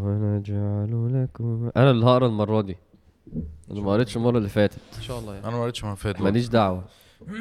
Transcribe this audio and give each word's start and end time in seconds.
ونجعل 0.00 1.22
لكم 1.24 1.70
أنا 1.76 1.90
اللي 1.90 2.06
هقرا 2.06 2.26
المره 2.26 2.60
دي. 2.60 2.76
أنا 3.70 3.80
ما 3.80 3.92
قريتش 3.92 4.16
المره 4.16 4.38
اللي 4.38 4.48
فاتت. 4.48 4.78
ان 4.96 5.02
شاء 5.02 5.18
الله 5.18 5.34
يعني. 5.34 5.46
أنا 5.46 5.56
ما 5.56 5.62
قريتش 5.62 5.84
ما 5.84 5.94
فات 5.94 6.20
ماليش 6.20 6.48
دعوة. 6.48 6.84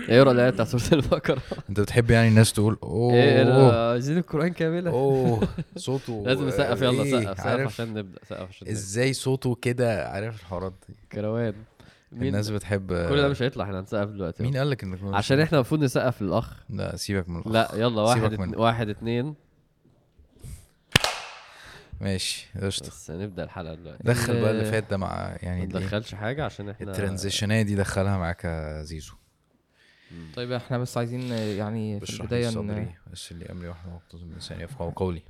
اقرا 0.10 0.32
الآية 0.32 0.50
بتاعت 0.50 0.68
سورة 0.68 1.02
البقرة؟ 1.02 1.42
انت 1.70 1.80
بتحب 1.80 2.12
يعني 2.12 2.28
الناس 2.28 2.54
تقول 2.54 2.78
أوه. 2.84 3.14
إيه 3.14 3.44
اوه, 3.44 3.70
أنا 3.70 3.90
عايزين 3.92 4.18
القرآن 4.18 4.54
كاملة. 4.54 4.92
أوه. 4.92 5.48
صوته 5.78 6.24
لازم 6.26 6.48
نسقف 6.48 6.82
يلا 6.82 7.04
إيه، 7.04 7.22
سقف 7.22 7.38
سقف 7.38 7.66
عشان 7.66 7.94
نبدأ 7.94 8.20
سقف 8.30 8.48
عشان 8.50 8.68
إزاي 8.68 9.14
صوته 9.14 9.56
كده؟ 9.62 10.08
عارف 10.10 10.40
الحوارات 10.42 10.74
دي. 10.90 10.96
كروان. 11.12 11.54
مين؟ 12.12 12.28
الناس 12.28 12.50
بتحب 12.50 12.88
كل 12.88 13.18
ده 13.18 13.28
مش 13.30 13.42
هيطلع 13.42 13.64
إحنا 13.64 13.80
هنسقف 13.80 14.08
دلوقتي. 14.10 14.44
مين 14.44 14.58
قال 14.58 14.70
لك 14.70 14.84
انك 14.84 15.00
عشان 15.04 15.40
إحنا 15.40 15.58
المفروض 15.58 15.84
نسقف 15.84 16.22
للأخ. 16.22 16.54
لا 16.70 16.96
سيبك 16.96 17.30
من 17.30 17.36
الأخ. 17.40 17.48
لا 17.52 17.70
يلا 17.76 18.02
واحد 18.02 18.34
اتن... 18.34 18.56
واحد 18.56 18.90
اتنين. 18.90 19.36
ماشي 22.02 22.48
قشطة 22.62 22.88
بس 22.88 23.12
نبدأ 23.12 23.44
الحلقة 23.44 23.76
دلوقتي 23.76 24.04
دخل 24.04 24.42
بقى 24.42 24.52
اللي 24.52 24.62
ال- 24.62 24.72
فات 24.72 24.90
ده 24.92 24.98
مع 24.98 25.08
ما 25.30 25.38
يعني 25.42 25.64
الإيه؟ 25.64 25.80
ندخلش 25.84 26.16
حاجة 26.16 26.46
عشان 26.46 26.70
إحنا 26.70 26.92
الترانزيشنية 26.92 27.62
دي 27.62 27.76
دخلها 27.76 28.18
معاك 28.18 28.44
يا 28.46 28.84
زيزو 28.84 29.14
طيب 30.36 30.52
إحنا 30.52 30.78
بس 30.78 30.98
عايزين 30.98 31.22
يعني 31.32 32.00
في 32.00 32.20
البداية 32.20 32.50
إن 32.50 32.94
بس 33.12 33.32
اللي 33.32 33.46
امري 33.46 33.68
واحد 33.68 33.90
من 34.14 34.38
لساني 34.38 34.64
يفقهوا 34.64 34.92
قولي. 34.92 35.22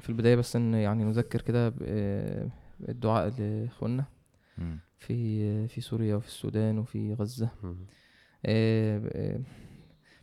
في 0.00 0.08
البداية 0.08 0.36
بس 0.36 0.56
إن 0.56 0.74
يعني 0.74 1.04
نذكر 1.04 1.40
كده 1.40 1.68
بالدعاء 2.80 3.28
لإخواننا 3.38 4.04
مم. 4.58 4.78
في 4.98 5.68
في 5.68 5.80
سوريا 5.80 6.16
وفي 6.16 6.26
السودان 6.28 6.78
وفي 6.78 7.14
غزة. 7.14 7.48
آه، 8.46 9.02
آه، 9.12 9.40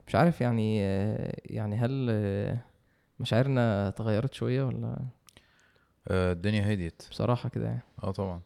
مش 0.08 0.16
عارف 0.16 0.42
يعني 0.42 0.80
آه، 0.84 1.36
يعني 1.46 1.76
هل 1.78 2.08
آه، 2.12 2.58
مشاعرنا 3.20 3.90
تغيرت 3.90 4.34
شوية 4.34 4.64
ولا؟ 4.64 4.98
آه، 6.08 6.32
الدنيا 6.32 6.74
هديت. 6.74 7.04
بصراحة 7.12 7.50
كده 7.50 7.66
يعني. 7.66 7.82
آه 8.04 8.12
طبعا. 8.12 8.42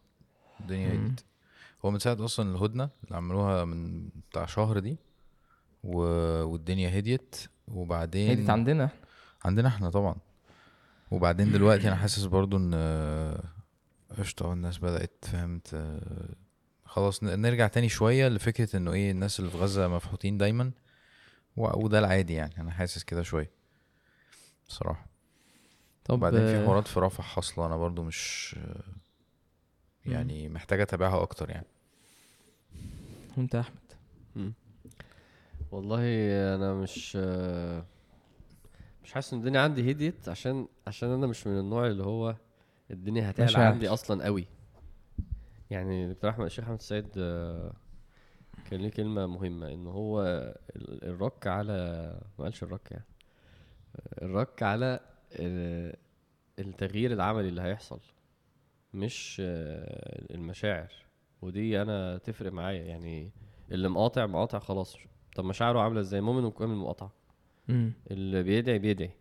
الدنيا 0.59 0.93
مم. 0.93 1.05
هديت. 1.05 1.21
هو 1.85 1.91
من 1.91 1.99
ساعة 1.99 2.17
أصلا 2.25 2.55
الهدنة 2.55 2.89
اللي 3.03 3.15
عملوها 3.15 3.65
من 3.65 4.09
بتاع 4.29 4.45
شهر 4.45 4.79
دي 4.79 4.97
و... 5.83 5.97
والدنيا 6.43 6.99
هديت. 6.99 7.35
وبعدين 7.67 8.31
هديت 8.31 8.49
عندنا. 8.49 8.89
عندنا 9.45 9.67
إحنا 9.67 9.89
طبعا. 9.89 10.15
وبعدين 11.11 11.51
دلوقتي 11.51 11.87
أنا 11.87 11.95
حاسس 11.95 12.25
برضو 12.25 12.57
إن 12.57 12.71
آه، 12.73 13.43
قشطة 14.17 14.53
الناس 14.53 14.77
بدأت 14.77 15.25
فهمت 15.25 15.73
آه، 15.73 16.29
خلاص 16.85 17.23
نرجع 17.23 17.67
تاني 17.67 17.89
شوية 17.89 18.27
لفكرة 18.27 18.77
إنه 18.77 18.93
إيه 18.93 19.11
الناس 19.11 19.39
اللي 19.39 19.51
في 19.51 19.57
غزة 19.57 19.87
مفحوطين 19.87 20.37
دايما. 20.37 20.71
وده 21.57 21.99
العادي 21.99 22.33
يعني. 22.33 22.53
أنا 22.57 22.71
حاسس 22.71 23.03
كده 23.03 23.21
شوية. 23.23 23.51
بصراحة. 24.73 25.05
طب 26.05 26.13
وبعدين 26.13 26.45
في 26.45 26.65
حوارات 26.65 26.87
في 26.87 26.99
رفح 26.99 27.23
حاصلة 27.35 27.65
أنا 27.65 27.77
برضو 27.77 28.03
مش 28.03 28.55
يعني 30.05 30.49
محتاج 30.49 30.81
أتابعها 30.81 31.21
أكتر 31.21 31.49
يعني. 31.49 31.65
وأنت 33.37 33.53
يا 33.55 33.59
أحمد؟ 33.59 34.53
والله 35.71 36.01
أنا 36.55 36.73
مش 36.73 37.15
مش 39.03 39.13
حاسس 39.13 39.33
إن 39.33 39.39
الدنيا 39.39 39.61
عندي 39.61 39.91
هديت 39.91 40.29
عشان 40.29 40.67
عشان 40.87 41.09
أنا 41.09 41.27
مش 41.27 41.47
من 41.47 41.59
النوع 41.59 41.87
اللي 41.87 42.03
هو 42.03 42.35
الدنيا 42.91 43.29
هتعلى. 43.29 43.57
عندي 43.57 43.87
أصلا 43.89 44.25
قوي 44.25 44.47
يعني 45.69 46.13
دكتور 46.13 46.29
احمد 46.29 46.45
الشيخ 46.45 46.63
أحمد 46.65 46.77
السيد 46.77 47.07
كان 48.71 48.79
ليه 48.81 48.89
كلمة 48.89 49.25
مهمة 49.27 49.73
إن 49.73 49.87
هو 49.87 50.21
ال- 50.75 51.03
الرك 51.03 51.47
على 51.47 51.73
ما 52.39 52.43
قالش 52.45 52.63
الرك 52.63 52.91
يعني. 52.91 53.05
الرك 54.21 54.63
على 54.63 54.99
ال- 55.31 55.95
التغيير 56.59 57.13
العملي 57.13 57.47
اللي 57.49 57.61
هيحصل 57.61 57.99
مش 58.93 59.41
المشاعر. 60.31 60.91
ودي 61.41 61.81
أنا 61.81 62.17
تفرق 62.17 62.51
معايا 62.51 62.83
يعني 62.83 63.31
اللي 63.71 63.89
مقاطع 63.89 64.25
مقاطع 64.25 64.59
خلاص. 64.59 64.97
طب 65.35 65.45
مشاعره 65.45 65.79
عاملة 65.79 65.99
إزاي؟ 65.99 66.21
مؤمن 66.21 66.51
المقاطعه 66.61 67.13
مم. 67.67 67.93
اللي 68.11 68.43
بيدعي 68.43 68.79
بيدعي. 68.79 69.11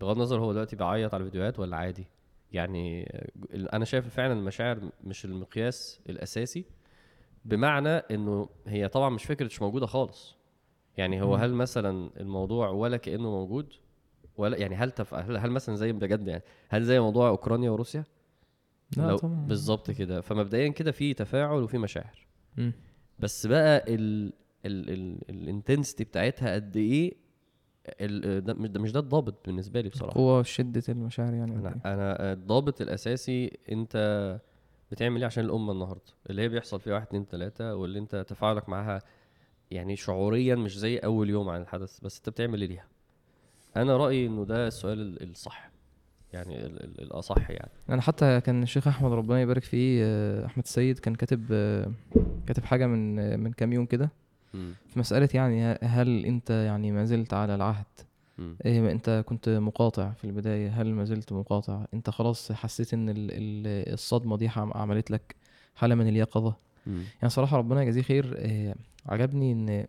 بغض 0.00 0.16
النظر 0.16 0.40
هو 0.40 0.52
دلوقتي 0.52 0.76
بيعيط 0.76 1.14
على 1.14 1.20
الفيديوهات 1.24 1.58
ولا 1.58 1.76
عادي. 1.76 2.06
يعني 2.52 3.04
أنا 3.72 3.84
شايف 3.84 4.08
فعلا 4.14 4.32
المشاعر 4.32 4.90
مش 5.04 5.24
المقياس 5.24 6.00
الأساسي 6.08 6.64
بمعنى 7.44 7.88
إنه 7.88 8.48
هي 8.66 8.88
طبعا 8.88 9.08
مش 9.10 9.24
فكرة 9.24 9.46
مش 9.46 9.62
موجودة 9.62 9.86
خالص. 9.86 10.36
يعني 10.96 11.22
هو. 11.22 11.34
هل 11.34 11.54
مثلا 11.54 12.10
الموضوع 12.20 12.68
ولا 12.68 12.96
كأنه 12.96 13.30
موجود؟ 13.30 13.72
ولا 14.36 14.56
يعني 14.56 14.74
هل 14.74 14.90
تف... 14.90 15.14
هل, 15.14 15.36
هل 15.36 15.50
مثلا 15.50 15.76
زي 15.76 15.92
بجد 15.92 16.28
يعني 16.28 16.42
هل 16.68 16.84
زي 16.84 17.00
موضوع 17.00 17.28
أوكرانيا 17.28 17.70
وروسيا؟ 17.70 18.04
لا 18.96 19.02
لو- 19.08 19.16
طبعا. 19.16 19.46
بالظبط 19.46 19.90
كده. 19.90 20.20
فمبدئيا 20.20 20.68
كده 20.68 20.92
في 20.92 21.14
تفاعل 21.14 21.62
وفي 21.62 21.78
مشاعر. 21.78 22.26
مم. 22.56 22.72
بس 23.18 23.46
بقى 23.46 23.84
ال 23.94 24.32
ال 24.66 24.90
ال 24.90 25.18
الانتنسيتي 25.30 26.04
بتاعتها 26.04 26.54
قد 26.54 26.76
إيه؟ 26.76 27.14
ال- 28.00 28.44
ده 28.44 28.78
مش 28.80 28.92
ده 28.92 29.00
الضابط 29.00 29.46
بالنسبة 29.46 29.80
لي 29.80 29.88
بصراحة. 29.88 30.14
قوة 30.14 30.42
شدة 30.42 30.82
المشاعر 30.88 31.34
يعني 31.34 31.54
أنا 31.54 31.68
إيه؟ 31.68 31.92
أنا 31.94 32.32
الضابط 32.32 32.80
الأساسي 32.80 33.58
أنت 33.72 34.40
بتعمل 34.92 35.18
إيه 35.20 35.26
عشان 35.26 35.44
الأمة 35.44 35.72
النهارده؟ 35.72 36.12
اللي 36.30 36.42
هي 36.42 36.48
بيحصل 36.48 36.80
فيها 36.80 36.94
واحد 36.94 37.06
اتنين 37.06 37.28
تلاتة 37.28 37.74
واللي 37.74 37.98
أنت 37.98 38.16
تفاعلك 38.28 38.68
معاها 38.68 39.02
يعني 39.70 39.96
شعوريا 39.96 40.54
مش 40.54 40.78
زي 40.78 40.98
أول 40.98 41.30
يوم 41.30 41.48
عن 41.48 41.60
الحدث 41.60 42.00
بس 42.00 42.16
أنت 42.18 42.28
بتعمل 42.28 42.60
إيه 42.60 42.68
ليها؟ 42.68 42.86
أنا 43.76 43.96
رأيي 43.96 44.26
إنه 44.26 44.44
ده 44.44 44.66
السؤال 44.68 45.00
ال- 45.00 45.30
الصح 45.30 45.70
يعني 46.32 46.66
ال- 46.66 46.84
ال- 46.84 47.00
الأصح 47.02 47.50
يعني 47.50 47.70
أنا 47.88 48.02
حتى 48.02 48.40
كان 48.40 48.62
الشيخ 48.62 48.88
أحمد 48.88 49.12
ربنا 49.12 49.40
يبارك 49.40 49.64
فيه 49.64 50.00
آه، 50.04 50.46
أحمد 50.46 50.64
السيد 50.64 50.98
كان 50.98 51.14
كاتب 51.14 51.46
آه، 51.52 51.92
كاتب 52.46 52.64
حاجة 52.64 52.86
من 52.86 53.18
آه، 53.18 53.36
من 53.36 53.52
كام 53.52 53.72
يوم 53.72 53.86
كده. 53.86 54.10
في 54.88 54.98
مسألة 54.98 55.28
يعني 55.34 55.78
هل 55.82 56.24
أنت 56.26 56.50
يعني 56.50 56.92
ما 56.92 57.04
زلت 57.04 57.34
على 57.34 57.54
العهد. 57.54 57.84
إيه 58.64 58.92
أنت 58.92 59.24
كنت 59.26 59.48
مقاطع 59.48 60.10
في 60.10 60.24
البداية 60.24 60.68
هل 60.82 60.86
ما 60.94 61.04
زلت 61.04 61.32
مقاطع 61.32 61.84
أنت 61.94 62.10
خلاص 62.10 62.52
حسيت 62.52 62.94
إن 62.94 63.08
ال- 63.08 63.16
ال- 63.16 63.92
الصدمة 63.92 64.36
دي 64.36 64.48
عم- 64.56 64.72
عملت 64.74 65.10
لك 65.10 65.34
حالة 65.74 65.94
من 65.94 66.08
اليقظة. 66.08 66.56
يعني 66.86 67.28
صراحة 67.28 67.56
ربنا 67.56 67.82
يجازيه 67.82 68.02
خير 68.02 68.36
عجبني 69.06 69.52
إن 69.52 69.86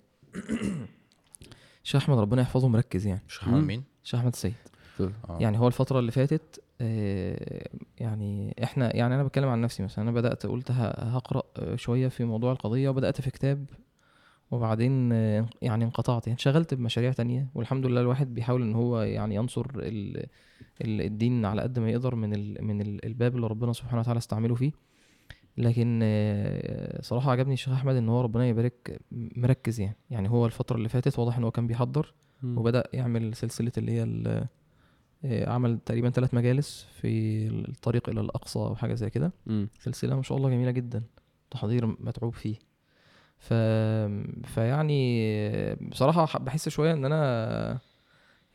الشيخ 1.86 2.02
أحمد 2.04 2.18
ربنا 2.20 2.42
يحفظه 2.42 2.68
مركز 2.68 3.08
يعني. 3.08 3.22
هعمل 3.44 3.62
مم. 3.62 3.68
مين؟ 3.68 3.84
الشيخ 4.04 4.20
أحمد 4.20 4.32
السيد. 4.34 4.54
آه. 5.00 5.38
يعني 5.40 5.60
هو 5.60 5.68
الفترة 5.68 6.00
اللي 6.00 6.12
فاتت 6.12 6.62
آه، 6.82 7.68
يعني 7.98 8.56
إحنا 8.64 8.96
يعني 8.96 9.16
أنا 9.16 9.24
بتكلم 9.24 9.50
عن 9.50 9.62
نفسي 9.62 9.84
مثلا. 9.84 10.04
أنا 10.04 10.12
بدأت 10.12 10.46
قلت 10.46 10.72
ه- 10.72 10.74
هقرأ 11.16 11.44
آه، 11.58 11.76
شوية 11.76 12.08
في 12.08 12.24
موضوع 12.24 12.52
القضية 12.52 12.90
وبدأت 12.90 13.22
في 13.22 13.32
كتاب 13.32 13.66
وبعدين 14.52 15.12
آه، 15.14 15.46
يعني 15.62 15.86
انقطعت. 15.86 16.28
يعني 16.28 16.34
انشغلت 16.40 16.74
بمشاريع 16.74 17.12
تانية 17.12 17.48
والحمد 17.56 17.86
لله 17.86 18.02
الواحد 18.02 18.34
بيحاول 18.34 18.62
إن 18.62 18.74
هو 18.76 19.02
يعني 19.02 19.36
ينصر 19.36 19.66
ال 19.76 20.18
ال- 20.82 21.02
الدين 21.02 21.46
على 21.46 21.62
قد 21.62 21.80
ما 21.80 21.90
يقدر 21.90 22.16
من 22.16 22.34
ال 22.34 22.58
من 22.66 22.82
ال 22.82 23.06
الباب 23.06 23.36
اللي 23.36 23.48
ربنا 23.48 23.74
سبحانه 23.74 24.00
وتعالى 24.02 24.18
استعمله 24.18 24.56
فيه. 24.56 24.72
لكن 25.58 26.00
آه، 26.04 27.02
صراحة 27.02 27.32
عجبني 27.32 27.54
الشيخ 27.54 27.74
أحمد 27.74 27.96
إن 27.96 28.10
هو 28.10 28.22
ربنا 28.22 28.48
يبارك 28.48 29.00
مركز 29.12 29.80
يعني 29.80 29.96
يعني 30.10 30.30
هو 30.30 30.46
الفترة 30.46 30.76
اللي 30.78 30.90
فاتت 30.90 31.20
واضح 31.20 31.38
إن 31.38 31.44
هو 31.44 31.52
كان 31.52 31.68
بيحضر 31.68 32.14
مم. 32.44 32.58
وبدأ 32.58 32.84
يعمل 32.94 33.36
سلسلة 33.36 33.72
اللي 33.78 33.92
هي 33.92 34.04
آه، 35.26 35.50
عمل 35.50 35.80
تقريبا 35.80 36.10
ثلاث 36.10 36.34
مجالس 36.34 36.88
في 37.02 37.48
الطريق 37.48 38.10
إلى 38.10 38.22
الأقصى 38.22 38.60
أو 38.60 38.76
حاجة 38.76 38.94
زي 38.94 39.10
كده 39.10 39.34
مم. 39.46 39.70
سلسلة 39.80 40.16
ما 40.16 40.22
شاء 40.22 40.38
الله 40.38 40.50
جميلة 40.50 40.72
جدا 40.72 41.04
تحضير 41.52 41.86
متعوب 41.86 42.34
فيه 42.34 42.56
ف... 43.38 43.54
فيعني 44.54 45.22
آه، 45.50 45.78
بصراحة 45.82 46.26
ح- 46.26 46.38
بحس 46.38 46.70
شوية 46.70 46.94
إن 46.94 47.06
أنا 47.06 47.80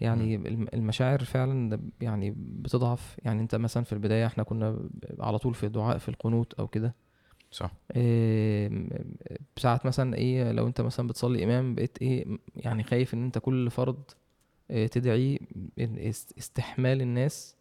يعني 0.01 0.35
الم- 0.37 0.67
المشاعر 0.75 1.19
فعلا 1.25 1.81
يعني 2.01 2.35
بتضعف. 2.37 3.17
يعني 3.25 3.41
أنت 3.43 3.55
مثلا 3.55 3.85
في 3.85 3.93
البداية 3.93 4.27
إحنا 4.27 4.43
كنا 4.43 4.89
على 5.21 5.39
طول 5.39 5.55
في 5.55 5.69
دعاء 5.69 5.99
في 5.99 6.09
القنوت 6.09 6.55
أو 6.55 6.69
كده. 6.69 6.95
صح. 7.51 7.73
إيه، 7.97 8.71
ساعات 9.57 9.87
مثلا 9.87 10.15
إيه 10.15 10.53
لو 10.53 10.67
أنت 10.67 10.81
مثلا 10.81 11.07
بتصلي 11.09 11.45
إمام 11.45 11.75
بقيت 11.75 11.99
إيه 12.03 12.27
يعني 12.57 12.83
خايف 12.83 13.15
إن 13.15 13.25
أنت 13.25 13.39
كل 13.39 13.71
فرض 13.71 14.03
إيه 14.71 14.87
تدعي 14.87 15.41
إن 15.81 15.97
است- 15.99 16.39
استحمال 16.39 17.03
الناس. 17.03 17.57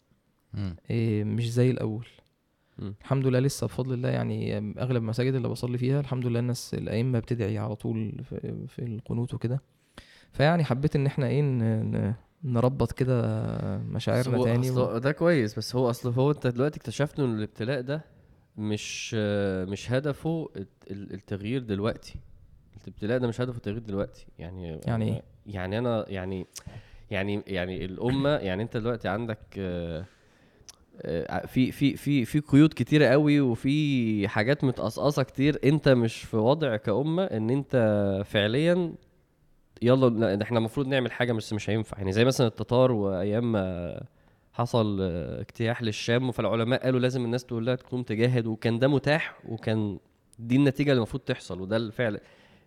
إيه 0.89 1.23
مش 1.23 1.51
زي 1.51 1.71
الأول. 1.71 2.07
مم. 2.79 2.93
الحمد 3.01 3.27
لله 3.27 3.39
لسه 3.39 3.67
بفضل 3.67 3.93
الله 3.93 4.09
يعني 4.09 4.57
أغلب 4.57 4.97
المساجد 5.03 5.33
اللي 5.33 5.47
بصلي 5.47 5.77
فيها 5.77 5.99
الحمد 5.99 6.25
لله 6.25 6.39
الناس 6.39 6.73
الأئمة 6.73 7.19
بتدعي 7.19 7.57
على 7.57 7.75
طول 7.75 8.23
في, 8.23 8.65
في 8.67 8.79
القنوت 8.79 9.33
وكده. 9.33 9.61
فيعني 10.31 10.63
حبيت 10.63 10.95
إن 10.95 11.05
إحنا 11.05 11.27
إيه 11.27 11.41
نربط 12.43 12.91
كده 12.91 13.21
مشاعرنا 13.77 14.43
تاني 14.43 14.69
و... 14.71 14.97
ده 14.97 15.11
كويس 15.11 15.57
بس 15.57 15.75
هو 15.75 15.89
أصل 15.89 16.11
هو 16.13 16.31
أنت 16.31 16.47
دلوقتي 16.47 16.77
اكتشفت 16.77 17.19
إن 17.19 17.35
الابتلاء 17.37 17.81
ده 17.81 18.01
مش 18.57 19.13
مش 19.67 19.91
هدفه 19.91 20.49
الت- 20.55 20.91
ال- 20.91 21.13
التغيير 21.13 21.61
دلوقتي. 21.63 22.15
الابتلاء 22.83 23.17
ده 23.19 23.27
مش 23.27 23.41
هدفه 23.41 23.57
التغيير 23.57 23.79
دلوقتي. 23.79 24.25
يعني 24.39 24.79
يعني 24.85 25.13
إيه؟ 25.15 25.23
يعني 25.47 25.77
أنا 25.77 26.05
يعني 26.07 26.45
يعني 27.11 27.43
يعني 27.47 27.85
الأمة 27.85 28.29
يعني 28.29 28.63
أنت 28.63 28.77
دلوقتي 28.77 29.07
عندك 29.07 29.39
آه، 29.57 30.05
آه، 31.01 31.45
في 31.45 31.71
في 31.71 31.95
في 31.97 32.25
في 32.25 32.39
قيود 32.39 32.73
كتيرة 32.75 33.05
قوي 33.05 33.39
وفي 33.41 34.27
حاجات 34.27 34.63
متقصقصة 34.63 35.23
كتير. 35.23 35.59
أنت 35.63 35.89
مش 35.89 36.23
في 36.23 36.37
وضع 36.37 36.75
كأمة 36.75 37.23
إن 37.23 37.49
أنت 37.49 37.75
فعليا 38.25 38.93
يلا 39.81 40.41
إحنا 40.43 40.57
المفروض 40.59 40.87
نعمل 40.87 41.11
حاجة 41.11 41.33
بس 41.33 41.53
مش 41.53 41.69
هينفع. 41.69 41.97
يعني 41.97 42.11
زي 42.11 42.25
مثلا 42.25 42.47
التتار 42.47 42.91
وأيام 42.91 43.51
ما 43.51 44.01
حصل 44.53 45.01
اجتياح 45.01 45.81
للشام 45.81 46.31
فالعلماء 46.31 46.83
قالوا 46.83 46.99
لازم 46.99 47.25
الناس 47.25 47.45
تقول 47.45 47.65
لها 47.65 47.75
تقوم 47.75 48.03
تجاهد 48.03 48.47
وكان 48.47 48.79
ده 48.79 48.87
متاح 48.87 49.39
وكان 49.45 49.99
دي 50.39 50.55
النتيجة 50.55 50.89
اللي 50.91 50.97
المفروض 50.97 51.23
تحصل 51.23 51.61
وده 51.61 51.77
الفعل. 51.77 52.19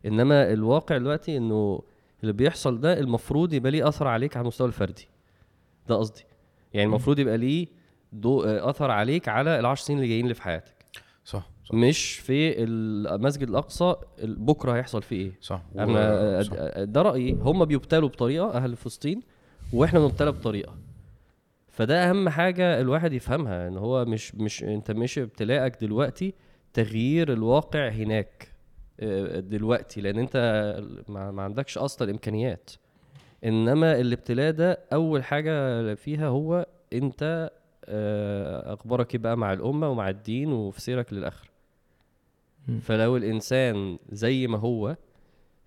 إنما 0.06 0.52
الواقع 0.52 0.98
دلوقتي 0.98 1.36
إنه 1.36 1.82
اللي 2.22 2.32
بيحصل 2.32 2.80
ده 2.80 2.98
المفروض 2.98 3.52
يبقى 3.52 3.70
ليه 3.70 3.88
أثر 3.88 4.08
عليك 4.08 4.36
على 4.36 4.42
المستوى 4.42 4.66
الفردي. 4.66 5.08
ده 5.88 5.94
قصدي. 5.96 6.24
يعني 6.74 6.86
المفروض 6.86 7.18
يبقى 7.18 7.38
ليه 7.38 7.66
دو 8.12 8.42
آه، 8.42 8.70
أثر 8.70 8.90
عليك 8.90 9.28
على 9.28 9.60
العشر 9.60 9.84
سنين 9.84 9.98
اللي 9.98 10.08
جايين 10.08 10.24
اللي 10.24 10.34
في 10.34 10.42
حياتك. 10.42 10.74
صح. 11.24 11.50
صح. 11.64 11.74
مش 11.74 12.14
في 12.18 12.62
المسجد 12.64 13.48
الأقصى 13.48 13.94
ال- 14.18 14.34
بكرة 14.38 14.72
هيحصل 14.72 15.02
فيه 15.02 15.16
إيه؟ 15.26 15.32
صح. 15.40 15.62
أنا 15.78 16.42
صح. 16.42 16.54
ده 16.78 17.02
رأيي. 17.02 17.32
هم 17.32 17.64
بيبتلوا 17.64 18.08
بطريقة 18.08 18.50
أهل 18.54 18.76
فلسطين 18.76 19.20
وإحنا 19.72 20.00
بنبتلى 20.00 20.32
بطريقة. 20.32 20.74
فده 21.70 22.10
أهم 22.10 22.28
حاجة 22.28 22.80
الواحد 22.80 23.12
يفهمها 23.12 23.68
إن 23.68 23.76
هو 23.76 24.04
مش 24.04 24.34
مش 24.34 24.62
أنت 24.64 24.90
مش 24.90 25.18
ابتلاءك 25.18 25.80
دلوقتي 25.80 26.34
تغيير 26.74 27.32
الواقع 27.32 27.88
هناك 27.88 28.48
آه، 29.00 29.40
دلوقتي 29.40 30.00
لأن 30.00 30.18
أنت 30.18 30.36
ما 31.08 31.30
ما 31.30 31.42
عندكش 31.42 31.78
أصلا 31.78 32.08
الامكانيات 32.08 32.70
إنما 33.44 34.00
الابتلاء 34.00 34.50
ده 34.52 34.78
أول 34.92 35.24
حاجة 35.24 35.94
فيها 35.94 36.26
هو 36.28 36.66
أنت 36.92 37.50
آه، 37.84 38.74
أخبارك 38.74 39.14
إيه 39.14 39.20
بقى 39.20 39.36
مع 39.36 39.52
الأمة 39.52 39.88
ومع 39.88 40.08
الدين 40.08 40.52
وفي 40.52 40.80
سيرك 40.80 41.12
للاخره 41.12 41.48
مم. 41.48 41.51
فلو 42.82 43.16
الإنسان 43.16 43.98
زي 44.12 44.46
ما 44.46 44.58
هو 44.58 44.96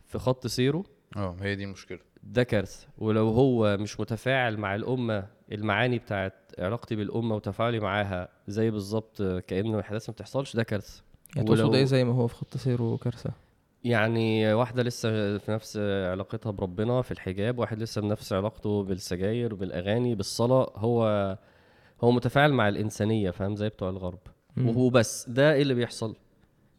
في 0.05 0.19
خط 0.19 0.47
سيره 0.47 0.83
آه 1.17 1.35
هي 1.41 1.55
دي 1.55 1.63
المشكلة. 1.63 1.99
ده 2.23 2.43
كارثة. 2.43 2.87
ولو 2.97 3.29
هو 3.29 3.77
مش 3.77 3.99
متفاعل 3.99 4.57
مع 4.57 4.75
الأمة 4.75 5.27
المعاني 5.51 5.99
بتاعت 5.99 6.33
علاقتي 6.59 6.95
بالأمة 6.95 7.35
وتفاعلي 7.35 7.79
معاها 7.79 8.29
زي 8.47 8.71
بالظبط 8.71 9.21
كأن 9.21 9.73
الاحداث 9.75 10.09
ما 10.09 10.13
بتحصلش 10.13 10.55
ده 10.55 10.63
كارثة. 10.63 11.03
يعني 11.35 11.47
تقصد 11.47 11.59
ولو- 11.61 11.73
إيه 11.73 11.83
زي 11.83 12.03
ما 12.03 12.13
هو 12.13 12.27
في 12.27 12.35
خط 12.35 12.57
سيره 12.57 12.97
كارثة؟ 12.97 13.31
يعني 13.83 14.53
واحدة 14.53 14.83
لسه 14.83 15.37
في 15.37 15.51
نفس 15.51 15.77
علاقتها 16.11 16.51
بربنا 16.51 17.01
في 17.01 17.11
الحجاب 17.11 17.59
واحد 17.59 17.79
لسه 17.81 18.01
بنفس 18.01 18.33
علاقته 18.33 18.83
بالسجاير 18.83 19.55
بالأغاني 19.55 20.15
بالصلاة 20.15 20.71
هو 20.75 21.37
هو 22.03 22.11
متفاعل 22.11 22.53
مع 22.53 22.67
الإنسانية 22.69 23.31
فاهم؟ 23.31 23.55
زي 23.55 23.69
بتوع 23.69 23.89
الغرب. 23.89 24.19
وهو 24.57 24.89
بس 24.89 25.29
ده 25.29 25.53
إيه 25.53 25.61
اللي 25.61 25.73
بيحصل؟ 25.73 26.15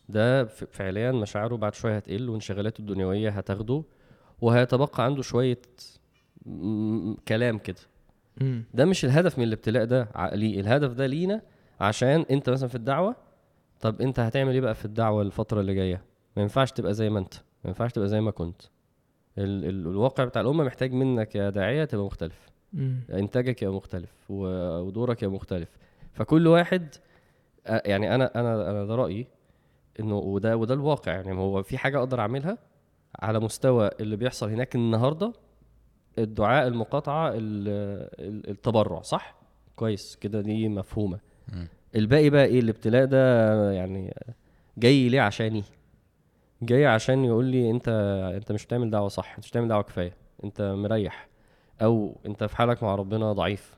ده 0.08 0.44
فعليا 0.44 1.12
مشاعره 1.12 1.56
بعد 1.56 1.74
شوية 1.74 1.96
هتقل 1.96 2.28
وانشغالاته 2.28 2.80
الدنيوية 2.80 3.30
هتاخده 3.30 3.82
وهيتبقى 4.40 5.04
عنده 5.04 5.22
شوية 5.22 5.58
كلام 7.28 7.58
كده. 7.58 7.76
ده 8.74 8.84
مش 8.84 9.04
الهدف 9.04 9.38
من 9.38 9.44
الابتلاء 9.44 9.84
ده 9.84 10.08
عقلي 10.14 10.60
الهدف 10.60 10.92
ده 10.92 11.06
لينا 11.06 11.42
عشان 11.80 12.24
انت 12.30 12.50
مثلا 12.50 12.68
في 12.68 12.74
الدعوة 12.74 13.16
طب 13.80 14.00
انت 14.00 14.20
هتعمل 14.20 14.52
إيه 14.54 14.60
بقى 14.60 14.74
في 14.74 14.84
الدعوة 14.84 15.22
الفترة 15.22 15.60
اللي 15.60 15.74
جاية؟ 15.74 16.02
ما 16.36 16.42
ينفعش 16.42 16.72
تبقى 16.72 16.94
زي 16.94 17.10
ما 17.10 17.18
انت 17.18 17.34
ما 17.34 17.68
ينفعش 17.68 17.92
تبقى 17.92 18.08
زي 18.08 18.20
ما 18.20 18.30
كنت. 18.30 18.62
ال 19.38 19.64
ال 19.64 19.86
الواقع 19.86 20.24
بتاع 20.24 20.42
الأمة 20.42 20.64
محتاج 20.64 20.92
منك 20.92 21.34
يا 21.34 21.50
داعية 21.50 21.84
تبقى 21.84 22.04
مختلف. 22.06 22.48
مم. 22.72 23.00
إنتاجك 23.12 23.62
يبقى 23.62 23.74
مختلف 23.74 24.10
ودورك 24.30 25.22
يبقى 25.22 25.34
مختلف. 25.34 25.68
فكل 26.12 26.46
واحد 26.46 26.94
يعني 27.66 28.14
أنا 28.14 28.40
أنا 28.40 28.70
أنا 28.70 28.84
ده 28.84 28.94
رأيي. 28.94 29.26
إنه 30.00 30.16
وده 30.18 30.56
وده 30.56 30.74
الواقع. 30.74 31.12
يعني 31.12 31.32
هو 31.32 31.62
في 31.62 31.78
حاجة 31.78 31.98
أقدر 31.98 32.20
أعملها 32.20 32.58
على 33.20 33.40
مستوى 33.40 33.90
اللي 34.00 34.16
بيحصل 34.16 34.50
هناك 34.50 34.74
النهارده؟ 34.74 35.32
الدعاء 36.18 36.66
المقاطعة 36.68 37.28
ال- 37.28 37.38
ال- 38.20 38.50
التبرع 38.50 39.02
صح؟ 39.02 39.34
كويس 39.76 40.16
كده 40.16 40.40
دي 40.40 40.68
مفهومة. 40.68 41.18
مم. 41.52 41.68
الباقي 41.96 42.30
بقى 42.30 42.44
إيه؟ 42.44 42.60
الابتلاء 42.60 43.04
ده 43.04 43.72
يعني 43.72 44.14
جاي 44.78 45.08
ليه 45.08 45.20
عشاني؟ 45.20 45.64
جاي 46.62 46.86
عشان 46.86 47.24
يقول 47.24 47.44
لي 47.44 47.70
أنت 47.70 47.88
أنت 48.36 48.52
مش 48.52 48.66
بتعمل 48.66 48.90
دعوة 48.90 49.08
صح 49.08 49.30
أنت 49.30 49.38
مش 49.44 49.50
بتعمل 49.50 49.68
دعوة 49.68 49.82
كفاية 49.82 50.12
أنت 50.44 50.62
مريح. 50.62 51.28
أو 51.82 52.16
أنت 52.26 52.44
في 52.44 52.56
حالك 52.56 52.82
مع 52.82 52.94
ربنا 52.94 53.32
ضعيف 53.32 53.74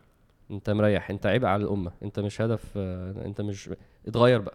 أنت 0.51 0.71
مريح 0.71 1.11
أنت 1.11 1.27
عبء 1.27 1.47
على 1.47 1.63
الأمة 1.65 1.93
أنت 2.03 2.21
مش 2.21 2.41
هدف 2.41 2.79
أنت 3.25 3.41
مش 3.41 3.71
اتغير 4.09 4.41
بقى. 4.41 4.55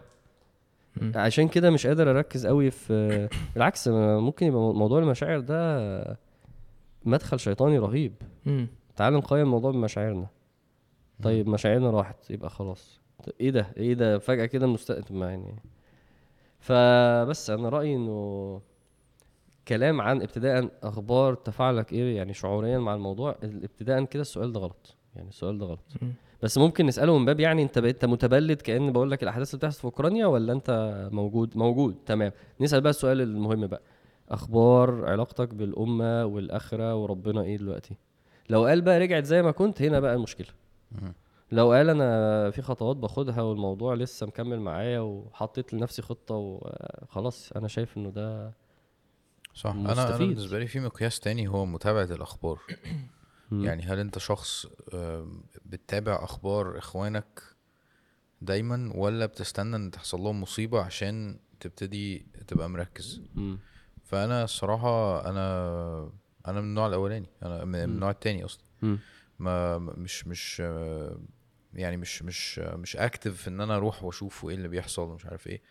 عشان 1.16 1.48
كده 1.48 1.70
مش 1.70 1.88
قادر 1.88 2.10
أركز 2.12 2.48
قوي 2.48 2.72
في 2.72 3.28
بالعكس 3.56 3.88
ممكن 3.88 4.46
يبقى 4.46 4.62
موضوع 4.62 5.00
المشاعر 5.00 5.40
ده 5.40 6.18
مدخل 7.06 7.40
شيطاني 7.40 7.78
رهيب. 7.78 8.14
تعال 8.96 9.14
نقيم 9.14 9.42
الموضوع 9.42 9.72
بمشاعرنا 9.72 10.28
طيب 11.24 11.48
مشاعرنا 11.50 11.90
راحت 11.90 12.32
يبقى 12.32 12.50
خلاص. 12.50 13.00
طيب 13.24 13.36
إيه 13.42 13.50
ده؟ 13.50 13.68
إيه 13.78 13.94
ده؟ 13.94 14.18
فجأة 14.20 14.46
كده 14.46 14.68
مست 14.68 15.12
ما 15.12 15.30
يعني 15.30 15.56
فبس 16.60 17.50
أنا 17.50 17.70
رأيي 17.70 17.96
إنه 17.96 18.62
كلام 19.68 20.02
عن 20.02 20.22
ابتداء 20.22 20.70
أخبار 20.84 21.34
تفاعلك 21.34 21.94
إيه 21.94 22.18
يعني 22.18 22.34
شعوريا 22.34 22.78
مع 22.80 22.94
الموضوع 22.94 23.36
ابتداء 23.44 24.04
كده 24.04 24.22
السؤال 24.22 24.52
ده 24.54 24.60
غلط. 24.60 24.96
يعني 25.16 25.30
السؤال 25.30 25.58
ده 25.58 25.66
غلط. 25.66 25.94
بس 26.44 26.58
ممكن 26.58 26.86
نساله 26.86 27.18
من 27.18 27.26
باب 27.26 27.40
يعني 27.40 27.64
انت 27.64 27.80
بقيت 27.80 28.06
متبلد 28.06 28.62
كأن 28.62 28.92
بقول 28.92 29.12
لك 29.12 29.24
الأحداث 29.24 29.50
اللي 29.50 29.58
بتحصل 29.60 29.80
في 29.80 29.86
أوكرانيا 29.86 30.26
ولا 30.26 30.54
انت 30.54 31.00
موجود 31.12 31.58
موجود؟ 31.58 31.96
تمام. 32.06 32.32
نسأل 32.62 32.82
بقى 32.82 32.90
السؤال 32.90 33.22
المهم 33.22 33.68
بقى. 33.68 33.82
أخبار 34.30 35.06
علاقتك 35.06 35.54
بالأمة 35.54 36.26
والآخرة 36.26 36.96
وربنا 36.96 37.42
إيه 37.42 37.58
دلوقتي؟ 37.58 37.96
لو 38.50 38.66
قال 38.66 38.82
بقى 38.82 39.00
رجعت 39.00 39.26
زي 39.26 39.42
ما 39.42 39.52
كنت 39.52 39.82
هنا 39.82 40.00
بقى 40.00 40.14
المشكلة. 40.16 40.48
لو 41.52 41.72
قال 41.72 41.90
أنا 41.90 42.52
في 42.52 42.62
خطوات 42.62 42.98
باخدها 42.98 43.42
والموضوع 43.42 43.94
لسه 43.94 44.28
مكمل 44.28 44.60
معايا 44.60 45.00
وحطيت 45.00 45.74
لنفسي 45.74 46.02
خطة 46.02 46.36
وخلاص 46.36 47.52
أنا 47.52 47.68
شايف 47.68 47.98
إنه 47.98 48.10
ده 48.10 48.54
صح. 49.54 49.70
أنا 49.70 49.92
أنا 49.94 50.04
مستفيد. 50.06 50.28
بالنسبة 50.28 50.60
لي 50.60 50.68
في 50.68 50.80
مقياس 50.80 51.20
تاني 51.20 51.48
هو 51.48 51.66
متابعة 51.66 52.04
الأخبار. 52.04 52.60
مم. 53.54 53.66
يعني 53.66 53.84
هل 53.84 54.00
انت 54.00 54.18
شخص 54.20 54.66
بتتابع 55.66 56.24
أخبار 56.24 56.78
اخوانك 56.78 57.42
دايما 58.42 58.92
ولا 58.96 59.26
بتستنى 59.26 59.76
ان 59.76 59.92
تحصل 59.92 60.20
لهم 60.22 60.42
مصيبة 60.42 60.82
عشان 60.82 61.40
تبتدي 61.60 62.26
تبقى 62.48 62.70
مركز 62.70 63.22
مم. 63.36 63.60
فأنا 64.04 64.44
الصراحة 64.44 65.26
أنا 65.30 66.12
أنا 66.48 66.62
من 66.62 66.68
النوع 66.68 66.88
الأولاني 66.88 67.30
أنا 67.44 67.66
من. 67.66 67.76
النوع 67.76 68.10
التاني 68.10 68.46
أصلا 68.46 68.64
مم. 68.82 69.00
ما 69.40 69.78
مش 69.78 70.28
مش 70.28 70.60
يعني 71.74 71.98
مش 71.98 72.24
مش 72.24 72.60
مش 72.60 72.98
اكتف 72.98 73.48
إن 73.48 73.62
أنا 73.62 73.76
أروح 73.76 74.04
وأشوف 74.04 74.46
إيه 74.46 74.56
اللي 74.56 74.68
بيحصل 74.68 75.02
ومش 75.02 75.26
عارف 75.26 75.48
إيه 75.48 75.62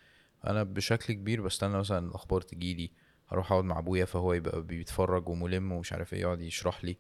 أنا 0.47 0.63
بشكل 0.63 1.15
كبير 1.15 1.43
بستنى 1.43 1.79
مثلا 1.79 2.09
الأخبار 2.09 2.41
تجيلي 2.41 2.91
أروح 3.33 3.53
أقعد 3.53 3.65
مع 3.65 3.79
أبويا 3.79 4.05
فهو 4.05 4.33
يبقى 4.33 4.63
بيتفرج 4.63 5.29
وملم 5.29 5.73
ومش 5.73 5.93
عارف 5.93 6.15
إيه 6.15 6.21
يقعد 6.21 6.41
يشرح 6.41 6.85
لي 6.85 6.97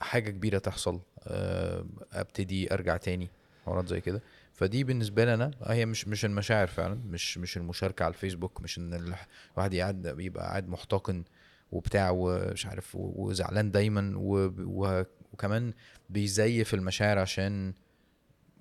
حاجة 0.00 0.30
كبيرة 0.30 0.58
تحصل 0.58 1.00
آه، 1.22 1.84
أبتدي 2.12 2.74
أرجع 2.74 2.96
تاني 2.96 3.28
حوارات 3.66 3.88
زي 3.88 4.00
كده. 4.00 4.22
فدي 4.52 4.84
بالنسبة 4.84 5.24
لي 5.24 5.34
أنا 5.34 5.50
هي 5.62 5.86
مش 5.86 6.08
مش 6.08 6.24
المشاعر 6.24 6.66
فعلا 6.66 6.94
مش 6.94 7.38
مش 7.38 7.56
المشاركة 7.56 8.02
على 8.04 8.14
الفيسبوك 8.14 8.60
مش 8.60 8.78
إن 8.78 8.94
الواحد 8.94 9.74
قاعد 9.76 10.02
بيبقى 10.08 10.44
قاعد 10.44 10.68
محتقن 10.68 11.24
وبتاع 11.72 12.10
ومش 12.14 12.66
عارف 12.66 12.90
وزعلان 12.94 13.70
دايما 13.70 14.12
وكمان 15.32 15.72
بيزيف 16.10 16.74
المشاعر 16.74 17.18
عشان 17.18 17.74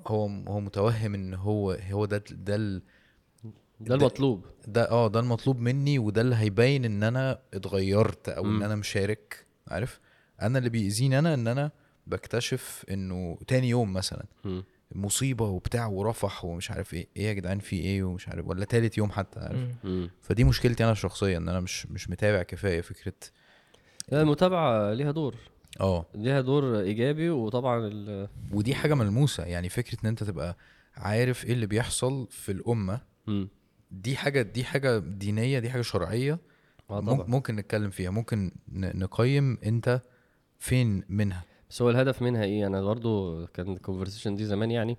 هو 0.08 0.26
هو 0.28 0.60
متوهم 0.60 1.14
إن 1.14 1.34
هو 1.34 1.72
هو 1.72 2.06
ده 2.06 2.24
ده 2.32 2.56
ال- 2.56 2.82
ده 3.80 3.96
المطلوب. 3.96 4.46
ده 4.68 4.90
آه 4.92 5.08
ده 5.08 5.20
المطلوب 5.20 5.60
مني 5.60 6.00
وده 6.00 6.22
اللي 6.22 6.36
هيبين 6.36 6.86
إن 6.86 7.04
أنا 7.04 7.40
اتغيرت 7.54 8.30
أو 8.30 8.46
إن 8.46 8.50
مم. 8.50 8.64
أنا 8.64 8.76
مشارك 8.76 9.46
عارف؟ 9.68 10.00
أنا 10.42 10.58
اللي 10.58 10.70
بيأذيني 10.70 11.20
أنا 11.20 11.34
إن 11.34 11.48
أنا 11.48 11.72
بكتشف 12.08 12.86
إنه 12.92 13.38
تاني 13.48 13.70
يوم 13.70 13.94
مثلا. 13.94 14.26
مصيبة 14.96 15.46
وبتاع 15.46 15.88
ورفح 15.88 16.46
ومش 16.46 16.72
عارف 16.72 16.94
إيه 16.94 17.08
إيه 17.18 17.24
يا 17.28 17.34
جدعان 17.34 17.60
في 17.60 17.76
إيه 17.76 18.04
ومش 18.04 18.30
عارف 18.30 18.48
ولا 18.48 18.66
تالت 18.66 18.98
يوم 18.98 19.12
حتى 19.12 19.40
عارف. 19.40 19.60
فدي 20.22 20.44
مشكلتي 20.44 20.84
أنا 20.84 20.92
الشخصيه 20.92 21.38
إن 21.38 21.50
أنا 21.50 21.60
مش 21.60 21.86
مش 21.88 22.10
متابع 22.10 22.44
كفاية 22.44 22.82
فكرة 22.82 23.14
لا، 24.10 24.22
المتابعة 24.22 24.94
ليها 24.94 25.12
دور 25.12 25.36
آه 25.82 26.06
ليها 26.16 26.42
دور 26.42 26.80
إيجابي 26.80 27.30
وطبعا 27.30 27.88
ال 27.88 28.28
ودي 28.52 28.76
حاجة 28.76 28.94
ملموسة 28.94 29.44
يعني 29.44 29.70
فكرة 29.70 29.98
إن 30.04 30.08
أنت 30.10 30.24
تبقى 30.24 30.58
عارف 30.96 31.46
إيه 31.46 31.54
اللي 31.54 31.66
بيحصل 31.66 32.28
في 32.32 32.52
الأمة 32.52 33.02
مم. 33.28 33.48
دي 33.92 34.16
حاجة 34.16 34.42
دي 34.42 34.64
حاجة 34.64 34.98
دينية 35.00 35.60
دي 35.60 35.70
حاجة 35.70 35.82
شرعية 35.82 36.40
آه 36.90 37.02
ممكن 37.02 37.56
نتكلم 37.56 37.90
فيها 37.90 38.10
ممكن 38.10 38.52
نقيم 38.72 39.58
أنت 39.66 40.02
فين 40.64 41.04
منها؟ 41.10 41.44
بس 41.70 41.82
هو 41.82 41.90
الهدف 41.90 42.22
منها 42.22 42.44
إيه؟ 42.44 42.68
أنا 42.68 42.82
برضو 42.82 43.46
كان 43.48 43.74
الكونفرسيشن 43.74 44.36
دي 44.36 44.46
زمان 44.46 44.72
يعني. 44.72 44.98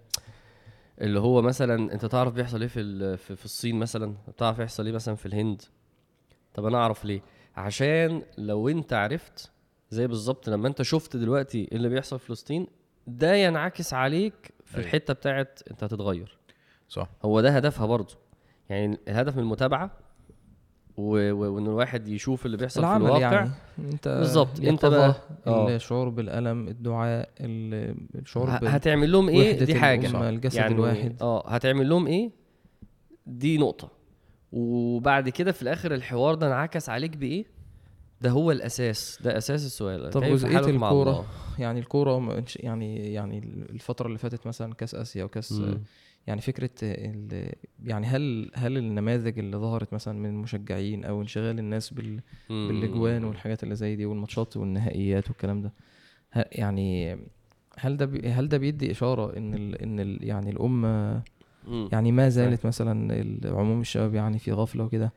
اللي 1.01 1.21
هو 1.21 1.43
مثلا 1.43 1.93
أنت 1.93 2.07
تعرف 2.07 2.33
بيحصل 2.33 2.61
إيه 2.61 2.69
في 2.69 3.17
في, 3.17 3.37
في 3.37 3.45
الصين 3.45 3.79
مثلا؟ 3.79 4.15
تعرف 4.37 4.59
يحصل 4.59 4.87
إيه 4.87 4.93
مثلا 4.93 5.15
في 5.15 5.27
الهند؟ 5.27 5.63
طب 6.55 6.65
أنا 6.67 6.79
أعرف 6.79 7.05
ليه؟ 7.05 7.21
عشان 7.57 8.23
لو 8.39 8.69
أنت 8.69 8.93
عرفت 8.93 9.51
زي 9.91 10.07
بالظبط 10.07 10.49
لما 10.49 10.69
أنت 10.69 10.83
شفت 10.83 11.17
دلوقتي 11.17 11.59
إيه 11.59 11.77
اللي 11.77 11.89
بيحصل 11.89 12.19
في 12.19 12.27
فلسطين 12.27 12.67
ده 13.07 13.35
ينعكس 13.35 13.95
عليك 13.95 14.51
في 14.65 14.77
أيوة. 14.77 14.87
الحتة 14.87 15.15
بتاعت 15.15 15.61
أنت 15.71 15.85
هتتغير. 15.85 16.39
صح. 16.89 17.09
هو 17.23 17.41
ده 17.41 17.51
هدفها 17.51 17.87
برضه 17.87 18.15
يعني 18.69 18.99
الهدف 19.09 19.37
من 19.37 19.43
المتابعة 19.43 19.91
و- 20.97 21.33
و- 21.33 21.55
وإن 21.55 21.67
الواحد 21.67 22.09
يشوف 22.09 22.47
اللي 22.47 22.57
بيحصل 22.57 22.81
في 22.81 22.97
الواقع. 22.97 23.19
يعني. 23.33 23.51
أنت 23.79 24.09
بالظبط، 24.09 24.61
أنت 24.61 24.87
بقى- 24.87 25.47
آه. 25.47 25.77
الشعور 25.77 26.09
بالألم 26.09 26.69
الدعاء 26.69 27.29
ال- 27.41 27.97
الشعور 28.19 28.51
ه- 28.51 28.55
هتعمل 28.55 29.13
لهم 29.13 29.29
إيه؟ 29.29 29.65
دي 29.65 29.75
حاجة. 29.75 30.29
الجسد 30.29 30.57
يعني 30.57 30.75
الواحد. 30.75 31.17
آه 31.23 31.49
هتعمل 31.49 31.89
لهم 31.89 32.07
إيه؟ 32.07 32.31
دي 33.27 33.59
نقطة. 33.59 33.89
وبعد 34.53 35.29
كده 35.29 35.53
في 35.53 35.63
الآخر 35.63 35.95
الحوار 35.95 36.35
ده 36.35 36.47
انعكس 36.47 36.89
عليك 36.89 37.17
بإيه؟ 37.17 37.45
ده 38.21 38.31
هو 38.31 38.51
الأساس. 38.53 39.19
ده 39.25 39.39
أساس 39.39 39.67
السؤال. 39.67 40.11
طب 40.11 40.23
الكورة؟ 40.87 41.11
الله؟ 41.11 41.25
يعني 41.59 41.81
الكورة 41.81 42.19
ما- 42.19 42.45
يعني 42.57 43.13
يعني 43.13 43.39
الفترة 43.71 44.07
اللي 44.07 44.19
فاتت 44.19 44.47
مثلا 44.47 44.75
كأس 44.75 44.95
آسيا 44.95 45.25
وكأس 45.25 45.53
مم. 45.53 45.83
يعني 46.27 46.41
فكرة 46.41 46.71
ال 46.83 47.53
يعني 47.85 48.07
هل 48.07 48.51
هل 48.55 48.77
النماذج 48.79 49.39
اللي 49.39 49.57
ظهرت 49.57 49.93
مثلا 49.95 50.19
من 50.19 50.29
المشجعين 50.29 51.05
أو 51.05 51.21
انشغال 51.23 51.59
الناس 51.59 51.91
بال. 51.91 52.21
بالأجوان 52.69 53.25
والحاجات 53.25 53.63
اللي 53.63 53.75
زي 53.75 53.97
دي 53.97 54.07
والماتشات 54.07 54.57
والنهائيات 54.57 55.29
والكلام 55.29 55.63
ده 55.63 55.73
يعني 56.53 57.19
هل 57.79 57.97
ده 57.97 58.31
هل 58.31 58.49
ده 58.49 58.59
بيدي 58.59 58.91
إشارة 58.91 59.37
إن 59.37 59.55
ال 59.55 59.83
إن 59.83 60.01
ال 60.01 60.19
يعني 60.23 60.51
الأمة. 60.51 61.23
يعني 61.93 62.13
ما 62.13 62.29
زالت 62.29 62.67
مثلا 62.67 63.25
عموم 63.45 63.81
الشباب 63.81 64.15
يعني 64.15 64.39
في 64.39 64.53
غفلة 64.53 64.85
وكده 64.85 65.13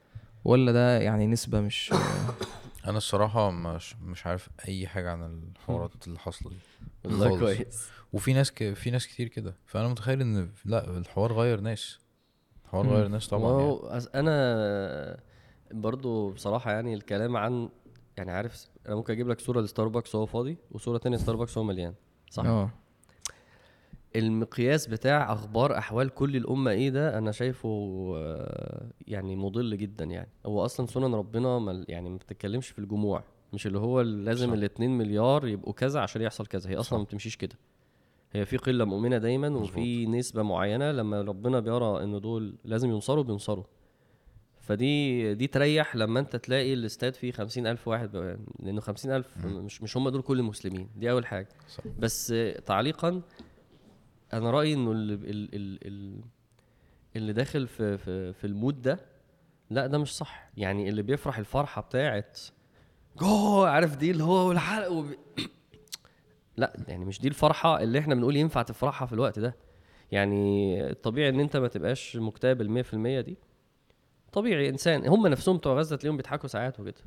ولا 0.45 0.71
ده 0.71 0.99
يعني 1.01 1.27
نسبة 1.27 1.61
مش 1.61 1.93
أنا 2.87 2.97
الصراحة 2.97 3.51
مش 3.51 3.95
مش 3.95 4.27
عارف 4.27 4.49
أي 4.67 4.87
حاجة 4.87 5.11
عن 5.11 5.43
الحوارات 5.55 6.07
اللي 6.07 6.19
حاصلة 6.19 6.51
دي 6.51 6.57
والله. 7.05 7.39
كويس 7.39 7.89
وفي 8.13 8.33
ناس 8.33 8.51
ك... 8.51 8.73
في 8.73 8.91
ناس 8.91 9.07
كتير 9.07 9.27
كده 9.27 9.55
فأنا 9.65 9.87
متخيل 9.87 10.21
إن 10.21 10.49
لأ 10.65 10.97
الحوار 10.97 11.33
غير 11.33 11.59
ناس 11.59 11.99
الحوار 12.65 12.85
مم. 12.85 12.93
غير 12.93 13.07
ناس 13.07 13.27
طبعا 13.27 13.59
يعني. 13.59 14.09
أنا 14.15 15.19
برضو 15.71 16.29
بصراحة 16.31 16.71
يعني 16.71 16.93
الكلام 16.93 17.37
عن 17.37 17.69
يعني 18.17 18.31
عارف 18.31 18.67
أنا 18.87 18.95
ممكن 18.95 19.13
أجيب 19.13 19.27
لك 19.27 19.39
صورة 19.39 19.61
لستاربكس 19.61 20.15
وهو 20.15 20.25
فاضي 20.25 20.57
وصورة 20.71 20.97
تانية 20.97 21.17
ستاربكس 21.17 21.57
وهو 21.57 21.65
مليان 21.67 21.93
صح 22.29 22.45
آه 22.45 22.69
المقياس 24.17 24.87
بتاع 24.87 25.33
أخبار 25.33 25.77
أحوال 25.77 26.09
كل 26.09 26.35
الأمة 26.35 26.71
إيه 26.71 26.89
ده؟ 26.89 27.17
أنا 27.17 27.31
شايفه 27.31 27.69
آه، 28.17 28.85
يعني 29.07 29.35
مضل 29.35 29.77
جدا 29.77 30.05
يعني. 30.05 30.29
هو 30.45 30.65
أصلا 30.65 30.85
سنن 30.85 31.15
ربنا 31.15 31.59
ما 31.59 31.85
يعني 31.87 32.09
ما 32.09 32.17
بتتكلمش 32.17 32.69
في 32.69 32.79
الجموع. 32.79 33.23
مش 33.53 33.67
اللي 33.67 33.79
هو 33.79 34.01
لازم 34.01 34.47
صح. 34.47 34.53
الاتنين 34.53 34.97
مليار 34.97 35.47
يبقوا 35.47 35.73
كذا 35.73 35.99
عشان 35.99 36.21
يحصل 36.21 36.45
كذا. 36.45 36.69
هي 36.69 36.75
أصلا. 36.75 36.99
ما 36.99 37.05
بتمشيش 37.05 37.35
كده. 37.37 37.55
هي 38.31 38.45
في 38.45 38.57
قلة 38.57 38.85
مؤمنة 38.85 39.17
دايما 39.17 39.49
وفي 39.49 40.05
نسبة 40.05 40.43
معينة. 40.43 40.91
لما 40.91 41.21
ربنا 41.21 41.59
بيرى 41.59 42.03
إن 42.03 42.19
دول 42.21 42.55
لازم 42.65 42.89
ينصروا 42.89 43.23
بينصروا. 43.23 43.63
فدي 44.61 45.33
دي 45.33 45.47
تريح 45.47 45.95
لما 45.95 46.19
أنت 46.19 46.35
تلاقي 46.35 46.73
الاستاد 46.73 47.15
فيه 47.15 47.31
خمسين 47.31 47.67
ألف 47.67 47.87
واحد 47.87 48.37
لأنه 48.59 48.81
خمسين 48.81 49.11
ألف 49.11 49.45
مش 49.45 49.83
مش 49.83 49.97
هم 49.97 50.09
دول 50.09 50.21
كل 50.21 50.39
المسلمين. 50.39 50.89
دي 50.95 51.11
أول 51.11 51.25
حاجة. 51.25 51.47
صح. 51.67 51.83
بس 51.99 52.33
تعليقا 52.65 53.21
أنا 54.33 54.51
رأيي 54.51 54.73
إنه 54.73 54.91
ال 54.91 55.11
ال 55.11 55.55
ال 55.55 55.87
ال 55.87 56.21
اللي 57.15 57.33
داخل 57.33 57.67
في 57.67 57.97
في 57.97 58.33
في 58.33 58.47
ال 58.47 58.54
mood 58.54 58.81
ده 58.81 58.99
لا 59.69 59.87
ده 59.87 59.97
مش 59.97 60.17
صح. 60.17 60.49
يعني 60.57 60.89
اللي 60.89 61.01
بيفرح 61.01 61.37
الفرحة 61.37 61.81
بتاعت 61.81 62.39
جو 63.19 63.63
عارف 63.63 63.97
دي 63.97 64.11
اللي 64.11 64.23
هو 64.23 64.49
والحلق 64.49 64.91
وبي... 64.91 65.17
لا 66.57 66.73
يعني 66.87 67.05
مش 67.05 67.21
دي 67.21 67.27
الفرحة 67.27 67.83
اللي 67.83 67.99
إحنا 67.99 68.15
بنقول 68.15 68.35
ينفع 68.35 68.61
تفرحها 68.61 69.05
في 69.05 69.13
الوقت 69.13 69.39
ده. 69.39 69.55
يعني 70.11 70.89
الطبيعي 70.89 71.29
إن 71.29 71.39
أنت 71.39 71.57
ما 71.57 71.67
تبقاش 71.67 72.15
مكتئب 72.15 72.61
المية 72.61 72.81
في 72.81 72.93
المية 72.93 73.21
دي. 73.21 73.37
طبيعي 74.33 74.69
إنسان 74.69 75.07
هم 75.07 75.27
نفسهم 75.27 75.57
بتوع 75.57 75.73
غزة 75.73 75.95
تلاقيهم 75.95 76.17
بيضحكوا 76.17 76.49
ساعات 76.49 76.79
وكده. 76.79 77.01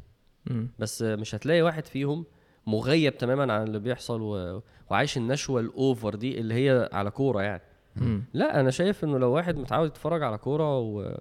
بس 0.78 1.02
مش 1.02 1.34
هتلاقي 1.34 1.62
واحد 1.62 1.86
فيهم 1.86 2.24
مغيب 2.66 3.18
تماما 3.18 3.52
عن 3.52 3.62
اللي 3.66 3.78
بيحصل 3.78 4.20
و... 4.22 4.62
وعايش 4.90 5.16
النشوة 5.16 5.60
الأوفر 5.60 6.14
دي 6.14 6.40
اللي 6.40 6.54
هي 6.54 6.88
على 6.92 7.10
كورة 7.10 7.42
يعني. 7.42 7.62
مم. 7.96 8.24
لا 8.34 8.60
أنا 8.60 8.70
شايف 8.70 9.04
إنه 9.04 9.18
لو 9.18 9.30
واحد 9.32 9.56
متعود 9.56 9.88
يتفرج 9.88 10.22
على 10.22 10.38
كورة 10.38 10.78
و... 10.78 11.18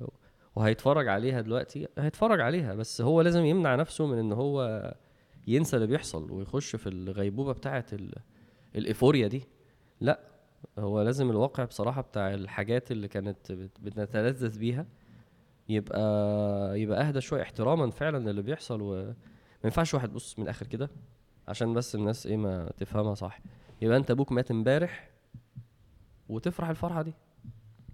وهيتفرج 0.55 1.07
عليها 1.07 1.41
دلوقتي 1.41 1.87
هيتفرج 1.97 2.41
عليها 2.41 2.75
بس 2.75 3.01
هو 3.01 3.21
لازم 3.21 3.45
يمنع 3.45 3.75
نفسه 3.75 4.05
من 4.07 4.17
إن 4.17 4.31
هو 4.31 4.93
ينسى 5.47 5.75
اللي 5.75 5.87
بيحصل 5.87 6.31
ويخش 6.31 6.75
في 6.75 6.89
الغيبوبة 6.89 7.51
بتاعه 7.53 7.85
ال... 7.93 8.13
الإيفوريا 8.75 9.27
دي. 9.27 9.43
لا 10.01 10.19
هو 10.79 11.01
لازم 11.01 11.29
الواقع 11.29 11.63
بصراحة 11.65 12.01
بتاع 12.01 12.33
الحاجات 12.33 12.91
اللي 12.91 13.07
كانت 13.07 13.51
بت- 13.51 13.79
بنتلذذ 13.79 14.59
بيها 14.59 14.85
يبقى 15.69 16.79
يبقى 16.81 17.07
أهدى 17.07 17.21
شوية 17.21 17.41
احتراما 17.41 17.89
فعلا 17.89 18.29
للي 18.31 18.41
بيحصل 18.41 18.81
وما 18.81 19.15
ينفعش 19.63 19.93
واحد 19.93 20.13
بص 20.13 20.39
من 20.39 20.43
الآخر 20.43 20.67
كده 20.67 20.89
عشان 21.49 21.73
بس 21.73 21.95
الناس 21.95 22.27
إيه 22.27 22.37
ما 22.37 22.71
تفهمها 22.77 23.13
صح 23.15 23.39
يبقى 23.81 23.97
أنت 23.97 24.11
أبوك 24.11 24.31
مات 24.31 24.51
إمبارح 24.51 25.09
وتفرح 26.29 26.69
الفرحة 26.69 27.01
دي 27.01 27.13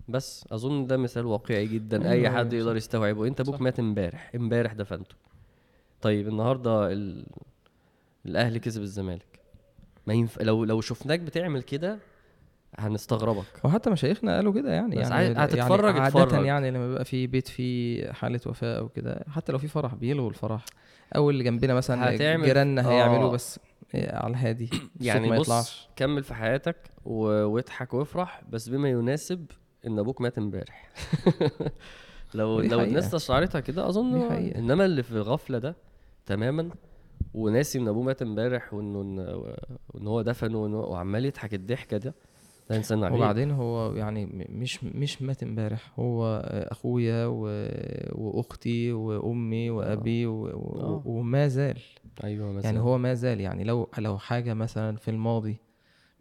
بس 0.10 0.46
أظن 0.52 0.88
ده 0.88 0.98
مثال 0.98 1.26
واقعي 1.26 1.68
جدا 1.68 2.04
أي 2.06 2.12
أيوة، 2.12 2.30
حد 2.38 2.54
أيوة، 2.54 2.66
يقدر. 2.66 2.78
يستوعبه 2.78 3.28
أنت 3.28 3.40
أبوك. 3.40 3.62
مات 3.62 3.80
إمبارح 3.80 4.32
إمبارح 4.36 4.74
دفنته 4.74 5.16
طيب 6.02 6.28
النهارده 6.28 6.92
ال... 6.94 7.26
الأهلي 8.26 8.60
كسب 8.60 8.82
الزمالك 8.82 9.40
ما 10.08 10.14
ينف... 10.14 10.42
لو 10.42 10.64
لو 10.64 10.82
شفناك 10.82 11.20
بتعمل 11.20 11.62
كده 11.64 12.00
هنستغربك 12.79 13.46
وحتى 13.63 13.89
مشايخنا 13.89 14.36
قالوا 14.36 14.53
كده 14.53 14.72
يعني 14.72 14.96
بس 14.96 15.01
يعني 15.01 15.13
عايز- 15.15 15.38
هتتفرج، 15.38 15.86
يعني 15.86 16.00
عادة 16.00 16.24
اتفرج. 16.24 16.46
يعني 16.46 16.72
لما 16.72 16.88
بيبقى 16.88 17.05
في 17.05 17.27
بيت 17.27 17.48
فيه 17.48 18.12
حالة 18.12 18.39
وفاة 18.46 18.77
أو 18.79 18.89
كده 18.89 19.24
حتى 19.29 19.51
لو 19.51 19.58
في 19.58 19.67
فرح 19.67 19.94
بيلغوا 19.96 20.29
الفرح 20.29 20.65
أو 21.15 21.29
اللي 21.29 21.44
جنبنا 21.44 21.74
مثلا 21.74 22.15
هتعمل- 22.15 22.46
جيراننا 22.46 22.89
هيعملوا 22.89 23.29
آه. 23.29 23.32
بس 23.32 23.60
إيه، 23.96 24.15
على 24.15 24.32
الهادي 24.32 24.70
يعني 25.01 25.29
ما 25.29 25.38
بص 25.38 25.46
يطلعش 25.46 25.89
كمل 25.96 26.24
في 26.24 26.34
حياتك 26.34 26.75
و... 27.05 27.24
واضحك 27.46 27.94
وافرح 27.94 28.41
بس 28.50 28.70
بما 28.70 28.89
يناسب 28.89 29.46
إن 29.88 30.00
أبوك 30.00 30.22
مات 30.22 30.38
امبارح 30.38 30.89
لو 32.34 32.60
لو. 32.62 32.82
الناس 32.82 33.05
استشعرتها 33.05 33.60
كده 33.60 33.84
حقيقة. 34.29 34.60
إنما 34.60 34.86
اللي 34.86 35.03
في 35.03 35.12
الغفلة 35.12 35.58
ده 35.58 35.75
تماما 36.25 36.70
وناسي 37.34 37.79
إن 37.79 37.88
أبوه 37.88 38.03
مات 38.03 38.22
امبارح 38.22 38.74
وإنه 38.74 39.00
إن- 39.01 39.50
وإن 39.96 40.08
هو 40.08 40.22
دفنه 40.22 40.58
وعمال 40.79 41.25
يضحك 41.25 41.53
الضحكة 41.53 41.98
ده 41.98 42.13
انسان 42.72 43.04
عجيب 43.04 43.18
وبعدين 43.18 43.52
هو 43.52 43.94
يعني 43.94 44.46
مش 44.50 44.84
مش 44.84 45.22
مات 45.22 45.44
امبارح. 45.44 45.92
هو 46.00 46.42
أخويا 46.72 47.26
و... 47.26 47.68
وأختي 48.12 48.92
وأمي 48.94 49.70
وأبي 49.70 50.26
و... 50.26 50.44
و... 50.46 50.80
آه. 50.80 51.02
وما 51.06 51.48
زال. 51.48 51.80
أيوه 52.24 52.52
مثلا 52.52 52.66
يعني 52.66 52.80
هو 52.80 52.98
ما 52.98 53.14
زال. 53.14 53.42
يعني 53.42 53.64
لو 53.64 53.90
لو 53.98 54.18
حاجة 54.18 54.54
مثلا 54.54 54.98
في 54.98 55.12
الماضي 55.12 55.58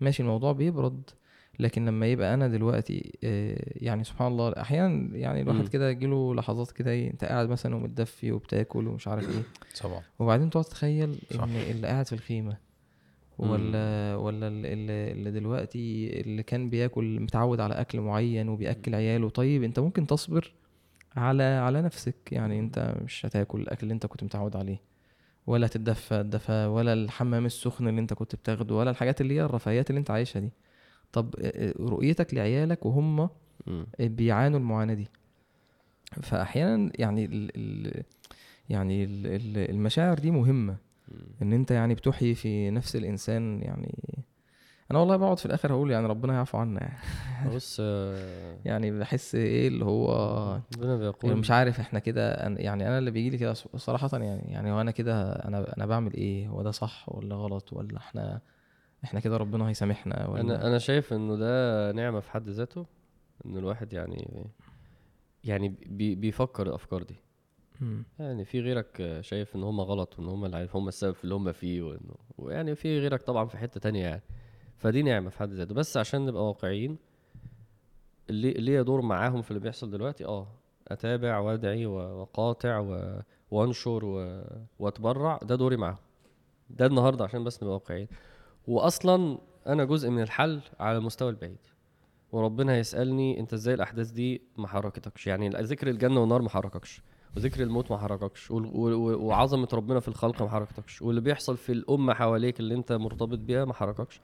ماشي 0.00 0.22
الموضوع 0.22 0.52
بيبرد 0.52 1.10
لكن 1.58 1.84
لما 1.84 2.06
يبقى 2.06 2.34
أنا 2.34 2.48
دلوقتي 2.48 3.18
آه، 3.24 3.72
يعني 3.76 4.04
سبحان 4.04 4.32
الله 4.32 4.48
أحيانا 4.50 5.16
يعني. 5.16 5.40
الواحد 5.40 5.68
كده 5.68 5.90
يجيله 5.90 6.34
لحظات 6.34 6.70
كده 6.72 6.90
إيه، 6.90 7.10
أنت 7.10 7.24
قاعد 7.24 7.48
مثلا 7.48 7.76
ومتدفي 7.76 8.32
وبتاكل 8.32 8.88
ومش 8.88 9.08
عارف 9.08 9.28
إيه. 9.28 9.42
طبعا. 9.82 10.02
وبعدين 10.18 10.50
تقعد 10.50 10.64
تتخيل. 10.64 11.18
إن 11.34 11.56
اللي 11.70 11.86
قاعد 11.86 12.06
في 12.06 12.12
الخيمة 12.12 12.56
ولا 13.38 14.16
ولا 14.16 14.48
ال- 14.48 14.66
اللي, 14.66 15.12
اللي 15.12 15.30
دلوقتي 15.30 16.20
اللي 16.20 16.42
كان 16.42 16.70
بياكل 16.70 17.20
متعود 17.20 17.60
على 17.60 17.74
أكل 17.74 18.00
معين 18.00 18.48
وبيأكل 18.48 18.94
عياله. 18.94 19.28
طيب 19.28 19.62
أنت 19.62 19.78
ممكن 19.78 20.06
تصبر 20.06 20.52
على 21.16 21.42
على 21.42 21.82
نفسك. 21.82 22.14
يعني 22.32 22.60
أنت 22.60 22.94
مش 23.04 23.26
هتاكل 23.26 23.60
الأكل 23.60 23.82
اللي 23.82 23.94
أنت 23.94 24.06
كنت 24.06 24.24
متعود 24.24 24.56
عليه. 24.56 24.80
ولا 25.46 25.66
تتدفى 25.66 26.20
الدفى 26.20 26.66
ولا 26.66 26.92
الحمام 26.92 27.46
السخن 27.46 27.88
اللي 27.88 28.00
أنت 28.00 28.12
كنت 28.14 28.34
بتاخده 28.34 28.74
ولا 28.74 28.90
الحاجات 28.90 29.20
اللي 29.20 29.34
هي 29.34 29.42
الرفاهيات 29.44 29.90
اللي 29.90 29.98
أنت 29.98 30.10
عايشها 30.10 30.40
دي. 30.40 30.50
طب 31.12 31.34
آه، 31.38 31.68
آه، 31.68 31.74
رؤيتك 31.80 32.34
لعيالك 32.34 32.86
وهم. 32.86 33.28
بيعانوا 34.00 34.58
المعاناة 34.58 34.94
دي. 34.94 35.08
فأحيانا 36.22 36.92
يعني 36.98 37.24
ال 37.24 37.50
ال 37.56 38.02
يعني 38.68 39.04
ال 39.04 39.26
ال 39.26 39.70
المشاعر 39.70 40.18
دي 40.18 40.30
مهمة. 40.30 40.76
إن 41.42 41.52
أنت 41.52 41.70
يعني 41.70 41.94
بتحيي 41.94 42.34
في 42.34 42.70
نفس 42.70 42.96
الإنسان 42.96 43.62
يعني. 43.62 44.24
أنا 44.90 44.98
والله 44.98 45.16
بقعد 45.16 45.38
في 45.38 45.46
الآخر 45.46 45.72
أقول 45.72 45.90
يعني 45.90 46.06
ربنا 46.06 46.34
يعفو 46.34 46.58
عنا 46.58 46.80
يعني, 46.82 47.54
بص 47.54 47.78
آه، 47.84 48.58
يعني 48.64 48.98
بحس 48.98 49.34
إيه 49.34 49.68
اللي 49.68 49.84
هو 49.84 50.10
ربنا 50.76 50.96
بيقول 50.96 51.30
يعني 51.30 51.40
مش 51.40 51.50
عارف 51.50 51.80
إحنا 51.80 51.98
كده 51.98 52.34
يعني 52.42 52.88
أنا 52.88 52.98
اللي 52.98 53.10
بيجي 53.10 53.30
لي 53.30 53.38
كده 53.38 53.54
صراحة 53.76 54.10
يعني 54.12 54.52
يعني 54.52 54.72
هو 54.72 54.80
أنا 54.80 54.90
كده 54.90 55.32
أنا 55.32 55.76
أنا 55.76 55.86
بعمل 55.86 56.14
إيه؟ 56.14 56.48
هو 56.48 56.62
ده 56.62 56.70
صح 56.70 57.04
ولا 57.08 57.34
غلط؟ 57.36 57.72
ولا 57.72 57.96
إحنا 57.96 58.40
إحنا 59.04 59.20
كده 59.20 59.36
ربنا 59.36 59.68
هيسامحنا 59.68 60.28
ولا؟ 60.28 60.40
أنا 60.40 60.66
أنا 60.66 60.78
شايف 60.78 61.12
إنه 61.12 61.36
ده 61.36 61.92
نعمة 61.92 62.20
في 62.20 62.30
حد 62.30 62.48
ذاته 62.48 62.86
ان 63.46 63.56
الواحد 63.56 63.92
يعني 63.92 64.46
يعني 65.44 65.68
بي 65.86 66.14
بيفكر 66.14 66.66
الأفكار 66.66 67.02
دي. 67.02 67.16
يعني 68.18 68.44
في 68.44 68.60
غيرك 68.60 69.18
شايف 69.20 69.56
إن 69.56 69.62
هم 69.62 69.80
غلط 69.80 70.18
وإن 70.18 70.28
هم 70.28 70.44
اللي 70.44 70.68
هم 70.74 70.88
السبب 70.88 71.12
في 71.14 71.24
اللي 71.24 71.34
هم 71.34 71.52
فيه 71.52 71.82
وإنه 71.82 72.14
ويعني 72.38 72.74
في 72.74 72.98
غيرك 72.98 73.22
طبعا 73.22 73.46
في 73.46 73.56
حتة 73.58 73.80
تانية 73.80 74.02
يعني. 74.02 74.22
فدي 74.76 75.02
نعمة 75.02 75.30
في 75.30 75.38
حد 75.38 75.52
ذاته 75.52 75.74
بس 75.74 75.96
عشان 75.96 76.26
نبقى 76.26 76.46
واقعيين 76.48 76.98
اللي 78.30 78.52
ليا 78.52 78.82
دور 78.82 79.02
معاهم 79.02 79.42
في 79.42 79.50
اللي 79.50 79.60
بيحصل 79.60 79.90
دلوقتي 79.90 80.24
آه 80.24 80.46
أتابع 80.88 81.38
وأدعي 81.38 81.86
وقاطع 81.86 82.78
وأنشر 83.50 84.04
وأتبرع 84.78 85.38
ده 85.42 85.54
دوري 85.54 85.76
معاهم. 85.76 85.96
ده 86.70 86.86
النهارده 86.86 87.24
عشان 87.24 87.44
بس 87.44 87.62
نبقى 87.62 87.74
واقعيين. 87.74 88.08
واصلا 88.66 89.38
أنا 89.66 89.84
جزء 89.84 90.10
من 90.10 90.22
الحل 90.22 90.60
على 90.80 90.98
المستوى 90.98 91.30
البعيد. 91.30 91.58
وربنا 92.32 92.72
هيسألني 92.72 93.40
أنت 93.40 93.52
إزاي 93.52 93.74
الأحداث 93.74 94.10
دي 94.10 94.42
ما 94.56 94.68
حركتكش. 94.68 95.26
يعني 95.26 95.48
ذكر 95.48 95.88
الجنة 95.88 96.20
والنار 96.20 96.42
ما 96.42 96.48
حرككش. 96.48 97.02
وذكر 97.36 97.62
الموت 97.62 97.90
ما 97.90 97.98
حرككش 97.98 98.50
وال- 98.50 98.66
و- 98.66 98.94
و- 98.94 99.26
وعظمة 99.26 99.68
ربنا 99.72 100.00
في 100.00 100.08
الخلق 100.08 100.42
ما 100.42 100.48
حركتكش 100.48 101.02
واللي 101.02 101.20
بيحصل 101.20 101.56
في 101.56 101.72
الأمة 101.72 102.14
حواليك 102.14 102.60
اللي 102.60 102.74
أنت 102.74 102.92
مرتبط 102.92 103.38
بيها 103.38 103.64
ما 103.64 103.74
حرككش. 103.74 104.20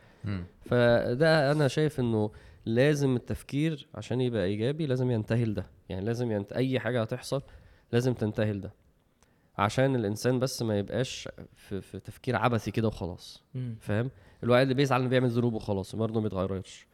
فده 0.60 1.52
أنا 1.52 1.68
شايف 1.68 2.00
إنه 2.00 2.30
لازم 2.66 3.16
التفكير 3.16 3.86
عشان 3.94 4.20
يبقى 4.20 4.44
إيجابي 4.44 4.86
لازم 4.86 5.10
ينتهي 5.10 5.44
لده. 5.44 5.66
يعني 5.88 6.04
لازم 6.04 6.30
ينت... 6.32 6.52
أي 6.52 6.80
حاجة 6.80 7.02
هتحصل 7.02 7.42
لازم 7.92 8.14
تنتهي 8.14 8.52
لده. 8.52 8.72
عشان 9.58 9.94
الإنسان 9.96 10.38
بس 10.38 10.62
ما 10.62 10.78
يبقاش 10.78 11.28
في, 11.56 11.80
في 11.80 11.98
تفكير 11.98 12.36
عبثي 12.36 12.70
كده 12.70 12.88
وخلاص. 12.88 13.42
فاهم؟ 13.80 14.10
الواحد 14.44 14.62
اللي 14.62 14.74
بيزعل 14.74 15.00
إنه 15.00 15.10
بيعمل 15.10 15.28
ذنوب 15.30 15.54
وخلاص 15.54 15.96
برضه 15.96 16.14
ما 16.20 16.28
بيتغيرش. 16.28 16.86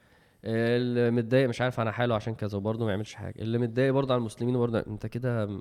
اللي 0.45 1.11
متضايق 1.11 1.49
مش 1.49 1.61
عارف 1.61 1.81
عن 1.81 1.91
حاله 1.91 2.15
عشان 2.15 2.35
كذا 2.35 2.59
وبرضه 2.59 2.85
ما 2.85 2.91
يعملش 2.91 3.15
حاجة. 3.15 3.35
اللي 3.43 3.59
متضايق 3.59 3.93
برضه 3.93 4.15
على 4.15 4.21
المسلمين 4.21 4.57
وبرضه 4.57 4.79
أنت 4.87 5.07
كده 5.07 5.61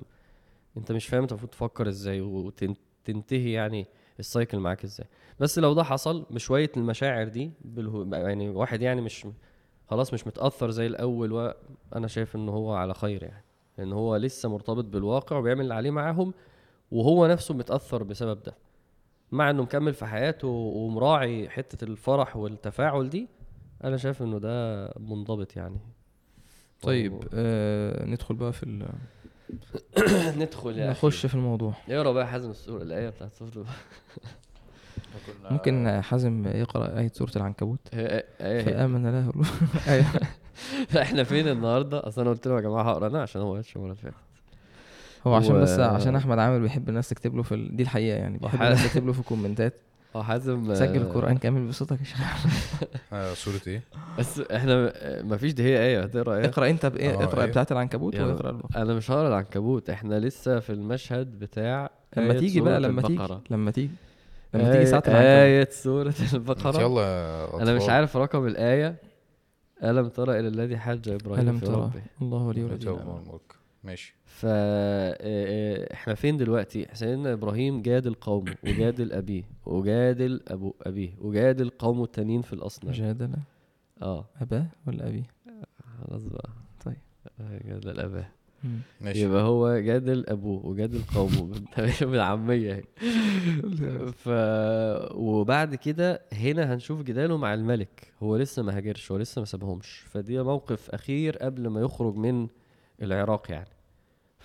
انت 0.76 0.92
مش 0.92 1.06
فاهم 1.06 1.22
انت 1.22 1.32
المفروض 1.32 1.50
تفكر 1.50 1.88
إزاي 1.88 2.20
وتنتهي 2.20 3.52
يعني 3.52 3.86
السايكل 4.20 4.58
معاك 4.58 4.84
إزاي. 4.84 5.06
بس 5.40 5.58
لو 5.58 5.72
ده 5.74 5.82
حصل 5.84 6.26
بشوية 6.30 6.70
المشاعر 6.76 7.28
دي 7.28 7.50
بالهو 7.64 8.14
يعني 8.14 8.48
واحد 8.48 8.82
يعني 8.82 9.00
مش 9.00 9.26
خلاص 9.86 10.14
مش 10.14 10.26
متأثر 10.26 10.70
زي 10.70 10.86
الأول 10.86 11.32
وأنا 11.32 12.06
شايف 12.06 12.36
إن 12.36 12.48
هو 12.48 12.72
على 12.72 12.94
خير 12.94 13.22
يعني. 13.22 13.44
لأن 13.78 13.92
هو 13.92 14.16
لسه 14.16 14.48
مرتبط 14.48 14.84
بالواقع 14.84 15.36
وبيعمل 15.38 15.60
اللي 15.60 15.74
عليه 15.74 15.90
معاهم 15.90 16.34
وهو 16.90 17.26
نفسه 17.26 17.54
متأثر 17.54 18.02
بسبب 18.02 18.42
ده. 18.42 18.54
مع 19.32 19.50
إنه 19.50 19.62
مكمل 19.62 19.94
في 19.94 20.06
حياته 20.06 20.48
ومراعي 20.48 21.48
حتة 21.48 21.84
الفرح 21.84 22.36
والتفاعل 22.36 23.08
دي 23.10 23.28
أنا 23.84 23.96
شايف 23.96 24.22
إنه 24.22 24.38
ده 24.38 24.86
منضبط 25.00 25.56
يعني. 25.56 25.78
طيب 26.82 27.24
آه 27.34 28.04
ندخل 28.04 28.34
بقى 28.34 28.52
في 28.52 28.62
ندخل 30.38 30.78
يا. 30.78 30.90
نخش 30.90 31.26
في 31.26 31.34
الموضوع. 31.34 31.72
اقرا 31.88 32.12
بقى 32.12 32.26
حازم 32.28 32.50
السورة 32.50 32.82
الآية 32.82 33.08
بتاعت 33.08 33.32
سورة 33.34 33.64
ممكن 35.50 36.00
حازم 36.02 36.46
يقرأ 36.46 36.98
آية 36.98 37.08
سورة 37.14 37.30
العنكبوت؟ 37.36 37.78
فآمن 38.38 39.06
له 39.06 39.32
أيوه. 39.88 40.06
إحنا 41.02 41.24
فين 41.24 41.48
النهارده؟ 41.48 42.08
أصل 42.08 42.20
أنا 42.20 42.30
قلت 42.30 42.46
لهم 42.48 42.56
يا 42.56 42.62
جماعة 42.62 42.82
هقرا 42.90 43.06
أنا 43.08 43.22
عشان 43.22 43.40
هو 43.42 43.54
ما 43.54 43.76
المره 43.76 43.90
اللي 43.90 44.02
فاتت 44.02 44.14
هو 45.26 45.34
عشان 45.34 45.54
و- 45.56 45.60
بس 45.62 45.78
عشان 45.78 46.16
أحمد 46.16 46.38
عامر 46.38 46.58
بيحب 46.58 46.88
الناس 46.88 47.08
تكتب 47.08 47.36
له 47.36 47.42
في 47.42 47.54
ال... 47.54 47.76
دي 47.76 47.82
الحقيقة 47.82 48.16
يعني 48.18 48.38
بيحب 48.38 48.62
الناس 48.62 48.84
تكتب 48.86 49.06
له 49.06 49.12
في 49.12 49.18
الكومنتات. 49.20 49.74
آه 50.16 50.22
حازم 50.22 50.74
سجل 50.74 51.00
آه، 51.00 51.04
القرآن 51.04 51.36
كامل 51.38 51.68
بصوتك 51.68 52.00
يا 52.00 52.04
شيخ 52.04 52.20
آه 53.12 53.34
صورة 53.34 53.60
إيه؟ 53.66 53.82
بس 54.18 54.40
إحنا 54.40 54.92
ما 55.22 55.36
فيش 55.36 55.52
دي 55.52 55.62
هي 55.62 55.78
إيه 55.78 56.02
هتقرأ 56.02 56.36
إيه؟ 56.36 56.44
اقرأ 56.44 56.70
أنت 56.70 56.86
بايه 56.86 57.10
آه، 57.10 57.24
اقرأ 57.24 57.40
أيوه. 57.40 57.50
بتاعت 57.50 57.72
العنكبوت. 57.72 58.14
واقرا 58.14 58.50
البقرة؟ 58.50 58.82
أنا 58.82 58.94
مش 58.94 59.10
هقرأ 59.10 59.28
العنكبوت. 59.28 59.90
إحنا 59.90 60.20
لسه 60.20 60.60
في 60.60 60.70
المشهد 60.70 61.38
بتاع 61.38 61.90
لما 62.16 62.32
آية 62.32 62.38
تيجي 62.38 62.60
بقى 62.60 62.80
لما 62.80 63.02
تيجي. 63.02 63.26
لما 63.50 63.70
تيجي 63.70 63.90
لما 64.54 64.72
تيجي 64.72 64.86
ساعة 64.86 65.02
العنكبوت. 65.06 65.26
آية 65.26 65.68
سورة 65.70 66.14
البقرة. 66.34 66.80
يلا 66.80 67.62
أنا 67.62 67.74
مش. 67.74 67.88
عارف 67.88 68.16
رقم 68.16 68.46
الآية. 68.46 68.96
ألم 69.84 70.08
ترى 70.08 70.40
إلى 70.40 70.48
الذي 70.48 70.78
حج 70.78 71.08
إبراهيم 71.08 71.48
ألم 71.48 71.58
في 71.58 71.66
ترى 71.66 71.74
ربه؟ 71.74 72.02
الله 72.22 72.42
ولي 72.42 72.62
أنت 72.62 72.88
ماشي. 73.86 74.14
فا 74.24 74.48
آه، 74.52 75.92
إحنا 75.94 76.14
فين 76.14 76.36
دلوقتي؟ 76.36 76.86
سيدنا 76.92 77.32
إبراهيم 77.32 77.82
جادل 77.82 78.14
قومه 78.14 78.54
وجادل 78.64 79.12
ابيه 79.12 79.42
وجادل 79.66 80.40
ابو 80.48 80.74
أبيه 80.82 81.10
وجادل 81.20 81.68
قومه 81.70 82.04
التانيين 82.04 82.42
في 82.42 82.52
الأصنام. 82.52 82.92
جادل 82.92 83.30
آه. 84.02 84.26
أباه 84.40 84.66
ولا 84.86 85.08
ابيه 85.08 85.22
خلاص 86.06 86.22
بقى. 86.22 86.48
طيب. 86.84 86.96
آه، 87.40 87.60
جادل 87.68 88.00
اباه. 88.00 88.28
ماشي. 89.00 89.20
يبقى 89.22 89.42
هو 89.42 89.78
جادل 89.78 90.24
ابوه 90.28 90.66
وجادل 90.66 91.00
قومه 91.14 91.42
بال- 91.42 91.94
بالعاميه 92.10 92.72
اهي 92.72 92.82
ف 94.12 94.28
وبعد 95.14 95.74
كده 95.74 96.22
هنا 96.32 96.74
هنشوف 96.74 97.02
جداله 97.02 97.36
مع 97.36 97.54
الملك. 97.54 98.12
هو 98.22 98.36
لسه 98.36 98.62
ما 98.62 98.76
هاجرش 98.76 99.12
هو 99.12 99.18
لسه 99.18 99.38
ما 99.40 99.44
سابهمش. 99.46 100.04
فدي 100.08 100.42
موقف 100.42 100.90
أخير 100.90 101.36
قبل 101.38 101.66
ما 101.68 101.80
يخرج 101.80 102.14
من 102.16 102.48
العراق 103.02 103.50
يعني. 103.50 103.68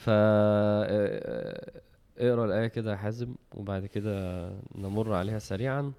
ف 0.02 0.06
آه، 0.10 1.82
اقرأ 2.18 2.46
الآية 2.46 2.68
كده 2.68 2.92
يا 2.92 2.96
حازم 2.98 3.36
وبعد 3.56 3.86
كده 3.86 4.48
نمر 4.76 5.14
عليها 5.14 5.40
سريعا. 5.40 5.92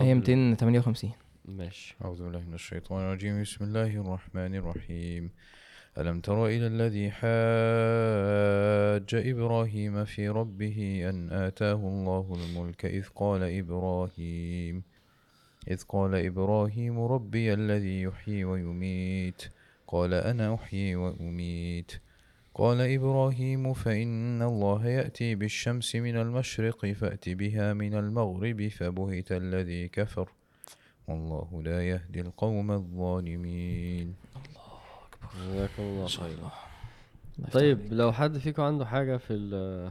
هي 0.00 0.12
قبل- 0.12 0.14
258 0.14 1.12
ماشي. 1.44 1.96
أعوذ 2.04 2.22
بالله 2.24 2.40
من 2.40 2.54
الشيطان 2.54 3.00
الرجيم. 3.04 3.42
بسم 3.42 3.64
الله 3.64 3.86
الرحمن 4.00 4.54
الرحيم. 4.54 5.30
ألم 5.98 6.20
تر 6.20 6.46
إلى 6.46 6.66
الذي 6.66 7.10
حاج 7.10 7.30
إبراهيم 9.30 10.04
في 10.04 10.28
ربه 10.28 11.06
أن 11.08 11.30
آتاه 11.32 11.72
الله 11.74 12.36
الملك؟ 12.44 12.84
إذ 12.84 13.06
قال 13.14 13.42
إبراهيم 13.42 14.82
إذ 15.70 15.82
قال 15.88 16.14
إبراهيم 16.14 17.00
ربي 17.00 17.54
الذي 17.54 18.02
يحيي 18.02 18.44
ويميت. 18.44 19.42
قال 19.86 20.14
أنا 20.14 20.54
أحيي 20.54 20.96
وأميت. 20.96 21.92
قال 22.54 22.80
إبراهيم 22.80 23.72
فإن 23.74 24.42
الله 24.42 24.86
يأتي 24.86 25.34
بالشمس 25.34 25.96
من 25.96 26.16
المشرق 26.16 26.86
فأت 26.86 27.28
بها 27.28 27.72
من 27.72 27.94
المغرب 27.94 28.68
فبهت 28.68 29.32
الذي 29.32 29.88
كفر. 29.88 30.28
والله 31.08 31.62
لا 31.64 31.88
يهدي 31.88 32.20
القوم 32.20 32.70
الظالمين. 32.70 34.14
الله 35.42 35.66
خير 35.66 35.86
الله. 35.88 36.04
يفتح 37.38 37.52
طيب. 37.52 37.78
لو 37.90 38.12
حد 38.12 38.38
فيكم 38.38 38.62
عنده 38.62 38.86
حاجة 38.86 39.16
في 39.16 39.32
ال- 39.32 39.90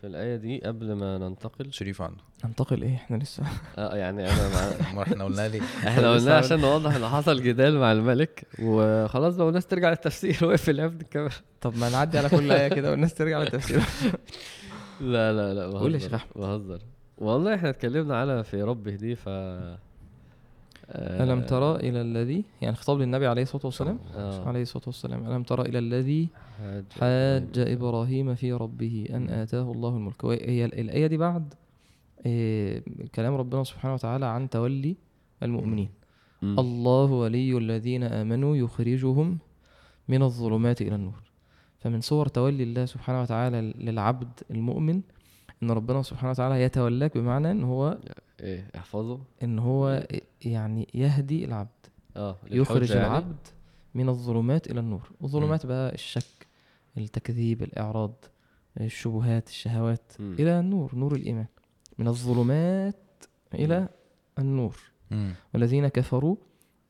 في 0.00 0.06
الآية 0.06 0.36
دي 0.36 0.58
قبل 0.64 0.92
ما 0.92 1.18
ننتقل. 1.18 1.72
شريف 1.72 2.02
عنده. 2.02 2.22
ننتقل 2.44 2.82
إيه؟ 2.82 2.94
إحنا 2.94 3.16
لسه. 3.16 3.42
آه 3.78 3.96
يعني 3.96 4.30
أنا 4.30 4.48
مع... 4.48 4.70
ما 4.96 5.02
إحنا 5.02 5.24
قلنا 5.24 5.48
ليه 5.48 5.60
إحنا 5.60 6.12
قلنا 6.12 6.36
عشان 6.36 6.60
نوضح 6.60 6.94
إن 6.94 7.06
حصل 7.08 7.42
جدال 7.42 7.78
مع 7.78 7.92
الملك. 7.92 8.46
وخلاص 8.62 9.36
بقى 9.36 9.48
الناس 9.48 9.66
ترجع 9.66 9.90
للتفسير. 9.90 10.38
وقفل 10.42 10.78
يا 10.78 10.84
ابني 10.84 11.00
الكاميرا 11.02 11.32
طب 11.60 11.76
ما 11.76 11.88
نعدي 11.90 12.18
على 12.18 12.28
كل 12.28 12.52
آية 12.52 12.68
كده 12.68 12.90
والناس 12.90 13.14
ترجع 13.14 13.38
للتفسير. 13.38 13.82
لا 15.00 15.32
لا 15.32 15.54
لا 15.54 15.78
قول 15.78 15.94
يا 15.94 15.98
بهزر. 15.98 16.08
شيخ 16.08 16.14
أحمد. 16.14 16.32
بهزر. 16.36 16.78
والله 17.18 17.54
إحنا 17.54 17.68
اتكلمنا 17.70 18.20
على 18.20 18.44
في 18.44 18.62
ربه 18.62 18.90
دي 18.94 19.16
ف 19.16 19.28
ألم 20.90 21.40
ترى 21.42 21.76
إلى 21.76 22.00
الذي؟ 22.00 22.44
يعني 22.60 22.76
خطاب 22.76 22.98
للنبي 22.98 23.26
عليه 23.26 23.42
الصلاة 23.42 23.66
والسلام؟ 23.66 23.98
آه. 24.16 24.48
عليه 24.48 24.62
الصلاة 24.62 24.84
والسلام. 24.86 25.26
ألم 25.26 25.42
ترى 25.42 25.62
إلى 25.62 25.78
الذي 25.78 26.28
حاج 26.58 26.84
حاج 27.00 27.58
إبراهيم. 27.58 28.34
في 28.34 28.52
ربه 28.52 29.06
أن 29.10 29.30
آتاه 29.30 29.72
الله 29.72 29.96
الملك. 29.96 30.24
وهي 30.24 30.64
الآية 30.64 31.06
دي 31.06 31.16
بعد 31.16 31.54
إيه 32.26 32.82
كلام 33.14 33.34
ربنا 33.34 33.64
سبحانه 33.64 33.94
وتعالى 33.94 34.26
عن 34.26 34.50
تولي 34.50 34.96
المؤمنين. 35.42 35.88
مم. 36.42 36.58
الله 36.58 37.12
ولي 37.12 37.58
الذين 37.58 38.02
آمنوا 38.02 38.56
يخرجهم 38.56 39.38
من 40.08 40.22
الظلمات 40.22 40.82
إلى 40.82 40.94
النور. 40.94 41.22
فمن 41.78 42.00
صور 42.00 42.28
تولي 42.28 42.62
الله 42.62 42.84
سبحانه 42.84 43.22
وتعالى 43.22 43.60
للعبد 43.78 44.28
المؤمن 44.50 45.00
إن 45.62 45.70
ربنا 45.70 46.02
سبحانه 46.02 46.30
وتعالى 46.30 46.62
يتولاك 46.62 47.18
بمعنى 47.18 47.50
إن 47.50 47.64
هو 47.64 47.98
إيه 48.40 48.70
احفظه. 48.76 49.18
إن 49.42 49.58
هو 49.58 50.06
يعني 50.44 50.88
يهدي 50.94 51.44
العبد 51.44 51.68
آه 52.16 52.36
يخرج 52.50 52.90
يعني؟ 52.90 53.06
العبد 53.06 53.36
من 53.94 54.08
الظلمات 54.08 54.70
إلى 54.70 54.80
النور. 54.80 55.10
الظلمات 55.24 55.66
بقى 55.66 55.94
الشك 55.94 56.46
التكذيب 56.98 57.62
الإعراض 57.62 58.12
الشبهات 58.80 59.48
الشهوات 59.48 60.12
مم. 60.18 60.36
إلى 60.38 60.60
النور 60.60 60.94
نور 60.94 61.14
الإيمان. 61.14 61.46
من 61.98 62.08
الظلمات 62.08 63.24
إلى 63.54 63.88
النور. 64.38 64.76
مم. 65.10 65.32
والذين 65.54 65.88
كفروا 65.88 66.36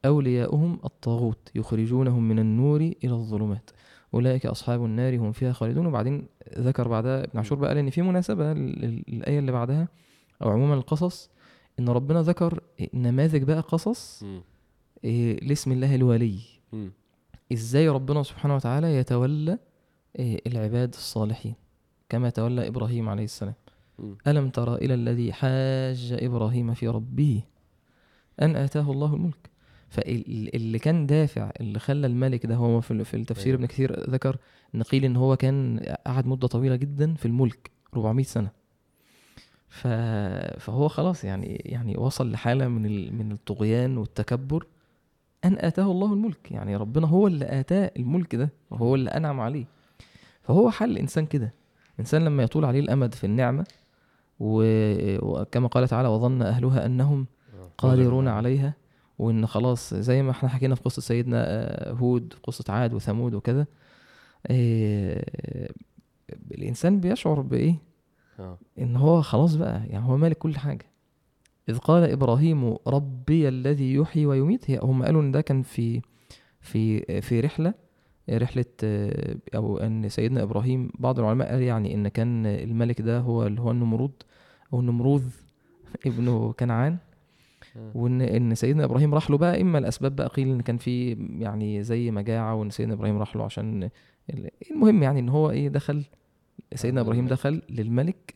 أولياؤهم 0.04 0.78
الطاغوت 0.85 1.50
يخرجونهم 1.54 2.28
من 2.28 2.38
النور 2.38 2.81
إلى 2.81 3.12
الظلمات. 3.12 3.70
أولئك 4.14 4.47
أصحاب 4.47 4.85
النار 4.85 5.16
هم 5.16 5.33
فيها 5.33 5.53
خالدون 5.53 5.87
وبعدين 5.87 6.27
ذكر 6.59 6.88
بعدها 6.88 7.25
ابن 7.25 7.38
عاشور 7.38 7.59
بقى 7.59 7.75
لأن 7.75 7.90
في 7.90 8.03
مناسبة 8.03 8.53
لل- 8.53 9.05
للآية 9.09 9.38
اللي 9.38 9.53
بعدها 9.53 9.88
أو 10.42 10.51
عموما 10.51 10.75
القصص 10.75 11.31
إن 11.79 11.88
ربنا 11.88 12.23
ذكر 12.23 12.61
نماذج 12.94 13.42
بقى 13.42 13.61
قصص. 13.61 14.23
إيه، 15.05 15.40
لاسم 15.44 15.73
الله 15.73 15.94
الولي. 15.94 16.38
إزاي 17.53 17.88
ربنا 17.88 18.23
سبحانه 18.23 18.55
وتعالى 18.57 18.97
يتولى 18.97 19.59
إيه، 20.18 20.40
العباد 20.47 20.88
الصالحين 20.94 21.55
كما 22.09 22.31
تولى 22.31 22.68
إبراهيم 22.68 23.09
عليه 23.09 23.25
السلام. 23.25 23.55
ألم 24.27 24.51
ترى 24.51 24.75
إلى 24.75 24.94
الذي 24.94 25.33
حاج 25.33 26.18
إبراهيم 26.23 26.75
في 26.75 26.88
ربه 26.88 27.42
أن 28.42 28.57
آتاه 28.57 28.90
الله 28.92 29.14
الملك 29.14 29.47
فاللي 29.88 30.79
كان 30.79 31.07
دافع 31.07 31.51
اللي 31.61 31.79
خلى 31.79 32.07
الملك 32.07 32.46
ده 32.46 32.55
هو 32.55 32.81
في 32.81 33.14
التفسير 33.14 33.46
أيوة. 33.46 33.57
ابن 33.59 33.66
كثير 33.66 34.11
ذكر 34.11 34.37
ان 34.74 34.83
قيل 34.83 35.05
إن 35.05 35.16
هو 35.16 35.37
كان 35.37 35.81
قعد 36.07 36.27
مدة 36.27 36.46
طويلة 36.48 36.77
جدا 36.77 37.14
في 37.14 37.27
الملك 37.27 37.70
400 37.94 38.24
سنة 38.24 38.51
ف... 39.68 39.87
فهو 40.59 40.88
خلاص 40.88 41.24
يعني 41.24 41.62
يعني 41.64 41.96
وصل 41.96 42.31
لحالة 42.31 42.68
من 42.68 42.87
ال... 42.87 43.14
من 43.14 43.33
الطغيان 43.33 43.98
والتكبر 43.98 44.66
أن 45.44 45.57
آتاه 45.59 45.90
الله 45.90 46.12
الملك 46.12 46.53
يعني 46.53 46.77
ربنا 46.77 47.07
هو 47.07 47.27
اللي 47.27 47.61
آتاه 47.61 47.90
الملك 47.96 48.35
ده 48.35 48.51
وهو 48.70 48.94
اللي 48.94 49.11
أنعم 49.11 49.40
عليه 49.40 49.64
فهو 50.42 50.70
حل 50.70 50.90
الانسان 50.90 51.27
كده 51.27 51.55
الانسان 51.94 52.24
لما 52.24 52.42
يطول 52.42 52.64
عليه 52.64 52.81
الأمد 52.81 53.14
في 53.14 53.24
النعمة 53.24 53.64
و- 54.40 55.40
وكما 55.40 55.68
قال 55.68 55.88
تعالى 55.88 56.09
وظن 56.09 56.42
أهلها 56.42 56.87
أنهم 56.87 57.27
آه. 57.55 57.70
قادرون 57.79 58.29
عليها 58.29 58.74
وإن 59.18 59.46
خلاص 59.46 59.94
زي 59.94 60.22
ما 60.22 60.31
إحنا 60.31 60.48
حكينا 60.48 60.74
في 60.74 60.83
قصة 60.83 61.02
سيدنا 61.02 61.44
آه، 61.46 61.92
هود 61.92 62.35
قصة 62.42 62.64
عاد 62.68 62.94
وثمود 62.94 63.35
وكذا 63.35 63.66
آه، 64.46 65.70
الإنسان 66.50 67.00
بيشعر 67.00 67.40
بإيه؟ 67.40 67.74
آه. 68.40 68.59
إن 68.78 68.96
هو 68.96 69.22
خلاص 69.22 69.54
بقى 69.54 69.83
يعني 69.87 70.04
هو 70.07 70.16
مالك 70.16 70.38
كل 70.38 70.57
حاجة. 70.59 70.87
إذ 71.68 71.78
قال 71.78 72.11
إبراهيم 72.11 72.76
ربي 72.87 73.48
الذي 73.48 73.94
يحيي 73.94 74.26
ويميت 74.26 74.70
هي 74.70 74.78
هم 74.83 75.02
قالوا 75.04 75.22
إن 75.22 75.33
ده 75.33 75.40
كان 75.40 75.62
في 75.62 76.00
في 76.61 77.00
في 77.20 77.40
رحلة 77.40 77.74
رحلة 78.31 78.64
آه، 78.85 79.37
أو 79.54 79.78
إن 79.78 80.09
سيدنا 80.09 80.42
إبراهيم 80.42 80.90
بعض 80.98 81.18
العلماء 81.18 81.50
قال 81.50 81.62
يعني 81.62 81.94
إن 81.94 82.09
كان 82.09 82.46
الملك 82.46 83.00
ده 83.00 83.18
هو 83.18 83.46
اللي 83.46 83.61
هو 83.61 83.70
النمرود 83.70 84.12
أو 84.72 84.81
النمروذ 84.81 85.24
ابنه 86.07 86.52
كنعان. 86.52 86.92
آه. 86.92 87.08
وإن 87.94 88.21
إن 88.21 88.55
سيدنا 88.55 88.85
إبراهيم 88.85 89.14
راح 89.14 89.31
له 89.31 89.38
بقى 89.38 89.61
إما 89.61 89.79
الأسباب 89.79 90.16
بقى 90.16 90.29
قيل 90.29 90.49
إن 90.49 90.61
كان 90.61 90.77
في 90.77 91.11
يعني 91.38 91.83
زي 91.83 92.11
مجاعة 92.11 92.55
وإن 92.55 92.71
سيدنا 92.71 92.94
إبراهيم 92.94 93.18
راح 93.18 93.37
له 93.37 93.44
عشان 93.44 93.88
ال- 94.31 94.51
المهم 94.71 95.03
يعني 95.03 95.21
إن 95.21 95.29
هو 95.29 95.51
إيه 95.51 95.68
دخل 95.68 96.05
سيدنا 96.75 97.01
آه، 97.01 97.05
إبراهيم. 97.05 97.27
دخل 97.27 97.62
للملك 97.71 98.35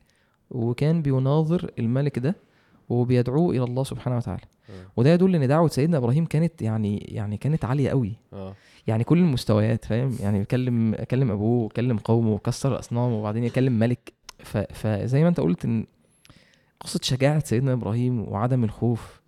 وكان 0.50 1.02
بيناظر 1.02 1.70
الملك 1.78 2.18
ده 2.18 2.36
وبيدعوه 2.88 3.50
إلى 3.54 3.64
الله 3.64 3.84
سبحانه 3.84 4.16
وتعالى. 4.16 4.42
آه. 4.70 4.72
وده 4.96 5.10
يدل 5.10 5.34
إن 5.36 5.48
دعوة 5.48 5.68
سيدنا 5.68 5.96
إبراهيم 5.96 6.24
كانت 6.26 6.62
يعني 6.62 6.98
يعني 6.98 7.36
كانت 7.36 7.64
عالية 7.64 7.90
قوي. 7.90 8.12
آه. 8.32 8.54
يعني 8.86 9.04
كل 9.04 9.18
المستويات 9.18 9.84
فاهم؟ 9.84 10.16
يعني 10.20 10.38
يكلم 10.38 10.94
كلم 11.10 11.30
أبوه 11.30 11.64
وكلم 11.64 11.98
قومه 11.98 12.30
وكسر 12.32 12.78
أصنامه 12.78 13.18
وبعدين 13.18 13.44
يكلم 13.44 13.78
ملك. 13.78 14.12
ف... 14.38 14.56
فزي 14.58 15.22
ما 15.22 15.28
أنت 15.28 15.40
قلت 15.40 15.64
إن 15.64 15.86
قصة 16.84 17.00
شجاعة 17.02 17.44
سيدنا 17.44 17.72
إبراهيم 17.72 18.28
وعدم 18.28 18.64
الخوف 18.64 19.20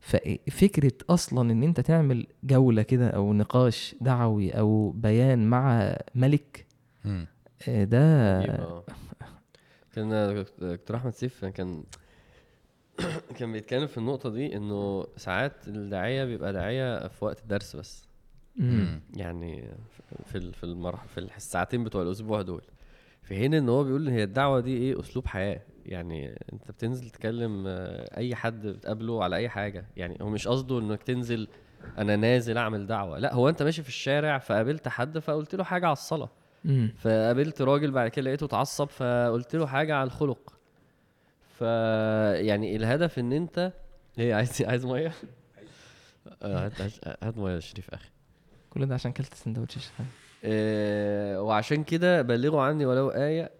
ففكره 0.00 0.92
أصلا 1.10 1.52
إن 1.52 1.62
أنت 1.62 1.80
تعمل 1.80 2.26
جولة 2.44 2.82
كده 2.82 3.08
أو 3.08 3.32
نقاش 3.32 3.94
دعوي 4.00 4.50
أو 4.50 4.90
بيان 4.90 5.50
مع 5.50 5.96
ملك. 6.14 6.66
آه، 7.68 7.84
ده 7.84 7.98
آه. 8.40 8.84
كان 9.94 10.44
دكتور 10.60 10.96
أحمد 10.96 11.12
سيف 11.12 11.44
كان 11.44 11.84
كان 13.38 13.52
بيتكلم 13.52 13.86
في 13.86 13.98
النقطة 13.98 14.30
دي 14.30 14.56
إنه 14.56 15.06
ساعات 15.16 15.68
الداعية 15.68 16.24
بيبقى 16.24 16.52
داعية 16.52 17.08
في 17.08 17.24
وقت 17.24 17.40
الدرس 17.42 17.76
بس. 17.76 18.08
يعني 19.16 19.68
في 20.24 20.38
ال- 20.38 20.54
في 20.54 20.64
المرح 20.64 21.04
في 21.04 21.18
الساعتين 21.18 21.84
بتوع 21.84 22.02
الأسبوع 22.02 22.42
دول 22.42 22.62
في 23.22 23.36
حين 23.36 23.54
إن 23.54 23.68
هو 23.68 23.84
بيقول 23.84 24.08
إن 24.08 24.14
هي 24.14 24.22
الدعوة 24.22 24.60
دي 24.60 24.76
إيه 24.76 25.00
أسلوب 25.00 25.26
حياة 25.26 25.60
يعني 25.86 26.38
انت 26.52 26.70
بتنزل 26.70 27.10
تكلم 27.10 27.64
آه، 27.66 28.16
اي 28.16 28.34
حد 28.34 28.66
بتقابله 28.66 29.24
على 29.24 29.36
اي 29.36 29.48
حاجة. 29.48 29.86
يعني 29.96 30.18
هو 30.22 30.28
مش 30.28 30.48
قصده 30.48 30.78
انك 30.78 31.02
تنزل 31.02 31.48
أنا 31.98 32.16
نازل 32.16 32.58
اعمل 32.58 32.86
دعوة. 32.86 33.18
لا 33.18 33.34
هو 33.34 33.48
انت 33.48 33.62
ماشي 33.62 33.82
في 33.82 33.88
الشارع 33.88 34.38
فقابلت 34.38 34.88
حد 34.88 35.18
فقلت 35.18 35.54
له 35.54 35.64
حاجة 35.64 35.86
على 35.86 35.92
الصلاة. 35.92 36.28
فقابلت 36.98 37.62
راجل 37.62 37.90
بعد 37.90 38.08
كده 38.10 38.24
لقيته 38.24 38.44
اتعصب 38.44 38.88
فقلت 38.88 39.56
له 39.56 39.66
حاجة 39.66 39.94
على 39.94 40.06
الخلق. 40.06 40.52
ف 41.58 41.60
يعني 42.40 42.76
الهدف 42.76 43.18
ان 43.18 43.32
انت 43.32 43.72
إيه 44.18 44.34
عايز 44.34 44.62
عايز 44.62 44.86
مية؟ 44.86 45.12
آه، 46.42 46.64
هات 46.66 46.72
هات- 47.22 47.38
مية 47.38 47.54
يا 47.54 47.60
شريف 47.60 47.90
أخي. 47.90 48.08
كل 48.70 48.86
ده 48.86 48.94
عشان 48.94 49.12
كلت 49.12 49.34
سندوتش. 49.34 49.88
آه، 50.44 51.42
وعشان 51.42 51.84
كده 51.84 52.22
بلغوا 52.22 52.62
عني 52.62 52.86
ولو 52.86 53.08
آية 53.10 53.50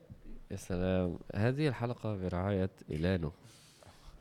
يا 0.54 0.58
سلام. 0.58 1.18
هذه 1.34 1.68
الحلقة 1.68 2.16
برعاية 2.16 2.70
إيلانو. 2.90 3.32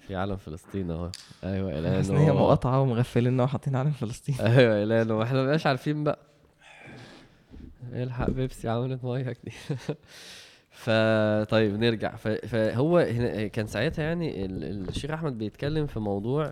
في 0.07 0.15
علم 0.15 0.37
فلسطين 0.37 0.91
أهو. 0.91 1.11
أيوه 1.43 1.71
إيلانو. 1.71 2.17
هي 2.17 2.31
مقاطعة 2.31 2.81
ومغفليننا 2.81 3.43
وحاطين 3.43 3.75
علم 3.75 3.91
فلسطين. 3.91 4.35
أيوه 4.57 4.75
إيلانو. 4.75 5.23
إحنا 5.23 5.43
مبقاش 5.43 5.67
عارفين 5.67 6.03
بقى. 6.03 6.19
الحق 7.93 8.29
بيبسي 8.29 8.69
عملت 8.69 9.03
مية 9.03 9.31
كتير 9.31 9.53
فطيب 10.83 11.79
نرجع. 11.79 12.15
فهو 12.15 12.97
هنا 12.97 13.47
كان 13.47 13.67
ساعتها 13.67 14.03
يعني 14.03 14.45
ال- 14.45 14.89
الشيخ 14.89 15.11
أحمد 15.11 15.37
بيتكلم 15.37 15.87
في 15.87 15.99
موضوع 15.99 16.51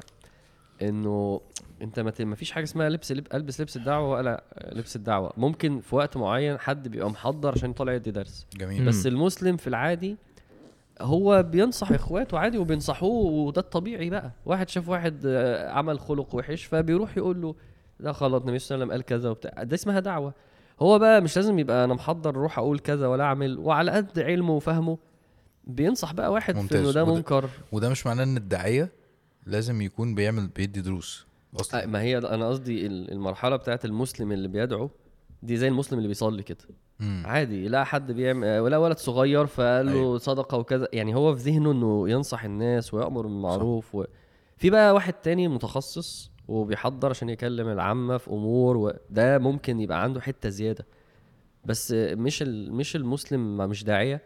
إنه 0.81 1.41
أنت 1.81 1.99
ما 1.99 2.35
فيش 2.35 2.51
حاجة 2.51 2.63
اسمها 2.63 2.89
لبس 2.89 3.11
لب 3.11 3.27
ألبس 3.33 3.61
لبس 3.61 3.77
الدعوة 3.77 4.09
ولا 4.09 4.43
لبس 4.71 4.95
الدعوة. 4.95 5.33
ممكن 5.37 5.79
في 5.79 5.95
وقت 5.95 6.17
معين 6.17 6.57
حد 6.59 6.87
بيبقى 6.87 7.09
محضر 7.09 7.51
عشان 7.51 7.73
طالع 7.73 7.93
يدي 7.93 8.11
درس. 8.11 8.47
جميل. 8.57 8.85
بس. 8.85 9.07
المسلم 9.07 9.57
في 9.57 9.67
العادي 9.67 10.17
هو 11.01 11.43
بينصح 11.43 11.91
إخواته 11.91 12.39
عادي 12.39 12.57
وبينصحوه 12.57 13.31
وده 13.31 13.61
الطبيعي 13.61 14.09
بقى. 14.09 14.31
واحد 14.45 14.69
شاف 14.69 14.89
واحد 14.89 15.21
آه، 15.25 15.69
عمل 15.71 15.99
خلق 15.99 16.35
وحش 16.35 16.63
فبيروح 16.65 17.17
يقول 17.17 17.41
له 17.41 17.55
ده 17.99 18.11
غلط 18.11 18.41
النبي 18.41 18.59
صلى 18.59 18.75
الله 18.75 18.85
عليه 18.85 18.85
وسلم 18.85 18.91
قال 18.91 19.19
كذا 19.19 19.29
وبتاع. 19.29 19.63
ده 19.63 19.75
اسمها 19.75 19.99
دعوة. 19.99 20.33
هو 20.79 20.99
بقى 20.99 21.21
مش 21.21 21.35
لازم 21.35 21.59
يبقى 21.59 21.85
أنا 21.85 21.93
محضر 21.93 22.29
أروح 22.29 22.59
أقول 22.59 22.79
كذا 22.79 23.07
ولا 23.07 23.23
أعمل 23.23 23.59
وعلى 23.59 23.91
قد 23.91 24.19
علمه 24.19 24.53
وفهمه. 24.53 24.97
بينصح 25.63 26.13
بقى 26.13 26.31
واحد 26.31 26.53
في 26.55 26.61
ممتاز. 26.61 26.79
إنه 26.79 26.91
ده 26.91 27.03
وده- 27.03 27.13
منكر. 27.15 27.49
وده 27.71 27.89
مش 27.89 28.05
معناه 28.07 28.23
إن 28.23 28.37
الداعية 28.37 28.89
لازم 29.45 29.81
يكون 29.81 30.15
بيعمل 30.15 30.47
بيدي 30.47 30.81
دروس 30.81 31.25
أصلا 31.59 31.85
ما 31.85 32.01
هي 32.01 32.17
أنا 32.17 32.49
قصدي 32.49 32.85
ال- 32.85 33.11
المرحلة 33.11 33.55
بتاعت 33.55 33.85
المسلم 33.85 34.31
اللي 34.31 34.47
بيدعو 34.47 34.89
دي 35.43 35.57
زي 35.57 35.67
المسلم 35.67 35.97
اللي 35.97 36.07
بيصلي 36.07 36.43
كده 36.43 36.57
مم. 36.99 37.23
عادي 37.25 37.67
لا 37.67 37.83
حد 37.83 38.11
بيعمل 38.11 38.59
ولا 38.59 38.77
ولد 38.77 38.97
صغير 38.97 39.45
فقال 39.45 39.85
له 39.85 39.91
أيوة. 39.91 40.17
صدقة 40.17 40.57
وكذا 40.57 40.87
يعني 40.93 41.15
هو 41.15 41.35
في 41.35 41.41
ذهنه 41.51 41.71
إنه 41.71 42.09
ينصح 42.09 42.43
الناس 42.43 42.93
ويأمر 42.93 43.21
بالمعروف 43.21 43.95
و... 43.95 44.05
في 44.57 44.69
بقى 44.69 44.93
واحد 44.93 45.13
تاني 45.13 45.47
متخصص 45.47 46.31
وبيحضر 46.47 47.09
عشان 47.09 47.29
يكلم 47.29 47.67
العامة 47.67 48.17
في 48.17 48.27
أمور 48.29 48.77
وده 48.77 49.37
ممكن 49.39 49.79
يبقى 49.79 50.03
عنده 50.03 50.21
حتة 50.21 50.49
زيادة 50.49 50.85
بس 51.65 51.91
مش 51.97 52.41
ال... 52.41 52.73
مش 52.73 52.95
المسلم 52.95 53.57
مش 53.57 53.83
داعية 53.83 54.21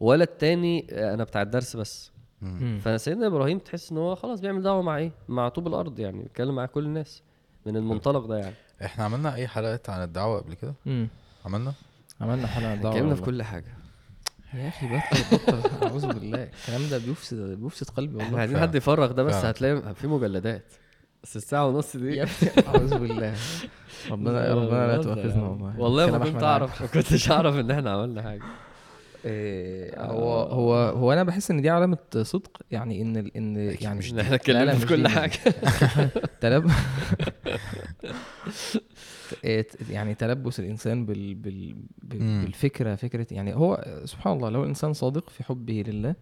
ولا 0.00 0.24
التاني 0.24 0.86
أنا 1.14 1.24
بتاع 1.24 1.42
الدرس 1.42 1.76
بس. 1.76 2.12
فسيدنا 2.84 3.26
إبراهيم 3.26 3.58
تحس 3.58 3.92
إن 3.92 3.98
هو 3.98 4.14
خلاص 4.14 4.40
بيعمل 4.40 4.62
دعوة 4.62 4.82
مع 4.82 4.96
إيه؟ 4.96 5.10
مع 5.28 5.48
طوب 5.48 5.66
الأرض 5.66 5.98
يعني 5.98 6.22
بيتكلم 6.22 6.54
مع 6.54 6.66
كل 6.66 6.84
الناس 6.84 7.22
من 7.66 7.76
المنطلق 7.76 8.26
ده 8.26 8.38
يعني. 8.38 8.54
إحنا 8.84 9.04
عملنا 9.04 9.34
أي 9.34 9.48
حلقات 9.48 9.90
عن 9.90 10.02
الدعوة 10.02 10.40
قبل 10.40 10.54
كده؟ 10.54 10.74
مم. 10.86 11.08
عملنا؟ 11.46 11.72
عملنا 12.20 12.46
حلقة 12.46 12.68
عن 12.68 12.74
الدعوة 12.76 12.94
اتكلمنا 12.94 13.14
في. 13.14 13.22
كل 13.22 13.42
حاجة. 13.42 13.74
يا 14.54 14.68
أخي 14.68 14.86
بطل 14.86 15.36
بطل. 15.36 15.68
أعوذ 15.86 16.06
بالله. 16.06 16.42
الكلام 16.62 16.90
ده 16.90 16.98
بيفسد 16.98 17.36
بيفسد 17.62 17.90
قلبي 17.90 18.12
إحنا 18.16 18.24
والله 18.24 18.40
عايزين. 18.40 18.58
حد 18.60 18.74
يفرغ 18.74 19.12
ده 19.12 19.22
بس. 19.22 19.34
هتلاقي 19.34 19.94
في 19.94 20.06
مجلدات. 20.06 20.64
بس 21.22 21.36
الساعة 21.36 21.66
ونص 21.68 21.96
دي. 21.96 22.22
أعوذ 22.68 22.98
بالله. 22.98 23.34
ربنا 24.10 24.54
ربنا 24.54 24.86
لا 24.96 25.02
تؤاخذنا 25.02 25.42
والله. 25.48 25.80
والله. 25.80 26.06
ما 26.10 26.18
كنت 26.18 26.26
أحمد 26.28 26.42
أعرف 26.42 26.82
ما 26.82 26.86
كنتش 26.88 27.30
أعرف 27.30 27.54
إن 27.54 27.70
إحنا 27.70 27.90
عملنا 27.92 28.22
حاجة. 28.22 28.42
إيه، 29.24 30.02
هو 30.02 30.32
هو 30.40 30.74
هو 30.74 31.12
أنا 31.12 31.22
بحس 31.22 31.50
إن 31.50 31.62
دي 31.62 31.70
علامة 31.70 31.98
صدق 32.22 32.62
يعني 32.70 33.02
إن 33.02 33.16
ال- 33.16 33.36
إن 33.36 33.56
يعني 33.80 33.98
مش 33.98 34.14
إحنا 34.14 34.34
اتكلمنا 34.34 34.74
في 34.74 34.86
كل 34.86 35.02
دي. 35.02 35.08
حاجة 35.08 35.32
تلب 36.40 36.70
إيه، 39.44 39.66
يعني 39.90 40.14
تلبس 40.14 40.60
الإنسان 40.60 41.06
بال... 41.06 41.34
بال... 41.34 41.74
بالفكرة 42.02 42.94
فكرة 42.94 43.26
يعني 43.30 43.54
هو 43.54 44.00
سبحان 44.04 44.36
الله 44.36 44.48
لو 44.50 44.62
الانسان 44.62 44.92
صادق 44.92 45.30
في 45.30 45.44
حبه 45.44 45.84
لله 45.86 46.14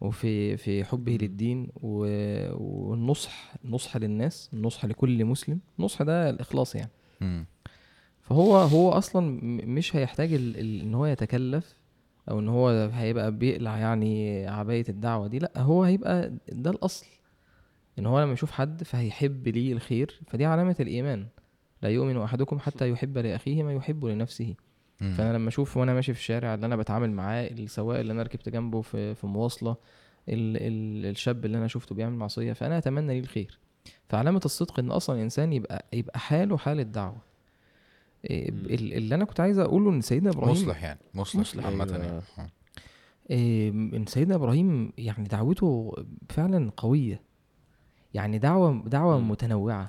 وفي 0.00 0.56
في 0.56 0.84
حبه 0.84 1.12
للدين. 1.22 1.68
والنصح 1.82 3.54
نصح 3.64 3.96
للناس 3.96 4.50
النصح 4.52 4.84
لكل 4.84 5.24
مسلم 5.24 5.58
النصح 5.78 6.02
ده 6.02 6.30
الإخلاص 6.30 6.74
يعني. 6.74 6.90
فهو 8.22 8.56
هو 8.56 8.90
أصلا 8.90 9.38
مش 9.66 9.96
هيحتاج. 9.96 10.34
إن 10.34 10.94
هو 10.94 11.06
يتكلف 11.06 11.74
أو 12.30 12.38
إن 12.40 12.48
هو 12.48 12.68
هيبقى 12.92 13.32
بيقلع 13.32 13.78
يعني 13.78 14.46
عباية 14.46 14.84
الدعوة 14.88 15.26
دي 15.26 15.38
لأ 15.38 15.52
هو 15.56 15.82
هيبقى 15.82 16.32
ده 16.52 16.70
الأصل. 16.70 17.06
إن 17.98 18.06
هو 18.06 18.20
لما 18.22 18.32
يشوف 18.32 18.50
حد 18.50 18.82
فهيحب 18.82 19.48
ليه 19.48 19.72
الخير 19.72 20.20
فدي 20.26 20.44
علامة 20.44 20.76
الإيمان. 20.80 21.26
لا 21.82 21.88
يؤمن 21.88 22.16
أحدكم 22.16 22.58
حتى 22.58 22.90
يحب 22.90 23.18
لأخيه 23.18 23.62
ما 23.62 23.72
يحب 23.72 24.04
لنفسه. 24.04 24.54
مم. 25.00 25.12
فأنا 25.12 25.32
لما 25.36 25.48
أشوف 25.48 25.76
وأنا 25.76 25.94
ماشي 25.94 26.14
في 26.14 26.20
الشارع 26.20 26.54
اللي 26.54 26.66
أنا 26.66 26.76
بتعامل 26.76 27.10
معاه 27.12 27.46
السواق 27.46 27.98
اللي 27.98 28.12
أنا 28.12 28.22
ركبت 28.22 28.48
جنبه 28.48 28.80
في 28.80 29.14
في 29.14 29.26
مواصلة 29.26 29.76
ال 30.28 30.56
ال 30.56 31.06
الشاب 31.10 31.44
اللي 31.44 31.58
أنا 31.58 31.66
شفته 31.68 31.94
بيعمل 31.94 32.14
معصية 32.16 32.52
فأنا 32.52 32.78
أتمنى 32.78 33.12
ليه 33.14 33.20
الخير. 33.20 33.58
فعلامة 34.08 34.40
الصدق 34.44 34.78
إن 34.78 34.90
أصلا 34.90 35.16
الانسان 35.16 35.52
يبقى 35.52 35.84
يبقى 35.92 36.18
حاله 36.18 36.56
حال 36.56 36.80
الدعوة. 36.80 37.27
اللي 38.24 39.14
أنا 39.14 39.24
كنت 39.24 39.40
عايز 39.40 39.58
أقوله 39.58 39.90
إن 39.90 40.00
سيدنا 40.00 40.30
إبراهيم 40.30 40.52
مصلح 40.52 40.82
يعني 40.82 41.00
مصلح, 41.14 41.40
مصلح. 41.40 41.64
عامة 41.66 41.84
أيوة. 41.84 41.96
يعني 42.04 42.20
آه. 42.38 42.50
إيه، 43.30 43.70
إن 43.70 44.04
سيدنا 44.06 44.34
إبراهيم 44.34 44.92
يعني 44.98 45.28
دعوته 45.28 45.92
فعلا 46.30 46.70
قوية 46.76 47.20
يعني 48.14 48.38
دعوة 48.38 48.82
دعوة 48.86 49.20
مم. 49.20 49.30
متنوعة 49.30 49.88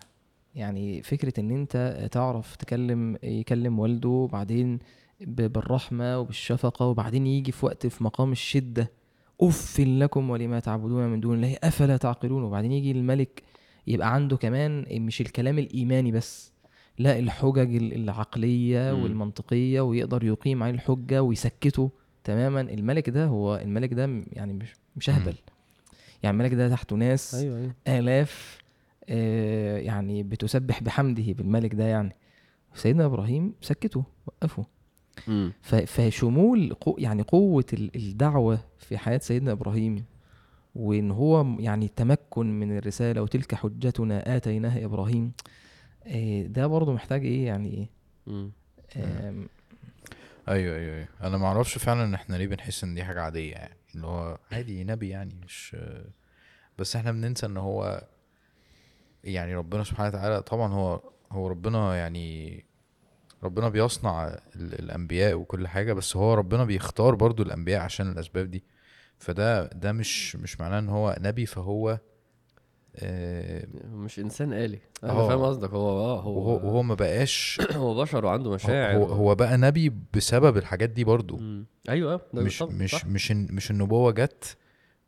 يعني 0.56 1.02
فكرة 1.04 1.39
إن 1.39 1.52
أنت 1.52 2.08
تعرف 2.12 2.56
تكلم 2.56 3.18
يكلم 3.24 3.80
والده 3.80 4.10
وبعدين 4.10 4.80
ب- 5.22 5.42
بالرحمة 5.54 6.20
وبالشفقة 6.20 6.86
وبعدين 6.86 7.28
يجي 7.28 7.52
في 7.52 7.65
وقت 7.65 7.88
في 7.88 8.04
مقام 8.04 8.32
الشدة 8.32 8.92
أف 9.42 9.80
لكم 9.80 10.30
ولما 10.30 10.60
تعبدون 10.60 11.08
من 11.10 11.20
دون 11.20 11.36
الله 11.36 11.58
أفلا 11.63 11.98
تعقلون 11.98 12.44
وبعدين 12.44 12.72
يجي 12.72 12.92
الملك 12.92 13.44
يبقى 13.88 14.13
عنده 14.13 14.38
كمان 14.38 14.86
مش 14.92 15.22
الكلام 15.22 15.60
الإيماني 15.60 16.12
بس 16.12 16.54
لا 17.00 17.20
الحجج 17.20 17.76
ال- 17.76 17.94
العقلية 17.94 18.94
مم. 18.94 19.04
والمنطقية 19.04 19.82
ويقدر 19.82 20.24
يقيم 20.24 20.64
عليه 20.64 20.74
الحجة 20.74 21.22
ويسكته 21.24 21.90
تماما. 22.24 22.62
الملك 22.62 23.10
ده 23.10 23.26
هو 23.26 23.56
الملك 23.56 23.94
ده 23.94 24.08
م- 24.08 24.26
يعني 24.34 24.54
مش 24.54 24.74
مش 24.96 25.10
أهبل. 25.10 25.36
يعني 26.24 26.34
الملك 26.38 26.54
ده 26.54 26.70
تحته 26.70 26.96
ناس 26.96 27.36
أيوه 27.36 27.58
أيوه. 27.58 27.74
آلاف 27.88 28.58
آه، 29.10 29.78
يعني 29.78 30.24
بتسبح 30.24 30.84
بحمده 30.84 31.24
بالملك 31.34 31.76
ده 31.76 31.84
يعني. 31.86 32.16
سيدنا 32.76 33.06
إبراهيم 33.06 33.54
سكته 33.62 34.04
وقفه. 34.28 34.66
فشمول 35.86 36.74
قو 36.74 36.96
يعني 37.00 37.22
قوة 37.22 37.66
ال- 37.74 37.96
الدعوة 37.96 38.60
في 38.78 38.98
حياة 38.98 39.18
سيدنا 39.18 39.52
إبراهيم 39.52 40.04
وإن 40.76 41.12
هو 41.12 41.44
م- 41.44 41.60
يعني 41.60 41.88
تمكن 41.88 42.60
من 42.60 42.78
الرسالة 42.78 43.22
وتلك 43.22 43.56
حجتنا 43.56 44.36
آتيناها 44.38 44.86
إبراهيم. 44.86 45.32
آه، 46.08 46.42
ده 46.44 46.68
برضه 46.68 46.94
محتاج 46.94 47.26
إيه 47.26 47.46
يعني 47.46 47.90
مم. 48.28 48.52
آم، 48.98 49.50
أيوه 50.50 50.78
أيوه 50.78 50.96
أيوه. 50.96 51.08
أنا 51.22 51.38
ما 51.38 51.46
أعرفش 51.48 51.78
فعلا 51.78 52.04
إن 52.04 52.14
إحنا 52.14 52.36
ليه 52.36 52.48
بنحس 52.48 52.84
إن 52.84 52.96
دي 52.96 53.04
حاجة 53.04 53.22
عادية 53.22 53.52
يعني. 53.52 53.76
اللي 53.96 54.08
هو 54.08 54.38
عادي 54.52 54.84
نبي 54.84 55.10
يعني 55.10 55.36
مش 55.46 55.76
بس 56.80 56.96
إحنا 56.96 57.12
بننسى 57.12 57.46
إن 57.46 57.58
هو 57.58 58.08
يعني 59.24 59.56
ربنا 59.56 59.84
سبحانه 59.84 60.10
وتعالى 60.10 60.42
طبعا 60.42 60.74
هو 60.74 61.02
هو 61.32 61.48
ربنا 61.48 61.96
يعني 61.96 62.66
ربنا 63.44 63.70
بيصنع 63.70 64.28
ال- 64.28 64.80
الأنبياء 64.80 65.34
وكل 65.34 65.68
حاجة 65.68 65.94
بس 65.94 66.18
هو 66.18 66.34
ربنا 66.34 66.64
بيختار 66.66 67.16
برضو 67.16 67.44
الأنبياء 67.44 67.82
عشان 67.82 68.12
الأسباب 68.12 68.52
دي. 68.52 68.64
فده 69.20 69.66
ده 69.68 69.92
مش 69.92 70.36
مش 70.36 70.60
معناه 70.60 70.80
إن 70.80 70.90
هو 70.90 71.16
نبي 71.22 71.46
فهو 71.46 72.00
آه 73.00 73.68
مش 73.94 74.20
إنسان 74.20 74.54
آلي 74.54 74.80
أنا 75.04 75.12
آه. 75.12 75.28
فاهم 75.28 75.42
قصدك 75.42 75.70
هو 75.70 75.90
آه 75.90 76.22
هو 76.22 76.38
وهو, 76.40 76.68
وهو 76.68 76.84
ما 76.84 76.96
بقاش 76.96 77.62
هو 77.72 78.02
بشر 78.02 78.26
وعنده 78.26 78.52
مشاعر 78.52 78.98
هو, 78.98 79.06
هو 79.06 79.36
بقى 79.36 79.58
نبي 79.58 79.94
بسبب 80.14 80.58
الحاجات 80.58 80.90
دي 80.90 81.04
برضو 81.04 81.38
مم. 81.38 81.66
أيوه 81.90 82.22
ده 82.34 82.42
مش 82.44 82.60
طبعاً، 82.60 82.74
مش 82.76 82.92
صح. 82.92 83.06
مش 83.06 83.32
مش 83.32 83.72
النبوة 83.72 84.12
جت 84.12 84.58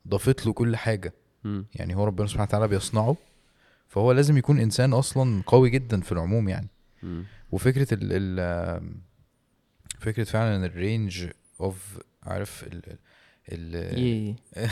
ضافت 0.07 0.45
له 0.45 0.53
كل 0.53 0.75
حاجة 0.75 1.13
مم. 1.43 1.65
يعني 1.75 1.95
هو 1.95 2.03
ربنا 2.03 2.27
سبحانه 2.27 2.43
وتعالى 2.47 2.67
بيصنعه 2.67 3.15
فهو 3.87 4.11
لازم 4.11 4.37
يكون 4.37 4.59
إنسان 4.59 4.93
أصلا 4.93 5.43
قوي 5.47 5.69
جدا 5.69 6.01
في 6.01 6.11
العموم 6.11 6.49
يعني 6.49 6.67
مم. 7.03 7.23
وفكرة 7.51 7.93
ال 7.93 7.99
ال 8.39 8.91
فكرة 9.99 10.23
فعلا 10.23 10.65
ال 10.65 10.76
range 10.76 11.27
of 11.61 11.99
عارف 12.23 12.63
ال 12.63 12.81
ال 13.51 13.97
يه 13.99 14.35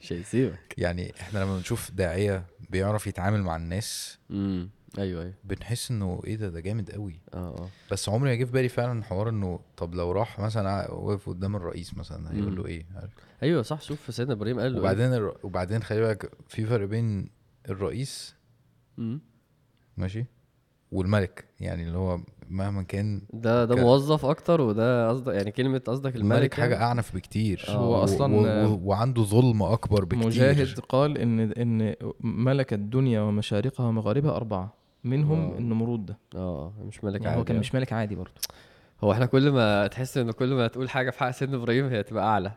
مش 0.00 0.12
هيسيبك 0.12 0.74
يعني 0.78 1.12
إحنا 1.20 1.38
لما 1.38 1.56
بنشوف 1.56 1.90
داعية 1.90 2.46
بيعرف 2.70 3.06
يتعامل 3.06 3.42
مع 3.42 3.56
الناس 3.56 4.18
مم. 4.30 4.70
أيوه 4.98 5.22
أيوه 5.22 5.34
بنحس 5.44 5.90
إنه 5.90 6.20
إيه 6.24 6.36
ده 6.36 6.48
ده 6.48 6.60
جامد 6.60 6.90
قوي 6.90 7.20
آه 7.34 7.36
آه 7.36 7.68
بس 7.90 8.08
عمري 8.08 8.30
ما 8.30 8.34
جه 8.36 8.44
في 8.44 8.52
بالي 8.52 8.68
فعلا 8.68 9.04
حوار 9.04 9.28
إنه 9.28 9.60
طب 9.76 9.94
لو 9.94 10.12
راح 10.12 10.38
مثلا 10.38 10.90
وقف 10.90 11.28
قدام 11.28 11.56
الرئيس 11.56 11.94
مثلا 11.96 12.32
هيقول 12.34 12.56
له. 12.56 12.66
إيه؟ 12.66 12.86
أيوه 13.42 13.62
صح 13.62 13.80
شوف 13.82 14.14
سيدنا 14.14 14.32
إبراهيم 14.34 14.60
قال 14.60 14.70
له 14.72 14.76
إيه؟ 14.78 14.80
وبعدين 14.82 15.14
الر... 15.14 15.36
وبعدين 15.42 15.82
خلي 15.82 16.00
بالك 16.00 16.30
في 16.48 16.66
فرق 16.66 16.86
بين 16.86 17.30
الرئيس 17.68 18.34
مم. 18.98 19.20
ماشي 19.96 20.24
والملك 20.92 21.44
يعني 21.60 21.82
اللي 21.82 21.98
هو 21.98 22.20
مهما 22.50 22.82
كان 22.82 23.22
ده 23.32 23.64
ده 23.64 23.74
ك- 23.74 23.78
موظف 23.78 24.24
أكتر 24.24 24.60
وده 24.60 25.08
قصدك 25.08 25.34
يعني 25.34 25.50
كلمة 25.50 25.78
قصدك 25.86 26.16
الملك 26.16 26.36
الملك 26.36 26.54
حاجة 26.54 26.72
يعني؟ 26.74 26.84
أعنف 26.84 27.14
بكتير 27.14 27.64
آه. 27.68 27.72
هو 27.72 28.04
و... 28.20 28.26
و... 28.26 28.80
وعنده 28.84 29.22
ظلم 29.22 29.62
أكبر 29.62 30.04
بكتير 30.04 30.26
مجاهد 30.26 30.80
قال 30.88 31.18
إن 31.18 31.40
إن 31.40 31.94
ملك 32.20 32.72
الدنيا 32.72 33.20
ومشارقها 33.20 33.86
ومغاربها 33.86 34.36
أربعة 34.36 34.74
منهم 35.04 35.50
آه. 35.52 35.58
النمرود 35.58 36.06
ده 36.06 36.18
آه 36.34 36.72
مش 36.86 37.04
ملك 37.04 37.14
يعني 37.20 37.28
عادي 37.28 37.40
هو 37.40 37.44
كان 37.44 37.56
آه. 37.56 37.60
مش 37.60 37.74
ملك 37.74 37.92
عادي 37.92 38.14
برضه 38.14 38.32
هو 39.04 39.12
إحنا 39.12 39.26
كل 39.26 39.50
ما 39.50 39.86
تحس 39.86 40.18
ان 40.18 40.30
كل 40.30 40.54
ما 40.54 40.66
تقول 40.66 40.90
حاجة 40.90 41.10
في 41.10 41.18
حق 41.18 41.30
سيدنا 41.30 41.56
إبراهيم 41.56 41.86
هي 41.86 42.02
تبقى 42.02 42.24
أعلى 42.24 42.52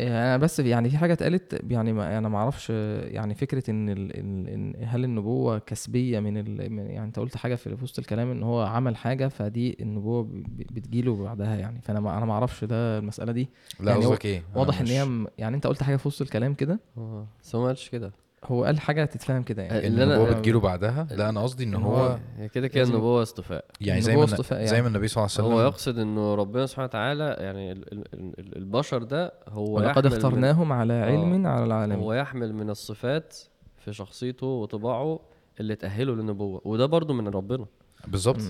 أنا 0.00 0.36
بس 0.36 0.60
يعني 0.60 0.90
في 0.90 0.98
حاجة 0.98 1.12
اتقالت 1.12 1.60
يعني 1.70 1.92
ما 1.92 2.18
أنا 2.18 2.28
ما 2.28 2.38
أعرفش 2.38 2.70
يعني 2.70 3.34
فكرة 3.34 3.70
إن 3.70 3.88
ال 3.88 4.18
ال 4.18 4.48
إن 4.48 4.74
هل 4.84 5.04
النبوة 5.04 5.58
كسبية 5.58 6.20
من, 6.20 6.36
ال 6.36 6.60
يعني 6.60 7.04
أنت 7.04 7.18
قلت 7.18 7.36
حاجة 7.36 7.54
في 7.54 7.76
وسط 7.82 7.98
الكلام 7.98 8.30
إن 8.30 8.42
هو 8.42 8.62
عمل 8.62 8.96
حاجة 8.96 9.28
فدي 9.28 9.76
النبوة 9.80 10.22
ب- 10.22 10.42
بتجيله 10.72 11.24
بعدها 11.24 11.56
يعني. 11.56 11.80
فأنا 11.80 12.00
ما 12.00 12.18
أنا 12.18 12.26
ما 12.26 12.32
أعرفش 12.32 12.64
ده 12.64 12.98
المسألة 12.98 13.32
دي. 13.32 13.48
لا 13.80 13.92
يعني 13.92 14.04
قصدك 14.06 14.26
إيه 14.26 14.42
واضح 14.54 14.80
إن 14.80 14.86
هي 14.86 15.26
يعني 15.38 15.56
أنت 15.56 15.66
قلت 15.66 15.82
حاجة 15.82 15.96
في 15.96 16.08
وسط 16.08 16.22
الكلام 16.22 16.54
كده؟ 16.54 16.80
آه 16.98 17.26
بس 17.42 17.54
هو 17.54 17.60
ما 17.62 17.66
قالش 17.66 17.88
كده. 17.88 18.12
هو 18.44 18.64
قال 18.64 18.80
حاجة 18.80 19.04
تتفهم 19.04 19.42
كده 19.42 19.62
يعني. 19.62 19.86
اللي 19.86 20.04
ان 20.04 20.08
أنا- 20.08 20.12
النبوه 20.12 20.34
بتجيله 20.38 20.60
بعدها؟ 20.60 21.06
لا 21.10 21.28
أنا 21.28 21.42
قصدي 21.42 21.64
إن 21.64 21.74
إن 21.74 21.82
هو 21.82 21.96
هو 21.96 22.18
هي 22.38 22.48
كده 22.48 22.68
كده 22.68 22.80
لازم- 22.80 22.92
النبوة 22.94 23.22
اصطفاء 23.22 23.64
يعني 23.80 24.00
زي 24.00 24.12
النبوة 24.12 24.26
ما 24.26 24.32
اصطفاء 24.34 24.64
زي 24.64 24.70
يعني. 24.74 24.82
ما 24.82 24.88
النبي 24.88 25.08
صلى 25.08 25.24
الله 25.24 25.34
عليه 25.38 25.48
هو 25.48 25.54
وسلم 25.58 25.66
يقصد 25.66 25.98
انه 25.98 26.34
ربنا 26.34 26.66
سبحانه 26.66 26.84
وتعالى 26.86 27.36
يعني 27.40 27.72
ال 27.72 27.92
ال 27.92 28.04
ال 28.38 28.56
البشر 28.56 29.02
ده 29.02 29.32
هو 29.48 29.76
ولقد 29.76 30.04
يحمل 30.04 30.10
من- 30.10 30.12
اخترناهم 30.24 30.72
على 30.72 30.92
آه. 30.92 31.04
علم 31.04 31.46
على 31.46 31.64
العالمين 31.64 31.98
هو 31.98 32.12
يحمل 32.12 32.54
من 32.54 32.70
الصفات 32.70 33.36
في 33.76 33.92
شخصيته 33.92 34.46
وطباعه 34.46 35.20
اللي 35.60 35.74
تأهله 35.76 36.14
للنبوة 36.14 36.60
وده 36.64 36.86
برضو 36.86 37.12
من 37.14 37.28
ربنا. 37.28 37.66
بالظبط 38.06 38.40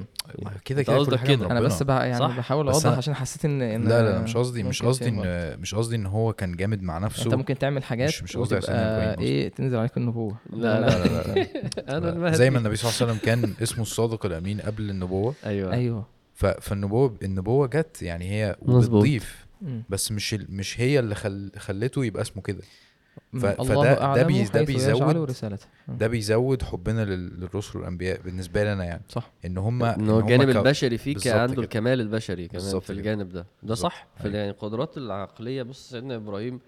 كده 0.65 0.83
كده 0.83 0.97
قصدك 0.97 1.23
كده. 1.23 1.47
أنا 1.51 1.61
بس 1.61 1.83
بقى 1.83 2.09
يعني 2.09 2.19
صح. 2.29 2.37
بحاول 2.39 2.69
أوضح 2.69 2.87
عشان 2.97 3.15
حسيت 3.15 3.45
إن 3.45 3.63
إن 3.63 3.89
لا 3.89 4.03
لا 4.03 4.19
مش 4.23 4.37
قصدي 4.37 4.63
مش 4.63 4.83
قصدي. 4.83 5.09
إن 5.09 5.61
مش 5.61 5.75
قصدي 5.75 5.97
إن 5.97 6.07
هو 6.07 6.33
كان 6.33 6.57
جامد 6.57 6.83
مع 6.83 6.99
نفسه 6.99 7.25
أنت 7.25 7.35
ممكن 7.35 7.59
تعمل 7.59 7.85
حاجات 7.85 8.09
مش- 8.09 8.23
مش 8.23 8.37
قصدي 8.37 8.61
إيه 9.21 9.49
تنزل 9.49 9.77
عليك 9.79 9.97
النبوة 9.97 10.37
لا 10.53 10.81
لا 10.81 10.87
لا, 11.05 11.05
لا. 11.35 11.47
أنا 11.97 12.07
لا. 12.07 12.13
المهدي 12.13 12.37
زي 12.37 12.51
ما 12.51 12.59
النبي 12.59 12.77
صلى 12.77 12.91
الله 12.91 13.03
عليه 13.03 13.13
وسلم 13.13 13.25
كان 13.27 13.55
اسمه 13.63 13.83
الصادق 13.83 14.27
الأمين 14.27 14.61
قبل 14.61 14.91
النبوة 14.91 15.35
أيوه 15.47 15.73
أيوه. 15.73 16.07
فالنبوة 16.61 17.17
النبوة 17.23 17.67
جت 17.67 18.03
يعني 18.03 18.31
هي. 18.31 18.57
بتضيف. 18.63 19.47
بس 19.89 20.13
مش. 20.13 20.35
مش 20.35 20.81
هي 20.81 20.99
اللي 20.99 21.15
خل... 21.15 21.53
خلته 21.59 22.05
يبقى 22.05 22.23
اسمه 22.23 22.43
كده. 22.43 22.61
ف- 23.33 23.47
فده- 23.47 24.15
ده 24.15 24.23
بي- 24.23 24.45
ده 24.45 24.63
بيزود-. 24.63 25.67
ده 25.89 26.07
بيزود 26.07 26.63
حبنا 26.63 27.05
لل... 27.05 27.41
للرسل 27.41 27.79
والأنبياء 27.79 28.21
بالنسبة 28.23 28.75
لنا 28.75 28.85
يعني. 28.85 29.03
صح. 29.09 29.31
إن 29.45 29.59
هم 29.59 29.83
إن 29.85 30.11
هو 30.11 30.19
الجانب 30.21 30.49
البشري 30.49 30.99
كان 31.15 31.39
عنده. 31.39 31.63
الكمال 31.63 32.01
البشري 32.01 32.49
كمان 32.49 32.81
في. 32.81 32.91
الجانب 32.91 33.29
ده. 33.29 33.47
ده. 33.63 33.75
صح؟ 33.75 34.07
في. 34.23 34.29
يعني 34.29 34.51
القدرات 34.51 34.97
العقلية 34.99 35.63
بص 35.63 35.91
سيدنا 35.91 36.17
إبراهيم 36.17 36.61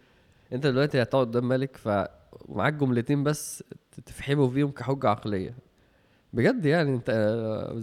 أنت 0.53 0.67
دلوقتي 0.67 1.03
هتقعد 1.03 1.27
قدام 1.27 1.49
ملك 1.49 1.77
فمعاك 1.77 2.73
جملتين 2.75 3.25
بس 3.25 3.65
تفحمه 4.07 4.49
فيهم 4.49 4.71
كحجة 4.71 5.09
عقلية. 5.09 5.55
بجد 6.33 6.65
يعني 6.65 6.95
أنت 6.95 7.09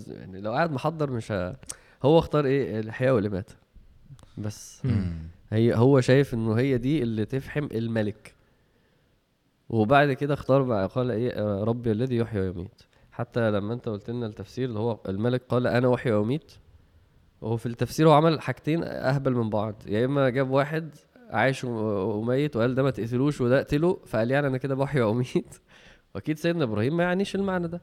يعني 0.08 0.42
لو 0.42 0.52
قاعد 0.52 0.72
محضر 0.72 1.12
مش 1.12 1.32
ه... 1.32 1.56
هو 2.04 2.20
اختار 2.20 2.46
إيه؟ 2.46 2.80
الاحياء 2.80 3.14
والاماته 3.16 3.56
بس. 4.38 4.82
هي 5.52 5.76
هو 5.76 6.02
شايف 6.02 6.34
إنه 6.34 6.54
هي 6.54 6.78
دي 6.78 7.04
اللي 7.04 7.26
تفحم 7.26 7.68
الملك. 7.72 8.34
وبعد 9.70 10.14
كده 10.14 10.34
اختار 10.34 10.62
بقى 10.62 10.88
قال 10.88 11.12
إيه 11.12 11.32
آه، 11.32 11.64
ربي 11.64 11.92
الذي 11.92 12.16
يحيي 12.18 12.42
ويميت. 12.42 12.82
حتى 13.12 13.52
لما 13.52 13.74
انت 13.74 13.90
قلت 13.90 14.10
لنا 14.10 14.26
التفسير 14.26 14.70
اللي 14.70 14.80
هو 14.80 15.00
الملك 15.10 15.42
قال 15.50 15.68
أنا 15.68 15.96
أحيي 15.96 16.14
وأميت 16.14 16.52
وهو 17.42 17.58
في 17.58 17.66
التفسير 17.66 18.10
هو 18.10 18.14
عمل 18.14 18.42
حاجتين 18.42 18.84
أهبل 18.84 19.34
من 19.34 19.50
بعض. 19.50 19.76
يا 19.88 20.06
إما 20.06 20.30
جاب 20.30 20.50
واحد 20.50 20.90
عايش 21.30 21.64
وميت 21.64 22.56
وقال 22.56 22.76
ده 22.76 22.84
ما 22.84 22.90
تقتلوش 22.92 23.42
وده 23.42 23.58
اقتله 23.58 23.98
فقال 24.06 24.32
يعني 24.32 24.48
أنا 24.48 24.58
كده 24.58 24.76
بحيي 24.76 25.02
وأميت. 25.02 25.56
وأكيد 26.16 26.38
سيدنا 26.38 26.64
إبراهيم 26.64 26.98
ما 26.98 27.04
يعنيش 27.04 27.36
المعنى 27.36 27.68
ده. 27.68 27.82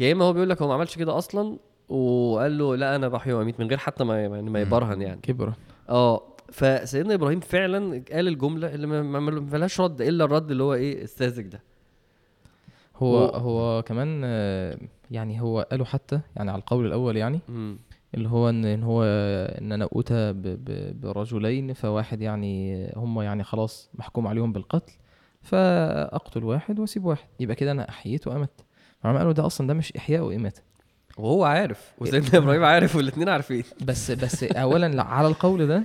يا 0.00 0.12
إما 0.12 0.24
هو 0.24 0.32
بيقول 0.32 0.50
لك 0.50 0.62
هو 0.62 0.68
ما 0.68 0.74
عملش 0.74 0.98
كده 0.98 1.18
أصلا 1.18 1.58
وقال 1.88 2.58
له 2.58 2.76
لا 2.76 2.96
أنا 2.96 3.08
بحيي 3.08 3.32
وأميت 3.32 3.60
من 3.60 3.66
غير 3.68 3.78
حتى 3.78 4.04
ما 4.04 4.20
يعني 4.20 4.50
ما. 4.50 4.60
يبرهن 4.60 5.02
يعني. 5.02 5.20
كبرة 5.20 5.56
آه 5.88 6.31
فسيدنا 6.52 7.14
إبراهيم 7.14 7.40
فعلا 7.40 8.02
قال 8.12 8.28
الجملة 8.28 8.74
اللي 8.74 8.86
ما 8.86 9.56
لهاش 9.56 9.80
رد 9.80 10.00
إلا 10.00 10.24
الرد 10.24 10.50
اللي 10.50 10.62
هو 10.62 10.74
إيه؟ 10.74 11.02
الساذج 11.02 11.46
ده. 11.46 11.62
هو 12.96 13.18
هو- 13.18 13.26
هو 13.36 13.82
كمان 13.82 14.22
يعني 15.10 15.40
هو 15.40 15.66
قالوا 15.70 15.86
حتى 15.86 16.20
يعني 16.36 16.50
على 16.50 16.58
القول 16.60 16.86
الأول 16.86 17.16
يعني 17.16 17.40
مم. 17.48 17.78
اللي 18.14 18.28
هو 18.28 18.48
ان 18.48 18.64
إن 18.64 18.82
هو 18.82 19.02
إن 19.60 19.72
أنا 19.72 19.88
ب- 20.64 21.00
برجلين 21.00 21.72
فواحد 21.72 22.22
يعني 22.22 22.86
هم 22.96 23.20
يعني 23.20 23.44
خلاص 23.44 23.90
محكوم 23.94 24.26
عليهم 24.26 24.52
بالقتل 24.52 24.92
فأقتل 25.42 26.44
واحد 26.44 26.78
وأسيب 26.78 27.04
واحد. 27.04 27.26
يبقى 27.40 27.56
كده 27.56 27.70
أنا 27.72 27.88
أحييت 27.88 28.26
وأمت. 28.26 28.64
فهم 29.00 29.16
قالوا 29.18 29.32
ده 29.32 29.46
أصلا 29.46 29.66
ده 29.66 29.74
مش 29.74 29.92
إحياء 29.96 30.22
وإماتة. 30.22 30.62
وهو 31.18 31.44
عارف 31.44 31.92
وسيدنا 31.98 32.38
إبراهيم 32.38 32.64
عارف 32.64 32.96
والاثنين 32.96 33.28
عارفين. 33.28 33.64
بس 33.84 34.10
بس 34.10 34.44
اولا 34.44 34.88
لا، 34.88 35.02
على 35.02 35.28
القول 35.28 35.66
ده 35.66 35.82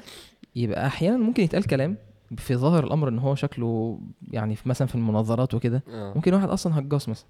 يبقى 0.58 0.88
أحيانا 0.88 1.18
ممكن 1.18 1.44
يتقال 1.44 1.64
كلام 1.68 1.98
في 2.38 2.56
ظاهر 2.56 2.84
الأمر 2.84 3.08
إن 3.10 3.20
هو 3.20 3.36
شكله 3.36 4.00
يعني 4.32 4.56
في 4.56 4.70
مثلا 4.70 4.88
في 4.88 4.96
المناظرات 4.96 5.54
وكده 5.54 5.84
آه. 5.90 6.14
ممكن 6.16 6.34
واحد 6.34 6.50
أصلا 6.50 6.80
هجاص 6.80 7.10
مثلا 7.10 7.28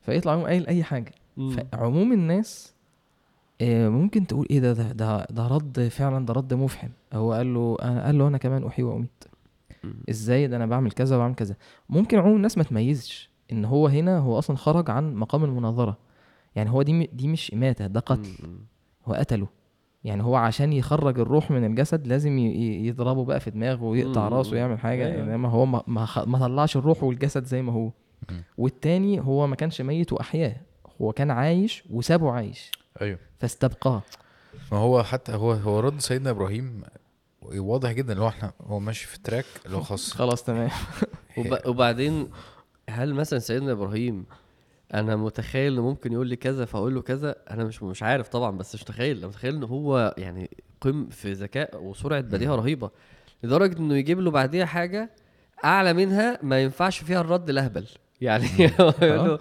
فيطلع 0.00 0.32
يقوم 0.32 0.44
قايل 0.44 0.66
أي 0.66 0.84
حاجة. 0.84 1.12
مم. 1.36 1.50
فعموم 1.50 2.12
الناس 2.12 2.74
آه، 3.60 3.88
ممكن 3.88 4.26
تقول 4.26 4.46
إيه 4.50 4.60
ده 4.60 4.72
ده 4.72 4.92
ده, 4.92 5.26
ده 5.30 5.46
رد 5.46 5.88
فعلا 5.88 6.26
ده 6.26 6.34
رد 6.34 6.54
مفحم. 6.54 6.88
هو 7.12 7.32
قال 7.32 7.54
له 7.54 7.76
أنا 7.82 8.04
قال 8.04 8.18
له 8.18 8.28
أنا 8.28 8.38
كمان 8.38 8.66
أحيي 8.66 8.84
وأميت. 8.84 9.24
إزاي؟ 10.10 10.46
ده 10.46 10.56
أنا 10.56 10.66
بعمل 10.66 10.92
كذا 10.92 11.16
وبعمل 11.16 11.34
كذا. 11.34 11.56
ممكن 11.88 12.18
عموم 12.18 12.36
الناس 12.36 12.58
ما 12.58 12.64
تميزش 12.64 13.30
إن 13.52 13.64
هو 13.64 13.86
هنا 13.86 14.18
هو 14.18 14.38
أصلا 14.38 14.56
خرج 14.56 14.90
عن 14.90 15.14
مقام 15.14 15.44
المناظرة. 15.44 15.98
يعني 16.56 16.70
هو 16.70 16.82
دي 16.82 17.06
دي 17.12 17.28
مش 17.28 17.54
إماتة 17.54 17.86
ده 17.86 18.00
قتل. 18.00 18.28
هو 19.06 19.14
قتله. 19.14 19.48
يعني 20.04 20.22
هو 20.22 20.36
عشان 20.36 20.72
يخرج 20.72 21.20
الروح 21.20 21.50
من 21.50 21.64
الجسد 21.64 22.06
لازم 22.06 22.38
يضربه 22.38 23.24
بقى 23.24 23.40
في 23.40 23.50
دماغه 23.50 23.82
ويقطع 23.84 24.28
مم. 24.28 24.34
راسه 24.34 24.52
ويعمل 24.52 24.78
حاجة 24.78 25.06
أيوة. 25.06 25.24
إنما 25.24 25.48
هو 25.48 25.66
ما 25.66 25.82
ما, 25.86 26.06
خ- 26.06 26.28
ما 26.28 26.38
طلعش 26.38 26.76
الروح 26.76 27.02
والجسد 27.02 27.44
زي 27.44 27.62
ما 27.62 27.72
هو. 27.72 27.90
والتاني 28.58 29.20
هو 29.20 29.46
ما 29.46 29.56
كانش 29.56 29.80
ميت 29.80 30.12
وأحياه 30.12 30.56
هو 31.02 31.12
كان 31.12 31.30
عايش 31.30 31.84
وسابه 31.90 32.30
عايش 32.32 32.70
أيوه 33.02 33.18
فاستبقاه 33.38 34.02
ما 34.72 34.78
هو 34.78 35.02
حتى 35.02 35.32
هو 35.32 35.52
هو 35.52 35.80
رد 35.80 36.00
سيدنا 36.00 36.30
إبراهيم 36.30 36.82
واضح 37.42 37.92
جدا 37.92 38.12
اللي 38.12 38.24
هو 38.24 38.28
إحنا 38.28 38.52
هو 38.66 38.78
ماشي 38.80 39.06
في 39.06 39.16
التراك 39.16 39.44
اللي 39.66 39.76
هو 39.76 39.80
خلاص 39.82 40.12
خلاص 40.12 40.42
تمام 40.44 40.70
وب... 41.38 41.58
وبعدين 41.66 42.28
هل 42.90 43.14
مثلا 43.14 43.38
سيدنا 43.38 43.72
إبراهيم 43.72 44.24
أنا 44.94 45.16
متخيل 45.16 45.72
إنه 45.72 45.82
ممكن 45.82 46.12
يقول 46.12 46.26
لي 46.26 46.36
كذا 46.36 46.64
فأقول 46.64 46.94
له 46.94 47.02
كذا. 47.02 47.36
أنا 47.50 47.64
مش 47.64 47.82
مش 47.82 48.02
عارف 48.02 48.28
طبعا 48.28 48.56
بس 48.58 48.74
مش 48.74 48.82
متخيل. 48.82 49.18
أنا 49.18 49.26
متخيل 49.26 49.54
ان 49.54 49.62
هو 49.64 50.14
يعني 50.18 50.50
قم 50.80 51.06
في 51.08 51.32
ذكاء 51.32 51.82
وسرعة 51.82 52.20
بديهة 52.20 52.54
رهيبة 52.54 52.90
لدرجة 53.42 53.78
إنه 53.78 53.96
يجيب 53.96 54.20
له 54.20 54.30
بعديها 54.30 54.66
حاجة 54.66 55.10
أعلى 55.64 55.92
منها 55.92 56.38
ما 56.42 56.62
ينفعش 56.62 56.98
فيها 56.98 57.20
الرد 57.20 57.50
الأهبل. 57.50 57.86
يعني 58.20 58.46
يقول 58.58 58.94
له 59.28 59.38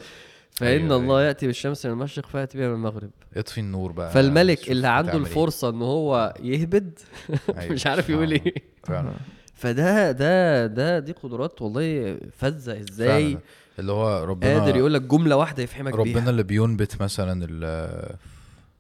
فإن 0.52 0.68
أيوة، 0.68 0.96
الله 0.98 1.18
أيوة. 1.18 1.22
يأتي 1.22 1.48
بالشمس 1.48 1.86
من 1.86 1.92
المشرق 1.92 2.26
فيأتي 2.26 2.58
بها 2.58 2.68
من 2.68 2.74
المغرب. 2.74 3.10
اطفي 3.36 3.58
النور 3.62 3.92
بقى. 3.92 4.12
فالملك 4.12 4.72
اللي 4.72 4.88
عنده 4.88 5.12
إيه. 5.12 5.18
الفرصة 5.18 5.70
إن 5.70 5.82
هو 5.82 6.34
يهبد 6.39 7.00
أيوة. 7.58 7.74
مش 7.74 7.88
عارف 7.88 8.10
يقول 8.10 8.32
إيه. 8.32 8.54
فعلا. 8.84 9.13
فده 9.54 10.12
ده 10.12 10.68
ده 10.68 11.00
دي 11.00 11.12
قدرات 11.12 11.62
والله 11.62 12.18
فذة 12.32 12.80
إزاي؟ 12.80 13.32
فعلا. 13.32 13.42
اللي 13.80 13.92
هو 13.92 14.24
ربنا 14.24 14.60
قادر 14.60 14.76
يقول 14.76 14.94
لك 14.94 15.02
جملة 15.02 15.36
واحدة 15.36 15.64
يفهمك 15.64 15.94
ربنا 15.96 16.14
بيها 16.14 16.30
اللي 16.30 16.44
بينبت 16.44 17.02
مثلا 17.02 17.46
ال- 17.50 18.16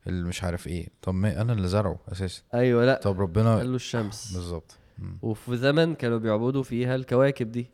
اللي 0.07 0.27
مش 0.27 0.43
عارف 0.43 0.67
إيه. 0.67 0.87
طب 1.01 1.13
ما 1.13 1.41
أنا 1.41 1.53
اللي 1.53 1.67
زرعه 1.67 1.99
أساسا. 2.11 2.41
أيوه 2.53 2.85
لأ. 2.85 2.99
طب 3.03 3.19
ربنا 3.21 3.57
قال 3.57 3.69
له 3.69 3.75
الشمس. 3.75 4.33
بالظبط. 4.33 4.77
وفي 5.21 5.57
زمن 5.57 5.95
كانوا 5.95 6.17
بيعبدوا 6.17 6.63
فيها 6.63 6.95
الكواكب 6.95 7.51
دي 7.51 7.69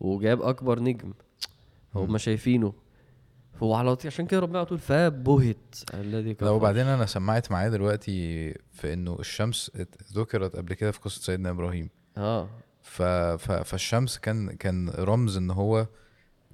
وجاب 0.00 0.42
أكبر 0.42 0.80
نجم 0.80 1.12
هم 1.94 2.18
شايفينه. 2.18 2.72
هو 3.62 3.74
على 3.74 3.96
طول 3.96 4.06
عشان 4.06 4.26
كده 4.26 4.40
ربنا 4.40 4.58
على 4.58 4.66
طول 4.66 4.78
فبهت 4.78 5.76
الذي 5.94 6.34
كفر. 6.34 6.52
وبعدين 6.52 6.86
أنا 6.86 7.06
سمعت 7.06 7.50
معايا 7.52 7.68
دلوقتي 7.68 8.52
في 8.72 8.92
إنه 8.92 9.16
الشمس 9.20 9.70
ذكرت 10.12 10.56
قبل 10.56 10.74
كده 10.74 10.90
في 10.90 11.00
قصة 11.00 11.22
سيدنا 11.22 11.50
إبراهيم. 11.50 11.88
آه. 12.16 12.48
ف... 12.82 13.02
ف... 13.02 13.52
فالشمس 13.52 14.18
كان 14.18 14.50
كان 14.50 14.88
رمز 14.90 15.36
إن 15.36 15.50
هو 15.50 15.86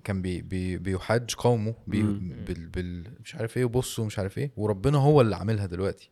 كان 0.05 0.23
بي... 0.23 0.43
بي... 0.43 0.79
بيحاج 0.79 1.35
قومه 1.35 1.75
بي... 1.87 2.03
بال... 2.03 2.67
بال... 2.67 3.05
مش 3.25 3.35
عارف 3.35 3.57
إيه 3.57 3.65
وبصوا 3.65 4.07
مش 4.07 4.19
عارف 4.19 4.39
إيه 4.39 4.53
وربنا 4.57 4.99
هو 4.99 5.21
اللي 5.21 5.37
عاملها 5.37 5.67
دلوقتي. 5.67 6.11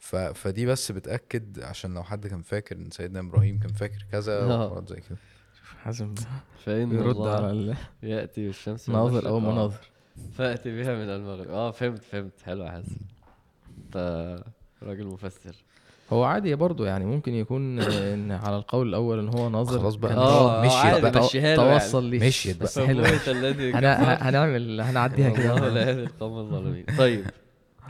ف... 0.00 0.16
فدي 0.16 0.66
بس 0.66 0.92
بتأكد 0.92 1.60
عشان 1.62 1.94
لو 1.94 2.02
حد 2.02 2.26
كان 2.26 2.42
فاكر 2.42 2.76
إن 2.76 2.90
سيدنا 2.90 3.20
إبراهيم 3.20 3.58
كان 3.58 3.72
فاكر 3.72 4.06
كذا 4.12 4.42
آه. 4.42 4.66
وحوارات 4.66 4.88
زي 4.88 5.00
كده. 5.00 5.18
حازم 5.82 6.14
فإن 6.64 6.92
يرد 6.92 7.16
الله 7.16 7.46
على 7.46 7.76
يأتي 8.02 8.46
بالشمس 8.46 8.88
من 8.88 8.94
المناظر 8.94 9.18
المشرق. 9.18 9.30
أو 9.30 9.36
آه. 9.36 9.52
مناظر. 9.52 9.90
فأتي 10.32 10.76
بها 10.76 10.94
من 10.94 11.10
المغرب. 11.10 11.50
آه 11.50 11.70
فهمت 11.70 12.02
فهمت. 12.04 12.42
حلو 12.42 12.64
يا 12.64 12.70
حسن. 12.70 12.96
أنت 13.78 13.96
راجل 14.82 15.06
مفسر. 15.06 15.56
هو 16.12 16.24
عادي 16.24 16.54
برضو 16.54 16.84
يعني 16.84 17.04
ممكن 17.04 17.34
يكون 17.34 17.80
إن 17.80 18.32
على 18.32 18.56
القول 18.56 18.88
الأول 18.88 19.18
إن 19.18 19.28
هو 19.28 19.48
ناظر 19.48 19.78
خلاص 19.80 19.94
بقى 19.94 20.14
آه 20.14 20.66
مشيت 20.66 21.02
بقى. 21.02 21.28
يعني. 21.34 21.56
توصل 21.56 22.04
ليه 22.04 22.26
مشيت 22.26 22.62
بس. 22.62 22.78
حلو 22.78 23.02
كفر. 23.02 23.32
هنعمل 24.28 24.80
هنعديها 24.80 25.30
كده 25.30 25.90
القوم 25.90 26.38
الظالمين 26.38 26.84
طيب 26.98 27.24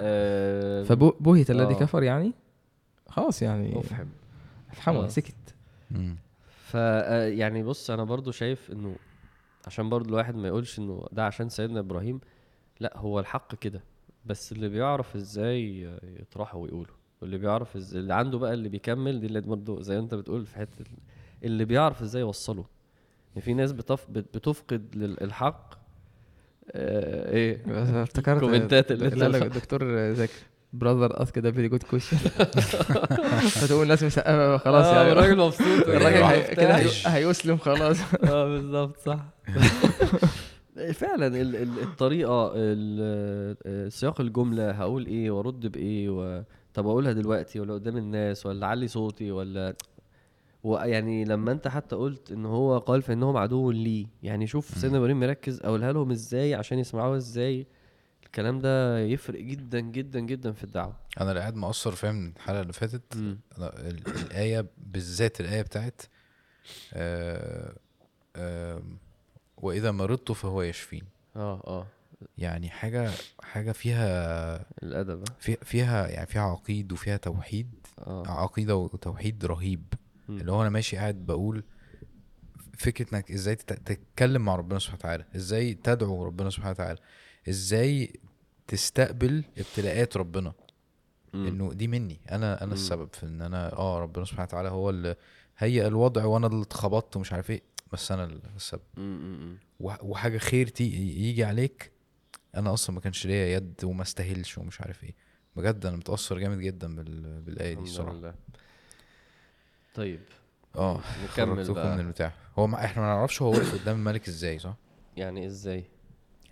آه، 0.01 0.83
فبهت 0.83 1.51
الذي 1.51 1.75
آه. 1.75 1.79
كفر 1.79 2.03
يعني 2.03 2.33
خلاص 3.09 3.43
يعني 3.43 3.75
مفحم 3.75 4.07
افحمه. 4.73 5.09
سكت. 5.09 5.35
ف 6.65 6.73
آه، 6.77 7.27
يعني 7.29 7.63
بص 7.63 7.91
أنا 7.91 8.05
برضو 8.05 8.31
شايف 8.31 8.71
إنه 8.73 8.97
عشان 9.67 9.89
برضو 9.89 10.09
الواحد 10.09 10.37
ما 10.37 10.49
يقولش 10.49 10.79
إنه 10.79 11.07
ده 11.13 11.27
عشان 11.27 11.49
سيدنا 11.49 11.81
إبراهيم 11.81 12.21
لأ 12.81 12.93
هو 12.97 13.21
الحق 13.21 13.55
كده 13.55 13.81
بس 14.27 14.53
اللي 14.53 14.69
بيعرف 14.69 15.17
إزاي 15.17 15.89
يطرحه 16.21 16.59
ويقوله 16.59 16.96
واللي 17.21 17.39
بيعرف 17.39 17.77
إزاي 17.77 18.01
اللي 18.01 18.15
عنده 18.15 18.39
بقى 18.39 18.55
اللي 18.55 18.69
بيكمل 18.69 19.21
دي 19.21 19.27
اللي 19.27 19.41
برضو 19.41 19.81
زي 19.81 19.99
انت 19.99 20.15
بتقول 20.15 20.47
في 20.47 20.57
حتة 20.57 20.81
ال- 20.81 20.87
اللي 21.47 21.65
بيعرف 21.65 22.03
إزاي 22.03 22.23
يوصله. 22.23 22.65
يعني 23.31 23.41
في 23.45 23.55
ناس 23.55 23.73
بتف... 23.73 24.07
بت- 24.11 24.37
بتفقد 24.37 24.87
للحق 24.97 25.75
آه 26.73 27.33
إيه؟ 27.33 27.63
افتكرت 28.03 28.43
ال 28.43 28.48
comments 28.48 28.93
اللي 28.93 29.09
لا 29.09 29.27
الدكتور 29.47 30.11
ذاكر 30.11 30.33
brother 30.73 31.23
asked 31.23 31.39
a 31.39 31.53
very 31.53 31.69
good 31.69 31.83
question 31.83 32.17
فتقول 33.49 33.83
الناس 33.83 34.03
مسقفه 34.03 34.57
خلاص 34.59 34.87
آه، 34.87 34.97
يعني 34.97 35.13
الراجل 35.13 35.37
مبسوط 35.39 35.89
الراجل 35.89 36.55
كده. 36.55 36.77
هيسلم 37.07 37.57
خلاص. 37.57 37.97
آه 38.25 38.49
بالظبط 38.49 38.97
صح. 38.99 39.19
فعلا 40.93 41.27
ال- 41.27 41.57
ال- 41.57 41.79
الطريقة 41.83 42.53
ال- 42.57 43.57
آه، 43.67 43.89
سياق 43.89 44.21
الجملة 44.21 44.71
هقول 44.71 45.07
إيه 45.07 45.31
وأرد 45.31 45.67
بإيه. 45.67 46.45
طب 46.77 46.87
أقولها 46.87 47.13
دلوقتي 47.13 47.61
ولا 47.61 47.75
قدام 47.75 47.97
الناس 47.97 48.47
ولا 48.47 48.67
أعلي 48.67 48.89
صوتي 48.89 49.31
ولا 49.31 49.75
ويعني 50.65 51.25
لما 51.25 51.53
أنت 51.53 51.69
حتى 51.69 51.97
قلت 51.97 52.33
إن 52.33 52.47
هو 52.47 52.79
قال 52.79 53.03
فانهم 53.03 53.37
عدو 53.37 53.71
لي 53.71 54.07
يعني 54.23 54.47
شوف 54.47 54.79
سيدنا 54.79 54.99
إبراهيم 54.99 55.21
مركز 55.21 55.61
أقولها 55.61 55.93
لهم 55.93 56.11
إزاي 56.11 56.55
عشان 56.55 56.79
يسمعوها 56.79 57.17
إزاي؟ 57.17 57.67
الكلام 58.27 58.59
ده 58.59 58.99
يفرق 58.99 59.41
جدا 59.41 59.81
جدا 59.81 60.21
جدا 60.21 60.53
في 60.53 60.65
الدعوة. 60.65 60.97
أنا 61.21 61.31
اللي 61.31 61.41
قاعد 61.41 61.55
مقصر 61.57 61.93
فاهم 61.93 62.33
الحلقة 62.37 62.61
اللي 62.61 62.73
فاتت. 62.73 63.37
الآية 63.59 64.67
بالذات 64.79 65.41
الآية 65.41 65.63
بتاعت 65.63 66.03
آه 66.95 67.77
آه 68.37 68.83
وإذا 69.57 69.91
مرضت 69.91 70.33
فهو 70.33 70.63
يشفين. 70.63 71.03
آه 71.37 71.63
آه. 71.67 71.87
يعني 72.39 72.71
حاجة 72.71 73.11
حاجة 73.43 73.73
فيها 73.73 74.67
الأدب 74.83 75.25
في- 75.39 75.57
فيها 75.65 76.09
يعني 76.09 76.27
فيها 76.27 76.43
عقيد 76.43 76.93
وفيها 76.93 77.17
توحيد 77.17 77.71
آه 77.99 78.23
عقيدة 78.29 78.77
وتوحيد 78.77 79.45
رهيب 79.45 79.85
مم. 80.29 80.39
اللي 80.41 80.53
هو 80.53 80.61
أنا 80.63 80.71
ماشي 80.71 80.97
قاعد 80.97 81.27
بقول 81.27 81.65
فكرة 82.79 83.15
إنك 83.15 83.31
إزاي 83.33 83.55
تت- 83.57 83.73
تتكلم 83.93 84.43
مع 84.45 84.57
ربنا 84.57 84.79
سبحانه 84.79 84.99
وتعالى 84.99 85.25
إزاي 85.37 85.75
تدعو 85.75 86.25
ربنا 86.25 86.51
سبحانه 86.51 86.71
وتعالى 86.71 86.99
إزاي 87.49 88.13
تستقبل 88.67 89.45
ابتلاءات 89.59 90.17
ربنا 90.17 90.53
مم. 91.33 91.47
إنه 91.47 91.73
دي 91.73 91.89
مني 91.89 92.21
أنا 92.31 92.59
أنا 92.59 92.67
مم. 92.67 92.73
السبب 92.73 93.09
في 93.13 93.27
إن 93.27 93.43
أنا 93.43 93.73
آه 93.77 93.99
ربنا 94.01 94.25
سبحانه 94.25 94.45
وتعالى 94.45 94.69
هو 94.69 94.91
اللي 94.91 95.17
هيئ 95.59 95.87
الوضع 95.87 96.25
وأنا 96.25 96.47
اللي 96.47 96.63
اتخبطت 96.63 97.17
ومش 97.17 97.33
عارف 97.33 97.51
إيه 97.51 97.63
بس 97.93 98.13
أنا 98.13 98.41
السبب 98.57 98.81
وحاجة 99.81 100.39
خير 100.39 100.69
تي 100.69 100.85
يجي 101.29 101.45
عليك 101.45 101.93
أنا 102.57 102.73
أصلا 102.73 102.95
ما 102.95 103.01
كانش 103.01 103.27
ليا 103.27 103.57
يد 103.57 103.85
وما 103.85 104.03
استاهلش 104.03 104.59
ومش 104.59 104.81
عارف 104.81 105.05
إيه. 105.05 105.15
بجد 105.57 105.87
أنا 105.87 105.97
متأثر 105.97 106.39
جامد 106.39 106.59
جدا 106.59 106.97
بال... 106.97 107.41
بالآية 107.41 107.69
دي 107.69 107.73
الحمد 107.73 107.87
الصراحة. 107.87 108.13
لله. 108.17 108.35
طيب. 109.95 110.21
آه 110.77 111.01
نكمل 111.25 111.73
بقى. 111.73 111.95
من 111.97 112.01
البتاع. 112.01 112.33
هو 112.59 112.67
ما 112.67 112.85
إحنا 112.85 113.03
ما 113.03 113.09
نعرفش 113.09 113.43
هو 113.43 113.51
وقف 113.51 113.83
قدام 113.83 113.97
الملك 113.97 114.29
إزاي 114.29 114.59
صح؟ 114.59 114.75
يعني 115.17 115.47
إزاي؟ 115.47 115.85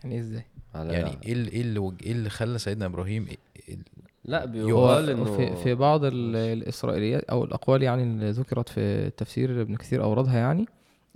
يعني 0.05 0.19
إزاي؟ 0.21 0.45
على 0.75 0.93
يعني 0.93 1.19
إيه 1.27 1.33
اللي 1.33 1.51
إيه 1.51 1.61
اللي 1.61 1.93
إيه 2.03 2.13
اللي 2.13 2.31
خلى 2.31 2.59
سيدنا 2.59 2.87
إبراهيم 2.87 3.27
إيه- 3.27 3.61
إيه- 3.71 3.77
لا 4.25 4.45
بيقال 4.45 5.11
إنه 5.11 5.37
في, 5.37 5.57
في 5.63 5.75
بعض 5.75 6.05
ال- 6.05 6.37
الإسرائيليات 6.37 7.25
أو 7.25 7.45
الأقوال 7.45 7.83
يعني 7.83 8.03
اللي 8.03 8.31
ذكرت 8.31 8.69
في 8.69 9.11
تفسير 9.11 9.61
ابن 9.63 9.77
كثير 9.77 10.03
أوردها 10.03 10.39
يعني 10.39 10.67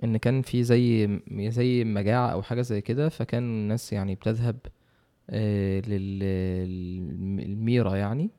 إن 0.05 0.16
كان 0.16 0.43
في 0.43 0.64
زي 0.64 1.20
زي 1.30 1.84
مجاعة 1.84 2.28
أو 2.28 2.43
حاجة 2.43 2.61
زي 2.62 2.80
كده 2.80 3.09
فكان 3.09 3.43
الناس 3.43 3.93
يعني 3.93 4.14
بتذهب 4.14 4.57
للميرة 6.99 7.97
يعني 7.97 8.31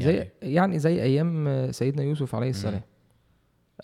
زي 0.00 0.12
يعني 0.16 0.30
يعني 0.42 0.78
زي 0.78 1.02
أيام 1.02 1.66
سيدنا 1.72 2.02
يوسف 2.02 2.34
عليه 2.34 2.50
السلام 2.50 2.80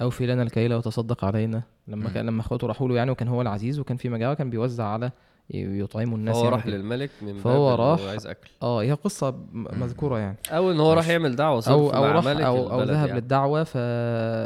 أوفي 0.00 0.26
لنا 0.26 0.42
الكيل 0.42 0.74
وتصدق 0.74 1.24
علينا 1.24 1.62
لما. 1.88 2.10
كان 2.10 2.26
لما 2.26 2.40
أخواته 2.40 2.66
راحوا 2.66 2.88
له 2.88 2.96
يعني 2.96 3.10
وكان 3.10 3.28
هو 3.28 3.42
العزيز 3.42 3.78
وكان 3.80 3.96
في 3.96 4.08
مجاعة 4.08 4.34
كان 4.34 4.50
بيوزع 4.50 4.84
على 4.84 5.10
يطعموا 5.50 6.18
الناس 6.18 6.36
هو 6.36 6.44
يعني 6.44 6.56
راح. 6.56 6.66
للملك 6.66 7.10
من 7.22 7.34
فهو 7.36 7.74
راح- 7.74 8.00
عايز 8.08 8.26
أكل 8.26 8.48
آه 8.62 8.82
هي 8.82 8.92
قصة 8.92 9.36
مذكورة 9.52 10.18
يعني 10.18 10.36
أو 10.50 10.70
إن 10.72 10.80
هو 10.80 10.92
راح. 10.92 11.08
يعمل 11.08 11.36
دعوة 11.36 11.60
صرف 11.60 11.72
أو 11.74 11.90
أو 11.90 12.04
راح 12.04 12.26
أو 12.26 12.80
البلد 12.80 12.90
ذهب 12.90 13.08
يعني. 13.08 13.20
للدعوة 13.20 13.64
ف 13.64 13.74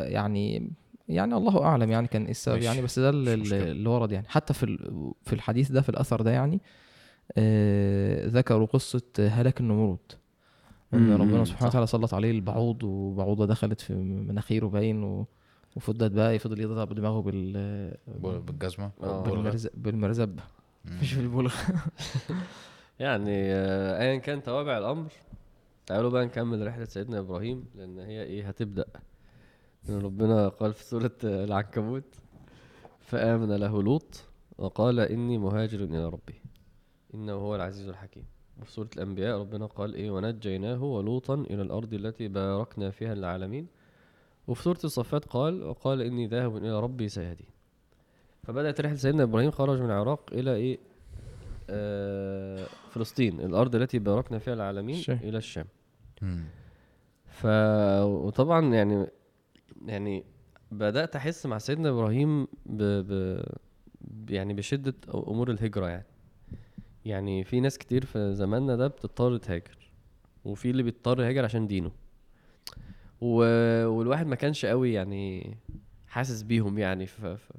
يعني 0.08 0.70
يعني 1.08 1.34
الله 1.36 1.64
أعلم 1.64 1.90
يعني 1.90 2.06
كان 2.08 2.22
إيه 2.22 2.30
السبب. 2.30 2.62
يعني 2.62 2.82
بس 2.82 2.98
ده 2.98 3.10
اللي, 3.10 3.88
ورد 3.88 4.12
يعني 4.12 4.26
حتى 4.28 4.54
في 4.54 4.66
في 5.22 5.32
الحديث 5.32 5.70
ده 5.72 5.80
في 5.80 5.88
الأثر 5.88 6.22
ده 6.22 6.30
يعني 6.30 6.54
آه 6.56 6.81
ذكروا 8.26 8.66
قصة 8.66 9.02
هلاك 9.18 9.60
النمرود 9.60 10.12
إن 10.94 11.12
ربنا 11.12 11.44
سبحانه. 11.44 11.68
وتعالى 11.68 11.86
سلط 11.86 12.14
عليه 12.14 12.30
البعوض 12.30 12.82
وبعوضة 12.82 13.46
دخلت 13.46 13.80
في 13.80 13.94
مناخيره 13.94 14.66
باين 14.66 15.04
و... 15.04 15.26
وفضلت 15.76 16.12
بقى 16.12 16.38
فضل 16.38 16.60
يضرب 16.60 16.88
بدماغه 16.88 17.20
بال 17.20 17.52
بالجزمة 18.46 18.90
آه. 19.02 19.22
بالمرزب. 19.76 20.40
مش 20.84 21.14
بالبلغ 21.14 21.54
يعني 23.00 23.52
آه، 23.52 24.00
ايا 24.00 24.18
كان 24.18 24.42
توابع 24.42 24.78
الأمر 24.78 25.12
تعالوا 25.86 26.10
بقى 26.10 26.24
نكمل 26.24 26.66
رحلة 26.66 26.84
سيدنا 26.84 27.18
إبراهيم 27.18 27.64
لأن 27.74 27.98
هي 27.98 28.22
إيه 28.22 28.48
هتبدأ 28.48 28.84
إن 29.88 30.00
ربنا 30.00 30.48
قال 30.48 30.72
في 30.72 30.84
سورة 30.84 31.12
آه، 31.24 31.44
العنكبوت 31.44 32.14
فآمن 33.00 33.52
له 33.52 33.82
لوط 33.82 34.24
وقال 34.58 35.00
إني 35.00 35.38
مهاجر 35.38 35.84
إلى 35.84 36.08
ربي 36.08 36.41
إنه 37.14 37.32
هو 37.32 37.56
العزيز 37.56 37.88
الحكيم. 37.88 38.24
وفي 38.60 38.72
سورة 38.72 38.88
الأنبياء 38.96 39.38
ربنا 39.38 39.66
قال 39.66 39.94
إيه 39.94 40.10
ونجيناه 40.10 40.82
ولوطا 40.82 41.34
إلى 41.34 41.62
الأرض 41.62 41.94
التي 41.94 42.28
باركنا 42.28 42.90
فيها 42.90 43.14
للعالمين. 43.14 43.66
وفي 44.48 44.62
سورة 44.62 44.78
الصفات 44.84 45.24
قال 45.24 45.62
وقال 45.62 46.00
إني 46.02 46.26
ذاهب 46.26 46.56
إلى 46.56 46.80
ربي 46.80 47.08
سيهدين. 47.08 47.46
فبدأت 48.42 48.80
رحلة 48.80 48.96
سيدنا 48.96 49.22
إبراهيم 49.22 49.50
خرج 49.50 49.80
من 49.80 49.86
العراق 49.86 50.30
إلى 50.32 50.54
إيه؟ 50.54 50.78
آه، 51.70 52.66
فلسطين 52.90 53.40
الأرض 53.40 53.74
التي 53.76 53.98
باركنا 53.98 54.38
فيها 54.38 54.54
العالمين 54.54 54.96
الشام. 54.96 55.18
إلى 55.22 55.38
الشام. 55.38 55.66
ف 57.26 57.46
وطبعا 58.04 58.74
يعني 58.74 59.06
يعني 59.86 60.24
بدأت 60.70 61.16
أحس 61.16 61.46
مع 61.46 61.58
سيدنا 61.58 61.88
إبراهيم 61.88 62.44
ب... 62.66 62.82
ب... 62.82 63.42
يعني 64.30 64.54
بشدة 64.54 64.94
أمور 65.14 65.50
الهجرة 65.50 65.88
يعني. 65.88 66.06
يعني 67.04 67.44
في 67.44 67.60
ناس 67.60 67.78
كتير 67.78 68.04
في 68.04 68.34
زماننا 68.34 68.76
ده 68.76 68.86
بتضطر 68.86 69.36
تهاجر 69.36 69.90
وفي 70.44 70.70
اللي 70.70 70.82
بيضطر 70.82 71.20
يهاجر 71.22 71.44
عشان 71.44 71.66
دينه. 71.66 71.90
و... 73.20 73.36
والواحد 73.86 74.26
ما 74.26 74.34
كانش 74.36 74.64
قوي 74.66 74.92
يعني 74.92 75.56
حاسس 76.06 76.42
بيهم 76.42 76.78
يعني 76.78 77.06
ف... 77.06 77.26
ف... 77.26 77.52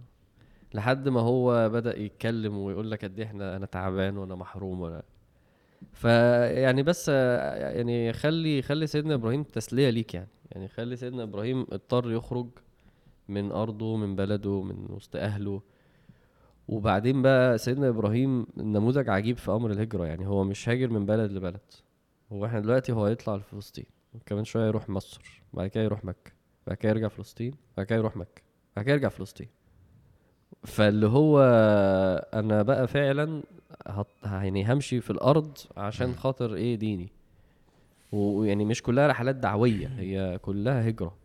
لحد 0.74 1.10
ما 1.10 1.20
هو 1.20 1.70
بدأ 1.70 2.00
يتكلم 2.00 2.58
ويقول 2.58 2.92
لك 2.92 3.04
قد 3.06 3.20
إيه 3.20 3.26
إحنا 3.26 3.56
أنا 3.58 3.66
تعبان 3.66 4.18
وأنا 4.18 4.36
محروم 4.36 4.82
وأنا 4.82 5.04
فيعني 5.94 6.84
بس 6.84 7.08
يعني 7.08 8.14
خلي 8.14 8.62
خلي 8.62 8.88
سيدنا 8.88 9.14
إبراهيم 9.14 9.44
تسلية 9.44 9.90
ليك 9.90 10.14
يعني. 10.14 10.28
يعني 10.52 10.68
خلي 10.68 10.96
سيدنا 10.96 11.24
إبراهيم 11.24 11.62
اضطر 11.72 12.12
يخرج 12.12 12.48
من 13.30 13.52
أرضه 13.52 13.96
من 13.98 14.16
بلده 14.16 14.62
من 14.62 14.86
وسط 14.90 15.16
أهله 15.16 15.62
وبعدين 16.68 17.22
بقى 17.22 17.58
سيدنا 17.58 17.90
إبراهيم 17.90 18.46
نموذج 18.58 19.10
عجيب 19.10 19.38
في 19.38 19.52
أمر 19.52 19.72
الهجرة 19.72 20.06
يعني 20.06 20.28
هو 20.28 20.44
مش 20.44 20.70
هاجر 20.70 20.90
من 20.90 21.06
بلد 21.06 21.32
لبلد 21.32 21.60
هو 22.32 22.46
إحنا 22.46 22.60
دلوقتي 22.60 22.92
هو 22.92 23.06
هيطلع 23.06 23.36
لفلسطين 23.36 23.86
كمان 24.26 24.44
شوية 24.44 24.68
يروح 24.68 24.90
مصر 24.90 25.42
بعد 25.54 25.68
كده 25.68 25.84
يروح 25.84 26.06
مكة 26.06 26.32
بعد 26.68 26.78
كده 26.78 26.90
يرجع 26.92 27.08
فلسطين 27.08 27.54
بعد 27.78 27.86
كده 27.86 28.00
يروح 28.00 28.18
مكة 28.18 28.42
بعد 28.76 28.86
كده 28.86 28.94
يرجع 28.94 29.10
فلسطين. 29.10 29.48
فاللي 30.64 31.08
هو 31.08 31.40
أنا 32.34 32.62
بقى 32.62 32.88
فعلا 32.88 33.44
هط... 33.88 34.08
يعني 34.24 34.74
همشي 34.74 35.02
في 35.02 35.10
الأرض 35.10 35.58
عشان 35.78 36.16
خاطر 36.16 36.56
إيه 36.56 36.76
ديني. 36.76 37.10
ويعني 38.12 38.66
مش 38.66 38.82
كلها 38.84 39.08
رحلات 39.08 39.36
دعوية 39.36 39.88
هي 39.88 40.40
كلها 40.42 40.90
هجرة. 40.90 41.16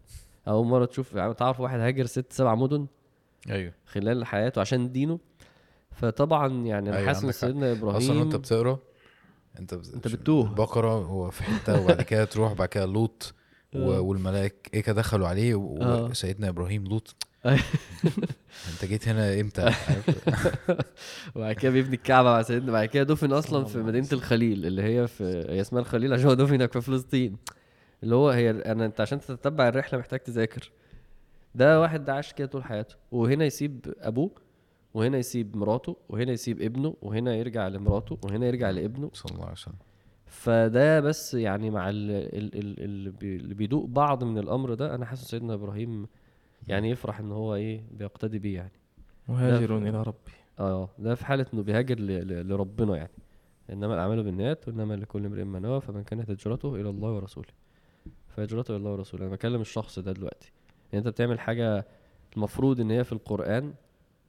أول 0.48 0.66
مرة 0.66 0.84
تشوف 0.84 1.14
يعني 1.14 1.34
تعرف 1.34 1.60
واحد 1.60 1.80
هاجر 1.80 2.06
ست 2.06 2.32
سبع 2.32 2.54
مدن؟ 2.54 2.86
أيوه. 3.50 3.72
خلال 3.86 4.24
حياته 4.24 4.60
عشان 4.60 4.92
دينه؟ 4.92 5.18
فطبعا 6.00 6.48
يعني 6.66 6.88
أنا 6.88 6.96
أيوة، 6.96 7.06
حاسس 7.08 7.24
إن. 7.24 7.32
سيدنا 7.32 7.72
إبراهيم 7.72 7.96
أصلا 7.96 8.18
وأنت 8.18 8.36
بتقرأ 8.36 8.78
أنت 9.58 9.74
بت... 9.74 9.94
أنت 9.94 10.08
بتتوه. 10.08 10.46
البقره 10.46 10.92
هو 10.92 11.30
في 11.30 11.42
حتة 11.42 11.80
وبعد 11.84 12.02
كده 12.02 12.24
تروح 12.24 12.52
بعد 12.52 12.68
كده 12.68 12.86
لوط. 12.86 13.34
آه. 13.74 14.00
والملائكة 14.00 14.92
دخلوا 14.92 15.28
عليه. 15.28 15.54
آه. 15.54 16.04
وسيدنا 16.04 16.48
إبراهيم 16.48 16.84
لوط 16.84 17.16
أيوة. 17.46 17.60
أنت 18.72 18.84
جيت 18.84 19.08
هنا 19.08 19.40
إمتى؟ 19.40 19.72
وبعد 21.34 21.54
كده 21.54 21.72
بيبني 21.72 21.94
الكعبة 21.94 22.28
مع 22.30 22.42
سيدنا 22.42 22.72
بعد 22.72 22.88
كده 22.88 23.02
دفن 23.02 23.32
أصلا 23.32 23.64
في 23.64 23.78
مدينة 23.78 24.08
الخليل 24.12 24.66
اللي 24.66 24.82
هي 24.82 25.06
في 25.06 25.24
هي 25.48 25.60
اسمها 25.60 25.80
الخليل 25.80 26.12
عشان 26.12 26.26
هو 26.26 26.34
دفن 26.34 26.66
في 26.66 26.80
فلسطين 26.80 27.36
اللي 28.02 28.14
هو 28.14 28.30
هي 28.30 28.50
أنا 28.50 28.86
أنت 28.86 29.00
عشان 29.00 29.20
تتبع 29.20 29.68
الرحلة 29.68 29.98
محتاج 29.98 30.20
تذاكر 30.20 30.70
ده 31.54 31.80
واحد 31.80 32.04
ده 32.04 32.14
عاش 32.14 32.32
كده 32.32 32.46
طول 32.46 32.64
حياته 32.64 32.96
وهنا 33.12 33.44
يسيب 33.44 33.94
أبوه 34.00 34.30
وهنا 34.94 35.18
يسيب 35.18 35.56
مراته 35.56 35.96
وهنا 36.08 36.32
يسيب 36.32 36.62
ابنه 36.62 36.94
وهنا 37.02 37.34
يرجع 37.34 37.68
لمراته 37.68 38.18
وهنا 38.24 38.46
يرجع 38.46 38.70
لابنه. 38.70 39.10
صلى 39.12 39.32
الله 39.32 39.42
عليه 39.44 39.52
وسلم. 39.52 39.74
فده 40.26 41.00
بس 41.00 41.34
يعني 41.34 41.70
مع 41.70 41.90
ال- 41.90 42.10
ال- 42.10 42.58
ال- 42.58 42.80
اللي 42.84 43.10
بي- 43.10 43.36
اللي 43.36 43.54
بيدوق 43.54 43.84
بعض 43.86 44.24
من 44.24 44.38
الأمر 44.38 44.74
ده 44.74 44.94
أنا 44.94 45.06
حاسس 45.06 45.24
سيدنا 45.30 45.54
إبراهيم 45.54 46.06
يعني 46.68 46.90
يفرح 46.90 47.20
إن 47.20 47.32
هو 47.32 47.54
إيه 47.54 47.82
بيقتدي 47.92 48.38
بيه 48.38 48.56
يعني. 48.56 48.72
مهاجر 49.28 49.78
إلى 49.78 50.02
ربي. 50.02 50.32
آه 50.60 50.88
ده 50.98 51.14
في 51.14 51.26
حالة 51.26 51.46
إنه 51.54 51.62
بيهاجر 51.62 51.98
ل- 52.00 52.06
ل- 52.28 52.48
لربنا 52.48 52.96
يعني. 52.96 53.10
إنما 53.72 53.94
الاعمال 53.94 54.22
بالنيات 54.22 54.68
وإنما 54.68 54.94
لكل 54.94 55.26
امرئ 55.26 55.44
ما 55.44 55.58
نوى 55.58 55.80
فمن 55.80 56.02
كانت 56.04 56.30
هجرته 56.30 56.74
إلى 56.74 56.90
الله 56.90 57.10
ورسوله. 57.12 57.48
فهجرته 58.28 58.70
إلى 58.72 58.76
الله 58.78 58.90
ورسوله. 58.92 59.24
أنا 59.26 59.32
بكلم 59.32 59.60
الشخص 59.60 59.98
ده 59.98 60.12
دلوقتي. 60.12 60.52
يعني 60.92 60.98
أنت 61.06 61.08
بتعمل 61.08 61.40
حاجة 61.40 61.86
المفروض 62.36 62.80
إن 62.80 62.90
هي 62.90 63.04
في 63.04 63.12
القرآن 63.12 63.74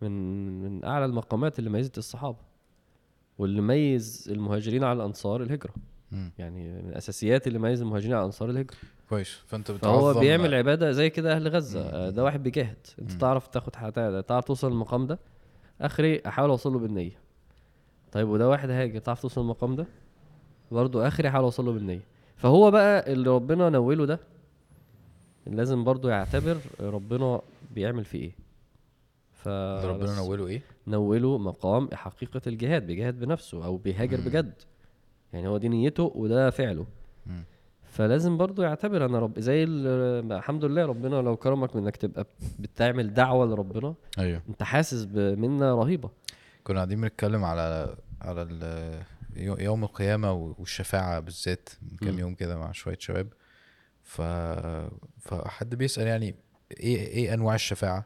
من 0.01 0.11
من 0.63 0.85
أعلى 0.85 1.05
المقامات 1.05 1.59
اللي 1.59 1.69
ميزت 1.69 1.97
الصحابة 1.97 2.37
واللي 3.37 3.61
ميز 3.61 4.27
المهاجرين 4.31 4.83
على 4.83 4.97
الأنصار 4.97 5.41
الهجرة. 5.43 5.73
مم. 6.11 6.31
يعني 6.37 6.73
من 6.81 6.89
الأساسيات 6.89 7.47
اللي 7.47 7.59
ميز 7.59 7.81
المهاجرين 7.81 8.13
على 8.13 8.19
الأنصار 8.21 8.49
الهجرة. 8.49 8.77
كويس. 9.09 9.39
فأنت 9.47 9.71
بتعظم 9.71 10.19
بيعمل 10.19 10.53
عبادة 10.53 10.91
زي 10.91 11.09
كده 11.09 11.35
أهل 11.35 11.47
غزة. 11.47 11.83
مم. 11.83 11.89
آه، 11.93 12.09
ده 12.09 12.23
واحد 12.23 12.43
بيجاهد 12.43 12.77
أنت 13.01 13.11
مم. 13.11 13.17
تعرف 13.17 13.47
تاخد 13.47 13.75
حتى 13.75 14.21
تعرف 14.21 14.45
توصل 14.45 14.71
للمقام 14.71 15.07
ده؟ 15.07 15.19
آخري 15.81 16.21
أحاول 16.27 16.49
أوصل 16.49 16.73
له 16.73 16.79
بالنية. 16.79 17.19
طيب 18.11 18.27
وده 18.29 18.49
واحد 18.49 18.69
هاجر 18.69 18.99
تعرف 18.99 19.21
توصل 19.21 19.41
للمقام 19.41 19.75
ده؟ 19.75 19.85
برضه 20.71 21.07
آخري 21.07 21.27
أحاول 21.27 21.43
أوصل 21.43 21.65
له 21.65 21.71
بالنية. 21.71 22.01
فهو 22.37 22.71
بقى 22.71 23.13
اللي 23.13 23.29
ربنا 23.29 23.69
نوله 23.69 24.05
ده 24.05 24.19
لازم 25.47 25.83
برضه 25.83 26.09
يعتبر 26.09 26.57
ربنا 26.79 27.41
بيعمل 27.75 28.05
فيه 28.05 28.19
إيه؟ 28.21 28.31
ف 29.43 29.47
ربنا 29.85 30.15
نوله 30.15 30.47
إيه؟ 30.47 30.61
نوله 30.87 31.37
مقام 31.37 31.89
حقيقة 31.93 32.41
الجهاد 32.47 32.87
بيجاهد 32.87 33.19
بنفسه 33.19 33.65
أو 33.65 33.77
بيهاجر 33.77 34.17
مم. 34.17 34.23
بجد. 34.25 34.53
يعني 35.33 35.47
هو 35.47 35.57
دي 35.57 35.69
نيته 35.69 36.11
وده 36.15 36.49
فعله. 36.49 36.85
مم. 37.25 37.43
فلازم 37.83 38.37
برضو 38.37 38.61
يعتبر 38.61 39.05
أنا 39.05 39.19
رب 39.19 39.39
زي 39.39 39.63
ال- 39.63 40.31
الحمد 40.31 40.65
لله 40.65 40.85
ربنا 40.85 41.15
لو 41.15 41.37
كرمك 41.37 41.75
من 41.75 41.81
إنك 41.83 41.97
تبقى 41.97 42.25
بتعمل 42.59 43.13
دعوة 43.13 43.45
لربنا 43.45 43.93
أيوه. 44.19 44.41
أنت 44.49 44.63
حاسس 44.63 45.03
بمنه 45.03 45.75
رهيبة. 45.75 46.09
كنا 46.63 46.75
قاعدين 46.75 47.01
بنتكلم 47.01 47.43
على 47.43 47.95
على 48.21 48.47
يوم 49.35 49.83
القيامة 49.83 50.31
والشفاعة 50.31 51.19
بالذات 51.19 51.69
من 51.81 51.97
كام. 51.97 52.19
يوم 52.19 52.35
كده 52.35 52.57
مع 52.57 52.71
شوية 52.71 52.97
شباب. 52.99 53.27
ف 54.03 54.21
فحد 55.19 55.75
بيسأل 55.75 56.07
يعني 56.07 56.35
إيه 56.79 57.07
إيه 57.07 57.33
أنواع 57.33 57.55
الشفاعة؟ 57.55 58.05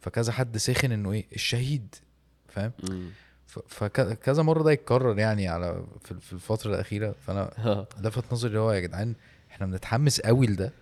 فكذا 0.00 0.32
حد 0.32 0.56
سخن 0.56 0.92
إنه 0.92 1.12
إيه 1.12 1.26
الشهيد 1.34 1.94
فاهم؟ 2.48 2.72
فكذا 3.68 4.42
مرة 4.42 4.62
ده 4.62 4.72
يتكرر 4.72 5.18
يعني 5.18 5.48
على 5.48 5.84
في 6.20 6.32
الفترة 6.32 6.74
الأخيرة. 6.74 7.14
فأنا 7.26 7.86
لفت 8.00 8.32
نظري 8.32 8.48
اللي 8.48 8.60
هو 8.60 8.72
يا 8.72 8.80
جدعان 8.80 9.14
إحنا 9.50 9.66
بنتحمس 9.66 10.20
قوي 10.20 10.46
لده 10.46 10.72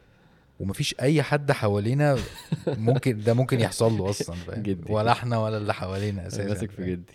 ومفيش 0.61 0.95
أي 1.01 1.23
حد 1.23 1.53
حوالينا 1.53 2.19
ممكن 2.67 3.21
ده 3.21 3.35
ممكن 3.35 3.61
يحصل 3.61 3.93
له 3.93 4.11
أصلا 4.11 4.37
فاهم. 4.37 4.63
ولا 4.95 5.13
إحنا 5.13 5.39
ولا 5.39 5.57
اللي 5.57 5.75
حوالينا 5.75 6.27
أساسا 6.27 6.49
ماسك 6.49 6.71
في؟ 6.71 6.91
جدي. 6.91 7.13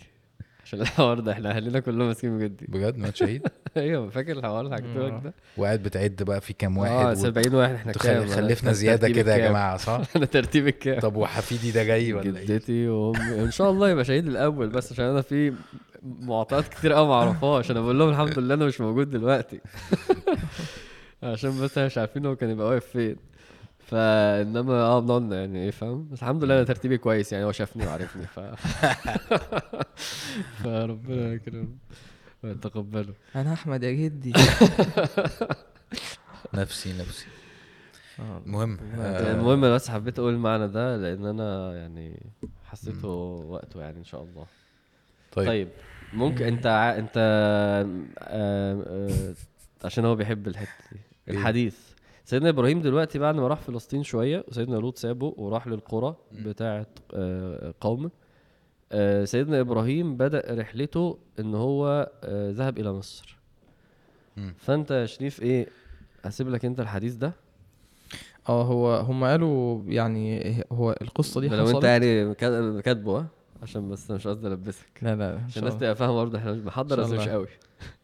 عشان 0.68 0.80
الحوار 0.80 1.20
ده. 1.20 1.32
إحنا 1.32 1.50
اهلنا 1.50 1.80
كلهم 1.80 2.06
ماسكين 2.08 2.38
جدي 2.38 2.66
بجد؟ 2.68 2.98
مات 2.98 3.16
شهيد؟ 3.16 3.42
أيوه 3.76 4.10
فاكر 4.10 4.32
الحوار 4.38 4.60
اللي 4.64 4.74
حكيت 4.76 4.96
لك 4.96 5.20
ده؟ 5.24 5.34
وقاعد 5.56 5.82
بتعد 5.82 6.22
بقى 6.22 6.40
في 6.40 6.52
كام 6.52 6.78
واحد 6.78 6.92
آه 7.06 7.10
و- 7.10 7.14
70 7.14 7.54
واحد 7.54 7.74
إحنا 7.74 7.92
كام؟ 7.92 8.26
خلفنا 8.26 8.72
زيادة 8.72 9.08
كده 9.08 9.36
يا؟ 9.36 9.48
جماعة 9.48 9.76
صح؟ 9.76 10.00
أنا 10.16 10.26
ترتيبي 10.26 10.72
كام 10.72 11.00
طب 11.00 11.16
وحفيدي 11.16 11.70
ده 11.70 11.84
جاي 11.84 12.12
ولا 12.12 12.38
إيه؟ 12.40 12.46
جدتي 12.46 12.88
وأمي. 12.88 13.40
ان 13.42 13.50
شاء 13.50 13.70
الله 13.70 13.90
يبقى 13.90 14.04
شهيد 14.04 14.26
الأول 14.26 14.68
بس 14.68 14.92
عشان 14.92 15.04
أنا 15.04 15.20
في 15.22 15.52
معطيات 16.04 16.68
كتير 16.68 16.92
قوي 16.92 17.08
ما 17.08 17.14
أعرفهاش. 17.14 17.70
أنا 17.70 17.80
بقول 17.80 17.98
لهم 17.98 18.08
الحمد 18.08 18.38
لله 18.38 18.54
أنا 18.54 18.66
مش 18.66 18.80
موجود 18.80 19.10
دلوقتي. 19.10 19.60
عشان 21.22 21.60
بس 21.60 21.78
مش 21.78 21.98
عارفين 21.98 22.26
هو 22.26 22.36
كان 22.36 22.50
يبقى 22.50 22.66
واقف 22.68 22.86
فين. 22.86 23.16
فإنما 23.88 24.72
آه 24.72 25.00
بنقعد 25.00 25.32
يعني 25.32 25.64
إيه 25.64 25.70
فاهم؟ 25.70 26.08
بس 26.12 26.22
الحمد 26.22 26.44
لله 26.44 26.54
أنا 26.54 26.64
ترتيبي 26.64 26.98
كويس 26.98 27.32
يعني 27.32 27.44
هو 27.44 27.52
شافني 27.52 27.86
وعرفني 27.86 28.26
ف 28.26 28.40
فربنا 30.64 31.32
يكرمه 31.32 31.68
ويتقبله. 32.42 33.14
أنا 33.36 33.52
أحمد 33.52 33.82
يا 33.82 33.92
جدي. 33.92 34.32
نفسي 36.54 36.98
نفسي. 36.98 37.26
آه. 38.18 38.42
المهم 38.46 38.78
آه. 38.98 39.32
المهم 39.32 39.64
أنا 39.64 39.74
بس 39.74 39.90
حبيت 39.90 40.18
أقول 40.18 40.34
المعنى 40.34 40.68
ده 40.68 40.96
لأن 40.96 41.26
أنا 41.26 41.76
يعني 41.76 42.22
حسيته 42.64 43.08
وقته 43.48 43.80
يعني 43.80 43.98
إن 43.98 44.04
شاء 44.04 44.22
الله. 44.22 44.46
طيب, 45.32 45.46
طيب 45.46 45.68
ممكن 46.12 46.44
أنت 46.44 46.66
ع... 46.66 46.98
أنت 46.98 47.14
آه، 48.18 49.34
عشان 49.84 50.04
هو 50.04 50.14
بيحب 50.14 50.48
الحتة 50.48 50.84
دي 50.92 50.98
إيه؟ 51.28 51.34
الحديث. 51.34 51.87
سيدنا 52.28 52.48
إبراهيم 52.48 52.80
دلوقتي 52.82 53.18
بعد 53.18 53.34
ما 53.34 53.48
راح 53.48 53.60
فلسطين 53.60 54.02
شوية 54.02 54.44
وسيدنا 54.48 54.76
لوط 54.76 54.98
سابه 54.98 55.34
وراح 55.36 55.66
للقرى 55.66 56.16
بتاعه 56.32 56.86
آه، 57.14 57.74
قومه 57.80 58.10
آه، 58.92 59.24
سيدنا 59.24 59.60
إبراهيم 59.60 60.16
بدأ 60.16 60.42
رحلته 60.54 61.18
إن 61.40 61.54
هو 61.54 62.10
آه، 62.24 62.50
ذهب 62.50 62.78
إلى 62.78 62.92
مصر. 62.92 63.38
فأنت 64.56 64.90
يا 64.90 65.06
شريف 65.06 65.42
إيه 65.42 65.66
هسيب 66.24 66.48
لك 66.48 66.64
أنت 66.64 66.80
الحديث 66.80 67.14
ده؟ 67.14 67.32
آه 68.48 68.62
هو 68.64 68.94
هم 68.96 69.24
قالوا 69.24 69.82
يعني 69.86 70.54
هو 70.72 70.96
القصة 71.02 71.40
دي 71.40 71.48
ده 71.48 71.56
لو 71.56 71.62
أنت 71.62 71.70
حصلت. 71.70 71.84
يعني 71.84 72.34
كا- 72.34 72.80
كاتبه 72.80 73.26
عشان 73.62 73.88
بس 73.90 74.10
مش 74.10 74.26
قصدي 74.26 74.46
ألبسك. 74.48 74.86
لا 75.02 75.16
لا 75.16 75.36
إن 75.36 75.44
عشان 75.44 75.62
الناس 75.62 75.78
تبقى 75.78 75.96
فاهمة 75.96 76.14
برضه 76.14 76.38
إحنا 76.38 76.52
مش 76.52 76.58
بنحضر 76.58 77.00
بس 77.00 77.10
مش. 77.10 77.28
قوي. 77.28 77.46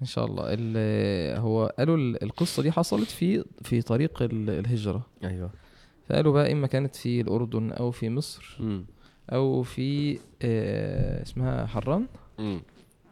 إن 0.03 0.07
شاء 0.07 0.25
الله. 0.25 0.45
ال- 0.49 1.39
هو 1.41 1.75
قالوا 1.79 1.97
ال- 1.97 2.23
القصة 2.23 2.63
دي 2.63 2.73
حصلت 2.73 3.09
في 3.11 3.45
في 3.63 3.83
طريق 3.83 4.23
ال- 4.23 4.51
الهجرة. 4.51 5.07
أيوه. 5.25 5.51
فقالوا 6.09 6.33
بقى 6.33 6.53
إما 6.53 6.67
كانت 6.67 6.97
في 6.97 7.21
الأردن 7.21 7.73
أو 7.73 7.91
في 7.91 8.11
مصر 8.11 8.57
امم 8.61 8.85
أو 9.33 9.63
في 9.63 10.19
آه، 10.43 11.23
اسمها 11.23 11.67
حران. 11.67 12.07
امم 12.39 12.61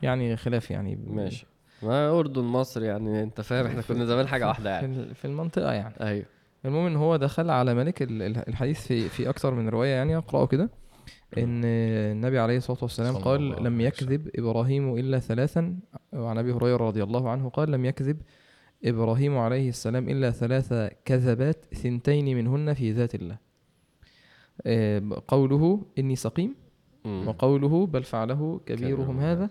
يعني 0.03 0.36
خلاف 0.36 0.70
يعني. 0.70 0.99
ماشي. 1.07 1.47
ما 1.82 2.11
أردن 2.18 2.43
مصر 2.43 2.82
يعني 2.82 3.22
أنت 3.22 3.40
فاهم 3.40 3.66
إحنا 3.66 3.82
كنا 3.82 4.05
زمان 4.05 4.26
حاجة 4.28 4.47
واحدة 4.49 4.80
في, 4.80 4.86
يعني 4.86 5.14
في 5.14 5.24
المنطقة 5.24 5.72
يعني. 5.72 5.95
أيوه. 6.01 6.26
المهم 6.64 6.86
إن 6.86 6.97
هو 6.97 7.16
دخل 7.16 7.51
على 7.51 7.74
ملك 7.74 8.03
ال- 8.03 8.22
ال- 8.22 8.49
الحديث 8.49 8.86
في 8.86 9.09
في 9.09 9.28
أكتر 9.28 9.55
من 9.55 9.68
رواية 9.68 9.88
يعني 9.90 10.16
أقرأه 10.16 10.47
كده. 10.47 10.70
إن 11.38 11.64
النبي 11.64 12.38
عليه 12.38 12.57
الصلاة 12.57 12.78
والسلام 12.82 13.16
قال 13.16 13.64
لم 13.64 13.80
يكذب 13.80 14.30
إبراهيم 14.36 14.96
إلا 14.96 15.18
ثلاثا. 15.18 15.76
وعن 16.12 16.38
أبي 16.38 16.53
هريرة 16.53 16.86
رضي 16.86 17.03
الله 17.03 17.30
عنه 17.30 17.48
قال 17.48 17.70
لم 17.70 17.84
يكذب 17.84 18.16
إبراهيم 18.84 19.38
عليه 19.38 19.68
السلام 19.68 20.09
إلا 20.09 20.30
ثلاث 20.30 20.92
كذبات 21.05 21.64
ثنتين 21.74 22.36
منهن 22.36 22.74
في 22.74 22.92
ذات 22.92 23.14
الله. 23.14 23.38
آه، 24.66 25.03
قوله 25.28 25.82
إني 25.98 26.16
سقيم. 26.16 26.55
وقوله 27.26 27.86
بل 27.86 28.03
فعله 28.03 28.61
كبيرهم 28.66 29.20
هذا. 29.20 29.50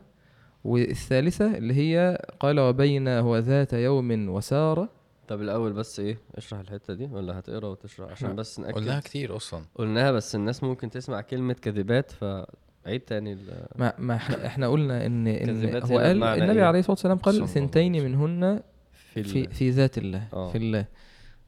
والثالثة 0.64 1.58
اللي 1.58 1.74
هي 1.74 2.22
قال 2.40 2.60
وبين 2.60 3.08
هو 3.08 3.38
ذات 3.38 3.74
يوم 3.74 4.30
وسار 4.30 4.88
طب 5.28 5.42
الأول 5.42 5.74
بس 5.74 6.00
إيه 6.00 6.18
اشرح 6.36 6.60
الحتة 6.60 6.94
دي 6.94 7.06
ولا 7.06 7.40
هتقرا 7.40 7.68
وتشرح؟ 7.68 8.12
عشان. 8.12 8.36
بس 8.36 8.60
نأكد. 8.60 8.76
قلناها 8.76 9.00
كتير 9.00 9.36
أصلا. 9.36 9.62
قلناها 9.76 10.12
بس 10.12 10.36
الناس 10.36 10.64
ممكن 10.64 10.90
تسمع 10.90 11.22
كلمة 11.22 11.54
كذبات 11.54 12.12
فعيد 12.12 13.00
تاني 13.08 13.34
ال- 13.34 13.68
ما 13.76 13.94
ما 14.00 14.16
إحنا, 14.16 14.46
إحنا 14.48 14.68
قلنا 14.68 15.06
إن 15.06 15.28
إن 15.28 15.46
كذبات 15.46 15.92
هو 15.92 15.98
قال 16.00 16.24
النبي 16.24 16.60
إيه؟ 16.60 16.66
عليه 16.66 16.80
الصلاة 16.80 16.92
والسلام 16.92 17.18
قال 17.18 17.48
ثنتين. 17.48 18.04
منهن 18.06 18.62
في 19.14 19.24
في 19.24 19.48
في 19.48 19.70
ذات 19.70 19.98
الله 19.98 20.28
آه. 20.34 20.52
في 20.52 20.58
الله. 20.58 20.86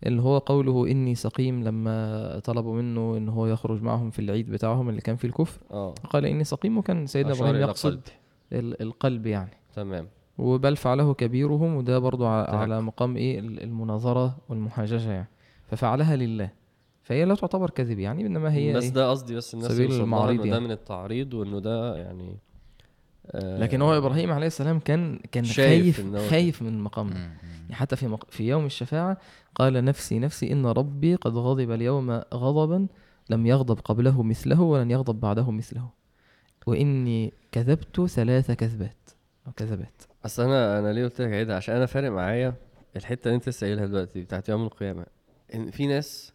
اللي 0.06 0.22
هو 0.22 0.38
قوله 0.38 0.88
إني 0.92 1.16
سقيم 1.16 1.64
لما 1.64 2.40
طلبوا 2.44 2.76
منه 2.82 3.18
إن 3.18 3.30
هو 3.30 3.48
يخرج 3.48 3.82
معهم 3.82 4.10
في 4.10 4.20
العيد 4.20 4.50
بتاعهم 4.52 4.90
اللي 4.90 5.02
كان 5.02 5.16
فيه 5.16 5.28
الكفر. 5.28 5.60
آه. 5.72 5.92
قال 5.94 6.26
إني 6.26 6.44
سقيم 6.44 6.78
وكان 6.78 7.08
سيدنا 7.08 7.32
أشار 7.34 7.50
إبراهيم 7.50 7.68
يقصد 7.70 8.02
القلب 8.54 9.28
يعني. 9.28 9.52
تمام. 9.76 10.08
وبل 10.38 10.76
فعله 10.76 11.14
كبيرهم 11.14 11.76
وده 11.76 12.00
برضو. 12.00 12.26
على 12.28 12.82
مقام 12.82 13.18
إيه؟ 13.18 13.40
ال- 13.40 13.64
المناظرة 13.64 14.38
والمحاججة 14.50 15.12
يعني. 15.12 15.28
ففعلها 15.68 16.16
لله. 16.16 16.50
فهي 17.04 17.26
لا 17.26 17.36
تعتبر 17.36 17.70
كذب 17.70 18.00
يعني 18.00 18.26
إنما 18.26 18.54
هي 18.54 18.74
بس 18.74 18.84
إيه؟ 18.84 18.90
ده 18.90 19.10
قصدي 19.10 19.36
بس 19.36 19.54
الناس 19.54 19.72
سبيل 19.72 19.92
المعرض 19.94 20.30
إنه 20.30 20.44
ده 20.44 20.50
يعني. 20.50 20.60
من 20.66 20.72
التعريض 20.72 21.34
وإنه 21.34 21.60
ده 21.60 21.96
يعني 21.98 22.38
آه 23.32 23.58
لكن 23.60 23.82
هو 23.82 23.98
إبراهيم 23.98 24.32
عليه 24.32 24.48
السلام 24.48 24.80
كان 24.80 25.20
كان 25.32 25.46
خايف 25.46 26.16
خايف 26.30 26.62
من 26.62 26.68
المقام 26.68 27.10
ده 27.10 27.16
يعني 27.20 27.74
حتى 27.76 27.96
في 27.96 28.08
مق... 28.08 28.26
في 28.32 28.48
يوم 28.48 28.66
الشفاعة 28.66 29.18
قال 29.56 29.86
نفسي 29.86 30.20
نفسي 30.20 30.52
إن 30.52 30.66
ربي 30.66 31.16
قد 31.16 31.38
غضب 31.38 31.72
اليوم 31.72 32.12
غضبا 32.34 32.88
لم 33.30 33.46
يغضب 33.46 33.80
قبله 33.80 34.24
مثله 34.24 34.62
ولن 34.62 34.92
يغضب 34.92 35.20
بعده 35.20 35.52
مثله. 35.52 35.90
وإني 36.68 37.34
كذبت 37.52 38.02
ثلاث 38.02 38.52
كذبات 38.52 39.10
أو 39.48 39.52
كذبات. 39.52 40.02
أصل 40.26 40.44
أنا 40.44 40.80
أنا 40.80 40.94
ليه 40.94 41.04
قلت 41.04 41.22
لك 41.22 41.32
عيدها 41.34 41.56
عشان 41.56 41.76
أنا 41.76 41.86
فارق 41.86 42.12
معايا 42.12 42.54
الحتة 42.96 43.28
اللي 43.28 43.36
أنت 43.36 43.50
لسه 43.50 43.68
قايلها 43.68 43.86
دلوقتي 43.86 44.22
بتاعت 44.22 44.50
يوم 44.50 44.64
القيامة. 44.64 45.06
إن 45.56 45.72
في 45.72 45.88
ناس 45.88 46.34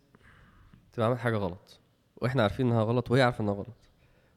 تبقى 0.93 1.07
عملت 1.09 1.21
حاجة 1.21 1.37
غلط 1.37 1.81
وإحنا 2.17 2.43
عارفين 2.43 2.67
إنها 2.67 2.83
غلط 2.83 3.11
وهي 3.11 3.23
عارفة 3.23 3.43
إنها 3.45 3.55
غلط 3.55 3.77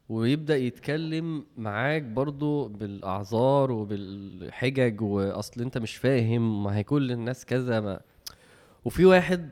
ويبدأ 0.08 0.56
يتكلم 0.56 1.46
معاك 1.56 2.02
برضو 2.02 2.68
بالأعذار 2.68 3.72
وبالحجج 3.72 5.00
وأصل 5.00 5.60
أنت 5.60 5.78
مش 5.78 5.96
فاهم 5.96 6.64
ما 6.64 6.76
هي 6.76 6.82
كل 6.82 7.12
الناس 7.12 7.44
كذا 7.44 7.80
ما 7.80 8.00
وفي 8.84 9.04
واحد 9.04 9.50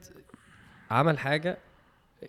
عمل 0.90 1.18
حاجة 1.18 1.58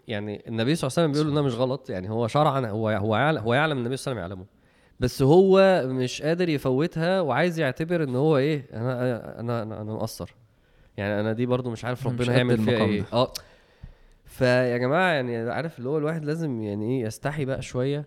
يعني 0.07 0.43
النبي 0.47 0.75
صلى 0.75 0.87
الله 0.87 0.97
عليه 0.97 1.09
وسلم 1.09 1.11
بيقول 1.11 1.31
إنها 1.31 1.41
مش 1.47 1.55
غلط 1.55 1.89
يعني 1.89 2.09
هو 2.09 2.27
شرعا 2.27 2.59
هو 2.67 2.89
هو 2.89 3.15
يعلم 3.15 3.37
هو 3.43 3.53
يعلم 3.53 3.77
النبي 3.77 3.97
صلى 3.97 4.11
الله 4.11 4.23
عليه 4.23 4.33
وسلم 4.33 4.39
يعلمه. 4.39 4.60
بس 5.01 5.21
هو 5.21 5.83
مش 5.87 6.21
قادر 6.21 6.49
يفوتها 6.49 7.21
وعايز 7.21 7.59
يعتبر 7.59 8.03
إن 8.03 8.15
هو 8.15 8.37
إيه 8.37 8.65
أنا 8.73 9.39
أنا 9.39 9.61
أنا, 9.63 9.81
أنا 9.81 9.93
مقصر. 9.93 10.35
يعني 10.97 11.19
أنا 11.19 11.33
دي 11.33 11.45
برضو 11.45 11.69
مش 11.69 11.85
عارف 11.85 12.07
مش 12.07 12.13
ربنا 12.13 12.35
هيعمل 12.35 12.57
فيها 12.57 12.77
إيه. 12.85 13.03
آه. 13.13 13.33
فيا 14.25 14.77
جماعة 14.77 15.11
يعني 15.11 15.37
عارف 15.37 15.77
اللي 15.79 15.89
هو 15.89 15.97
الواحد 15.97 16.25
لازم 16.25 16.61
يعني 16.61 16.85
إيه 16.99 17.05
يستحي 17.05 17.45
بقى 17.45 17.61
شوية. 17.61 18.05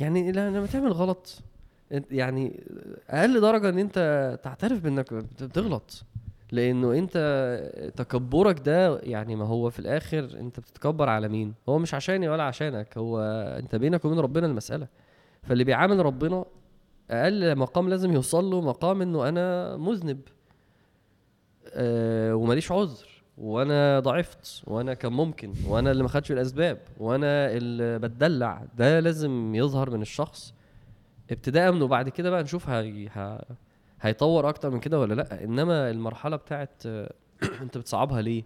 يعني 0.00 0.32
لما 0.32 0.66
تعمل 0.66 0.92
غلط 0.92 1.38
يعني 2.10 2.60
أقل 3.10 3.40
درجة 3.40 3.68
إن 3.68 3.78
أنت 3.78 4.38
تعترف 4.42 4.80
بإنك 4.80 5.14
بت- 5.14 5.42
بتغلط. 5.42 6.02
لأنه 6.52 6.92
أنت 6.98 7.92
تكبرك 7.96 8.60
ده 8.66 8.98
يعني 9.02 9.36
ما 9.36 9.44
هو 9.46 9.70
في 9.70 9.78
الآخر 9.78 10.18
أنت 10.40 10.60
بتتكبر 10.60 11.08
على 11.08 11.28
مين؟ 11.28 11.54
هو 11.68 11.78
مش 11.78 11.94
عشاني 11.94 12.28
ولا 12.28 12.42
عشانك 12.42 12.98
هو 12.98 13.20
أنت 13.58 13.76
بينك 13.76 14.04
وبين 14.04 14.18
ربنا 14.18 14.46
المسألة. 14.46 14.86
فاللي 15.42 15.64
بيعامل 15.64 16.06
ربنا 16.06 16.44
أقل 17.10 17.56
مقام 17.56 17.88
لازم 17.88 18.12
يوصل 18.12 18.44
له 18.44 18.60
مقام 18.60 19.02
إنه 19.02 19.28
أنا 19.28 19.76
مذنب 19.76 20.20
أه 21.74 22.34
وماليش 22.34 22.72
عذر 22.72 23.06
وأنا 23.38 24.00
ضعفت 24.00 24.62
وأنا 24.66 24.94
كان 24.94 25.12
ممكن 25.12 25.52
وأنا 25.66 25.90
اللي 25.90 26.02
ما 26.02 26.08
خدش 26.08 26.32
الأسباب 26.32 26.78
وأنا 26.98 27.50
اللي 27.52 27.98
بتدلع. 27.98 28.64
ده 28.76 29.00
لازم 29.00 29.54
يظهر 29.54 29.90
من 29.90 30.02
الشخص 30.02 30.54
ابتداء 31.30 31.72
من 31.72 31.82
وبعد 31.82 32.08
كده 32.08 32.30
بقى 32.30 32.42
نشوف 32.42 32.68
هي... 32.68 33.08
ه... 33.08 33.40
هيطور 34.00 34.48
أكتر 34.48 34.70
من 34.70 34.80
كده 34.80 35.00
ولا 35.00 35.14
لأ. 35.14 35.44
إنما 35.44 35.90
المرحلة 35.90 36.36
بتاعت 36.36 36.82
أنت 37.62 37.78
بتصعبها 37.78 38.22
ليه؟ 38.22 38.42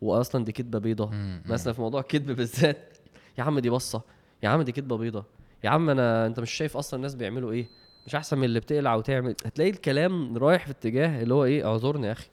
واصلا 0.00 0.44
دي 0.44 0.52
كدبة 0.52 0.78
بيضة. 0.78 1.10
مثلا 1.46 1.72
في 1.72 1.80
موضوع 1.80 2.00
الكذب 2.00 2.30
بالذات. 2.36 2.96
يا 3.38 3.42
عم 3.42 3.58
دي 3.58 3.70
بصة. 3.70 4.02
يا 4.42 4.48
عم 4.48 4.62
دي 4.62 4.72
كدبة 4.72 4.96
بيضة. 4.96 5.24
يا 5.64 5.68
عم 5.70 5.90
أنا 5.90 6.26
أنت 6.26 6.40
مش 6.40 6.50
شايف 6.50 6.76
أصلا 6.76 6.98
الناس 6.98 7.14
بيعملوا 7.14 7.52
إيه؟ 7.52 7.66
مش 8.06 8.14
أحسن 8.14 8.38
من 8.38 8.44
اللي 8.44 8.60
بتقلع 8.60 8.94
وتعمل. 8.94 9.34
هتلاقي 9.44 9.70
الكلام 9.70 10.38
رايح 10.38 10.64
في 10.64 10.70
اتجاه 10.70 11.22
اللي 11.22 11.34
هو 11.34 11.44
إيه؟ 11.44 11.66
اعذرني 11.70 12.06
يا 12.06 12.12
أخي. 12.12 12.28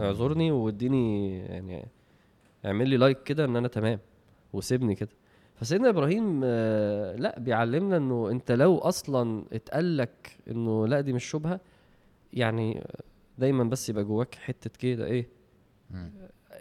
اعذرني 0.00 0.50
واديني 0.52 1.38
يعني 1.38 1.88
اعمل 2.64 2.88
لي 2.88 2.96
لايك 2.96 3.22
كده 3.22 3.44
إن 3.44 3.56
أنا 3.56 3.68
تمام 3.68 3.98
وسيبني 4.52 4.94
كده. 4.94 5.08
فسيدنا 5.56 5.88
إبراهيم 5.88 6.40
آه، 6.44 7.16
لا 7.16 7.38
بيعلمنا 7.38 7.96
إنه 7.96 8.30
أنت 8.30 8.52
لو 8.52 8.78
أصلا 8.78 9.44
اتقال 9.52 9.96
لك 9.96 10.36
إنه 10.50 10.86
لا 10.86 11.00
دي 11.00 11.12
مش 11.12 11.24
شبهة 11.24 11.60
يعني 12.32 12.84
دايما 13.38 13.64
بس 13.64 13.88
يبقى 13.88 14.04
جواك 14.04 14.34
حتة 14.34 14.70
كده 14.78 15.04
إيه؟ 15.06 15.28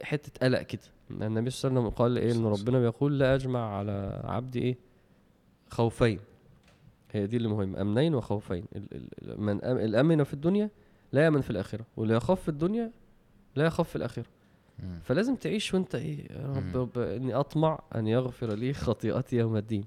حتة 0.04 0.46
قلق 0.46 0.62
كده. 0.62 0.82
النبي 1.12 1.50
صلى 1.50 1.70
الله 1.70 1.80
عليه 1.82 1.90
وسلم 1.90 1.98
قال 2.04 2.18
إيه؟ 2.18 2.32
إن 2.32 2.46
ربنا 2.46 2.80
بيقول 2.80 3.20
لا 3.20 3.36
أجمع 3.36 3.78
على 3.78 4.22
عبدي 4.26 4.62
إيه؟ 4.62 4.78
خوفين. 5.72 6.20
هي 7.12 7.28
دي 7.28 7.38
اللي 7.38 7.48
مهم 7.48 7.76
أمنين 7.76 8.16
وخوفين. 8.16 8.66
ال- 8.76 8.88
ال- 9.22 9.42
من 9.42 9.64
أم 9.64 9.78
الأمن 9.78 10.24
في 10.24 10.34
الدنيا 10.34 10.70
لا 11.12 11.24
يأمن 11.26 11.42
في 11.42 11.50
الآخرة 11.50 11.86
واللي 11.98 12.14
يخاف 12.16 12.42
في 12.42 12.50
الدنيا 12.50 12.92
لا 13.56 13.66
يخاف 13.66 13.90
في 13.90 13.96
الآخرة. 13.96 14.26
مم. 14.84 15.00
فلازم 15.04 15.36
تعيش 15.36 15.74
وأنت 15.74 15.96
إيه 15.96 16.32
يا 16.32 16.54
رب. 16.56 16.78
رب 16.78 16.98
إني 17.00 17.34
أطمع 17.34 17.80
أن 17.96 18.08
يغفر 18.08 18.54
لي 18.54 18.74
خطيئتي 18.74 19.36
يوم 19.38 19.56
الدين. 19.58 19.86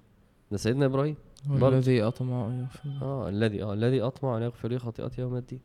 ده 0.51 0.57
سيدنا 0.57 0.87
إبراهيم. 0.87 1.17
والذي 1.51 2.03
أطمع 2.03 2.47
أن 2.47 2.61
يغفر 2.61 2.89
لي. 2.89 2.99
آه 3.03 3.29
الذي 3.29 3.63
آه 3.63 3.73
الذي 3.75 4.03
أطمع 4.03 4.37
أن 4.37 4.43
يغفر 4.43 4.69
لي 4.69 4.79
خطيئتي 4.79 5.21
يوم 5.21 5.37
الدين. 5.37 5.61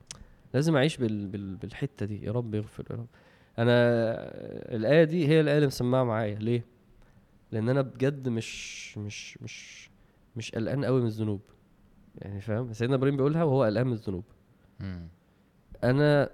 لازم 0.53 0.75
أعيش 0.75 0.97
بال 0.97 1.27
بال 1.27 1.55
بالحتة 1.55 2.05
دي. 2.05 2.25
يا 2.25 2.31
رب 2.31 2.55
يغفر 2.55 2.83
يا 2.91 2.95
رب. 2.95 3.07
أنا 3.59 3.73
الآية 4.75 5.03
دي 5.03 5.27
هي 5.27 5.39
الآية 5.41 5.55
اللي 5.55 5.67
مسمعة 5.67 6.03
معايا. 6.03 6.35
ليه؟ 6.35 6.65
لأن 7.51 7.69
أنا 7.69 7.81
بجد 7.81 8.29
مش 8.29 8.97
مش 8.97 9.37
مش 9.41 9.88
مش 10.35 10.51
قلقان 10.51 10.85
قوي 10.85 11.01
من 11.01 11.07
الذنوب. 11.07 11.41
يعني 12.17 12.41
فاهم؟ 12.41 12.73
سيدنا 12.73 12.95
إبراهيم 12.95 13.17
بيقولها 13.17 13.43
وهو 13.43 13.63
قلقان 13.63 13.87
من 13.87 13.93
الذنوب. 13.93 14.23
أنا 15.83 16.29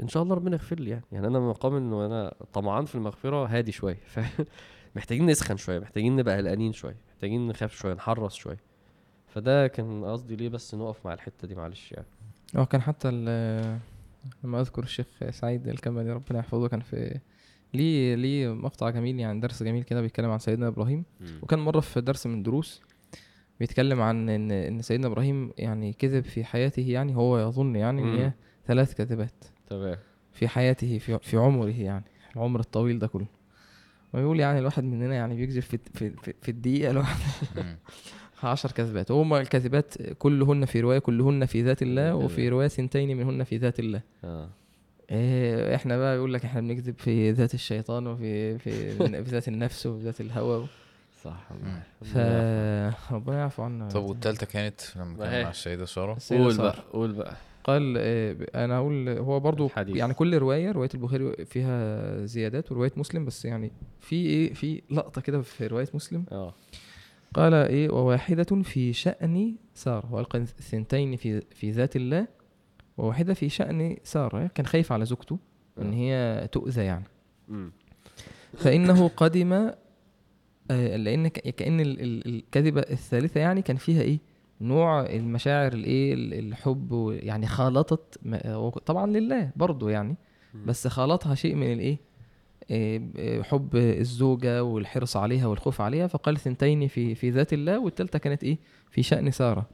إن 0.00 0.08
شاء 0.08 0.22
الله 0.22 0.34
ربنا 0.34 0.56
يغفر 0.56 0.80
لي 0.80 0.90
يعني. 0.90 1.04
يعني 1.12 1.26
أنا 1.26 1.40
مقام 1.40 1.74
انه 1.74 2.06
أنا 2.06 2.34
طمعان 2.52 2.84
في 2.84 2.94
المغفرة 2.94 3.46
هادي 3.46 3.72
شوية 3.72 3.98
فاهم؟ 4.14 4.46
محتاجين 4.96 5.26
نسخن 5.26 5.56
شوية 5.56 5.78
محتاجين 5.78 6.16
نبقى 6.16 6.36
قلقانين 6.36 6.72
شوية 6.72 6.96
محتاجين 7.08 7.48
نخاف 7.48 7.74
شوية 7.74 7.94
نحرص 7.94 8.34
شوية. 8.34 8.58
فده 9.28 9.66
كان 9.66 10.04
قصدي 10.04 10.36
ليه 10.36 10.48
بس 10.48 10.74
نقف 10.74 11.06
مع 11.06 11.14
الحتة 11.14 11.48
دي 11.48 11.54
معلش 11.54 11.92
يعني. 11.92 12.06
هو 12.56 12.66
كان 12.66 12.80
حتى 12.82 13.08
ال- 13.08 13.78
لما 14.44 14.60
أذكر 14.60 14.82
الشيخ 14.82 15.06
سعيد 15.30 15.68
الكمالي 15.68 16.12
ربنا 16.12 16.38
يحفظه 16.38 16.68
كان 16.68 16.80
في 16.80 17.20
ليه 17.74 18.14
ليه 18.14 18.54
مقطع 18.54 18.90
جميل 18.90 19.20
يعني 19.20 19.40
درس 19.40 19.62
جميل 19.62 19.82
كده 19.82 20.00
بيتكلم 20.00 20.30
عن 20.30 20.38
سيدنا 20.38 20.68
إبراهيم. 20.68 21.04
وكان 21.42 21.58
مرة 21.58 21.80
في 21.80 22.00
درس 22.00 22.26
من 22.26 22.38
الدروس 22.38 22.82
بيتكلم 23.60 24.00
عن 24.00 24.28
إن 24.28 24.50
إن 24.50 24.82
سيدنا 24.82 25.06
إبراهيم 25.06 25.52
يعني 25.58 25.92
كذب 25.92 26.24
في 26.24 26.44
حياته 26.44 26.82
يعني 26.90 27.16
هو 27.16 27.38
يظن 27.38 27.76
يعني 27.76 28.02
إن 28.02 28.18
هي. 28.18 28.32
ثلاث 28.66 28.94
كذبات 28.94 29.44
تمام. 29.70 29.96
في 30.32 30.48
حياته 30.48 30.98
في 30.98 31.18
في 31.18 31.36
عمره 31.36 31.70
يعني 31.70 32.04
العمر 32.36 32.60
الطويل 32.60 32.98
ده 32.98 33.06
كله. 33.06 33.26
ويقول 34.12 34.40
يعني 34.40 34.58
الواحد 34.58 34.84
مننا 34.84 35.14
يعني 35.14 35.36
بيكذب 35.36 35.62
في 35.62 35.78
في 35.94 36.10
في, 36.10 36.34
في 36.42 36.48
الدقيقة 36.48 36.90
الواحدة. 36.90 37.24
مم. 37.56 37.78
عشر 38.42 38.72
كذبات. 38.72 39.10
وهما 39.10 39.40
الكذبات 39.40 39.94
كلهن 40.18 40.64
في 40.64 40.80
رواية 40.80 40.98
كلهن 40.98 41.46
في 41.46 41.62
ذات 41.62 41.82
الله 41.82 42.14
وفي. 42.14 42.48
رواية 42.48 42.68
ثنتين 42.68 43.16
منهن 43.16 43.44
في 43.44 43.56
ذات 43.56 43.80
الله. 43.80 44.00
آه. 44.24 44.48
إيه 45.10 45.74
إحنا 45.74 45.98
بقى 45.98 46.16
يقول 46.16 46.34
لك 46.34 46.44
إحنا 46.44 46.60
بنكذب 46.60 46.94
في 46.98 47.30
ذات 47.30 47.54
الشيطان 47.54 48.06
وفي 48.06 48.58
في, 48.58 48.90
في 49.24 49.30
ذات 49.30 49.48
النفس 49.48 49.86
وفي 49.86 50.04
ذات 50.04 50.20
الهوى. 50.20 50.66
صح 51.26 51.48
مم. 51.62 51.80
فربنا 52.04 53.38
يعفو 53.38 53.62
عنا 53.62 53.88
طب 53.88 54.02
والتالتة 54.04 54.46
كانت 54.46 54.80
لما 54.96 55.04
ما 55.04 55.16
كان 55.24 55.32
هي. 55.34 55.44
مع 55.44 55.50
السيدة 55.50 55.84
سارة 55.84 56.18
قول. 56.30 56.56
بقى 56.56 56.74
قول 56.92 57.12
بقى 57.12 57.36
قال 57.64 57.96
إيه 57.98 58.36
أنا 58.54 58.76
أقول 58.76 59.08
هو 59.08 59.40
برضو 59.40 59.66
الحديث. 59.66 59.96
يعني 59.96 60.14
كل 60.14 60.38
رواية 60.38 60.72
رواية 60.72 60.88
البخاري 60.94 61.44
فيها 61.44 62.24
زيادات 62.26 62.72
ورواية 62.72 62.92
مسلم 62.96 63.24
بس 63.24 63.44
يعني 63.44 63.72
في 64.00 64.16
إيه 64.16 64.54
في 64.54 64.82
لقطة 64.90 65.20
كده 65.20 65.42
في 65.42 65.66
رواية 65.66 65.88
مسلم 65.94 66.24
آه 66.32 66.54
قال 67.34 67.54
إيه 67.54 67.90
وواحدة 67.90 68.62
في 68.62 68.92
شأن 68.92 69.54
سارة 69.74 70.14
والقى 70.14 70.38
الثنتين 70.38 71.16
في 71.16 71.40
في 71.40 71.70
ذات 71.70 71.96
الله 71.96 72.26
وواحدة 72.98 73.34
في 73.34 73.48
شأن 73.48 73.96
سارة 74.04 74.46
كان 74.54 74.66
خايف 74.66 74.92
على 74.92 75.04
زوجته 75.04 75.38
إن 75.78 75.92
آه. 75.92 75.94
هي 75.96 76.48
تؤذى 76.52 76.84
يعني. 76.84 77.04
فإنه 78.56 79.08
قدم 79.08 79.70
لأن 80.70 81.28
ك- 81.28 81.38
كأن 81.54 81.80
ال- 81.80 82.00
ال- 82.00 82.26
الكذبه 82.34 82.80
الثالثة 82.80 83.40
يعني 83.40 83.62
كان 83.62 83.76
فيها 83.76 84.02
إيه؟ 84.02 84.18
نوع 84.60 85.06
المشاعر 85.06 85.72
الإيه؟ 85.72 86.14
ال- 86.14 86.34
الحب 86.34 87.18
يعني 87.22 87.46
خالطت 87.46 88.18
طبعا 88.86 89.06
لله 89.06 89.50
برضو 89.56 89.88
يعني. 89.88 90.16
بس 90.66 90.88
خالطها 90.88 91.34
شيء 91.34 91.54
من 91.54 91.72
الإيه؟ 91.72 91.98
آه، 92.70 93.00
آه، 93.18 93.42
حب 93.42 93.76
الزوجة 93.76 94.64
والحرص 94.64 95.16
عليها 95.16 95.46
والخوف 95.46 95.80
عليها 95.80 96.06
فقال 96.06 96.36
ثنتين 96.38 96.88
في 96.88 97.14
في 97.14 97.30
ذات 97.30 97.52
الله 97.52 97.78
والثالثة 97.80 98.18
كانت 98.18 98.44
إيه؟ 98.44 98.58
في 98.90 99.02
شأن 99.02 99.30
سارة. 99.30 99.68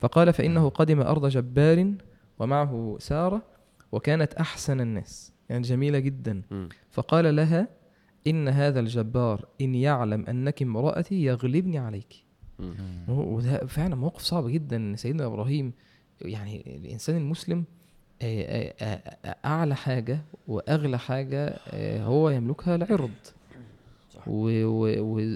فقال 0.00 0.32
فإنه 0.32 0.68
قدم 0.68 1.00
أرض 1.00 1.26
جبار 1.26 1.92
ومعه 2.38 2.96
سارة 3.00 3.42
وكانت 3.92 4.34
أحسن 4.34 4.80
الناس. 4.80 5.32
يعني 5.48 5.62
جميلة 5.62 5.98
جدا. 5.98 6.42
فقال 6.90 7.36
لها 7.36 7.68
إن 8.26 8.48
هذا 8.48 8.80
الجبار 8.80 9.48
إن 9.60 9.74
يعلم 9.74 10.26
أنك 10.26 10.62
امرأتي 10.62 11.24
يغلبني 11.24 11.78
عليك. 11.78 12.24
وده 13.08 13.66
فعلا 13.66 13.94
موقف 13.94 14.22
صعب 14.22 14.46
جدا. 14.48 14.96
سيدنا 14.96 15.26
إبراهيم 15.26 15.72
يعني 16.20 16.76
الإنسان 16.76 17.16
المسلم 17.16 17.64
آه، 18.22 18.72
آه، 18.82 18.96
آه، 19.24 19.36
أعلى 19.44 19.76
حاجة 19.76 20.24
وأغلى 20.48 20.98
حاجة 20.98 21.58
هو 22.02 22.30
يملكها 22.30 22.74
العرض. 22.74 23.10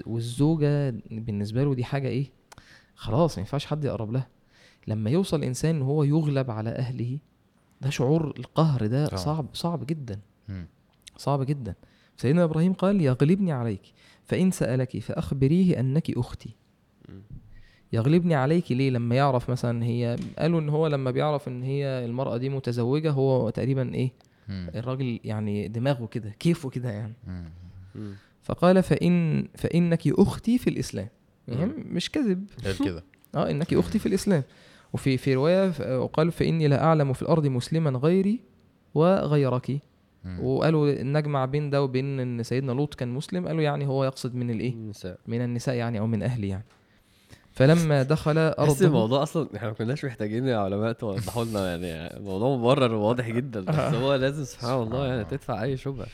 والزوجة 0.05 0.89
بالنسبة 1.11 1.63
له 1.63 1.75
دي 1.75 1.83
حاجة 1.83 2.07
إيه؟ 2.07 2.25
خلاص 2.95 3.37
ما 3.37 3.41
ينفعش 3.41 3.65
حد 3.65 3.83
يقرب 3.85 4.11
لها. 4.11 4.27
لما 4.87 5.09
يوصل 5.09 5.39
الإنسان 5.39 5.75
إن 5.75 5.81
هو 5.81 6.03
يغلب 6.03 6.51
على 6.51 6.69
أهله 6.69 7.19
ده 7.81 7.89
شعور 7.89 8.33
القهر 8.39 8.85
ده. 8.87 9.07
صعب 9.17 9.45
صعب 9.53 9.85
جدا. 9.85 10.19
صعب 11.17 11.43
جدا. 11.43 11.75
سيدنا 12.17 12.43
إبراهيم 12.43 12.73
قال 12.73 13.01
يغلبني 13.01 13.51
عليك 13.51 13.81
فإن 14.23 14.51
سألك 14.51 14.99
فأخبريه 14.99 15.79
أنك 15.79 16.17
أختي 16.17 16.55
مم. 17.09 17.21
يغلبني 17.93 18.35
عليك 18.35 18.71
ليه 18.71 18.89
لما 18.89 19.15
يعرف 19.15 19.49
مثلا 19.49 19.85
هي 19.85 20.15
قالوا 20.39 20.59
إن 20.59 20.69
هو 20.69 20.87
لما 20.87 21.11
بيعرف 21.11 21.47
إن 21.47 21.63
هي 21.63 21.85
المرأة 21.85 22.37
دي 22.37 22.49
متزوجة 22.49 23.11
هو 23.11 23.49
تقريبا 23.49 23.93
إيه. 23.93 24.11
الراجل 24.49 25.19
يعني 25.23 25.67
دماغه 25.67 26.05
كده 26.05 26.29
كيفه 26.39 26.69
كده 26.69 26.89
يعني. 26.89 27.13
فقال 28.41 28.83
فإن 28.83 29.47
فإنك 29.55 30.07
أختي 30.07 30.57
في 30.57 30.69
الإسلام 30.69 31.07
يعني. 31.47 31.73
مش 31.77 32.11
كذب 32.11 32.45
قال 32.65 32.77
كده 32.85 33.03
آه 33.35 33.51
إنك 33.51 33.73
أختي 33.73 33.99
في 33.99 34.05
الإسلام 34.05 34.43
وفي 34.93 35.17
في 35.17 35.33
رواية 35.33 35.69
ف- 35.71 35.81
وقال 35.81 36.31
فإني 36.31 36.67
لا 36.67 36.83
اعلم 36.83 37.13
في 37.13 37.21
الأرض 37.21 37.45
مسلما 37.47 37.89
غيري 37.89 38.39
وغيرك. 38.93 39.79
وقالوا 40.41 41.03
نجمع 41.03 41.45
بين 41.45 41.69
ده 41.69 41.83
وبين 41.83 42.19
إن 42.19 42.43
سيدنا 42.43 42.71
لوط 42.71 42.93
كان 42.95 43.09
مسلم 43.09 43.47
قالوا 43.47 43.61
يعني 43.61 43.87
هو 43.87 44.03
يقصد 44.03 44.35
من 44.35 44.49
الإيه؟ 44.49 44.73
النساء. 44.73 45.17
من 45.27 45.41
النساء 45.41 45.75
يعني 45.75 45.99
أو 45.99 46.07
من 46.07 46.23
أهلي 46.23 46.47
يعني. 46.47 46.65
فلما 47.51 48.03
دخل 48.13 48.33
بس 48.33 48.59
ارضه 48.59 48.85
الموضوع 48.85 49.23
أصلا 49.23 49.47
إحنا 49.55 49.67
ما 49.67 49.73
كناش 49.73 50.05
محتاجين 50.05 50.47
يا 50.47 50.57
علماء 50.57 50.91
توضحوا 50.91 51.45
لنا 51.45 51.69
يعني 51.75 52.17
الموضوع 52.17 52.57
مبرر 52.57 52.93
وواضح 52.95 53.29
جدا 53.29 53.59
بس 53.61 53.75
هو 54.03 54.15
لازم 54.15 54.43
سبحان 54.43 54.81
الله 54.83 55.07
يعني 55.07 55.23
تدفع 55.23 55.63
أي 55.63 55.77
شبهة. 55.77 56.07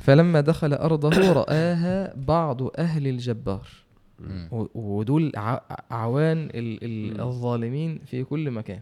فلما 0.00 0.40
دخل 0.40 0.72
أرضه 0.74 1.32
رآها 1.32 2.14
بعض 2.16 2.62
أهل 2.78 3.06
الجبار. 3.06 3.66
ودول 4.74 5.32
ع- 5.36 5.60
اعوان 5.92 6.38
ال- 6.54 6.84
ال- 6.84 7.14
مم. 7.14 7.20
الظالمين 7.20 7.98
في 8.06 8.24
كل 8.24 8.50
مكان. 8.50 8.80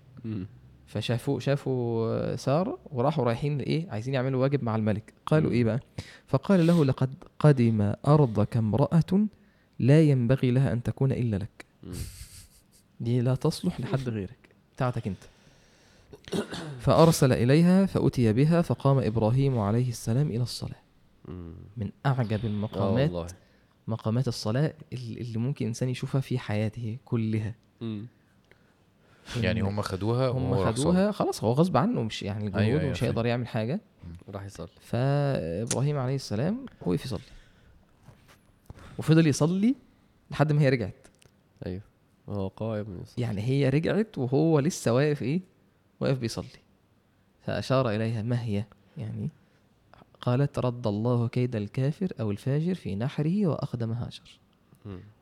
فشافوا 0.88 1.40
شافوا 1.40 2.36
ساره 2.36 2.78
وراحوا 2.90 3.24
رايحين 3.24 3.60
إيه 3.60 3.90
عايزين 3.90 4.14
يعملوا 4.14 4.42
واجب 4.42 4.64
مع 4.64 4.76
الملك 4.76 5.12
قالوا. 5.26 5.50
إيه 5.50 5.64
بقى 5.64 5.80
فقال 6.26 6.66
له 6.66 6.84
لقد 6.84 7.14
قدم 7.38 7.92
أرضك 8.06 8.56
امرأة 8.56 9.26
لا 9.78 10.02
ينبغي 10.02 10.50
لها 10.50 10.72
أن 10.72 10.82
تكون 10.82 11.12
إلا 11.12 11.36
لك. 11.36 11.66
دي 13.00 13.20
لا 13.20 13.34
تصلح 13.34 13.80
لحد 13.80 14.08
غيرك 14.08 14.38
بتاعتك 14.76 15.06
أنت 15.06 15.22
فأرسل 16.84 17.32
إليها 17.32 17.86
فأتي 17.86 18.32
بها 18.32 18.62
فقام 18.62 18.98
إبراهيم 18.98 19.58
عليه 19.58 19.88
السلام 19.88 20.28
إلى 20.30 20.42
الصلاة. 20.42 20.80
من 21.76 21.90
أعجب 22.06 22.40
المقامات 22.44 23.10
والله 23.10 23.26
مقامات 23.86 24.28
الصلاة 24.28 24.74
اللي 24.92 25.38
ممكن 25.38 25.66
إنسان 25.66 25.88
يشوفها 25.88 26.20
في 26.20 26.38
حياته 26.38 26.98
كلها. 27.04 27.54
يعني 29.36 29.60
هم 29.60 29.82
خدوها 29.82 30.28
هم. 30.28 30.72
خدوها 30.72 31.12
خلاص 31.12 31.44
هو 31.44 31.52
غصب 31.52 31.76
عنه 31.76 32.02
مش 32.02 32.22
يعني 32.22 32.46
الجمهور 32.46 32.64
أيوة، 32.66 32.80
أيوة، 32.80 32.90
مش. 32.90 33.04
هيقدر 33.04 33.26
يعمل 33.26 33.48
حاجة. 33.48 33.80
راح 34.28 34.44
يصلي. 34.44 34.68
فإبراهيم 34.80 35.98
عليه 35.98 36.14
السلام 36.14 36.66
وقف 36.86 37.04
يصلي. 37.04 37.20
وفضل 38.98 39.26
يصلي 39.26 39.74
لحد 40.30 40.52
ما 40.52 40.60
هي 40.60 40.68
رجعت. 40.68 41.08
أيوه. 41.66 41.82
هو 42.28 42.48
قائم 42.48 43.02
يعني 43.18 43.42
هي 43.42 43.68
رجعت 43.68 44.18
وهو 44.18 44.58
لسه 44.58 44.92
واقف 44.92 45.22
إيه؟ 45.22 45.40
واقف 46.00 46.18
بيصلي. 46.18 46.46
فأشار 47.42 47.90
إليها 47.90 48.22
ما 48.22 48.42
هي؟ 48.42 48.64
يعني 48.96 49.28
قالت 50.20 50.58
رد 50.58 50.86
الله 50.86 51.28
كيد 51.28 51.56
الكافر 51.56 52.12
أو 52.20 52.30
الفاجر 52.30 52.74
في 52.74 52.96
نحره 52.96 53.46
وأخدم 53.46 53.92
هاجر. 53.92 54.40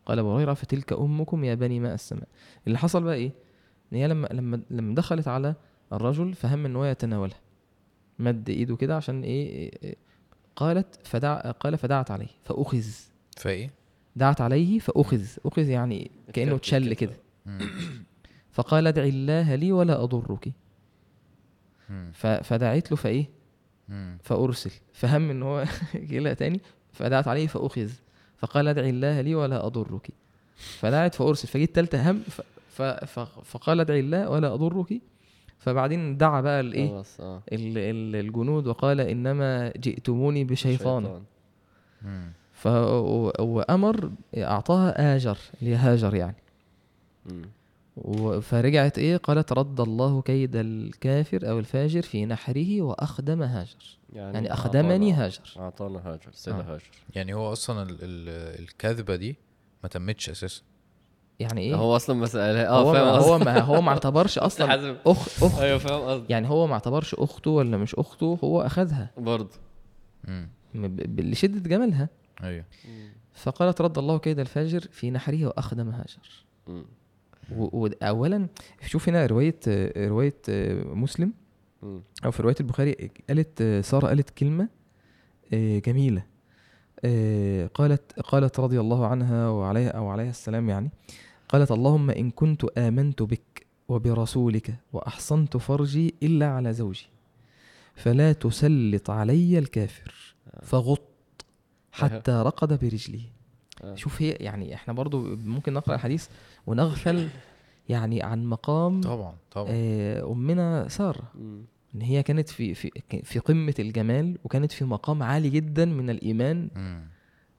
قال 0.06 0.18
أبو 0.18 0.34
هريرة 0.36 0.54
فتلك 0.54 0.92
أمكم 0.92 1.44
يا 1.44 1.54
بني 1.54 1.80
ماء 1.80 1.94
السماء. 1.94 2.28
اللي 2.66 2.78
حصل 2.78 3.02
بقى 3.02 3.14
إيه؟ 3.14 3.30
إن 3.92 3.98
هي 3.98 4.08
لما 4.08 4.26
لما 4.32 4.60
لما 4.70 4.94
دخلت 4.94 5.28
على 5.28 5.54
الرجل 5.92 6.34
فهم 6.34 6.66
إن 6.66 6.76
هو 6.76 6.84
يتناولها 6.84 7.38
مد 8.18 8.48
إيده 8.48 8.76
كده 8.76 8.96
عشان 8.96 9.22
إيه, 9.22 9.72
إيه, 9.82 9.94
قالت 10.56 11.06
فدع 11.06 11.34
قال 11.50 11.78
فدعت 11.78 12.10
عليه 12.10 12.28
فأخذ 12.44 12.82
فإيه 13.36 13.70
دعت 14.16 14.40
عليه 14.40 14.78
فأخذ 14.78 15.22
أخذ 15.46 15.68
يعني 15.68 16.10
كأنه 16.32 16.54
اتكتف 16.54 16.74
اتشل 16.74 16.94
كده. 16.94 17.12
كده. 17.46 17.58
فقال 18.52 18.86
ادعي 18.86 19.08
الله 19.08 19.54
لي 19.54 19.72
ولا. 19.72 20.52
ف- 22.12 22.26
فدعيت 22.26 22.90
له 22.90 22.96
فإيه. 22.96 23.26
فأرسل 24.22 24.70
فهم 24.92 25.30
إن 25.30 25.42
هو 25.42 25.64
يقلق 25.94 26.32
تاني 26.32 26.60
فدعت 26.92 27.28
عليه 27.28 27.46
فأخذ 27.46 27.90
فقال 28.38 28.68
ادعي 28.68 28.90
الله 28.90 29.20
لي 29.20 29.34
ولا 29.34 29.66
أضرك 29.66 30.08
فدعت 30.56 31.14
فأرسل 31.14 31.48
فجيت 31.48 31.74
تالتة 31.74 32.10
هم. 32.10 32.22
فقال 33.44 33.80
ادعي 33.80 34.00
الله 34.00 34.28
ولا 34.30 34.54
أضرك. 34.54 35.00
فبعدين 35.58 36.16
دعا 36.16 36.40
بقى 36.40 36.60
الإيه؟ 36.60 37.02
آه. 37.20 37.42
ال- 37.52 38.16
الجنود 38.16 38.66
وقال 38.66 39.00
إنما 39.00 39.72
جئتموني 39.76 40.44
بشيطان. 40.44 41.22
مم. 42.02 42.32
ف... 42.52 42.66
و- 42.66 43.32
وأمر 43.38 44.10
أعطاها 44.36 45.16
آجر 45.16 45.38
اللي 45.62 45.70
هي 45.70 45.76
هاجر 45.76 46.14
يعني. 46.14 46.36
فرجعت 48.40 48.98
إيه؟ 48.98 49.16
قالت 49.16 49.52
رد 49.52 49.80
الله 49.80 50.22
كيد 50.22 50.56
الكافر 50.56 51.50
أو 51.50 51.58
الفاجر 51.58 52.02
في 52.02 52.26
نحره 52.26 52.82
وأخدم 52.82 53.42
هاجر. 53.42 53.98
يعني 54.12 54.52
اخدمني 54.52 55.12
أعطانا- 55.14 55.18
هاجر. 55.18 55.40
أعطانا 55.58 55.98
هاجر 56.04 56.30
سيدة 56.32 56.56
آه. 56.60 56.74
هاجر. 56.74 56.90
يعني 57.14 57.34
هو 57.34 57.52
أصلا 57.52 57.82
ال 57.82 57.90
ال 58.02 58.28
الكذبة 58.62 59.16
دي 59.16 59.36
ما 59.82 59.88
تمتش 59.88 60.30
أساسا. 60.30 60.62
يعني 61.40 61.60
إيه؟ 61.60 61.74
هو 61.74 61.96
أصلا 61.96 62.16
ما 62.16 62.26
سالها 62.26 62.68
هو 62.70 62.90
آه 62.90 62.92
فاهم 62.92 63.04
ما. 63.04 63.18
هو 63.18 63.38
ما 63.38 63.58
هو 63.60 63.80
ما 63.80 63.88
اعتبرش 63.88 64.38
أصلا. 64.48 64.96
اخ 65.06 65.42
اخت 65.44 65.60
أيوه 65.60 65.78
فاهم 65.78 66.00
قصدي. 66.08 66.24
يعني 66.28 66.48
هو 66.48 66.66
ما 66.66 66.74
اعتبرش 66.74 67.14
أخته 67.14 67.50
ولا 67.50 67.76
مش 67.76 67.94
أخته 67.94 68.38
هو 68.44 68.62
أخذها. 68.62 69.10
برضه. 69.18 69.50
لشده 71.18 71.68
جمالها. 71.68 72.08
أيوه. 72.42 72.64
فقالت 73.34 73.80
رد 73.80 73.98
الله 73.98 74.18
كيد 74.18 74.38
الفاجر 74.38 74.80
في 74.80 75.10
نحره 75.10 75.46
وأخدم 75.46 75.88
هاجر. 75.88 76.44
واولا 77.56 78.46
شوف 78.86 79.08
هنا 79.08 79.26
رواية 79.26 79.60
رواية 79.96 80.34
مسلم. 80.94 81.32
مم. 81.82 82.00
أو 82.24 82.30
في 82.30 82.42
رواية 82.42 82.54
البخاري 82.60 83.10
قالت 83.28 83.62
سارة 83.84 84.06
قالت 84.06 84.30
كلمة 84.30 84.68
آه، 85.54 85.78
جميلة. 85.78 86.22
آه، 87.04 87.66
قالت 87.66 88.20
قالت 88.20 88.60
رضي 88.60 88.80
الله 88.80 89.06
عنها 89.06 89.48
وعليها 89.48 89.90
أو 89.90 90.08
عليها 90.08 90.30
السلام 90.30 90.68
يعني. 90.68 90.90
قالت 91.48 91.70
اللهم 91.70 92.10
إن 92.10 92.30
كنت 92.30 92.64
آمنت 92.64 93.22
بك 93.22 93.66
وبرسولك 93.88 94.74
وأحصنت 94.92 95.56
فرجي 95.56 96.14
إلا 96.22 96.46
على 96.46 96.72
زوجي 96.72 97.06
فلا 97.94 98.32
تسلط 98.32 99.10
علي 99.10 99.58
الكافر 99.58 100.34
فغط 100.62 101.02
حتى 101.92 102.32
رقد 102.32 102.80
برجلي 102.80 103.20
آه. 103.84 103.94
شوف 103.94 104.22
هي 104.22 104.30
يعني 104.30 104.74
إحنا 104.74 104.92
برضو 104.92 105.36
ممكن 105.36 105.72
نقرأ 105.72 105.94
الحديث 105.94 106.28
ونغفل 106.66 107.28
يعني 107.88 108.22
عن 108.22 108.44
مقام 108.44 109.00
طبعا 109.00 109.34
طبعا 109.50 109.68
آه، 109.70 110.32
أمنا 110.32 110.88
سارة. 110.88 111.32
إن 111.94 112.00
هي 112.02 112.22
كانت 112.22 112.48
في 112.48 112.74
في 112.74 112.90
في 113.22 113.38
قمة 113.38 113.74
الجمال 113.78 114.38
وكانت 114.44 114.72
في 114.72 114.84
مقام 114.84 115.22
عالي 115.22 115.50
جدا 115.50 115.84
من 115.84 116.10
الإيمان 116.10 116.68
مم. 116.76 117.08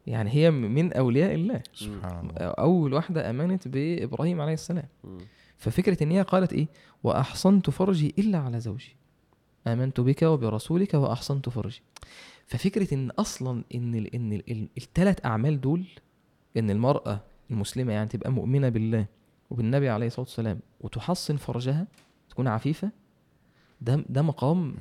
يعني 0.08 0.30
هي 0.30 0.52
من 0.52 0.94
أولياء 0.94 1.34
الله 1.36 1.62
سبحان 1.74 2.20
الله 2.30 2.34
أول 2.48 2.94
واحدة 2.94 3.30
امنت 3.30 3.68
بإبراهيم 3.68 4.42
عليه 4.42 4.54
السلام. 4.54 4.88
ففكرة 5.58 6.04
إن 6.04 6.12
هي 6.12 6.22
قالت 6.22 6.54
إيه 6.54 6.68
وأحصنت 7.04 7.70
فرجي 7.70 8.14
إلا 8.20 8.38
على 8.38 8.60
زوجي 8.60 8.96
آمنت 9.68 10.00
بك 10.00 10.22
وبرسولك 10.24 10.94
وأحصنت 10.94 11.50
فرجي 11.50 11.82
ففكرة 12.46 12.94
إن 12.94 13.10
أصلا 13.12 13.64
إن 13.76 13.96
ال 13.96 14.16
إن 14.16 14.34
ال 14.34 14.68
الثلاث 14.78 15.26
أعمال 15.26 15.62
دول 15.62 15.86
إن 16.58 16.70
المرأة 16.70 17.22
المسلمة 17.52 17.94
يعني 17.94 18.08
تبقى 18.10 18.32
مؤمنة 18.32 18.70
بالله 18.70 19.06
وبالنبي 19.50 19.90
عليه 19.90 20.08
الصلاة 20.08 20.26
والسلام 20.26 20.60
وتحصن 20.82 21.38
فرجها 21.38 21.88
تكون 22.30 22.48
عفيفة 22.48 22.92
ده 23.82 24.04
ده 24.10 24.22
مقام. 24.22 24.76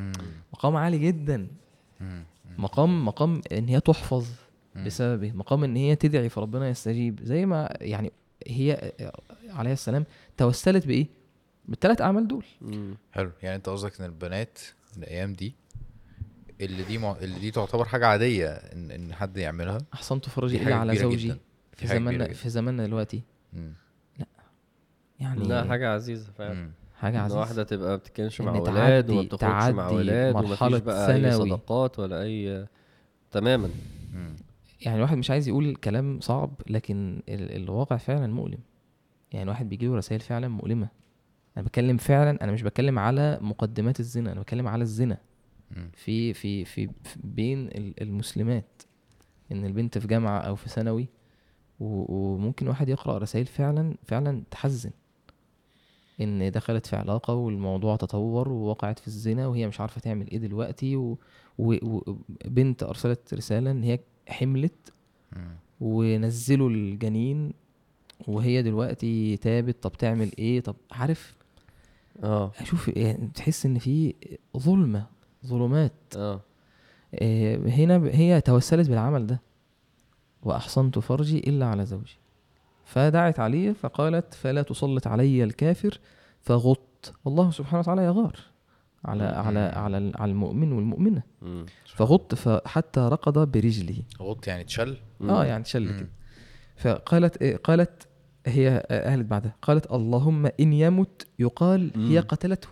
مقام 0.52 0.76
عالي 0.76 0.98
جدا. 0.98 1.46
مقام 2.58 3.04
مقام 3.04 3.40
إن 3.52 3.68
هي 3.68 3.80
تحفظ. 3.80 4.26
بسببه 4.84 5.32
مقام 5.32 5.64
إن 5.64 5.76
هي 5.76 5.96
تدعي 5.96 6.28
فربنا 6.28 6.68
يستجيب 6.68 7.20
زي 7.22 7.46
ما 7.46 7.76
يعني 7.80 8.12
هي 8.46 8.92
عليه 9.48 9.72
السلام 9.72 10.04
توسلت 10.36 10.86
بإيه 10.86 11.06
بالثلاث 11.68 12.00
أعمال 12.00 12.28
دول 12.28 12.44
مم. 12.60 12.96
حلو 13.12 13.30
يعني 13.42 13.56
أنت 13.56 13.68
قصدك 13.68 14.00
إن 14.00 14.06
البنات 14.06 14.58
الأيام 14.96 15.32
دي 15.32 15.54
اللي 16.60 16.82
دي 16.82 16.98
مع... 16.98 17.16
اللي 17.20 17.38
دي 17.40 17.50
تعتبر 17.50 17.84
حاجة 17.84 18.06
عادية 18.06 18.48
ان 18.48 18.90
إن 18.90 19.14
حد 19.14 19.36
يعملها 19.36 19.78
أحصنت 19.94 20.28
فرجي 20.28 20.62
الا 20.62 20.74
على 20.74 20.96
زوجي 20.96 21.28
جدا. 21.28 21.38
في 21.72 21.86
زماننا. 21.86 22.32
في 22.32 22.48
زماننا 22.48 22.86
دلوقتي 22.86 23.22
مم. 23.52 23.72
يعني 25.20 25.48
لا 25.48 25.64
حاجة 25.64 25.88
عزيزة 25.94 26.32
فعلا. 26.38 26.70
حاجة 27.00 27.16
إن 27.18 27.22
عزيزة 27.24 27.40
واحدة 27.40 27.62
تبقى 27.64 27.88
ما 27.88 27.96
بتتكلمش 27.96 28.40
مع 28.40 28.56
إن 28.56 28.60
ولاد 28.60 29.10
وما 29.10 29.22
بتخرجش 29.22 29.42
مع 29.74 29.82
تعدي 29.82 29.94
ولاد 29.94 30.34
مرحلة 30.34 30.68
ومفيش 30.68 30.80
بقى 30.80 31.14
أي. 31.14 31.32
صداقات 31.32 31.98
ولا 31.98 32.22
اي 32.22 32.66
تماما 33.30 33.70
مم. 34.14 34.36
يعني 34.80 34.96
الواحد 34.96 35.16
مش 35.16 35.30
عايز 35.30 35.48
يقول 35.48 35.76
كلام 35.76 36.20
صعب 36.20 36.50
لكن 36.70 37.22
ال- 37.28 37.62
الواقع 37.62 37.96
فعلا 37.96 38.26
مؤلم. 38.34 38.58
يعني 39.32 39.42
الواحد 39.42 39.68
بيجيله 39.68 39.94
رسائل 39.96 40.20
فعلا 40.20 40.48
مؤلمة. 40.48 40.88
أنا 41.56 41.64
بتكلم 41.64 41.96
فعلا 41.96 42.44
أنا 42.44 42.52
مش 42.52 42.62
بتكلم 42.62 42.98
على 42.98 43.38
مقدمات 43.42 44.00
الزنا 44.00 44.32
أنا 44.32 44.40
بتكلم 44.40 44.68
على 44.68 44.82
الزنا. 44.82 45.18
مم. 45.76 45.90
في 45.94 46.34
في 46.34 46.64
في, 46.64 46.88
بين 47.24 47.66
ال- 47.66 48.02
المسلمات. 48.02 48.82
إن 49.52 49.64
البنت 49.64 49.98
في 49.98 50.06
جامعة 50.06 50.38
أو 50.38 50.54
في 50.56 50.68
ثانوي 50.68 51.08
وممكن 51.80 52.68
واحد 52.68 52.88
يقرأ 52.88 53.18
رسائل 53.18 53.46
فعلا 53.46 53.94
فعلا 54.04 54.42
تحزن. 54.50 54.90
إن 56.20 56.50
دخلت 56.50 56.86
في 56.86 56.96
علاقة 56.96 57.34
والموضوع 57.34 57.96
تطور 57.96 58.48
ووقعت 58.48 58.98
في 58.98 59.06
الزنا 59.06 59.46
وهي 59.46 59.66
مش 59.68 59.80
عارفة 59.80 60.00
تعمل 60.00 60.30
إيه 60.30 60.38
دلوقتي 60.38 60.96
و- 60.96 61.18
و- 61.58 62.00
وبنت 62.46 62.82
أرسلت 62.82 63.34
رسالة 63.34 63.70
إن 63.70 63.82
هي 63.82 63.98
حملت. 64.28 64.92
ونزلوا 65.80 66.70
الجنين 66.70 67.52
وهي 68.28 68.62
دلوقتي 68.62 69.36
تابت 69.36 69.82
طب 69.82 69.92
تعمل 69.92 70.30
إيه؟ 70.38 70.60
طب 70.60 70.76
عارف؟ 70.92 71.36
آه. 72.22 72.52
شوف 72.64 72.88
يعني 72.88 73.30
تحس 73.34 73.66
إن 73.66 73.78
في 73.78 74.14
ظلمة 74.56 75.06
ظلمات. 75.46 75.92
آه. 76.16 76.40
آه، 77.14 77.56
هنا 77.56 77.96
هي 78.12 78.40
توسلت 78.40 78.88
بالعمل 78.88 79.26
ده. 79.26 79.40
وأحصنت 80.42 80.98
فرجي 80.98 81.38
إلا 81.38 81.66
على 81.66 81.86
زوجي. 81.86 82.18
فدعت 82.84 83.40
عليه 83.40 83.72
فقالت 83.72 84.34
فلا 84.34 84.62
تسلط 84.62 85.06
علي 85.06 85.44
الكافر. 85.44 86.00
فغط. 86.40 87.14
الله 87.26 87.50
سبحانه 87.50 87.78
وتعالى 87.80 88.04
يغار. 88.04 88.36
على 89.06 89.24
على 89.24 89.58
على 89.58 90.12
على 90.16 90.30
المؤمن 90.30 90.72
والمؤمنة. 90.72 91.22
فغط 91.94 92.34
فحتى 92.34 93.00
رقد 93.00 93.52
برجله. 93.52 94.02
غط 94.20 94.46
يعني 94.46 94.64
تشل. 94.64 94.96
آه 95.22 95.44
يعني 95.44 95.64
شل 95.64 95.92
مم. 95.92 95.98
كده 95.98 96.08
فقالت 96.76 97.42
إيه 97.42 97.56
قالت 97.56 98.08
هي 98.46 98.86
قالت 98.90 99.26
بعدها 99.26 99.54
قالت 99.62 99.92
اللهم 99.92 100.46
إن 100.60 100.72
يمت 100.72 101.26
يقال 101.38 101.92
هي. 101.96 102.18
قتلته. 102.18 102.68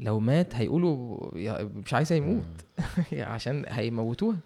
لو 0.00 0.20
مات 0.20 0.54
هيقولوا 0.54 1.18
مش 1.64 1.94
عايزة 1.94 2.14
يموت. 2.14 2.44
عشان 3.12 3.64
هيموتوها. 3.68 4.36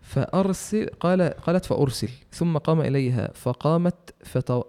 فأرسل 0.00 0.86
قال 1.00 1.22
قالت 1.22 1.64
فأرسل. 1.64 2.08
ثم 2.32 2.58
قام 2.58 2.80
إليها 2.80 3.30
فقامت 3.34 4.14
فتو 4.24 4.60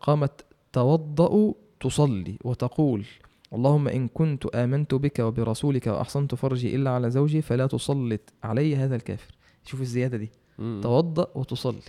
قامت 0.00 0.44
توضأ 0.72 1.54
تصلي 1.80 2.38
وتقول 2.44 3.04
اللهم 3.52 3.88
إن 3.88 4.08
كنت 4.08 4.46
آمنت 4.46 4.94
بك 4.94 5.18
وبرسولك 5.18 5.86
وأحصنت 5.86 6.34
فرجي 6.34 6.76
إلا 6.76 6.90
على 6.90 7.10
زوجي 7.10 7.42
فلا 7.42 7.66
تسلط 7.66 8.20
علي 8.42 8.76
هذا 8.76 8.96
الكافر. 8.96 9.34
شوف 9.64 9.80
الزيادة 9.80 10.16
دي. 10.16 10.30
مم. 10.58 10.80
توضأ 10.82 11.26
وتصلي. 11.34 11.80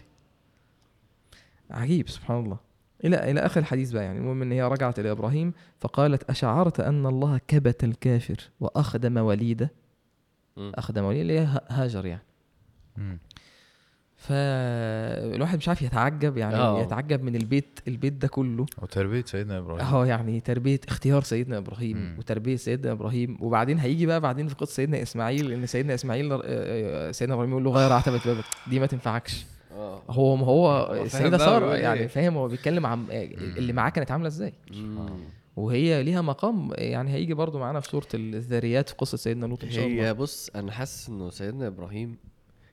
عجيب 1.71 2.09
سبحان 2.09 2.43
الله. 2.43 2.57
إلى 3.05 3.31
إلى 3.31 3.39
آخر 3.39 3.59
الحديث 3.59 3.91
بقى 3.91 4.03
يعني. 4.03 4.19
المهم 4.19 4.41
إن 4.41 4.51
هي 4.51 4.63
رجعت 4.63 4.99
إلى 4.99 5.11
إبراهيم 5.11 5.53
فقالت 5.79 6.29
أشعرت 6.29 6.79
أن 6.79 7.05
الله 7.05 7.37
كبت 7.47 7.83
الكافر 7.83 8.37
وأخدم 8.59 9.17
وليده. 9.17 9.71
أخدم 10.57 11.03
وليده 11.03 11.21
اللي 11.21 11.39
هي 11.39 11.61
هاجر 11.69 12.05
يعني. 12.05 12.23
فالواحد 14.27 15.57
مش 15.57 15.67
عارف 15.67 15.81
يتعجب 15.81 16.37
يعني 16.37 16.55
آه. 16.55 16.81
يتعجب 16.81 17.23
من 17.23 17.35
البيت 17.35 17.79
البيت 17.87 18.13
ده 18.13 18.27
كله. 18.27 18.65
وتربية 18.81 19.23
سيدنا 19.25 19.57
إبراهيم. 19.57 19.85
آه 19.95 20.05
يعني 20.05 20.39
تربية 20.39 20.79
اختيار 20.87 21.23
سيدنا 21.23 21.57
إبراهيم 21.57 21.97
مم. 21.97 22.15
وتربية 22.19 22.55
سيدنا 22.55 22.91
إبراهيم. 22.91 23.37
وبعدين 23.41 23.79
هيجي 23.79 24.05
بقى 24.05 24.21
بعدين 24.21 24.47
في 24.47 24.55
قصة 24.55 24.71
سيدنا 24.73 25.01
إسماعيل 25.01 25.51
إن 25.51 25.65
سيدنا 25.65 25.93
إسماعيل 25.93 26.31
آه، 26.33 26.41
آه، 26.43 27.11
سيدنا 27.11 27.33
إبراهيم 27.35 27.51
يقول 27.51 27.63
له 27.63 27.71
غير 27.71 27.93
عتبة 27.93 28.21
بابك. 28.25 28.43
دي 28.69 28.79
ما 28.79 28.85
تنفعكش. 28.85 29.45
آه. 29.77 30.01
هو 30.09 30.35
ما 30.35 30.45
هو 30.45 30.93
السيدة 31.05 31.37
سارة 31.37 31.75
يعني 31.75 31.99
إيه. 31.99 32.07
فاهم 32.07 32.37
هو 32.37 32.47
بيتكلم 32.47 32.85
عن 32.85 33.05
آه، 33.11 33.23
اللي 33.57 33.73
معاه 33.73 33.89
كانت 33.89 34.11
عاملة 34.11 34.27
إزاي. 34.27 34.53
وهي 35.55 36.03
ليها 36.03 36.21
مقام 36.21 36.71
يعني 36.73 37.13
هيجي 37.13 37.33
برضو 37.33 37.59
معانا 37.59 37.79
في 37.79 37.89
سوره 37.89 38.07
الذاريات 38.13 38.89
في 38.89 38.95
قصة 38.95 39.17
سيدنا 39.17 39.45
لوط 39.45 39.63
إن 39.63 39.71
شاء 39.71 39.87
الله. 39.87 40.07
هي 40.07 40.13
بص 40.13 40.49
أنا 40.55 40.71
حاسس 40.71 41.09
إنه 41.09 41.29
سيدنا 41.29 41.67
إبراهيم 41.67 42.17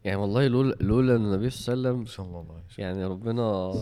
يعني 0.04 0.16
والله 0.16 0.46
لولا 0.48 0.74
لولا 0.80 1.16
إن 1.16 1.24
النبي 1.24 1.50
صلى 1.50 1.74
الله 1.74 1.88
عليه 1.88 1.98
وسلم 2.00 2.06
صلى 2.06 2.26
الله 2.26 2.54
عليه 2.54 2.64
وسلم. 2.68 2.84
يعني 2.84 3.04
ربنا 3.04 3.72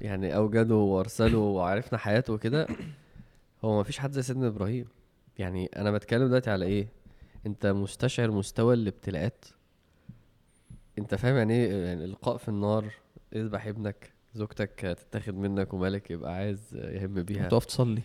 يعني 0.00 0.36
أوجده 0.36 0.74
وأرسله 0.74 1.38
وعرفنا 1.38 1.98
حياته 1.98 2.32
وكده 2.32 2.66
هو 3.64 3.76
ما 3.76 3.82
فيش 3.82 3.98
حد 3.98 4.12
زي 4.12 4.22
سيدنا 4.22 4.46
إبراهيم. 4.48 4.86
يعني 5.38 5.66
أنا 5.76 5.90
بتكلم 5.90 6.26
دلوقتي 6.26 6.50
على 6.50 6.64
إيه؟ 6.66 6.88
أنت 7.46 7.66
مستشعر 7.66 8.30
مستوى 8.30 8.74
الابتلاءات. 8.74 9.44
أنت 10.98 11.14
فاهم 11.14 11.36
يعني 11.36 11.54
إيه؟ 11.54 11.84
يعني 11.86 12.04
إلقاء 12.04 12.36
في 12.36 12.48
النار 12.48 12.84
اذبح 13.36 13.66
ابنك 13.66 14.12
زوجتك 14.34 14.96
تتاخد 15.10 15.34
منك 15.34 15.74
ومالك 15.74 16.10
يبقى 16.10 16.34
عايز 16.34 16.74
يهم 16.74 17.14
بيها. 17.14 17.48
تقف 17.48 17.64
تصلي. 17.64 18.02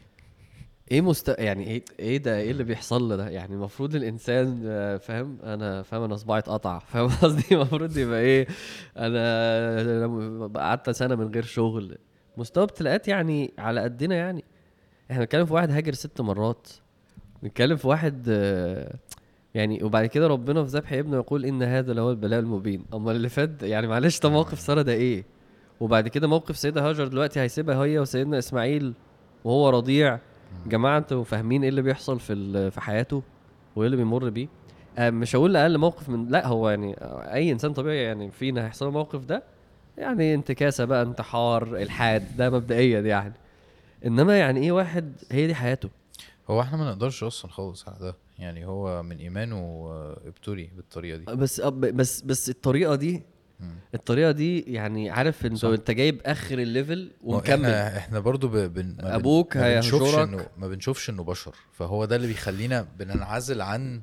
إيه 0.91 1.01
مست 1.01 1.35
يعني 1.39 1.67
إيه 1.67 1.83
إيه 1.99 2.17
ده 2.17 2.37
إيه 2.37 2.51
اللي 2.51 2.63
بيحصل 2.63 3.09
له 3.09 3.15
ده؟ 3.15 3.29
يعني 3.29 3.53
المفروض 3.53 3.95
الإنسان 3.95 4.61
آه، 4.65 4.97
فاهم؟ 4.97 5.37
أنا 5.43 5.81
فاهم؟ 5.81 6.03
أنا 6.03 6.15
صباعي 6.15 6.39
اتقطع 6.39 6.79
فاهم 6.93 7.07
قصدي؟ 7.07 7.55
المفروض 7.55 7.97
يبقى 7.97 8.19
إيه؟ 8.19 8.47
أنا 8.97 10.47
قعدت 10.55 10.89
سنة 10.89 11.15
من 11.15 11.33
غير 11.33 11.43
شغل. 11.43 11.97
مستوى 12.37 12.63
ابتلاءات 12.63 13.07
يعني 13.07 13.53
على 13.57 13.81
قدنا 13.81 14.15
يعني. 14.15 14.43
إحنا 15.11 15.21
بنتكلم 15.21 15.45
في 15.45 15.53
واحد 15.53 15.71
هاجر 15.71 15.93
ست 15.93 16.21
مرات. 16.21 16.67
بنتكلم 17.43 17.77
في 17.77 17.87
واحد 17.87 18.25
آه، 18.29 18.95
يعني 19.53 19.83
وبعد 19.83 20.05
كده 20.05 20.27
ربنا 20.27 20.63
في 20.63 20.69
ذبح 20.69 20.93
ابنه 20.93 21.17
يقول 21.17 21.45
إن 21.45 21.63
هذا 21.63 21.93
لهو 21.93 22.11
البلاء 22.11 22.39
المبين. 22.39 22.85
اما 22.93 23.11
اللي 23.11 23.29
فات 23.29 23.63
يعني 23.63 23.87
معلش 23.87 24.19
ده 24.19 24.29
موقف 24.29 24.59
سارة 24.59 24.81
ده 24.81 24.93
إيه؟ 24.93 25.25
وبعد 25.79 26.07
كده 26.07 26.27
موقف 26.27 26.57
سيدة 26.57 26.89
هاجر 26.89 27.07
دلوقتي 27.07 27.39
هيسيبها 27.39 27.83
هي 27.83 27.99
وسيدنا 27.99 28.37
إسماعيل 28.37 28.93
وهو 29.43 29.69
رضيع. 29.69 30.19
جماعة 30.67 30.97
أنتوا 30.97 31.23
فاهمين 31.23 31.61
إيه 31.63 31.69
اللي 31.69 31.81
بيحصل 31.81 32.19
في 32.19 32.71
في 32.71 32.81
حياته 32.81 33.23
وإيه 33.75 33.85
اللي 33.85 33.97
بيمر 33.97 34.29
بيه؟ 34.29 34.47
آه، 34.97 35.09
مش 35.09 35.35
هقول 35.35 35.55
أقل 35.55 35.77
موقف 35.77 36.09
من 36.09 36.27
لا 36.27 36.47
هو 36.47 36.69
يعني 36.69 36.93
آه، 36.97 37.33
أي 37.33 37.51
إنسان 37.51 37.73
طبيعي 37.73 38.03
يعني 38.03 38.31
فينا 38.31 38.65
هيحصل 38.65 38.85
له 38.85 38.89
الموقف 38.89 39.25
ده 39.25 39.43
يعني 39.97 40.33
انتكاسة 40.33 40.85
بقى 40.85 41.01
انتحار 41.03 41.75
إلحاد 41.77 42.37
ده 42.37 42.49
مبدئيا 42.49 42.99
يعني. 43.01 43.33
إنما 44.05 44.39
يعني 44.39 44.59
إيه 44.59 44.71
واحد 44.71 45.13
هي 45.31 45.47
دي 45.47 45.55
حياته. 45.55 45.89
هو 46.49 46.61
إحنا 46.61 46.77
ما 46.77 46.89
نقدرش 46.91 47.23
أصلا 47.23 47.51
خالص 47.51 47.87
على 47.87 47.97
ده. 47.99 48.15
يعني 48.39 48.65
هو 48.65 49.03
من 49.03 49.17
إيمانه 49.17 49.55
آه، 49.55 50.19
ابتلي 50.25 50.69
بالطريقة 50.75 51.17
دي. 51.17 51.25
بس 51.25 51.61
أب- 51.61 51.65
بس 51.69 52.21
بس 52.21 52.49
الطريقة 52.49 52.95
دي. 52.95 53.23
الطريقة 53.95 54.31
دي 54.31 54.59
يعني 54.59 55.09
عارف 55.09 55.45
انت. 55.45 55.63
أنت 55.63 55.91
جايب 55.91 56.21
آخر 56.25 56.59
ال 56.59 56.68
level 56.68 57.11
ومكمل 57.21 57.65
إحنا 57.65 57.97
إحنا 57.97 58.19
برضو 58.19 58.47
ب... 58.47 58.57
بن... 58.57 58.95
ما 59.03 59.15
أبوك 59.15 59.57
ما 59.57 59.75
بنشوفش. 59.75 60.15
انه 60.15 60.45
ما 60.57 60.67
بنشوفش 60.67 61.09
إنه 61.09 61.23
بشر 61.23 61.55
فهو 61.71 62.05
ده 62.05 62.15
اللي 62.15 62.27
بيخلينا 62.27 62.87
بننعزل 62.99 63.61
عن 63.61 64.01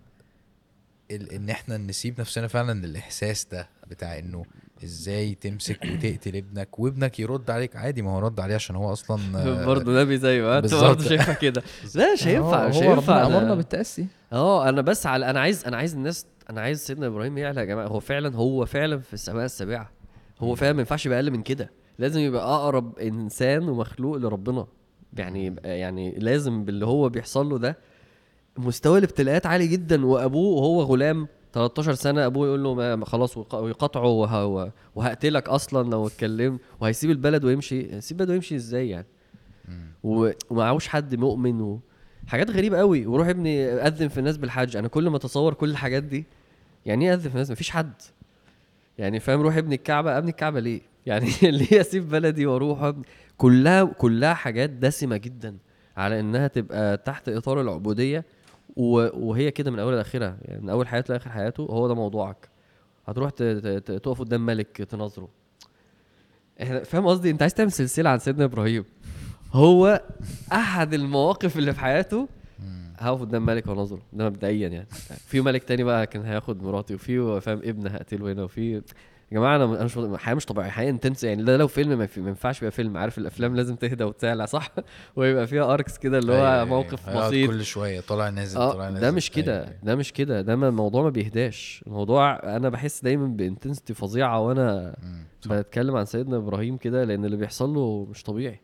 ال... 1.11 1.32
إن 1.32 1.50
إحنا 1.50 1.76
نسيب 1.76 2.20
نفسنا 2.20 2.46
فعلا 2.48 2.84
الاحساس 2.84 3.44
ده 3.44 3.68
بتاع 3.86 4.18
إنه 4.18 4.44
إزاي 4.84 5.34
تمسك 5.34 5.78
وتقتل 5.84 6.36
ابنك 6.36 6.78
وابنك 6.78 7.20
يرد 7.20 7.50
عليك؟ 7.50 7.76
عادي 7.76 8.02
ما 8.02 8.10
هو 8.10 8.18
رد 8.18 8.40
عليه 8.40 8.54
عشان 8.54 8.76
هو 8.76 8.92
أصلا 8.92 9.18
آه، 9.36 9.66
برضه 9.66 10.02
نبي 10.02 10.18
زيه 10.18 10.56
أنت 10.58 10.62
بالظبط. 10.62 10.84
برضه 10.84 11.04
شايفها 11.08 11.34
كده. 11.34 11.62
لا 11.94 12.12
مش 12.12 12.26
هينفع 12.26 12.68
مش 12.68 12.76
هينفع. 12.76 13.26
أمرنا 13.26 13.54
بالتأسي. 13.54 14.06
آه 14.32 14.68
أنا 14.68 14.80
بس 14.82 15.06
على 15.06 15.30
أنا 15.30 15.40
عايز 15.40 15.64
أنا 15.64 15.76
عايز 15.76 15.94
الناس 15.94 16.26
أنا 16.50 16.60
عايز 16.60 16.80
سيدنا 16.86 17.06
إبراهيم 17.06 17.38
يعلى 17.38 17.60
يا 17.60 17.64
جماعة. 17.64 17.86
هو 17.86 18.00
فعلا 18.00 18.36
هو 18.36 18.64
فعلا 18.66 18.98
في 18.98 19.14
السماء 19.14 19.44
السابعة. 19.44 19.90
هو 20.40 20.54
فعلا 20.54 20.72
ما 20.72 20.78
ينفعش 20.80 21.06
يبقى 21.06 21.18
أقل 21.18 21.30
من 21.30 21.42
كده. 21.42 21.70
لازم 21.98 22.20
يبقى 22.20 22.54
أقرب 22.54 22.98
إنسان 22.98 23.68
ومخلوق 23.68 24.16
لربنا. 24.16 24.66
يعني 25.12 25.56
يعني 25.64 26.10
لازم 26.18 26.64
باللي 26.64 26.86
هو 26.86 27.08
بيحصل 27.08 27.48
له 27.48 27.58
ده 27.58 27.78
مستوى 28.58 28.98
الابتلاءات 28.98 29.46
عالي 29.46 29.66
جدا. 29.66 30.06
وأبوه 30.06 30.56
وهو 30.62 30.82
غلام 30.82 31.28
13 31.57 31.94
سنة 31.94 32.26
أبوه 32.26 32.46
يقول 32.46 32.62
له 32.64 33.04
خلاص 33.04 33.36
ويق- 33.36 33.54
ويقاطعه 33.54 34.07
وه- 34.07 34.72
وهقتلك 34.94 35.48
أصلا 35.48 35.90
لو 35.90 36.07
اتكلمت 36.07 36.61
وهيسيب 36.80 37.11
البلد 37.11 37.44
ويمشي. 37.44 37.94
هيسيب 37.94 38.16
البلد 38.20 38.30
ويمشي 38.30 38.57
إزاي 38.57 38.88
يعني. 38.88 39.07
و- 40.04 40.30
ومعهوش 40.50 40.88
حد 40.88 41.14
مؤمن 41.14 41.61
و... 41.61 41.80
حاجات 42.26 42.50
غريبة 42.50 42.78
قوي 42.78 43.07
وروح 43.07 43.28
ابني 43.28 43.64
أذن 43.66 44.09
في 44.09 44.18
الناس 44.18 44.36
بالحج. 44.36 44.76
أنا 44.76 44.88
كل 44.88 45.09
ما 45.09 45.16
أتصور 45.16 45.54
كل 45.54 45.70
الحاجات 45.70 46.02
دي 46.02 46.24
يعني 46.86 47.04
إيه 47.09 47.14
أذن 47.14 47.20
في 47.28 47.34
الناس؟ 47.34 47.50
مفيش 47.50 47.70
حد. 47.70 47.92
يعني 48.98 49.20
فاهم؟ 49.20 49.40
روح 49.40 49.57
ابني 49.57 49.74
الكعبة. 49.74 50.18
أبني 50.18 50.30
الكعبة 50.30 50.61
ليه؟ 50.61 50.80
يعني 51.07 51.30
ليه 51.42 51.80
أسيب 51.80 52.09
بلدي 52.09 52.46
وأروح؟ 52.46 52.92
كلها 53.38 53.84
كلها 53.84 54.34
حاجات 54.34 54.70
دسمة 54.70 55.16
جدا 55.16 55.57
على 55.96 56.20
إنها 56.20 56.46
تبقى 56.46 56.96
تحت 56.96 57.28
إطار 57.28 57.61
العبودية. 57.61 58.24
وهي 58.76 59.50
كده 59.50 59.70
من 59.70 59.78
أول 59.78 59.94
لأخرها. 59.94 60.36
يعني 60.42 60.62
من 60.62 60.70
أول 60.70 60.88
حياته 60.88 61.12
لآخر 61.14 61.30
حياته 61.30 61.62
هو 61.62 61.88
ده 61.88 61.94
موضوعك. 61.94 62.48
هتروح 63.06 63.30
تقف 63.30 64.20
قدام 64.20 64.46
ملك 64.46 64.76
تناظره. 64.76 65.28
إحنا 66.62 66.84
فاهم 66.84 67.06
قصدي؟ 67.06 67.30
أنت 67.30 67.42
عايز 67.42 67.54
تعمل 67.54 67.72
سلسلة 67.72 68.10
عن 68.10 68.18
سيدنا 68.18 68.44
إبراهيم. 68.44 68.84
هو 69.52 70.02
أحد 70.52 70.94
المواقف 70.94 71.58
اللي 71.58 71.72
في 71.72 71.80
حياته. 71.80 72.28
هقف 72.98 73.20
قدام 73.20 73.46
ملك 73.46 73.66
وانظره 73.66 74.02
ده 74.12 74.24
مبدئيا 74.26 74.68
يعني. 74.68 74.86
في 75.26 75.40
ملك 75.40 75.64
تاني 75.64 75.84
بقى 75.84 76.06
كان 76.06 76.24
هياخد 76.24 76.62
مراتي 76.62 76.94
وفي 76.94 77.40
فاهم 77.40 77.58
ابن 77.58 77.86
هقتله 77.86 78.32
هنا 78.32 78.42
وفي 78.44 78.82
يا 79.32 79.36
جماعة 79.38 79.56
أنا 79.56 79.84
مش 79.84 79.98
حياة 80.20 80.34
مش 80.34 80.46
طبيعية 80.46 80.70
حياة 80.70 80.90
intense 80.90 81.24
يعني. 81.24 81.42
ده 81.42 81.56
لو 81.56 81.68
فيلم 81.68 81.98
ما 81.98 82.06
في- 82.06 82.20
ما 82.20 82.28
ينفعش 82.28 82.58
يبقى 82.58 82.70
فيلم 82.70 82.96
عارف 82.96 83.18
الأفلام 83.18 83.56
لازم 83.56 83.76
تهدى 83.76 84.04
وتسالع 84.04 84.44
صح؟ 84.46 84.70
ويبقى 85.16 85.46
فيها 85.46 85.74
arcs 85.74 85.98
كده 85.98 86.18
اللي 86.18 86.32
أيوة، 86.32 86.48
هو 86.48 86.54
أيوة، 86.54 86.64
موقف 86.64 87.08
هيقعد 87.08 87.28
بسيط. 87.32 87.50
كل 87.50 87.64
شوية 87.64 88.00
طالع 88.00 88.28
نازل 88.28 88.56
طالع 88.58 88.86
آه 88.86 88.90
نازل. 88.90 89.00
ده 89.00 89.10
مش 89.10 89.30
أيوة، 89.36 89.42
كده 89.46 89.62
أيوة. 89.64 89.76
ده 89.82 89.94
مش 89.96 90.12
كده 90.12 90.40
ده 90.40 90.54
الموضوع 90.54 91.02
ما 91.02 91.10
بيهداش. 91.10 91.84
الموضوع 91.86 92.56
أنا 92.56 92.68
بحس 92.68 93.02
دايما 93.04 93.26
ب 93.26 93.33
intensity 93.33 93.94
فظيعة 93.94 94.40
وأنا. 94.40 94.96
بتكلم 95.46 95.96
عن 95.96 96.04
سيدنا 96.04 96.36
إبراهيم 96.36 96.76
كده 96.76 97.04
لأن 97.04 97.24
اللي 97.24 97.36
بيحصل 97.36 97.74
له 97.74 98.06
مش 98.10 98.22
طبيعي. 98.22 98.60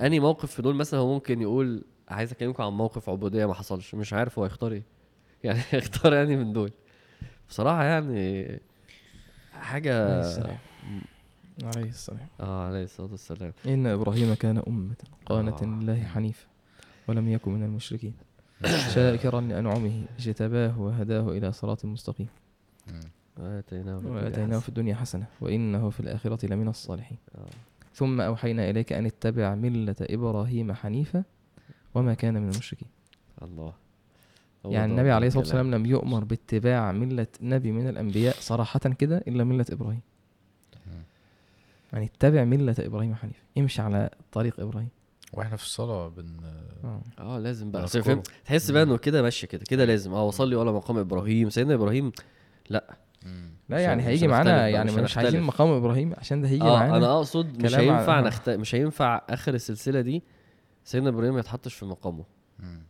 اني 0.00 0.20
موقف 0.20 0.50
في 0.50 0.62
دول 0.62 0.74
مثلا 0.74 1.00
هو 1.00 1.14
ممكن 1.14 1.42
يقول 1.42 1.84
عايز 2.08 2.32
أكلمكم 2.32 2.62
عن 2.62 2.72
موقف 2.72 3.08
عبودية 3.10 3.46
ما 3.46 3.54
حصلش. 3.54 3.94
مش 3.94 4.12
عارف 4.12 4.38
هو 4.38 4.44
هيختار 4.44 4.72
إيه. 4.72 4.82
يعني 5.44 5.60
هيختار 5.70 6.12
يعني 6.14 6.36
من 6.36 6.52
دول. 6.52 6.70
بصراحة 7.48 7.84
يعني 7.84 8.60
حاجة 9.60 10.04
عليه 10.04 10.20
السلام. 10.20 10.56
عليه 11.62 11.88
السلام. 11.88 12.26
آه 12.40 12.66
عليه 12.66 12.84
الصلاة 12.84 13.10
والسلام. 13.10 13.52
إن 13.66 13.86
إبراهيم 13.86 14.34
كان 14.34 14.62
أمة 14.68 14.96
قانتا 15.26 15.64
آه. 15.64 15.68
لله 15.68 16.02
حنيفا 16.04 16.46
ولم 17.08 17.28
يكن 17.28 17.54
من 17.54 17.62
المشركين. 17.62 18.14
شاكرا 18.94 19.40
لأنعمه 19.40 20.04
اجتباه 20.18 20.80
وهداه 20.80 21.28
إلى 21.28 21.52
صراط 21.52 21.84
مستقيم. 21.84 22.28
مم. 22.88 23.00
وآتيناه 23.38 24.58
في 24.58 24.68
الدنيا 24.68 24.94
حسنة 24.94 25.26
وإنه 25.40 25.90
في 25.90 26.00
الآخرة 26.00 26.46
لمن 26.46 26.68
الصالحين. 26.68 27.18
آه. 27.34 27.46
ثم 27.94 28.20
أوحينا 28.20 28.70
إليك 28.70 28.92
أن 28.92 29.06
اتبع 29.06 29.54
ملة 29.54 29.96
إبراهيم 30.00 30.72
حنيفا 30.72 31.24
وما 31.94 32.14
كان 32.14 32.34
من 32.34 32.50
المشركين. 32.50 32.88
الله. 33.42 33.72
يعني 34.64 34.92
النبي 34.92 35.10
عليه 35.10 35.26
الصلاة 35.26 35.42
الكلام. 35.44 35.66
والسلام 35.66 35.80
لم 35.80 35.86
يؤمر 35.90 36.24
باتباع 36.24 36.92
ملة 36.92 37.26
نبي 37.40 37.72
من 37.72 37.88
الأنبياء 37.88 38.34
صراحة 38.40 38.80
كده 38.80 39.16
إلا 39.28 39.44
ملة 39.44 39.66
إبراهيم. 39.70 40.00
يعني 41.92 42.04
اتبع 42.16 42.44
ملة 42.44 42.74
إبراهيم 42.78 43.14
حنيفا 43.14 43.40
امشي 43.58 43.82
على 43.82 44.10
طريق 44.32 44.60
إبراهيم. 44.60 44.88
وإحنا 45.32 45.56
في 45.56 45.62
الصلاة 45.64 46.08
بن 46.08 46.26
آه. 46.84 47.00
آه 47.18 47.38
لازم 47.38 47.70
بقى. 47.70 47.88
فاهم 47.88 48.22
تحس 48.44 48.70
بقى 48.70 48.82
إنه 48.82 48.96
كده 48.96 49.22
ماشية 49.22 49.46
كده 49.46 49.64
كده 49.68 49.84
لازم. 49.84 50.12
آه 50.14 50.24
وصلي 50.24 50.56
ولا 50.56 50.72
مقام 50.72 50.98
إبراهيم. 50.98 51.50
سيدنا 51.50 51.74
إبراهيم 51.74 52.12
لا. 52.70 52.96
لا 53.68 53.76
مش 53.76 53.80
يعني 53.82 54.02
هيجي 54.02 54.28
معانا 54.28 54.68
يعني 54.68 54.92
مش 54.92 54.98
مش 54.98 55.18
عايزين. 55.18 55.42
مقام 55.42 55.68
إبراهيم 55.68 56.12
عشان 56.18 56.42
ده 56.42 56.48
هيجي 56.48 56.62
آه 56.64 56.76
معانا. 56.76 56.96
أنا 56.96 57.16
أقصد 57.16 57.62
مش 57.64 57.74
هينفع 57.74 58.20
نخت... 58.20 58.50
مش 58.50 58.74
هينفع 58.74 59.22
آخر 59.30 59.54
السلسلة 59.54 60.00
دي 60.00 60.22
سيدنا 60.84 61.08
إبراهيم 61.08 61.34
ما 61.34 61.40
يتحطش 61.40 61.74
في 61.74 61.84
مقامه. 61.84 62.24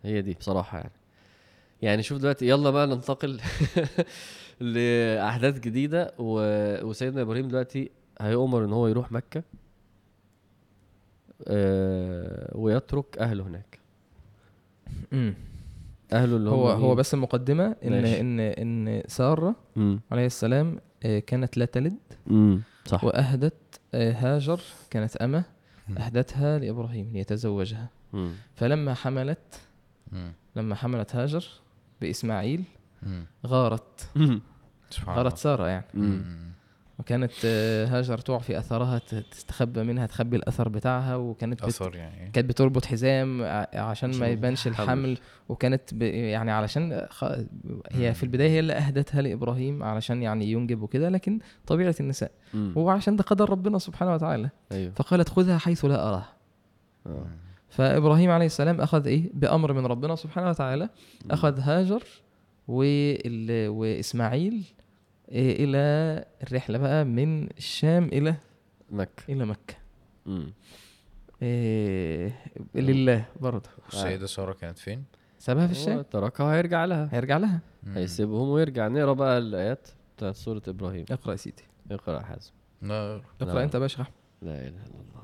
هي 0.03 0.23
دي 0.23 0.35
بصراحة 0.35 0.79
يعني. 0.79 0.93
يعني 1.83 2.03
شوف 2.03 2.19
دلوقتي 2.19 2.49
يلا 2.49 2.71
بقى 2.71 2.87
ننتقل 2.87 3.41
لأحداث 4.61 5.59
جديدة 5.61 6.15
و... 6.19 6.41
وسيدنا 6.87 7.23
إبراهيم 7.23 7.49
دلوقتي 7.49 7.91
هيؤمر 8.21 8.65
إن 8.65 8.73
هو 8.73 8.87
يروح 8.89 9.13
مكة 9.13 9.43
آه 11.49 12.51
ويترك 12.57 13.19
أهله 13.19 13.45
هناك 13.47 13.79
مم. 15.13 15.35
أهله 16.13 16.37
اللي 16.37 16.51
هو 16.51 16.71
هم 16.71 16.83
هو 16.85 16.95
بس 16.95 17.15
المقدمه 17.15 17.77
إن 17.85 17.91
ماشي. 18.03 18.21
إن 18.21 18.41
إن 18.41 19.03
سارة 19.07 19.55
امم 19.77 20.01
عليه 20.11 20.27
السلام 20.27 20.79
آه، 21.05 21.19
كانت 21.19 21.57
لا 21.57 21.65
تلد 21.65 21.97
امم 22.31 22.63
صح 22.87 23.05
وأهدت 23.05 23.81
آه، 23.95 24.13
هاجر 24.13 24.61
كانت 24.91 25.17
أمة 25.17 25.45
مم. 25.89 25.99
أهدتها 25.99 26.59
لإبراهيم 26.59 27.11
ليتزوجها 27.13 27.89
مم. 28.13 28.33
فلما 28.55 28.95
حملت 28.95 29.61
مم. 30.13 30.33
لما 30.57 30.75
حملت 30.75 31.17
هاجر 31.17 31.45
بإسماعيل. 32.01 32.65
غارت 33.47 34.09
سبحان 34.91 35.17
غارت. 35.17 35.37
سارة 35.37 35.67
يعني. 35.67 35.85
وكانت 36.99 37.33
آه، 37.45 37.87
هاجر 37.87 38.19
تعفي 38.19 38.59
أثرها 38.59 38.99
ت- 38.99 39.15
تستخبى 39.15 39.83
منها 39.83 40.07
تخبي 40.07 40.37
الأثر 40.37 40.69
بتاعها 40.69 41.17
وكانت 41.17 41.55
بت... 41.63 41.65
أثر 41.69 41.97
يعني 41.97 42.31
كانت 42.31 42.49
بتربط 42.49 42.85
حزام 42.85 43.43
ع- 43.43 43.67
عشان 43.75 44.19
ما 44.19 44.27
يبانش 44.29 44.67
الحمل. 44.67 44.85
الحمل 44.85 45.19
وكانت 45.49 45.95
ب... 45.95 46.03
يعني 46.03 46.51
علشان 46.51 47.07
خ... 47.11 47.25
هي 47.93 48.15
في 48.15 48.23
البداية 48.23 48.51
هي 48.51 48.59
اللي 48.61 48.73
أهدتها 48.73 49.23
لإبراهيم 49.23 49.83
علشان 49.83 50.23
يعني 50.23 50.53
ينجب 50.53 50.83
وكده 50.83 51.09
لكن 51.09 51.39
طبيعة 51.67 51.95
النساء 52.01 52.31
مم. 52.55 52.73
هو 52.77 52.91
عشان 52.91 53.17
ده 53.17 53.25
قدر 53.25 53.51
ربنا 53.51 53.79
سبحانه 53.79 54.15
وتعالى 54.15 54.51
أيوه 54.73 54.93
فقالت 54.97 55.29
خذها 55.29 55.59
حيث 55.59 55.85
لا 55.85 56.09
اراها 56.09 56.33
آه. 57.07 57.27
فإبراهيم 57.75 58.31
عليه 58.31 58.47
السلام 58.47 58.81
أخذ 58.81 59.07
إيه؟ 59.07 59.31
بأمر 59.35 59.73
من 59.73 59.87
ربنا 59.87 60.17
سبحانه 60.17 60.49
وتعالى 60.51 60.89
أخذ 61.31 61.61
هاجر 61.61 62.03
وال... 62.69 63.69
وإسماعيل 63.69 64.65
إيه؟ 65.29 65.65
إلى 65.65 65.79
الرحلة 66.43 66.79
بقى 66.79 67.05
من 67.05 67.51
الشام 67.51 68.05
إلى 68.05 68.35
مكة. 68.91 69.23
إلى 69.29 69.45
مكة. 69.45 69.75
مم. 70.27 70.53
إيه؟ 71.43 72.33
لله 72.75 73.25
برضه. 73.41 73.71
والسيدة 73.85 74.27
سارة 74.27 74.53
كانت 74.53 74.79
فين؟ 74.79 75.05
سابها 75.39 75.67
في 75.67 75.73
الشام. 75.73 76.03
تركها 76.03 76.55
هيرجع 76.55 76.85
لها. 76.85 77.09
هيرجع 77.13 77.37
لها. 77.37 77.61
مم. 77.83 77.93
هيسيبهم 77.93 78.49
ويرجع. 78.49 78.89
نقرأ 78.89 79.13
بقى 79.13 79.39
الآيات 79.39 79.89
بتاعت 80.17 80.35
سورة 80.35 80.63
إبراهيم. 80.69 81.05
اقرأ 81.11 81.33
يا 81.33 81.37
سيدي. 81.37 81.63
اقرأ 81.91 82.15
يا 82.15 82.23
حازم. 82.25 82.51
لا 82.83 83.21
اقرأ. 83.41 83.63
أنت 83.63 83.75
يا 83.75 83.79
باشا. 83.79 84.07
لا 84.43 84.53
إله 84.53 84.69
إلا 84.69 85.01
الله. 85.01 85.24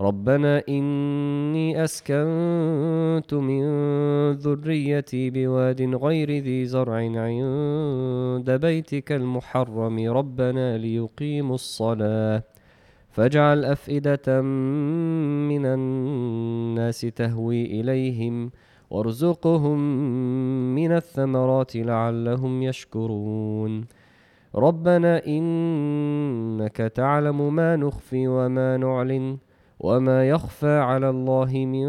ربنا 0.00 0.62
إني 0.68 1.84
أسكنت 1.84 3.34
من 3.34 3.62
ذريتي 4.32 5.30
بواد 5.30 5.82
غير 5.94 6.30
ذي 6.30 6.66
زرع 6.66 6.94
عند 6.94 8.50
بيتك 8.50 9.12
المحرم. 9.12 10.12
ربنا 10.12 10.78
ليقيموا 10.78 11.54
الصلاة. 11.54 12.42
فاجعل 13.10 13.64
أفئدة 13.64 14.40
من 15.50 15.66
الناس 15.66 17.00
تهوي 17.00 17.80
إليهم 17.80 18.50
وارزقهم 18.90 19.78
من 20.74 20.92
الثمرات 20.92 21.76
لعلهم 21.76 22.62
يشكرون. 22.62 23.84
ربنا 24.54 25.26
إنك 25.26 26.76
تعلم 26.76 27.54
ما 27.54 27.76
نخفي 27.76 28.28
وما 28.28 28.76
نعلن. 28.76 29.38
وما 29.80 30.28
يخفى 30.28 30.78
على 30.78 31.10
الله 31.10 31.52
من 31.66 31.88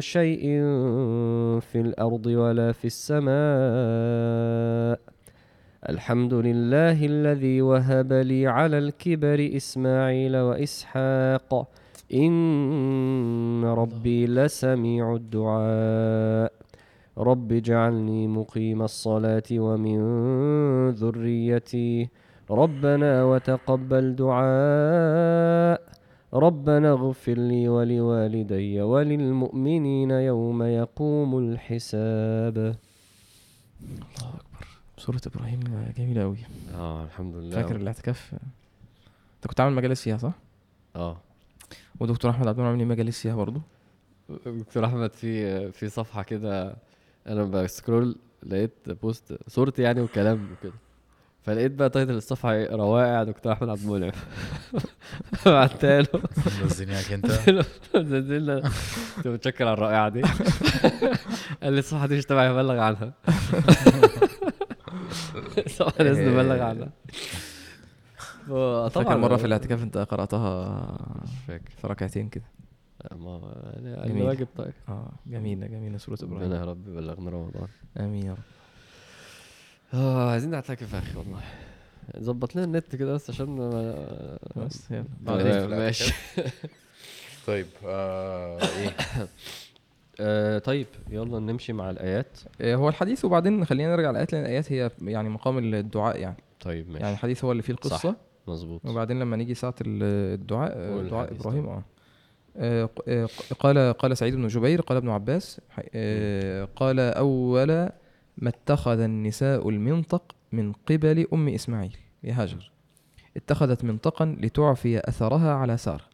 شيء 0.00 0.42
في 1.60 1.80
الأرض 1.80 2.26
ولا 2.26 2.72
في 2.72 2.84
السماء 2.84 3.26
الحمد 5.88 6.34
لله 6.34 7.06
الذي 7.06 7.62
وهب 7.62 8.12
لي 8.12 8.46
على 8.46 8.78
الكبر 8.78 9.50
إسماعيل 9.56 10.36
وإسحاق 10.36 11.68
إن 12.14 13.64
ربي 13.64 14.26
لسميع 14.26 15.14
الدعاء 15.14 16.52
رب 17.18 17.52
اجعلني 17.52 18.26
مقيم 18.26 18.82
الصلاة 18.82 19.42
ومن 19.52 19.98
ذريتي 20.90 22.08
ربنا 22.50 23.24
وتقبل 23.24 24.14
دعاء 24.16 25.80
ربنا 26.38 26.90
اغفر 26.90 27.34
لي 27.38 27.68
ولوالدي 27.68 28.82
وللمؤمنين 28.82 30.10
يوم 30.10 30.62
يقوم 30.62 31.38
الحساب. 31.38 32.56
الله 32.58 34.28
أكبر. 34.34 34.66
سورة 34.98 35.20
إبراهيم 35.26 35.60
جميلة 35.98 36.22
قوي 36.22 36.38
آه 36.74 37.04
الحمد 37.04 37.34
لله. 37.36 37.62
فاكر 37.62 37.76
الاعتكاف؟ 37.76 38.34
أنت 39.36 39.46
كنت 39.46 39.60
عامل 39.60 39.74
مجالس 39.74 40.02
فيها 40.02 40.16
صح؟ 40.16 40.32
آه. 40.96 41.16
ودكتور 42.00 42.30
أحمد 42.30 42.48
عبد 42.48 42.58
المنعم 42.58 42.78
عامل 42.78 42.86
مجالس 42.86 43.20
فيها 43.20 43.34
برضه. 43.34 43.60
دكتور 44.46 44.84
أحمد 44.84 45.12
في 45.12 45.72
في 45.72 45.88
صفحة 45.88 46.22
كده 46.22 46.76
أنا 47.26 47.44
ب 47.44 47.54
scroll 47.54 48.16
لقيت 48.42 48.72
post 49.02 49.38
صورتي 49.48 49.82
يعني 49.82 50.00
وكلام 50.00 50.48
وكده. 50.52 50.72
فلقيت 51.46 51.72
بقى 51.72 51.90
title 51.90 52.14
الصفحه 52.14 52.52
إيه 52.52 52.76
روائع 52.76 53.22
دكتور 53.22 53.52
أحمد 53.52 53.68
عبد 53.68 53.80
المنعم. 53.80 54.12
بعتها 55.46 56.00
له 56.02 56.08
منزلينك 56.62 57.12
أنت؟ 57.12 57.26
نزلنا 57.96 58.70
كنت 59.16 59.28
متشكر 59.28 59.64
على 59.64 59.74
الرائعة 59.74 60.08
دي. 60.08 60.22
قال 61.62 61.72
لي 61.72 61.78
الصفحه 61.78 62.06
دي 62.06 62.16
مش 62.18 62.24
تبعي 62.24 62.52
بلغ 62.54 62.78
عنها. 62.78 63.12
الصفحه 65.66 66.04
لازم 66.04 66.28
نبلغ 66.28 66.62
عنها. 66.62 66.88
طبعا 68.48 68.88
فاكر 68.88 69.16
مرة 69.16 69.36
في 69.36 69.46
الاعتكاف 69.46 69.82
انت 69.82 69.98
قرأتها 69.98 70.78
مش 71.24 71.30
فاكر. 71.48 71.70
في 71.80 71.86
ركعتين 71.86 72.28
كده؟ 72.28 72.44
ما 73.16 73.40
يعني. 73.84 74.20
الواجب 74.20 74.48
طيب 74.56 74.72
آه 74.88 75.12
جميلة 75.26 75.66
جميلة 75.66 75.98
سورة 75.98 76.18
إبراهيم. 76.22 76.52
يا 76.52 76.64
رب 76.64 76.88
يبلغنا 76.88 77.30
رمضان. 77.30 77.68
آمين 78.00 78.26
يا 78.26 78.32
رب. 78.32 78.38
آه 79.94 80.30
عايزين 80.30 80.50
نعتكف 80.50 80.92
يا 80.92 80.98
أخي 80.98 81.18
والله. 81.18 81.40
ظبط 82.20 82.56
لنا 82.56 82.64
النت 82.64 82.96
كده 82.96 83.14
بس 83.14 83.30
عشان 83.30 83.46
ما- 83.46 84.38
بس 84.56 84.90
يلا. 84.90 85.04
آه، 85.28 85.66
ماشي 85.66 86.14
طيب 87.46 87.66
آه 87.84 88.58
إيه؟ 88.60 88.96
آه 90.20 90.58
طيب 90.58 90.86
يلا 91.10 91.38
نمشي 91.38 91.72
مع 91.72 91.90
الآيات. 91.90 92.38
آه، 92.60 92.74
هو 92.74 92.88
الحديث 92.88 93.24
وبعدين 93.24 93.64
خلينا 93.64 93.96
نرجع 93.96 94.10
الايات 94.10 94.32
لأن 94.32 94.42
الآيات 94.42 94.72
هي 94.72 94.90
يعني 95.02 95.28
مقام 95.28 95.58
الدعاء 95.74 96.18
يعني. 96.18 96.36
طيب 96.60 96.88
ماشي. 96.90 97.00
يعني 97.02 97.14
الحديث 97.14 97.44
هو 97.44 97.52
اللي 97.52 97.62
فيه 97.62 97.72
القصة. 97.72 97.96
صح. 97.96 98.14
مظبوط. 98.48 98.80
وبعدين 98.84 99.20
لما 99.20 99.36
نيجي 99.36 99.54
ساعة 99.54 99.74
ال- 99.80 100.34
الدعاء 100.40 100.72
آه، 100.76 101.02
دعاء 101.02 101.24
الحديث 101.24 101.40
إبراهيم 101.46 101.68
آه 101.68 101.82
آه، 102.56 102.88
آه، 103.08 103.28
قال 103.60 103.92
قال 103.92 104.16
سعيد 104.16 104.34
بن 104.34 104.46
جبير 104.48 104.80
قال 104.80 104.96
ابن 104.98 105.08
عباس 105.08 105.60
آه، 105.94 106.68
قال 106.76 107.00
أول 107.00 107.88
ما 108.36 108.48
اتخذ 108.48 109.00
النساء 109.00 109.68
المنطق 109.68 110.34
من 110.52 110.72
قبل 110.72 111.26
أم 111.32 111.48
إسماعيل. 111.48 111.96
يا 112.22 112.42
هاجر. 112.42 112.72
اتخذت 113.36 113.84
منطقا 113.84 114.36
لتعفي 114.40 115.08
أثرها 115.08 115.54
على 115.54 115.76
سارة. 115.76 116.04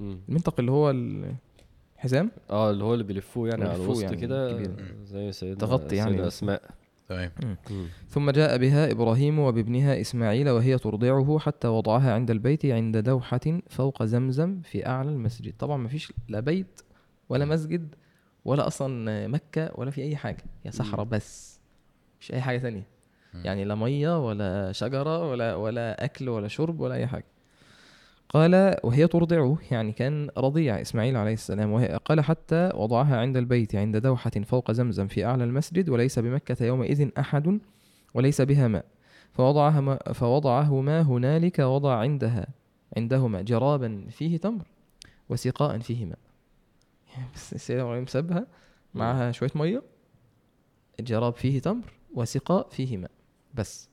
المنطق 0.00 0.54
اللي 0.60 0.70
هو 0.70 0.90
الحزام 0.90 2.30
آه 2.50 2.70
اللي 2.70 2.84
هو 2.84 2.92
اللي 2.94 3.04
بيلفوه 3.04 3.48
يعني 3.48 3.64
على 3.64 3.84
الوسط 3.84 4.02
يعني 4.02 4.16
كده 4.16 4.52
كبير. 4.52 4.94
زي 5.04 5.32
سيدنا 5.32 5.58
تغطي 5.58 5.96
يعني. 5.96 6.26
أسماء. 6.26 6.62
تمام 7.08 7.30
مم. 7.42 7.86
ثم 8.08 8.30
جاء 8.30 8.58
بها 8.58 8.90
إبراهيم 8.90 9.38
وبابنها 9.38 10.00
إسماعيل 10.00 10.48
وهي 10.48 10.78
ترضعه 10.78 11.38
حتى 11.38 11.68
وضعها 11.68 12.12
عند 12.12 12.30
البيت 12.30 12.66
عند 12.66 12.96
دوحة 12.96 13.60
فوق 13.70 14.02
زمزم 14.02 14.60
في 14.60 14.86
أعلى 14.86 15.10
المسجد. 15.10 15.54
طبعا 15.58 15.76
ما 15.76 15.88
فيش 15.88 16.12
لا 16.28 16.40
بيت 16.40 16.80
ولا 17.28 17.44
مسجد 17.44 17.94
ولا 18.44 18.66
أصلا 18.66 19.28
مكة 19.28 19.70
ولا 19.74 19.90
في 19.90 20.02
أي 20.02 20.16
حاجة. 20.16 20.44
هي 20.64 20.70
صحراء 20.70 21.04
بس. 21.04 21.53
مش 22.24 22.32
أي 22.32 22.40
حاجة 22.40 22.58
تانية. 22.58 22.86
يعني 23.34 23.64
لا 23.64 23.74
مية 23.74 24.26
ولا 24.26 24.72
شجرة 24.72 25.30
ولا 25.30 25.54
ولا 25.54 26.04
أكل 26.04 26.28
ولا 26.28 26.48
شرب 26.48 26.80
ولا 26.80 26.94
أي 26.94 27.06
حاجة. 27.06 27.24
قال 28.28 28.76
وهي 28.82 29.06
ترضعه 29.06 29.58
يعني 29.70 29.92
كان 29.92 30.30
رضيع 30.38 30.80
إسماعيل 30.80 31.16
عليه 31.16 31.32
السلام. 31.32 31.72
وهي 31.72 32.00
قال 32.04 32.20
حتى 32.20 32.70
وضعها 32.74 33.16
عند 33.16 33.36
البيت 33.36 33.74
عند 33.74 33.96
دوحة 33.96 34.30
فوق 34.30 34.70
زمزم 34.70 35.06
في 35.06 35.24
أعلى 35.24 35.44
المسجد 35.44 35.88
وليس 35.88 36.18
بمكة 36.18 36.64
يومئذ 36.64 37.08
أحد 37.18 37.60
وليس 38.14 38.40
بها 38.40 38.68
ماء. 38.68 38.84
فوضعها 39.32 39.80
ما 39.80 39.98
فوضعهما 40.12 41.02
هنالك 41.02 41.58
وضع 41.58 41.94
عندها 41.94 42.46
عندهما 42.96 43.42
جرابا 43.42 44.06
فيه 44.10 44.36
تمر 44.36 44.66
وسقاء 45.28 45.78
فيه 45.78 46.04
ماء. 46.04 46.18
بس 47.34 47.52
السيدة 47.52 47.82
إبراهيم 47.82 48.06
سابها 48.06 48.46
معها 48.94 49.32
شوية 49.32 49.50
مية 49.54 49.82
جراب 51.00 51.34
فيه 51.34 51.60
تمر 51.60 51.92
وسقاء 52.14 52.68
فيه 52.68 52.96
ماء 52.96 53.10
بس. 53.54 53.88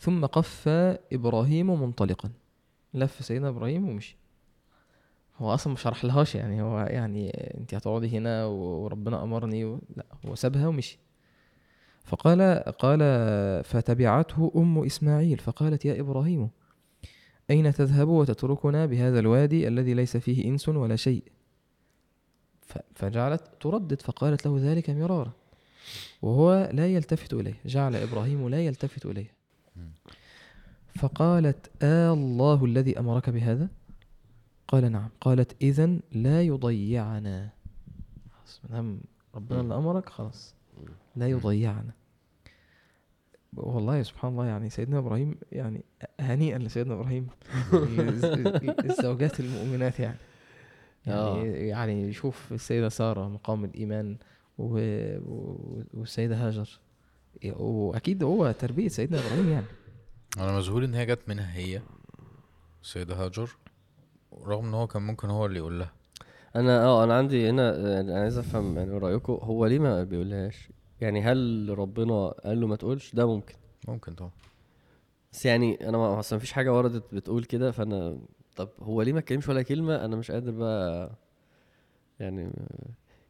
ثم 0.00 0.26
قف 0.26 0.68
إبراهيم 1.12 1.82
منطلقا. 1.82 2.30
لف 2.94 3.24
سيدنا 3.24 3.48
إبراهيم 3.48 3.88
ومشي. 3.88 4.16
هو 5.36 5.54
أصلا 5.54 5.72
مش 5.72 5.82
شرح 5.82 6.04
لهاش 6.04 6.34
يعني. 6.34 6.62
هو 6.62 6.78
يعني 6.78 7.30
أنت 7.30 7.74
هتقعدي 7.74 8.18
هنا 8.18 8.44
وربنا 8.44 9.22
أمرني 9.22 9.64
و... 9.64 9.80
لا. 9.96 10.06
هو 10.26 10.34
سابها 10.34 10.66
ومشي. 10.66 10.98
فقال 12.04 12.62
قال 12.78 13.00
فتبعته 13.64 14.52
أم 14.56 14.84
إسماعيل. 14.84 15.38
فقالت 15.38 15.84
يا 15.84 16.00
إبراهيم 16.00 16.50
أين 17.50 17.72
تذهب 17.72 18.08
وتتركنا 18.08 18.86
بهذا 18.86 19.18
الوادي 19.18 19.68
الذي 19.68 19.94
ليس 19.94 20.16
فيه 20.16 20.48
إنس 20.48 20.68
ولا 20.68 20.96
شيء؟ 20.96 21.24
فجعلت 22.94 23.42
تردد. 23.60 24.02
فقالت 24.02 24.46
له 24.46 24.58
ذلك 24.60 24.90
مرارا. 24.90 25.32
وهو 26.22 26.70
لا 26.72 26.86
يلتفت 26.86 27.34
إليه 27.34 27.54
جعل 27.66 27.96
إبراهيم 27.96 28.48
لا 28.48 28.66
يلتفت 28.66 29.06
إليه. 29.06 29.32
فقالت 30.98 31.70
آه 31.82 32.12
الله 32.12 32.64
الذي 32.64 32.98
أمرك 32.98 33.30
بهذا؟ 33.30 33.68
قال 34.68 34.92
نعم. 34.92 35.08
قالت 35.20 35.56
اذا 35.62 35.98
لا 36.12 36.42
يضيعنا. 36.42 37.48
ربنا 39.34 39.60
اللي 39.60 39.74
أمرك 39.74 40.08
خلاص. 40.08 40.54
لا 41.16 41.28
يضيعنا. 41.28 41.90
والله 43.56 44.02
سبحان 44.02 44.32
الله 44.32 44.46
يعني 44.46 44.70
سيدنا 44.70 44.98
إبراهيم 44.98 45.34
يعني 45.52 45.84
هنيئا 46.20 46.58
لسيدنا 46.58 46.94
إبراهيم 46.94 47.26
الز- 47.72 48.24
الزوجات 48.90 49.40
المؤمنات 49.40 50.00
يعني. 50.00 50.18
آه. 51.08 51.36
يعني 51.38 51.68
يعني 51.68 52.12
شوف 52.12 52.52
السيدة 52.52 52.88
سارة 52.88 53.28
مقام 53.28 53.64
الإيمان. 53.64 54.16
والسيده 54.58 56.36
هاجر. 56.36 56.80
وأكيد 57.56 58.22
هو 58.22 58.52
تربية 58.52 58.88
سيدنا 58.88 59.18
إبراهيم 59.18 59.48
يعني. 59.48 59.66
أنا 60.38 60.56
مذهول 60.56 60.84
إن 60.84 60.94
هي 60.94 61.06
جت 61.06 61.28
منها 61.28 61.56
هي 61.56 61.82
السيدة 62.82 63.14
هاجر 63.24 63.50
رغم 64.42 64.66
إن 64.66 64.74
هو 64.74 64.86
كان 64.86 65.02
ممكن 65.02 65.30
هو 65.30 65.46
اللي 65.46 65.58
يقول 65.58 65.78
لها 65.78 65.92
أنا 66.56 66.84
آه 66.84 67.04
أنا 67.04 67.14
عندي 67.14 67.50
هنا 67.50 67.76
يعني 67.76 68.00
أنا 68.12 68.20
عايز 68.20 68.38
أفهم 68.38 68.76
يعني 68.78 68.90
رأيكم 68.98 69.32
هو 69.32 69.66
ليه 69.66 69.78
ما 69.78 70.04
بيقولهاش؟ 70.04 70.68
يعني 71.00 71.22
هل 71.22 71.74
ربنا 71.78 72.28
قال 72.28 72.60
له 72.60 72.66
ما 72.66 72.76
تقولش؟ 72.76 73.14
ده 73.14 73.26
ممكن. 73.26 73.54
ممكن 73.88 74.14
طبعا. 74.14 74.30
بس 75.32 75.46
يعني 75.46 75.88
أنا 75.88 75.98
ما 75.98 76.18
أصلا 76.18 76.36
مفيش 76.36 76.52
حاجة 76.52 76.72
وردت 76.72 77.14
بتقول 77.14 77.44
كده 77.44 77.70
فأنا 77.70 78.18
طب 78.56 78.68
هو 78.80 79.02
ليه 79.02 79.12
ما 79.12 79.18
اتكلمش 79.18 79.48
ولا 79.48 79.62
كلمة؟ 79.62 80.04
أنا 80.04 80.16
مش 80.16 80.30
قادر 80.30 80.50
بقى 80.50 81.10
يعني 82.20 82.50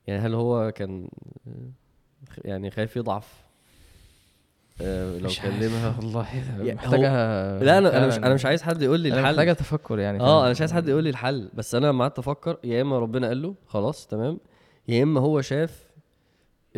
يعني 0.08 0.20
هل 0.26 0.34
هو 0.34 0.72
كان 0.72 1.08
يعني 2.44 2.70
خايف 2.70 2.96
يضعف؟ 2.96 3.32
آه، 4.82 5.18
لو 5.18 5.30
كلمها. 5.42 5.94
والله. 5.98 6.26
يا- 6.68 6.74
محتاجة 6.74 7.08
لا 7.58 7.78
أنا 7.78 7.96
أنا 7.98 8.06
مش. 8.06 8.16
أنا 8.16 8.34
مش 8.34 8.46
عايز 8.46 8.62
حد 8.62 8.82
يقول 8.82 9.00
لي 9.00 9.08
الحل. 9.08 9.22
محتاجة 9.22 9.52
تفكر 9.52 9.98
يعني 9.98 10.20
آه. 10.20 10.42
أنا 10.42 10.50
مش 10.50 10.60
عايز 10.60 10.72
حد 10.72 10.88
يقول 10.88 11.04
لي 11.04 11.10
الحل. 11.10 11.48
بس 11.54 11.74
أنا 11.74 11.86
لما 11.86 12.04
قعدت 12.04 12.18
أفكر 12.18 12.58
يا 12.64 12.82
إما 12.82 12.98
ربنا 12.98 13.26
قال 13.28 13.42
له 13.42 13.54
خلاص 13.66 14.06
تمام. 14.06 14.38
يا 14.88 15.02
إما 15.02 15.20
هو 15.20 15.40
شاف 15.40 15.87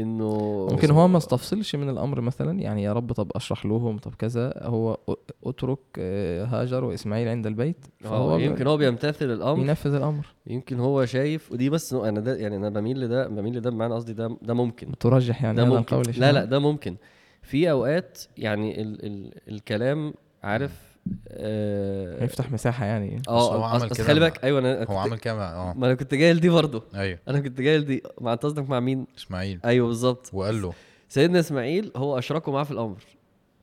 إنه 0.01 0.66
ممكن 0.70 0.90
هو 0.90 1.09
ما 1.09 1.18
استفصلش 1.18 1.76
من 1.76 1.88
الأمر 1.88 2.20
مثلا 2.20 2.61
يعني 2.61 2.82
يا 2.82 2.92
رب 2.92 3.12
طب 3.12 3.30
أشرح 3.34 3.66
لهم 3.66 3.98
طب 3.98 4.14
كذا 4.14 4.53
هو 4.62 4.98
أترك 5.44 5.78
آه، 5.98 6.44
هاجر 6.44 6.84
وإسماعيل 6.84 7.28
عند 7.28 7.46
البيت 7.46 7.76
هو 8.05 8.11
فهو 8.11 8.38
يمكن 8.38 8.66
هو 8.66 8.76
بيمتثل 8.76 9.24
الأمر. 9.32 9.61
ينفذ 9.62 9.94
الأمر. 9.94 10.26
يمكن 10.46 10.80
هو 10.80 11.05
شايف 11.05 11.53
ودي 11.53 11.70
بس 11.70 11.92
أنا 11.94 12.20
ده 12.20 12.36
يعني 12.36 12.57
أنا 12.57 12.68
بميل 12.68 13.01
لده 13.01 13.28
بميل 13.28 13.57
لده 13.57 13.70
بمعنى 13.70 13.94
قصدي 13.94 14.12
ده 14.12 14.36
ده 14.42 14.55
ممكن. 14.55 14.92
ترجح 15.01 15.42
يعني 15.42 15.57
ده 15.57 15.64
ممكن. 15.64 16.03
لا 16.16 16.32
لا 16.32 16.44
ده 16.44 16.59
ممكن. 16.59 16.96
في 17.42 17.70
أوقات 17.70 18.18
يعني 18.36 18.82
ال 18.82 19.07
ال 19.07 19.32
الكلام 19.48 20.14
عارف 20.42 20.89
آه 21.28 22.24
يفتح 22.24 22.53
مساحة 22.53 22.84
يعني. 22.84 23.16
بس 23.16 23.28
هو 23.28 23.38
آه 23.64 23.66
عمل 23.74 23.90
كده 23.90 24.05
خلي 24.05 24.20
بالك 24.20 24.44
أيوه 24.44 24.59
أنا 24.59 24.84
هو 24.84 24.98
عمل 24.98 25.18
كده 25.18 25.55
آه. 25.55 25.74
ما 25.76 25.86
أنا 25.86 25.94
كنت 25.94 26.14
جاي 26.14 26.32
لدي 26.32 26.48
برضه. 26.48 26.82
أيوه. 26.94 27.18
أنا 27.28 27.40
كنت 27.40 27.61
جاي 27.61 27.78
لدي 27.78 28.03
مع 28.20 28.32
أنت 28.32 28.42
قصدك 28.42 28.68
مع 28.70 28.80
مين؟ 28.80 29.07
إسماعيل. 29.18 29.61
أيوه 29.64 29.86
بالظبط. 29.86 30.30
وقال 30.32 30.62
له. 30.62 30.72
سيدنا 31.09 31.40
إسماعيل 31.40 31.92
هو 31.96 32.18
أشركه 32.18 32.53
معاه 32.53 32.64
في 32.64 32.70
الأمر. 32.70 32.96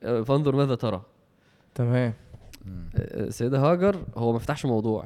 آه، 0.02 0.20
فانظر 0.22 0.56
ماذا 0.56 0.74
ترى. 0.74 1.02
تمام. 1.74 2.12
مم. 2.64 2.90
آه، 2.96 3.28
سيدة 3.30 3.58
هاجر 3.58 3.96
هو 4.16 4.32
ما 4.32 4.38
فتحش 4.38 4.64
موضوع. 4.66 5.04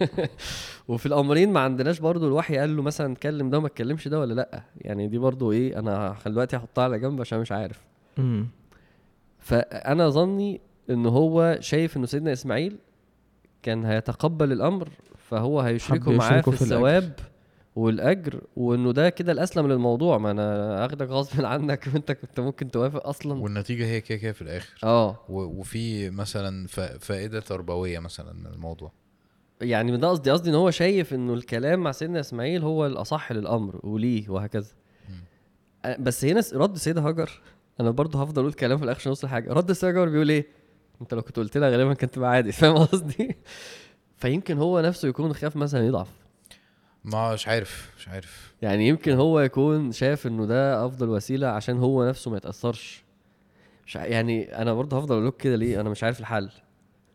وفي 0.88 1.06
الأمرين 1.06 1.52
ما 1.52 1.60
عندناش 1.60 1.98
برضو 1.98 2.26
الوحي 2.26 2.58
قال 2.58 2.76
له 2.76 2.82
مثلا 2.82 3.12
اتكلم 3.12 3.50
ده 3.50 3.58
وما 3.58 3.66
اتكلمش 3.66 4.08
ده 4.08 4.20
ولا 4.20 4.34
لأ؟ 4.34 4.62
يعني 4.80 5.08
دي 5.08 5.18
برضو 5.18 5.52
إيه 5.52 5.78
أنا 5.78 6.14
خل- 6.14 6.30
دلوقتي 6.32 6.56
هحطها 6.56 6.84
على 6.84 6.98
جنب 6.98 7.20
عشان 7.20 7.38
مش 7.40 7.52
عارف. 7.52 7.80
امم 8.18 8.48
فأنا 9.38 10.08
ظني 10.08 10.60
إن 10.92 11.06
هو 11.06 11.56
شايف 11.60 11.96
إنه 11.96 12.06
سيدنا 12.06 12.32
إسماعيل 12.32 12.76
كان 13.62 13.84
هيتقبل 13.84 14.52
الأمر 14.52 14.88
فهو 15.18 15.60
هيشركه 15.60 16.12
معاه 16.12 16.40
في 16.40 16.42
في 16.42 16.48
الأجر. 16.48 16.62
الثواب 16.62 17.12
والأجر 17.76 18.40
وإنه 18.56 18.92
ده 18.92 19.10
كده 19.10 19.32
الأسلم 19.32 19.68
للموضوع. 19.68 20.18
ما 20.18 20.30
أنا 20.30 20.86
آخدك 20.86 21.08
غصب 21.08 21.44
عنك 21.44 21.88
وأنت 21.94 22.12
كنت 22.12 22.40
ممكن 22.40 22.70
توافق 22.70 23.06
أصلا. 23.06 23.42
والنتيجة 23.42 23.86
هي 23.86 24.00
كده 24.00 24.18
كده 24.18 24.32
في 24.32 24.42
الآخر. 24.42 24.74
آه. 24.84 25.18
وفي 25.28 26.10
مثلا 26.10 26.66
ف- 26.66 26.80
فائدة 26.80 27.40
تربوية 27.40 27.98
مثلا 27.98 28.32
من 28.32 28.46
الموضوع. 28.46 28.92
يعني 29.60 29.92
من 29.92 30.00
ده 30.00 30.08
قصدي 30.08 30.30
قصدي 30.30 30.50
إن 30.50 30.54
هو 30.54 30.70
شايف 30.70 31.14
إنه 31.14 31.34
الكلام 31.34 31.80
مع 31.80 31.92
سيدنا 31.92 32.20
إسماعيل 32.20 32.62
هو 32.62 32.86
الأصح 32.86 33.32
للأمر 33.32 33.80
وليه 33.86 34.28
وهكذا. 34.28 34.70
أ- 35.86 36.00
بس 36.00 36.24
هنا 36.24 36.42
رد 36.54 36.76
سيدة 36.76 37.00
هاجر. 37.00 37.40
أنا 37.80 37.90
برضه 37.90 38.22
هفضل 38.22 38.42
أقول 38.42 38.52
كلام 38.52 38.78
في 38.78 38.84
الآخر 38.84 39.00
عشان 39.00 39.10
أوصل 39.10 39.28
حاجة 39.28 39.52
رد 39.52 39.72
سيدة 39.72 39.88
هاجر 40.00 40.08
بيقول 40.08 40.30
إيه؟ 40.30 40.46
انت 41.02 41.14
لو 41.14 41.22
كنت 41.22 41.36
قلت 41.36 41.56
لها 41.58 41.70
غالبا 41.70 41.94
كانت 41.94 42.14
تبقى 42.14 42.30
عادي 42.30 42.52
فاهم 42.62 42.76
قصدي؟ 42.78 43.36
فيمكن 44.16 44.58
هو 44.58 44.80
نفسه 44.80 45.08
يكون 45.08 45.34
خاف 45.34 45.56
مثلا 45.56 45.86
يضعف. 45.86 46.08
ما 47.04 47.34
مش 47.34 47.48
عارف 47.48 47.90
مش 47.98 48.08
عارف. 48.08 48.54
يعني 48.62 48.88
يمكن 48.88 49.12
هو 49.12 49.40
يكون 49.40 49.92
شايف 49.92 50.26
إنه 50.26 50.46
ده 50.46 50.86
أفضل 50.86 51.08
وسيلة 51.08 51.46
عشان 51.48 51.78
هو 51.78 52.08
نفسه 52.08 52.30
ما 52.30 52.36
يتأثرش. 52.36 53.02
مش 53.86 53.96
ع- 53.96 54.04
يعني 54.04 54.56
أنا 54.62 54.74
برضه 54.74 54.98
هفضل 54.98 55.18
أقول 55.18 55.30
كده 55.38 55.56
ليه؟ 55.56 55.80
أنا 55.80 55.90
مش 55.90 56.04
عارف 56.04 56.20
الحل. 56.20 56.50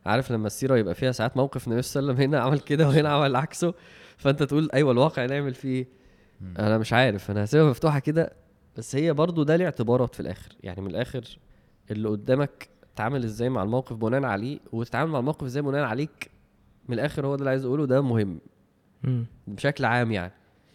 عارف 0.05 0.31
لما 0.31 0.47
السيرة 0.47 0.77
يبقى 0.77 0.95
فيها 0.95 1.11
ساعات 1.11 1.37
موقف 1.37 1.67
النبي 1.67 1.81
صلى 1.81 1.99
الله 2.01 2.13
عليه 2.13 2.23
وسلم 2.23 2.33
هنا 2.33 2.43
عمل 2.43 2.59
كده 2.59 2.87
وهنا 2.87 3.09
عمل 3.09 3.35
عكسه 3.35 3.73
فأنت 4.17 4.43
تقول 4.43 4.69
أيوه 4.73 4.91
الواقع 4.91 5.25
نعمل 5.25 5.53
فيه 5.53 5.69
إيه؟ 5.75 5.87
أنا 6.59 6.77
مش 6.77 6.93
عارف 6.93 7.31
أنا 7.31 7.43
هسيبها 7.43 7.69
مفتوحة 7.69 7.99
كده. 7.99 8.33
بس 8.77 8.95
هي 8.95 9.13
برضو 9.13 9.43
ده 9.43 9.55
ليه 9.55 9.65
اعتبارات 9.65 10.13
في 10.15 10.19
الآخر. 10.19 10.51
يعني 10.63 10.81
من 10.81 10.89
الآخر 10.89 11.37
اللي 11.91 12.09
قدامك 12.09 12.69
تعامل 12.97 13.23
إزاي 13.23 13.49
مع 13.49 13.63
الموقف 13.63 13.93
بناء 13.95 14.23
عليه 14.23 14.59
وتتعامل 14.71 15.11
مع 15.11 15.19
الموقف 15.19 15.43
إزاي 15.43 15.61
بناء 15.63 15.83
عليك 15.83 16.31
من 16.89 16.95
الآخر 16.95 17.25
هو 17.27 17.35
ده 17.35 17.39
اللي 17.39 17.49
عايز 17.49 17.65
اقوله 17.65 17.85
ده 17.85 18.01
مهم. 18.01 18.39
مم. 19.03 19.25
بشكل 19.47 19.85
عام 19.85 20.11
يعني. 20.11 20.31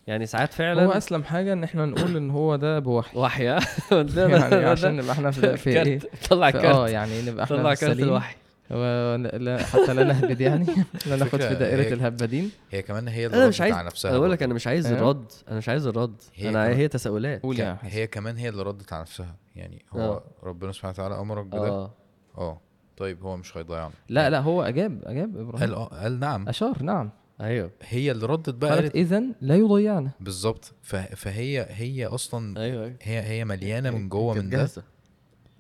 يعني 0.07 0.27
ساعات 0.27 0.53
فعلا 0.53 0.85
هو 0.85 0.91
أسلم 0.91 1.23
حاجة 1.25 1.53
إن 1.53 1.65
إحنا 1.65 1.87
نقول 1.87 2.17
إن 2.17 2.31
هو 2.31 2.57
ده 2.57 2.79
بوحي. 2.79 3.19
وحي 3.19 3.47
ها؟ 3.53 3.61
يعني 3.89 4.55
عشان 4.67 4.97
نبقى 4.97 5.13
إحنا 5.13 5.31
في, 5.31 5.57
في 5.57 5.71
إيه؟ 5.71 5.99
كارت 5.99 6.29
طلع 6.31 6.51
في 6.51 6.59
آه 6.59 6.63
كارت 6.63 6.91
يعني 6.91 7.23
نبقى 7.23 7.45
إحنا 7.45 7.57
طلع 7.57 7.75
في 7.75 7.81
كارت 7.81 7.93
السليم. 7.93 8.09
الوحي. 8.09 8.37
و- 8.71 9.15
لا 9.17 9.65
حتى 9.65 9.95
لا 9.95 10.05
نهبد 10.05 10.41
يعني. 10.41 10.67
لا 11.07 11.17
ناخد 11.17 11.41
في 11.41 11.55
دائرة 11.55 11.83
هي- 11.83 11.93
الهبادين 11.93 12.51
هي 12.71 12.83
كمان 12.83 13.09
هي 13.09 13.27
اللي 13.27 13.37
أنا 13.37 13.49
مش 13.49 13.55
ردت 13.55 13.63
عايز 13.63 13.75
على 13.75 13.87
نفسها 13.87 14.11
أنا 14.11 14.19
بقول. 14.19 14.31
لك 14.31 14.43
أنا 14.43 14.55
مش 14.55 14.67
عايز. 14.67 14.87
الرد. 14.93 15.33
أنا 15.49 15.59
مش 15.59 15.69
عايز 15.69 15.87
الرد. 15.87 16.23
هي 16.35 16.49
أنا 16.49 16.65
كمان- 16.65 16.77
هي 16.79 16.89
تساؤلات. 16.89 17.47
حسن 17.47 17.77
هي 17.83 18.07
كمان 18.07 18.37
هي 18.37 18.49
اللي 18.49 18.63
ردت 18.63 18.93
على 18.93 19.03
نفسها. 19.03 19.37
يعني 19.57 19.85
هو 19.93 20.01
آه. 20.01 20.23
ربنا 20.43 20.73
سبحانه 20.73 20.93
وتعالى 20.93 21.21
أمرك 21.21 21.47
بده. 21.47 21.91
آه. 22.39 22.61
طيب 22.97 23.23
هو 23.23 23.37
مش 23.37 23.57
هيضيعنا. 23.57 23.93
لا 24.09 24.31
لا 24.31 24.41
هو 24.41 24.63
أجاب 24.63 25.03
أجاب 25.05 25.37
قال 25.37 25.41
إبراهيم 25.41 25.73
آه 25.73 25.85
قال 25.85 26.21
نعم. 26.21 26.49
أشار 26.49 26.83
نعم. 26.83 27.11
أيوه. 27.41 27.71
هي 27.83 28.11
اللي 28.11 28.27
ردت 28.27 28.51
بقى 28.51 28.71
قالت 28.71 28.95
اذا 28.95 29.23
لا 29.41 29.57
يضيعنا. 29.57 30.11
بالظبط. 30.21 30.73
فهي 30.83 31.67
هي 31.71 32.07
أصلا 32.07 32.61
أيوه 32.61 32.85
أيوه. 32.85 32.97
هي 33.03 33.23
هي 33.23 33.45
مليانة 33.45 33.91
من 33.91 34.09
جوه 34.09 34.35
من 34.35 34.51
ده. 34.51 34.69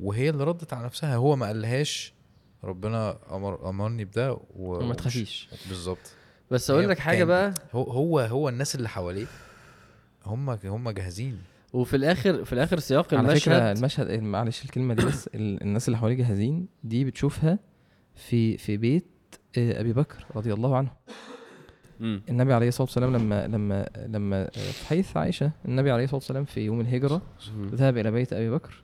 وهي 0.00 0.30
اللي 0.30 0.44
ردت 0.44 0.72
على 0.72 0.84
نفسها. 0.84 1.16
هو 1.16 1.36
ما 1.36 1.46
قالهاش. 1.46 2.14
ربنا 2.64 3.18
أمر 3.30 3.68
أمرني 3.68 4.04
بده 4.04 4.32
و... 4.32 4.38
وما 4.56 4.94
تخافيش. 4.94 5.48
بالظبط. 5.68 6.12
بس 6.50 6.70
أقول 6.70 6.88
لك 6.88 6.98
حاجة 6.98 7.24
بقى. 7.24 7.54
هو 7.72 7.82
هو 7.82 8.20
هو 8.20 8.48
الناس 8.48 8.74
اللي 8.74 8.88
حواليه 8.88 9.26
هم 10.26 10.50
هم 10.50 10.90
جاهزين. 10.90 11.38
وفي 11.72 11.96
الآخر 11.96 12.44
في 12.44 12.52
الآخر 12.52 12.78
سياق 12.78 13.14
على 13.14 13.36
فكرة 13.40 13.52
المشهد 13.72 13.76
المشهد 14.10 14.22
معلش 14.22 14.64
الكلمة 14.64 14.94
دي 14.94 15.04
بس 15.06 15.26
ال- 15.34 15.62
الناس 15.62 15.88
اللي 15.88 15.98
حواليه 15.98 16.16
جاهزين 16.16 16.66
دي 16.84 17.04
بتشوفها 17.04 17.58
في 18.14 18.56
في 18.58 18.76
بيت 18.76 19.06
آه، 19.58 19.80
أبي 19.80 19.92
بكر 19.92 20.26
رضي 20.36 20.52
الله 20.52 20.76
عنه. 20.76 20.90
النبي 22.00 22.52
عليه 22.54 22.68
الصلاة 22.68 22.82
والسلام 22.86 23.16
لما 23.16 23.46
لما 23.46 23.88
لما 24.06 24.42
آه، 24.44 24.48
في 24.50 24.86
حديث 24.86 25.16
عائشة 25.16 25.50
النبي 25.64 25.90
عليه 25.90 26.04
الصلاة 26.04 26.16
والسلام 26.18 26.44
في 26.44 26.60
يوم 26.60 26.80
الهجرة. 26.80 27.22
ذهب 27.74 27.96
إلى 27.98 28.10
بيت 28.10 28.32
أبي 28.32 28.50
بكر. 28.50 28.82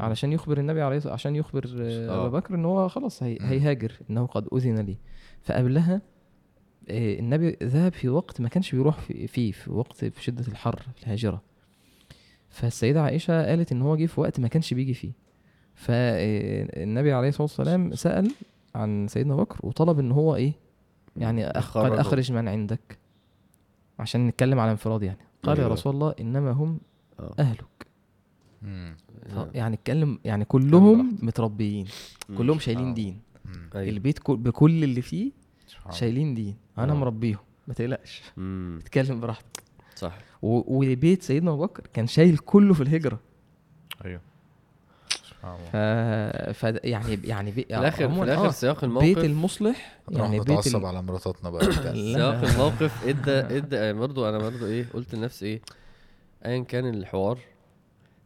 علشان 0.00 0.32
يخبر 0.32 0.58
النبي 0.58 0.82
عليه 0.82 1.00
عشان 1.06 1.36
يخبر 1.36 1.64
آه،. 1.78 2.26
ابا 2.26 2.38
بكر 2.38 2.54
إن 2.54 2.64
هو 2.64 2.88
خلاص 2.88 3.22
هي. 3.22 3.38
هيهاجر 3.40 3.92
إنه 4.10 4.26
قد 4.26 4.48
أذن 4.54 4.78
لي 4.78 4.96
فقبلها 5.42 6.02
النبي 6.90 7.56
ذهب 7.62 7.92
في 7.92 8.08
وقت 8.08 8.40
ما 8.40 8.48
كانش 8.48 8.74
بيروح 8.74 8.98
في- 9.00 9.26
فيه 9.26 9.52
في 9.52 9.72
وقت 9.72 10.04
في 10.04 10.22
شدة 10.22 10.44
الحر 10.48 10.82
في 10.96 11.02
الهاجرة 11.04 11.42
فالسيدة 12.56 13.02
عائشة 13.02 13.46
قالت 13.46 13.72
إن 13.72 13.82
هو 13.82 13.96
جه 13.96 14.06
في 14.06 14.20
وقت 14.20 14.40
ما 14.40 14.48
كانش 14.48 14.74
بيجي 14.74 14.94
فيه 14.94 15.12
فالنبي 15.74 17.12
عليه 17.12 17.28
الصلاة 17.28 17.42
والسلام 17.42 17.94
سأل 17.94 18.30
عن 18.74 19.08
سيدنا 19.08 19.36
بكر 19.36 19.58
وطلب 19.66 19.98
إن 19.98 20.12
هو 20.12 20.36
إيه 20.36 20.52
يعني 21.16 21.48
أخ- 21.48 21.76
قد. 21.76 21.92
أخرج 21.92 22.32
من 22.32 22.48
عندك 22.48 22.98
عشان 23.98 24.26
نتكلم 24.26 24.58
على 24.60 24.70
انفراد 24.70 25.02
يعني 25.02 25.18
قال 25.42 25.56
يا 25.58 25.62
أيوة. 25.62 25.72
رسول 25.74 25.94
الله 25.94 26.14
إنما 26.20 26.50
هم 26.50 26.78
آه. 27.20 27.34
أهلك 27.38 27.86
مم. 28.62 28.96
ف- 29.28 29.54
يعني 29.54 29.74
اتكلم 29.74 30.18
يعني 30.24 30.44
كلهم. 30.44 31.18
متربيين. 31.22 31.86
كلهم 32.38 32.56
آه. 32.56 32.60
شايلين 32.60 32.94
دين 32.94 33.20
مم. 33.44 33.70
أيوة. 33.74 33.88
البيت 33.88 34.18
كل 34.18 34.36
بكل 34.36 34.84
اللي 34.84 35.02
فيه 35.02 35.30
سبحان 35.66 35.86
الله. 35.86 35.98
شايلين 35.98 36.34
دين 36.34 36.56
أنا 36.78 36.92
آه. 36.92 36.96
مربيهم 36.96 37.38
ما 37.68 37.74
تقلقش. 37.74 38.22
اتكلم 38.78 39.20
براحتك 39.20 39.55
صح. 39.96 40.18
و- 40.42 40.76
وبيت 40.76 41.22
سيدنا 41.22 41.50
أبو 41.50 41.62
بكر 41.66 41.86
كان 41.92 42.06
شايل 42.06 42.38
كله 42.38 42.74
في 42.74 42.80
الهجرة. 42.82 43.18
أيوه. 44.04 44.20
سبحان 45.24 45.56
ف... 45.72 45.76
ف 46.56 46.62
يعني 46.84 47.18
يعني 47.24 47.50
بي... 47.50 47.62
في 47.68 47.78
الآخر 47.78 48.08
في 48.08 48.22
الآخر 48.22 48.46
آه، 48.46 48.50
سياق 48.50 48.84
الموقف 48.84 49.04
بيت 49.06 49.18
المصلح 49.18 49.98
يعني 50.10 50.40
بيت 50.40 50.66
ال... 50.66 50.86
على 50.86 51.02
مراتاتنا 51.02 51.50
بقى. 51.50 51.72
سياق 52.14 52.44
الموقف 52.44 53.04
ادى 53.08 53.30
ادى 53.56 53.76
يعني 53.76 53.92
برضو 53.98 54.28
أنا 54.28 54.38
برضو 54.38 54.66
إيه 54.66 54.86
قلت 54.94 55.14
لنفسي 55.14 55.46
إيه 55.46 55.60
ايا 56.46 56.64
كان 56.64 56.88
الحوار 56.88 57.38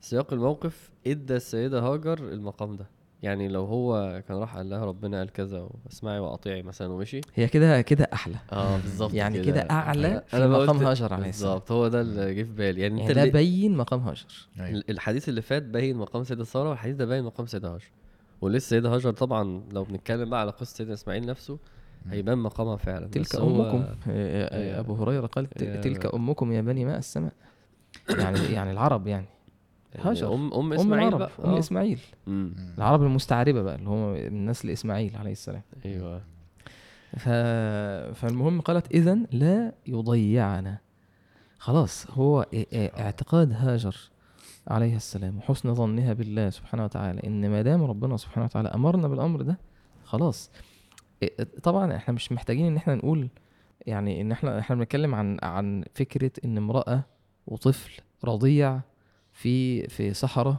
سياق 0.00 0.32
الموقف 0.32 0.90
إدى 1.06 1.36
السيدة 1.36 1.80
هاجر 1.80 2.18
المقام 2.18 2.76
ده. 2.76 2.86
يعني 3.22 3.48
لو 3.48 3.64
هو 3.64 4.22
كان 4.28 4.36
راح 4.36 4.56
قال 4.56 4.70
لها 4.70 4.84
ربنا 4.84 5.18
قال 5.18 5.32
كذا 5.32 5.68
واسمعي 5.84 6.18
وأطيعي 6.18 6.62
مثلا 6.62 6.92
ومشي. 6.92 7.20
هي 7.34 7.48
كده 7.48 7.80
كده 7.80 8.08
أحلى. 8.12 8.36
آه 8.52 8.76
بالظبط 8.76 9.14
يعني 9.14 9.40
كده. 9.44 9.60
أعلى 9.70 10.22
في 10.26 10.46
مقام 10.48 10.76
هاجر 10.76 11.14
عليه. 11.14 11.28
السلام. 11.28 11.52
بالظبط 11.52 11.72
هو 11.72 11.88
ده 11.88 12.00
اللي 12.00 12.34
جه 12.34 12.42
في 12.42 12.52
بالي. 12.52 12.80
يعني, 12.80 13.00
يعني 13.00 13.10
أنت 13.12 13.18
ده 13.18 13.32
بين 13.32 13.76
مقام 13.76 14.00
هاجر. 14.00 14.26
أيوة. 14.60 14.68
ال- 14.70 14.90
الحديث 14.90 15.28
اللي 15.28 15.42
فات 15.42 15.62
باين 15.62 15.96
مقام 15.96 16.24
سيدة 16.24 16.44
سارة 16.44 16.68
والحديث 16.68 16.96
ده 16.96 17.04
باين 17.04 17.24
مقام 17.24 17.46
سيدة 17.46 17.68
هاجر. 17.74 17.90
ولسه 18.40 18.68
سيدة 18.68 18.94
هاجر 18.94 19.10
طبعا 19.10 19.62
لو 19.72 19.84
بنتكلم 19.84 20.30
بقى 20.30 20.40
على 20.40 20.50
قصة 20.50 20.74
سيدنا 20.76 20.94
إسماعيل 20.94 21.26
نفسه 21.26 21.58
هيبان 22.10 22.38
مقامها 22.38 22.76
فعلا. 22.76 23.06
تلك 23.06 23.34
أمكم. 23.36 23.78
آه، 23.78 23.96
آه، 24.08 24.56
أيوة. 24.56 24.78
أبو 24.80 24.94
هريرة 24.94 25.26
قال 25.26 25.50
تلك 25.80 26.14
أمكم 26.14 26.52
يا 26.52 26.60
بني 26.60 26.84
ماء 26.84 26.98
السماء. 26.98 27.32
يعني 28.18 28.38
يعني 28.38 28.70
العرب 28.70 29.06
يعني. 29.06 29.26
هاجر. 29.98 30.34
ام 30.34 30.54
أم 30.54 30.72
إسماعيل 30.72 31.08
العرب 31.08 31.18
بقى 31.18 31.30
أم 31.44 31.50
آه. 31.50 31.58
إسماعيل 31.58 32.00
مم. 32.26 32.54
العرب 32.78 33.02
المستعربة 33.02 33.62
بقى 33.62 33.74
اللي 33.74 33.88
هم 33.88 34.12
من 34.12 34.46
نسل 34.46 34.70
اسماعيل 34.70 35.16
عليه 35.16 35.32
السلام 35.32 35.62
أيوه 35.84 36.22
ف... 37.16 37.28
فالمهم 38.18 38.60
قالت 38.60 38.86
اذا 38.94 39.14
لا 39.32 39.72
يضيعنا 39.86 40.78
خلاص 41.58 42.06
هو 42.10 42.46
اعتقاد 42.74 43.52
هاجر 43.52 43.96
عليه 44.68 44.96
السلام 44.96 45.38
وحسن 45.38 45.74
ظنها 45.74 46.12
بالله 46.12 46.50
سبحانه 46.50 46.84
وتعالى 46.84 47.20
إن 47.26 47.50
ما 47.50 47.62
دام 47.62 47.82
ربنا 47.84 48.16
سبحانه 48.16 48.44
وتعالى 48.44 48.68
أمرنا 48.68 49.08
بالأمر 49.08 49.42
ده 49.42 49.58
خلاص 50.04 50.50
طبعا 51.62 51.96
إحنا 51.96 52.14
مش 52.14 52.32
محتاجين 52.32 52.66
إن 52.66 52.76
إحنا 52.76 52.94
نقول 52.94 53.28
يعني 53.86 54.20
إن 54.20 54.32
إحنا 54.32 54.58
إحنا 54.58 54.76
بنتكلم 54.76 55.14
عن 55.14 55.38
عن 55.42 55.84
فكرة 55.94 56.30
إن 56.44 56.56
امرأة 56.56 57.04
وطفل 57.46 58.02
رضيع 58.24 58.80
في 59.32 59.86
في 59.88 60.14
صحراء 60.14 60.56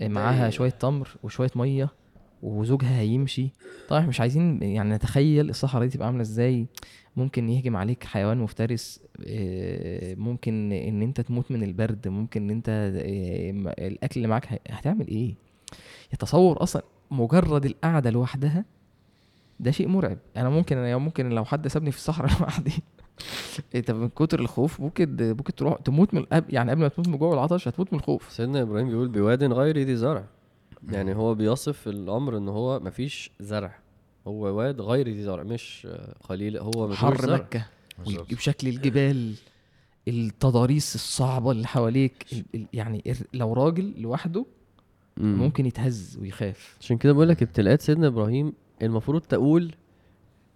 معاها 0.00 0.50
شوية 0.50 0.70
تمر 0.70 1.08
وشوية 1.22 1.50
مية 1.54 1.88
وزوجها 2.42 3.00
هيمشي. 3.00 3.48
طبعا 3.88 4.06
مش 4.06 4.20
عايزين 4.20 4.62
يعني 4.62 4.94
نتخيل 4.94 5.50
الصحراء 5.50 5.84
دي 5.84 5.90
تبقى 5.90 6.06
عاملة 6.06 6.22
إزاي. 6.22 6.66
ممكن 7.16 7.48
يهجم 7.48 7.76
عليك 7.76 8.04
حيوان 8.04 8.38
مفترس 8.38 9.00
آه، 9.26 10.14
ممكن 10.14 10.72
إن 10.72 11.02
أنت 11.02 11.20
تموت 11.20 11.50
من 11.50 11.62
البرد 11.62 12.08
ممكن 12.08 12.42
إن 12.42 12.50
أنت 12.50 12.68
آه، 12.68 13.86
الأكل 13.86 14.12
اللي 14.16 14.28
معاك 14.28 14.60
هتعمل 14.70 15.08
إيه؟ 15.08 15.34
يتصور 16.12 16.62
أصلا 16.62 16.82
مجرد 17.10 17.64
القعدة 17.64 18.10
لوحدها 18.10 18.64
ده 19.60 19.70
شيء 19.70 19.88
مرعب. 19.88 20.18
أنا 20.36 20.48
ممكن 20.50 20.78
أنا 20.78 20.96
ممكن 20.96 21.28
لو 21.28 21.44
حد 21.44 21.68
سابني 21.68 21.90
في 21.90 21.96
الصحراء 21.96 22.30
لوحدي 22.40 22.72
انت 23.74 23.90
من 23.90 24.08
كتر 24.08 24.40
الخوف 24.40 24.80
ممكن 24.80 25.16
ممكن 25.20 25.54
تروح 25.54 25.78
تموت 25.80 26.14
من 26.14 26.22
قبل- 26.24 26.54
يعني 26.54 26.70
قبل 26.70 26.80
ما 26.80 26.88
تموت 26.88 27.08
من 27.08 27.14
الجوع 27.14 27.28
والعطش 27.28 27.68
هتموت 27.68 27.92
من 27.92 27.98
الخوف. 27.98 28.32
سيدنا 28.32 28.62
إبراهيم 28.62 28.88
بيقول 28.88 29.08
بواد 29.08 29.44
غير 29.52 29.78
ذي 29.78 29.96
زرع. 29.96 30.24
يعني 30.90 31.14
هو 31.16 31.34
بيصف 31.34 31.88
الأمر 31.88 32.36
إن 32.36 32.48
هو 32.48 32.80
مفيش 32.80 33.30
زرع. 33.40 33.78
هو 34.26 34.42
واد 34.58 34.80
غير 34.80 35.08
ذي 35.08 35.22
زرع 35.22 35.42
مش 35.42 35.88
قليل 36.28 36.56
هو 36.58 36.86
مفيش 36.88 36.98
حر 36.98 37.20
زرع. 37.22 37.36
مكة. 37.36 37.66
بشكل 38.30 38.68
الجبال 38.68 39.34
التضاريس 40.08 40.94
الصعبة 40.94 41.50
اللي 41.50 41.66
حواليك 41.66 42.26
ال- 42.32 42.44
ال- 42.54 42.66
يعني 42.72 43.14
لو 43.34 43.52
راجل 43.52 43.94
لوحده 43.98 44.46
مم. 45.16 45.34
ممكن 45.38 45.66
يتهز 45.66 46.18
ويخاف. 46.20 46.76
عشان 46.80 46.96
كده 46.98 47.12
بقول 47.12 47.28
لك 47.28 47.42
ابتلاءات 47.42 47.80
سيدنا 47.82 48.06
إبراهيم 48.06 48.52
المفروض 48.82 49.20
تقول 49.20 49.72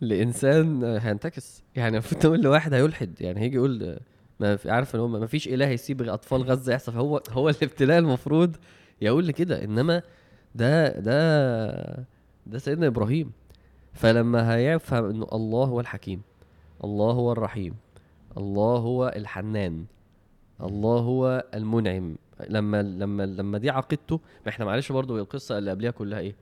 لإنسان 0.01 0.85
هينتكس. 0.85 1.62
يعني 1.77 1.97
المفروض 1.97 2.20
تقول 2.23 2.40
لواحد 2.40 2.74
هيلحد. 2.74 3.20
يعني 3.20 3.40
هيجي 3.40 3.56
يقول 3.56 3.98
ما 4.40 4.56
في 4.56 4.70
عارف 4.70 4.94
إن 4.94 5.01
هو 5.01 5.09
ما 5.09 5.27
فيش 5.27 5.48
إله 5.48 5.66
يسيب 5.66 6.02
أطفال 6.02 6.43
غزة 6.43 6.73
يحصل. 6.73 6.93
هو 6.93 7.23
هو 7.31 7.48
الابتلاء 7.48 7.98
المفروض 7.98 8.56
يقول 9.01 9.27
لكده. 9.27 9.64
إنما 9.64 10.02
ده 10.55 10.89
ده 11.01 12.06
ده 12.47 12.59
سيدنا 12.59 12.86
إبراهيم. 12.86 13.32
فلما 13.93 14.55
هيفهم 14.55 15.05
إنه 15.05 15.27
الله 15.32 15.64
هو 15.64 15.81
الحكيم 15.81 16.23
الله 16.85 17.12
هو 17.12 17.32
الرحيم 17.32 17.74
الله 18.36 18.77
هو 18.78 19.12
الحنان 19.16 19.85
الله 20.60 20.98
هو 20.98 21.44
المنعم. 21.55 22.16
لما 22.48 22.82
لما 22.82 23.27
لما 23.27 23.59
دي 23.59 23.70
عقيدته. 23.70 24.20
ما 24.47 24.48
إحنا 24.48 24.64
معلش 24.64 24.93
برضو 24.93 25.18
القصة 25.18 25.59
اللي 25.59 25.70
قبلها 25.70 25.90
كلها 25.90 26.18
إيه؟ 26.18 26.35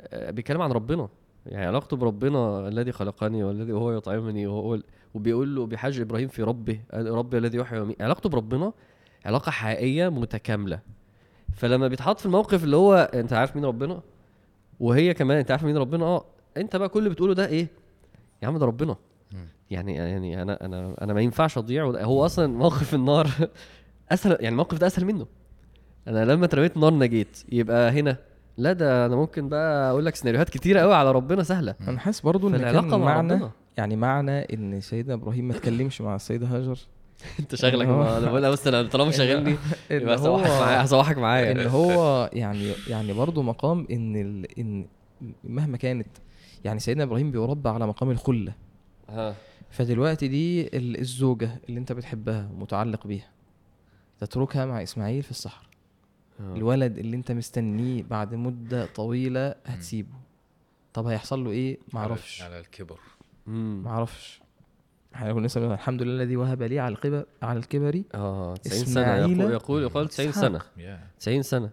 آه، 0.00 0.30
بيتكلم 0.30 0.62
عن 0.62 0.72
ربنا. 0.72 1.08
يعني 1.46 1.66
علاقته 1.66 1.96
بربنا 1.96 2.68
الذي 2.68 2.92
خلقني 2.92 3.44
والذي 3.44 3.72
هو 3.72 3.92
يطعمني 3.92 4.46
وهو 4.46 4.78
وبيقول 5.14 5.54
له 5.56 5.66
بحج 5.66 6.00
إبراهيم 6.00 6.28
في 6.28 6.42
ربه 6.42 6.80
ربي 6.94 7.38
الذي 7.38 7.58
يحيي 7.58 7.78
ويميت. 7.80 8.02
علاقته 8.02 8.28
بربنا 8.28 8.72
علاقة 9.24 9.50
حقيقية 9.50 10.08
متكاملة. 10.08 10.80
فلما 11.56 11.88
بيتحط 11.88 12.20
في 12.20 12.26
الموقف 12.26 12.64
اللي 12.64 12.76
هو 12.76 13.10
أنت 13.14 13.32
عارف 13.32 13.56
مين 13.56 13.64
ربنا؟ 13.64 14.00
وهي 14.80 15.14
كمان 15.14 15.38
أنت 15.38 15.50
عارف 15.50 15.64
مين 15.64 15.76
ربنا؟ 15.76 16.04
آه 16.04 16.24
أنت 16.56 16.76
بقى 16.76 16.88
كل 16.88 16.98
اللي 16.98 17.10
بتقوله 17.10 17.34
ده 17.34 17.46
إيه؟ 17.46 17.68
يا 18.42 18.48
عم 18.48 18.58
ده 18.58 18.66
ربنا. 18.66 18.96
يعني 19.70 19.94
يعني 19.94 20.42
أنا 20.42 20.64
أنا 20.64 20.94
أنا 21.02 21.12
ما 21.12 21.20
ينفعش 21.20 21.58
اضيع 21.58 21.84
هو 21.84 22.24
أصلا 22.26 22.46
موقف 22.46 22.94
النار 22.94 23.30
أسهل 24.12 24.32
يعني 24.32 24.48
الموقف 24.48 24.78
ده 24.78 24.86
أسهل 24.86 25.04
منه. 25.04 25.26
أنا 26.08 26.24
لما 26.24 26.44
اترميت 26.44 26.76
نار 26.76 26.94
نجيت. 26.94 27.38
يبقى 27.52 27.90
هنا 27.90 28.16
لا 28.56 28.72
ده 28.72 29.06
أنا 29.06 29.16
ممكن 29.16 29.48
بقى 29.48 29.90
أقول 29.90 30.06
لك 30.06 30.14
سيناريوهات 30.16 30.48
كتيرة 30.50 30.80
قوي 30.80 30.94
على 30.94 31.12
ربنا 31.12 31.42
سهلة. 31.42 31.74
أنا 31.88 31.98
حاسس 31.98 32.20
برضو 32.20 32.48
إن 32.48 32.52
كان 32.56 32.60
فالعلاقه 32.60 32.98
مع 32.98 33.04
معنى 33.14 33.32
ربنا. 33.34 33.50
يعني 33.76 33.96
معنى 33.96 34.38
إن 34.40 34.80
سيدنا 34.80 35.14
إبراهيم 35.14 35.48
ما 35.48 35.56
اتكلمش 35.56 36.00
مع 36.00 36.14
السيدة 36.14 36.46
هاجر. 36.46 36.78
أنت 37.40 37.54
شغلك 37.54 37.86
ما- 37.86 38.18
أنا 38.18 38.30
بقول 38.30 38.52
بص 38.52 38.66
أنا 38.66 38.82
طالما 38.82 39.56
يبقى 39.90 40.16
هو 40.18 40.36
هصوحك 40.36 40.50
معايا 40.50 40.84
هصوحك 40.84 41.18
معايا. 41.18 41.52
إن 41.52 41.66
هو 41.66 42.30
يعني 42.32 42.72
يعني 42.88 43.12
برضو 43.12 43.42
مقام 43.42 43.86
إن 43.90 44.16
ال... 44.16 44.58
إن 44.58 44.86
مهما 45.44 45.76
كانت 45.76 46.06
يعني 46.64 46.80
سيدنا 46.80 47.02
إبراهيم 47.04 47.30
بيربى 47.30 47.68
على 47.68 47.86
مقام 47.86 48.10
الخلة. 48.10 48.52
ها. 49.08 49.34
فدلوقتي 49.70 50.28
دي 50.28 50.62
ال- 50.76 51.00
الزوجة 51.00 51.50
اللي 51.68 51.80
أنت 51.80 51.92
بتحبها 51.92 52.48
ومتعلق 52.54 53.06
بيها 53.06 53.28
تتركها 54.20 54.66
مع 54.66 54.82
إسماعيل 54.82 55.22
في 55.22 55.30
الصحراء. 55.30 55.68
ها. 56.40 56.56
الولد 56.56 56.98
اللي 56.98 57.16
انت 57.16 57.32
مستنيه 57.32 58.02
بعد 58.02 58.34
مدة 58.34 58.86
طويلة 58.86 59.54
هتسيبه. 59.66 60.14
طب 60.92 61.06
هيحصل 61.06 61.44
له 61.44 61.50
إيه؟ 61.50 61.78
معرفش. 61.92 62.42
على 62.42 62.58
الكبر. 62.60 62.98
مم. 63.46 63.82
معرفش. 63.84 64.40
إحنا 65.14 65.32
كنا 65.32 65.46
لسه 65.46 65.74
الحمد 65.74 66.02
لله 66.02 66.22
الذي 66.22 66.36
وهب 66.36 66.62
لي 66.62 66.78
على 66.80 66.94
الكبر 66.94 67.26
على 67.42 67.58
الكبر 67.58 68.02
آه 68.14 68.54
90 68.54 68.84
سنة 68.84 69.02
إسماعيل 69.02 69.40
يقول 69.40 69.52
يقول 69.52 69.82
يقال 69.82 70.08
90 70.08 70.28
إسحاق. 70.28 70.44
سنة. 70.44 70.60
يا. 70.76 71.00
90 71.20 71.42
سنة. 71.42 71.70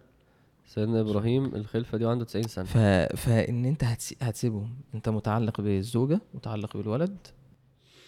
سيدنا 0.66 1.00
إبراهيم 1.00 1.44
الخلفة 1.44 1.98
دي 1.98 2.04
وعنده 2.04 2.24
90 2.24 2.42
سنة. 2.42 2.64
ف... 2.64 2.76
فان 3.16 3.64
أنت 3.64 3.84
هتسي... 3.84 4.16
هتسيبهم. 4.22 4.74
أنت 4.94 5.08
متعلق 5.08 5.60
بالزوجة 5.60 6.20
متعلق 6.34 6.76
بالولد. 6.76 7.16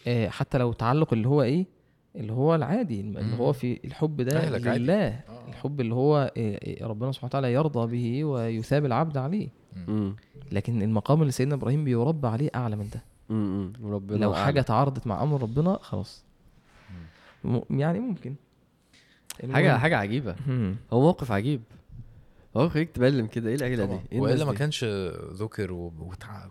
آه 0.06 0.28
حتى 0.28 0.58
لو 0.58 0.72
تعلق 0.72 1.12
اللي 1.12 1.28
هو 1.28 1.42
إيه؟ 1.42 1.66
اللي 2.16 2.32
هو 2.32 2.54
العادي 2.54 3.00
اللي 3.00 3.36
هو 3.38 3.52
في 3.52 3.80
الحب 3.84 4.20
ده. 4.20 4.58
لله. 4.76 5.06
آه. 5.08 5.48
الحب 5.48 5.80
اللي 5.80 5.94
هو 5.94 6.32
إيه 6.36 6.58
إيه 6.62 6.86
ربنا 6.86 7.12
سبحانه 7.12 7.28
وتعالى 7.28 7.52
يرضى 7.52 7.92
به 7.96 8.24
ويثاب 8.24 8.84
العبد 8.84 9.16
عليه. 9.16 9.48
امم 9.88 10.16
لكن 10.52 10.82
المقام 10.82 11.20
اللي 11.20 11.32
سيدنا 11.32 11.54
إبراهيم 11.54 11.84
بيربى 11.84 12.28
عليه 12.28 12.50
أعلى 12.54 12.76
من 12.76 12.88
ده. 12.94 13.02
امم 13.30 13.72
ربنا 13.84 14.16
لو. 14.18 14.34
حاجة 14.34 14.60
تعارضت 14.60 15.06
مع 15.06 15.22
أمر 15.22 15.42
ربنا 15.42 15.78
خلاص. 15.82 16.24
م... 17.44 17.60
يعني 17.70 17.98
ممكن. 18.00 18.34
حاجة 19.52 19.68
المهم- 19.70 19.80
حاجة 19.80 19.96
عجيبة. 19.96 20.36
مم. 20.46 20.76
هو 20.92 21.00
موقف 21.00 21.32
عجيب. 21.32 21.62
هو 22.56 22.68
خليك 22.68 22.90
تبلم 22.90 23.26
كده. 23.26 23.48
إيه 23.50 23.54
العيلة 23.56 23.84
دي؟ 23.84 23.92
الناس 23.92 24.06
وإلا 24.12 24.44
ما؟ 24.44 24.52
كانش 24.54 24.84
ذكر 25.32 25.72
و- 25.72 25.92
وتع... 26.00 26.46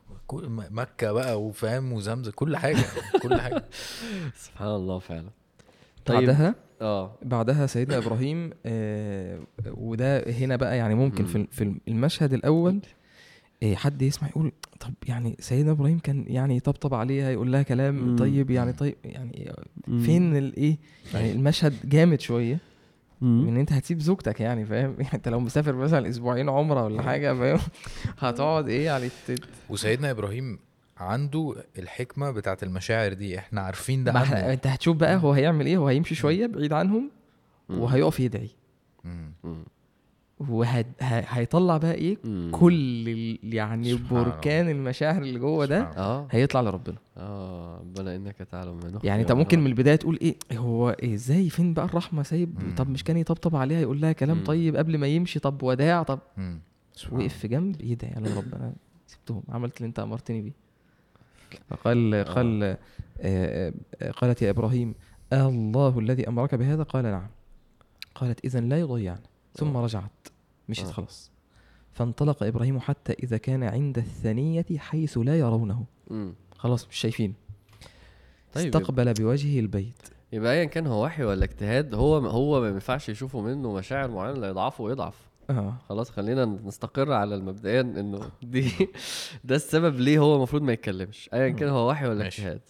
مكة 0.71 1.11
بقى 1.11 1.41
وفاهم 1.41 1.93
وزمزم 1.93 2.31
كل 2.31 2.57
حاجة 2.57 2.77
كل 3.21 3.35
حاجة. 3.41 3.65
سبحان 4.45 4.67
الله 4.67 4.99
فعلا. 4.99 5.29
طيب 6.05 6.17
بعدها؟ 6.19 6.55
آه. 6.81 7.17
بعدها 7.21 7.65
سيدنا 7.65 7.97
إبراهيم 7.97 8.49
آه 8.65 9.39
وده 9.77 10.31
هنا 10.31 10.55
بقى 10.55 10.77
يعني 10.77 10.95
ممكن 10.95 11.23
مم. 11.23 11.29
في 11.29 11.47
في 11.51 11.75
المشهد 11.87 12.33
الأول 12.33 12.79
آه 13.63 13.75
حد 13.75 14.01
يسمع 14.01 14.29
يقول 14.29 14.51
طب 14.79 14.93
يعني 15.07 15.35
سيدنا 15.39 15.71
إبراهيم 15.71 15.99
كان 15.99 16.25
يعني 16.27 16.57
يطبطب 16.57 16.93
عليها 16.93 17.31
يقول 17.31 17.51
لها 17.51 17.61
كلام 17.63 17.95
مم. 17.95 18.15
طيب 18.15 18.51
يعني 18.51 18.73
طيب 18.73 18.95
يعني 19.05 19.51
فين 19.85 20.35
الايه 20.37 20.77
يعني 21.13 21.31
المشهد 21.31 21.73
جامد 21.89 22.21
شوية. 22.21 22.59
مم. 23.21 23.47
إن 23.47 23.57
أنت 23.57 23.73
هتسيب 23.73 23.99
زوجتك 23.99 24.39
يعني 24.39 24.65
فاهم؟ 24.65 24.95
يعني 25.01 25.13
أنت 25.13 25.27
لو 25.27 25.39
مسافر 25.39 25.75
مثلا 25.75 26.09
أسبوعين 26.09 26.49
عمرة 26.49 26.83
ولا 26.83 27.01
حاجة 27.01 27.33
فاهم؟ 27.33 27.59
هتقعد 28.19 28.69
إيه 28.69 28.85
يعني 28.85 29.09
تت... 29.27 29.39
وسيدنا 29.69 30.11
إبراهيم 30.11 30.59
عنده 31.03 31.55
الحكمة 31.79 32.31
بتاعت 32.31 32.63
المشاعر 32.63 33.13
دي 33.13 33.39
إحنا 33.39 33.61
عارفين 33.61 34.03
ده 34.03 34.11
ما 34.11 34.23
احنا- 34.23 34.37
عنه 34.37 34.53
أنت 34.53 34.67
هتشوف 34.67 34.97
بقى 34.97 35.15
هو 35.17 35.31
هيعمل 35.33 35.65
إيه 35.65 35.77
هو 35.77 35.87
هيمشي 35.87 36.15
شوية 36.15 36.47
بعيد 36.47 36.73
عنهم. 36.73 37.11
وهيقف 37.69 38.19
يدعي. 38.19 38.49
وهيطلع 40.49 41.77
بقى 41.77 41.93
إيه 41.93 42.17
مم. 42.23 42.51
كل 42.53 43.09
ال- 43.09 43.39
يعني 43.55 43.93
بركان 44.11 44.69
المشاعر 44.69 45.21
اللي 45.21 45.39
جوه 45.39 45.65
ده 45.65 46.27
هيطلع 46.31 46.61
لربنا. 46.61 46.97
آه 47.17 47.79
ربنا 47.79 48.15
إنك 48.15 48.35
تعلم 48.37 48.79
ما 48.83 48.89
نخفي 48.89 49.07
يعني 49.07 49.21
أنت 49.21 49.31
ممكن 49.31 49.59
من. 49.59 49.67
البداية 49.67 49.95
تقول 49.95 50.19
إيه 50.21 50.35
هو 50.53 50.89
إيه 50.89 51.13
إزاي 51.13 51.49
فين 51.49 51.73
بقى 51.73 51.85
الرحمة؟ 51.85 52.23
سايب 52.23 52.63
مم. 52.63 52.75
طب 52.75 52.89
مش 52.89 53.03
كان 53.03 53.17
يطبطب 53.17 53.55
عليها 53.55 53.79
يقول 53.79 54.01
لها 54.01 54.11
كلام 54.11 54.37
مم. 54.37 54.43
طيب 54.43 54.75
قبل 54.75 54.97
ما 54.97 55.07
يمشي 55.07 55.39
طب 55.39 55.63
وداع 55.63 56.03
طب 56.03 56.19
وقف 57.11 57.37
في 57.37 57.47
جنب 57.47 57.81
يدعي 57.81 58.13
على 58.15 58.33
ربنا 58.33 58.73
سبتهم. 59.07 59.43
عملت 59.49 59.77
اللي 59.77 59.87
أنت 59.87 59.99
أمرتني 59.99 60.41
بيه. 60.41 60.62
فقال 61.69 62.23
قال 62.23 62.63
آه، 62.63 62.77
آه، 64.01 64.11
قالت 64.11 64.41
يا 64.41 64.49
إبراهيم 64.49 64.95
الله 65.33 65.99
الذي 65.99 66.27
أمرك 66.27 66.55
بهذا؟ 66.55 66.83
قال 66.83 67.03
نعم. 67.03 67.27
قالت 68.15 68.45
اذا 68.45 68.59
لا 68.59 68.79
يضيعنا 68.79 69.23
ثم 69.53 69.77
آه. 69.77 69.83
رجعت. 69.83 70.27
مشيت 70.69 70.87
آه. 70.87 70.91
خلاص. 70.91 71.31
فانطلق 71.91 72.43
إبراهيم 72.43 72.79
حتى 72.79 73.13
إذا 73.13 73.37
كان 73.37 73.63
عند 73.63 73.97
الثانية 73.97 74.65
حيث 74.77 75.17
لا 75.17 75.39
يرونه. 75.39 75.85
خلاص 76.57 76.87
مش 76.87 76.95
شايفين. 76.95 77.33
طيب 78.53 78.75
استقبل 78.75 79.13
بوجهه 79.13 79.59
البيت. 79.59 80.01
يبقى 80.33 80.53
ايا 80.53 80.65
كان 80.65 80.87
هو 80.87 81.05
وحي 81.05 81.23
ولا 81.23 81.43
اجتهاد 81.43 81.93
هو 81.93 82.17
هو 82.17 82.61
ما 82.61 82.67
ينفعش 82.67 83.09
يشوفوا 83.09 83.41
منه 83.41 83.73
مشاعر 83.73 84.11
معينة 84.11 84.39
لا 84.39 84.47
يضعف 84.47 84.81
ويضعف. 84.81 85.32
آه. 85.49 85.75
خلاص 85.89 86.09
خلينا 86.09 86.45
نستقر 86.45 87.11
على 87.11 87.35
المبدئيا 87.35 87.81
إنه 87.81 88.19
دي 88.43 88.71
ده 89.43 89.55
السبب 89.55 89.99
ليه 89.99 90.19
هو 90.19 90.35
المفروض 90.35 90.61
ما 90.61 90.73
يتكلمش. 90.73 91.29
ايا 91.33 91.49
كان 91.49 91.69
هو 91.69 91.89
وحي 91.89 92.07
ولا 92.07 92.23
ماشي. 92.23 92.41
اجتهاد. 92.41 92.61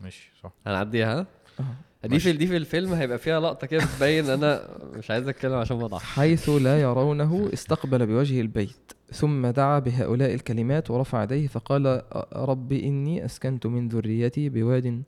ماشي 0.00 0.32
صح. 0.42 0.52
هنعديها 0.66 1.20
ها؟ 1.20 1.26
آه. 1.60 2.06
دي 2.06 2.18
في 2.18 2.32
دي 2.32 2.46
في 2.46 2.56
الفيلم 2.56 2.92
هيبقى 2.92 3.18
فيها 3.18 3.40
لقطة 3.40 3.66
كده 3.66 3.84
بتبين 3.84 4.30
أنا 4.30 4.68
مش 4.94 5.10
عايز 5.10 5.28
أتكلم 5.28 5.54
عشان 5.54 5.78
بضعف 5.78 6.02
حيث 6.02 6.48
لا 6.48 6.80
يرونه 6.80 7.50
استقبل 7.52 8.06
بوجهه 8.06 8.40
البيت 8.40 8.92
ثم 9.12 9.46
دعا 9.46 9.78
بهؤلاء 9.78 10.34
الكلمات 10.34 10.90
ورفع 10.90 11.22
يديه 11.22 11.46
فقال 11.46 12.02
رب 12.36 12.72
إني 12.72 13.24
أسكنت 13.24 13.66
من 13.66 13.88
ذريتي 13.88 14.48
بواد 14.48 15.02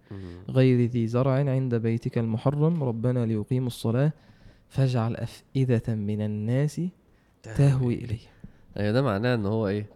غير 0.51 0.81
ذي 0.91 1.07
زرع 1.07 1.33
عند 1.33 1.75
بيتك 1.75 2.19
المحرم 2.19 2.85
ربنا 2.85 3.27
ليقيموا 3.27 3.67
الصلاة 3.67 4.13
فاجعل 4.69 5.17
أفئدة 5.17 5.95
من 5.95 6.21
الناس 6.21 6.81
تهوي 7.43 7.95
إليه 7.95 8.19
أيوه 8.77 8.93
ده 8.93 9.03
معناه 9.03 9.35
إن 9.35 9.47
هو 9.47 9.69
إيه؟ 9.69 9.87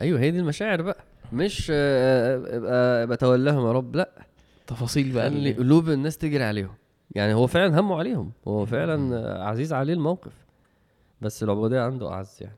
أيوه 0.00 0.20
هي 0.20 0.30
دي 0.30 0.38
المشاعر 0.38 0.82
بقى. 0.82 1.04
مش 1.32 1.68
آه، 1.74 2.36
ابقى 2.36 3.02
أبقى 3.02 3.16
تولاهم 3.16 3.66
يا 3.66 3.72
رب 3.72 3.96
لأ. 3.96 4.10
تفاصيل 4.66 5.12
بقى 5.12 5.30
خلي 5.30 5.38
اللي 5.38 5.52
قلوب 5.52 5.90
الناس 5.90 6.18
تجري 6.18 6.44
عليهم. 6.44 6.74
يعني 7.14 7.34
هو 7.34 7.46
فعلا 7.46 7.80
همه 7.80 7.98
عليهم. 7.98 8.32
هو 8.48 8.66
فعلا 8.66 9.16
آه، 9.16 9.42
عزيز 9.44 9.72
عليه 9.72 9.92
الموقف. 9.92 10.32
بس 11.20 11.42
العبودية 11.42 11.80
عنده 11.80 12.12
أعز 12.12 12.38
يعني. 12.40 12.56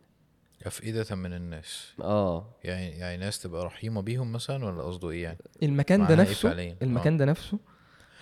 أفئدة 0.67 1.17
من 1.17 1.33
الناس. 1.33 1.93
آه. 2.01 2.47
يعني 2.65 2.89
يعني 2.91 3.17
ناس 3.17 3.43
تبقى 3.43 3.65
رحيمة 3.65 4.01
بيهم 4.03 4.33
مثلا 4.33 4.65
ولا 4.65 4.83
قصده 4.83 5.11
إيه 5.11 5.23
يعني؟ 5.23 5.39
المكان 5.63 6.01
ده 6.07 6.15
إيه 6.15 6.21
نفسه؟ 6.21 6.75
المكان 6.83 7.17
ده 7.17 7.25
نفسه 7.25 7.59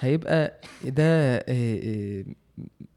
هيبقى 0.01 0.61
ده 0.85 1.05
آه، 1.37 1.45
آه، 1.49 2.25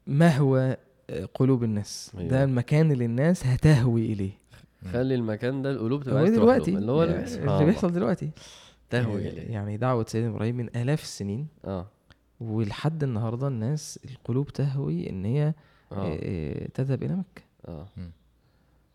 مهوى 0.06 0.76
آه، 1.10 1.24
قلوب 1.34 1.64
الناس؟ 1.64 2.12
أيوة. 2.18 2.30
ده 2.30 2.44
المكان 2.44 2.92
اللي 2.92 3.04
الناس 3.04 3.46
هتهوي 3.46 4.12
إليه. 4.12 4.32
خلي 4.92 5.14
المكان 5.14 5.62
ده 5.62 5.70
القلوب 5.70 6.02
تبقى 6.02 6.18
عايز 6.18 6.34
دلوقتي. 6.34 6.74
اللي 6.74 6.92
هو 6.92 7.02
اللي 7.02 7.14
يعني 7.14 7.24
بيحصل 7.24 7.40
اللي 7.40 7.50
آه، 7.62 7.64
بيحصل 7.64 7.92
دلوقتي. 7.92 8.30
تهوي 8.90 9.28
آه، 9.28 9.30
إليه. 9.30 9.42
يعني 9.52 9.76
دعوة 9.76 10.04
سيدنا 10.08 10.30
إبراهيم 10.30 10.56
من 10.56 10.76
آلاف 10.76 11.02
السنين. 11.02 11.46
آه. 11.64 11.86
ولحد 12.40 13.02
النهارده 13.02 13.48
الناس 13.48 13.98
القلوب 14.10 14.48
تهوي 14.48 15.10
إن 15.10 15.24
هي 15.24 15.54
آه 15.92 16.18
آه، 16.22 16.68
تذهب 16.74 17.02
إلى 17.02 17.16
مكة. 17.16 17.42
آه. 17.68 17.86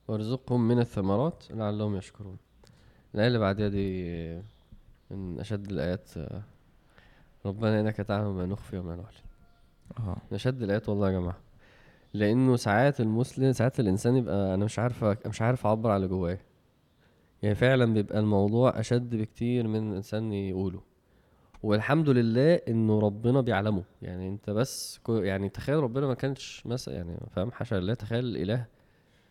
وارزقهم 0.08 0.68
من 0.68 0.80
الثمرات 0.80 1.44
لعلهم 1.52 1.96
يشكرون. 1.96 2.38
الآية 3.16 3.28
اللي 3.28 3.40
بعدها 3.40 3.68
دي 3.68 4.04
من 5.12 5.40
أشد 5.40 5.72
الآيات 5.72 6.10
آه، 6.18 6.42
ربنا 7.46 7.80
إنك 7.80 7.96
تعلم 7.96 8.38
ما 8.38 8.46
نخفي 8.46 8.78
وما 8.78 8.96
نعلن. 8.96 9.08
آه. 10.00 10.18
من 10.32 10.36
أشد 10.36 10.62
الآيات 10.64 10.90
والله 10.90 11.08
يا 11.12 11.20
جماعة. 11.20 11.38
لأنه 12.14 12.56
ساعات 12.56 13.02
المسلم 13.02 13.52
ساعات 13.52 13.80
الإنسان 13.80 14.16
يبقى 14.16 14.54
أنا 14.54 14.66
مش 14.66 14.80
عارف 14.80 15.04
مش 15.04 15.42
عارف 15.42 15.66
أعبر 15.68 15.90
عن 15.90 15.96
اللي 15.96 16.08
جواه. 16.08 16.38
يعني 17.44 17.56
فعلا 17.56 17.94
بيبقى 17.94 18.20
الموضوع 18.20 18.80
أشد 18.80 19.16
بكتير 19.16 19.68
من 19.68 19.92
الإنسان 19.92 20.34
يقوله. 20.34 20.82
والحمد 21.64 22.10
لله 22.10 22.54
إنه 22.56 23.00
ربنا 23.00 23.42
بيعلمه. 23.42 23.84
يعني 24.02 24.30
أنت 24.30 24.50
بس 24.50 25.00
كو- 25.04 25.16
يعني 25.18 25.50
تخيل 25.50 25.76
ربنا 25.76 26.08
ما 26.08 26.14
كانش 26.14 26.64
مثلا 26.66 26.96
يعني 26.96 27.18
فاهم 27.32 27.52
حاشا 27.52 27.76
لله 27.76 27.94
تخيل 27.94 28.26
الإله 28.26 28.66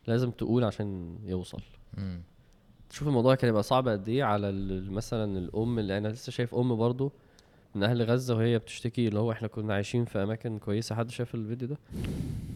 لازم 0.07 0.31
تقول 0.31 0.65
عشان 0.65 1.19
يوصل. 1.25 1.63
مم. 1.99 2.23
تشوف 2.91 3.09
الموضوع 3.09 3.35
كان 3.35 3.49
يبقى 3.51 3.63
صعب 3.63 3.89
قد 3.89 4.09
إيه 4.09 4.25
على 4.25 4.49
ال- 4.49 4.93
مثلا 4.93 5.39
الأم 5.39 5.79
اللي 5.79 5.99
أنا 5.99 6.09
لسه 6.09 6.33
شايف 6.33 6.55
أم 6.55 6.77
برضو 6.77 7.13
من 7.75 7.83
أهل 7.83 8.03
غزة 8.03 8.35
وهي 8.37 8.59
بتشتكي 8.59 9.09
اللي 9.09 9.19
هو 9.21 9.33
إحنا 9.33 9.49
كنا 9.49 9.75
عايشين 9.75 10.05
في 10.05 10.23
أماكن 10.23 10.59
كويسة. 10.59 10.95
حد 10.95 11.11
شاف 11.11 11.35
الفيديو 11.35 11.69
ده؟ 11.69 11.77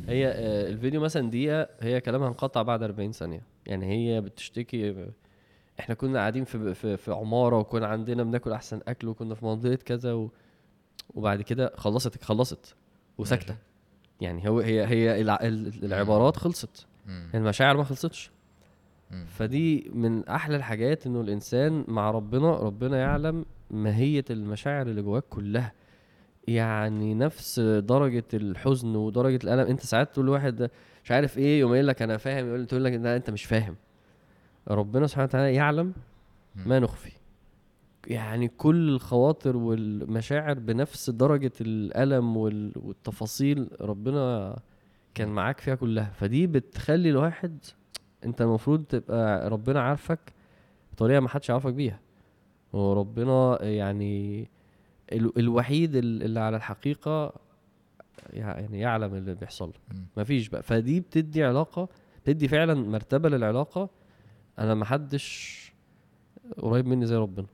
هي 0.09 0.27
آه، 0.29 0.69
الفيديو 0.71 1.01
مثلا 1.01 1.31
دقيقة 1.31 1.69
هي 1.81 2.01
كلامها 2.01 2.29
انقطع 2.29 2.63
بعد 2.63 2.83
40 2.83 3.13
ثانية. 3.13 3.43
يعني 3.67 3.87
هي 3.87 4.21
بتشتكي 4.21 5.07
إحنا 5.81 5.95
كنا 5.95 6.19
قاعدين 6.19 6.45
في 6.45 6.75
في, 6.75 6.97
في 6.97 7.13
عمارة 7.13 7.59
وكنا 7.59 7.87
عندنا 7.87 8.23
بناكل 8.25 8.53
أحسن 8.53 8.81
أكل 8.89 9.09
وكنا 9.09 9.35
في 9.35 9.45
منطقة 9.45 9.75
كذا 9.75 10.13
و... 10.13 10.31
وبعد 11.15 11.43
كده 11.43 11.73
خلصت 11.77 12.25
خلصت 12.25 12.75
وساكتة. 13.19 13.57
يعني 14.21 14.49
هو 14.49 14.61
هي 14.61 14.87
هي 14.87 15.21
الع- 15.21 15.39
ال- 15.43 15.85
العبارات 15.85 16.37
خلصت. 16.37 16.87
المشاعر 17.35 17.77
ما 17.77 17.85
خلصتش. 17.85 18.31
فدي 19.27 19.91
من 19.95 20.28
أحلى 20.28 20.57
الحاجات 20.57 21.07
إنه 21.07 21.20
الإنسان 21.20 21.85
مع 21.89 22.11
ربنا 22.11 22.57
ربنا 22.57 22.99
يعلم 22.99 23.45
ماهية 23.70 24.24
المشاعر 24.31 24.87
اللي 24.87 25.03
جواك 25.03 25.23
كلها. 25.31 25.73
يعني 26.49 27.15
نفس 27.15 27.61
درجة 27.61 28.24
الحزن 28.35 28.97
ودرجة 28.97 29.39
الألم. 29.45 29.66
أنت 29.70 29.81
ساعات 29.81 30.12
تقول 30.15 30.27
لواحد 30.27 30.70
مش 31.05 31.11
عارف 31.11 31.39
إيه 31.39 31.61
يقوم 31.61 31.73
قايل 31.73 31.87
لك 31.87 32.03
أنا 32.03 32.16
فاهم 32.16 32.47
يقول 32.49 32.66
تقول 32.66 32.85
لك 32.85 32.93
لا 32.93 33.16
أنت 33.16 33.31
مش 33.31 33.45
فاهم. 33.45 33.77
ربنا 34.69 35.07
سبحانه 35.07 35.24
وتعالى 35.24 35.55
يعلم 35.55 35.93
ما 36.66 36.78
نخفي. 36.78 37.12
يعني 38.07 38.49
كل 38.49 38.89
الخواطر 38.89 39.57
والمشاعر 39.57 40.59
بنفس 40.59 41.11
درجة 41.11 41.53
الألم 41.61 42.37
وال- 42.37 42.73
والتفاصيل 42.77 43.69
ربنا 43.81 44.57
كان 45.15 45.28
معاك 45.28 45.61
فيها 45.61 45.74
كلها. 45.74 46.11
فدي 46.15 46.47
بتخلي 46.47 47.11
الواحد 47.11 47.59
انت 48.27 48.43
المفروض 48.43 48.85
تبقى 48.85 49.48
ربنا 49.51 49.81
عارفك 49.81 50.19
بطريقة 50.93 51.20
ما 51.20 51.28
حدش 51.28 51.48
يعرفك 51.48 51.73
بيها. 51.73 52.01
وربنا 52.73 53.59
يعني 53.62 54.48
ال- 55.12 55.39
الوحيد 55.39 55.97
ال- 55.97 56.23
اللي 56.23 56.40
على 56.40 56.57
الحقيقة 56.57 57.32
يعني 58.32 58.81
يعلم 58.81 59.15
اللي 59.15 59.35
بيحصل. 59.35 59.69
لك. 59.69 59.97
مفيش 60.16 60.48
بقى. 60.48 60.62
فدي 60.62 61.01
بتدي 61.01 61.44
علاقة 61.44 61.89
بتدي 62.24 62.48
فعلا 62.48 62.74
مرتبة 62.74 63.28
للعلاقة. 63.28 63.89
أنا 64.59 64.74
محدش 64.74 65.57
قريب 66.59 66.86
مني 66.86 67.07
زي 67.07 67.16
ربنا. 67.16 67.47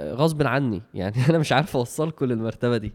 غصب 0.00 0.42
عني. 0.42 0.82
يعني 0.94 1.16
أنا 1.30 1.38
مش 1.38 1.52
عارف 1.52 1.76
اوصلكم 1.76 2.26
للمرتبة 2.26 2.76
دي. 2.76 2.92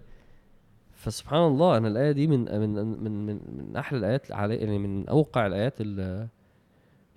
فسبحان 0.93 1.47
الله 1.47 1.77
أنا 1.77 1.88
الآية 1.88 2.11
دي 2.11 2.27
من 2.27 2.39
من 2.59 2.69
من 3.03 3.26
من, 3.26 3.39
من 3.57 3.76
أحلى 3.77 3.99
الآيات 3.99 4.31
علي 4.31 4.55
يعني 4.55 4.80
من 4.80 5.09
أوقع 5.09 5.47
الآيات 5.47 5.81
اللي 5.81 6.27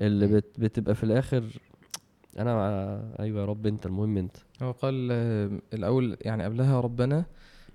اللي 0.01 0.27
بت 0.27 0.61
بتبقى 0.61 0.95
في 0.95 1.05
الآخر 1.05 1.45
أنا 2.39 2.55
مع 2.55 2.69
أيوه 3.21 3.41
يا 3.41 3.45
رب 3.47 3.67
أنت 3.67 3.87
المهم 3.87 4.17
أنت. 4.17 4.37
هو 4.63 4.71
قال 4.71 5.09
آه، 5.13 5.51
الأول 5.75 6.17
يعني 6.21 6.45
قبلها 6.45 6.81
ربنا 6.81 7.25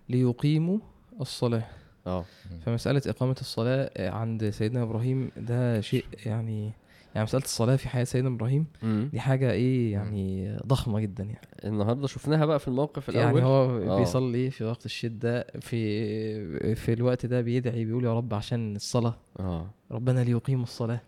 ليقيموا 0.09 0.79
الصلاة. 1.21 1.63
آه. 2.07 2.25
فمسألة 2.65 3.01
إقامة 3.07 3.35
الصلاة 3.41 3.91
آه، 3.97 4.09
عند 4.09 4.49
سيدنا 4.49 4.83
إبراهيم 4.83 5.31
ده 5.37 5.81
شيء 5.81 6.05
يعني 6.25 6.71
يعني 7.15 7.23
مسألة 7.23 7.43
الصلاة 7.43 7.75
في 7.75 7.89
حياة 7.89 8.03
سيدنا 8.03 8.29
إبراهيم 8.35 8.65
دي 8.83 9.19
حاجة 9.19 9.51
إيه 9.51 9.91
يعني 9.91 10.57
ضخمة 10.67 10.99
جدا 10.99 11.23
يعني. 11.23 11.47
النهارده 11.65 12.07
شفناها 12.07 12.45
بقى 12.45 12.59
في 12.59 12.67
الموقف 12.67 13.09
الأول. 13.09 13.25
يعني 13.25 13.43
هو 13.47 13.63
آه. 13.91 13.99
بيصلي 13.99 14.49
في 14.51 14.63
وقت 14.63 14.85
الشدة 14.85 15.47
في 15.61 16.75
في 16.75 16.93
الوقت 16.93 17.25
ده 17.25 17.41
بيدعي 17.41 17.85
بيقول 17.85 18.05
يا 18.05 18.13
رب 18.13 18.33
عشان 18.33 18.75
الصلاة. 18.75 19.17
آه. 19.39 19.69
ربنا 19.91 20.23
ليقيم 20.23 20.63
الصلاة. 20.63 21.01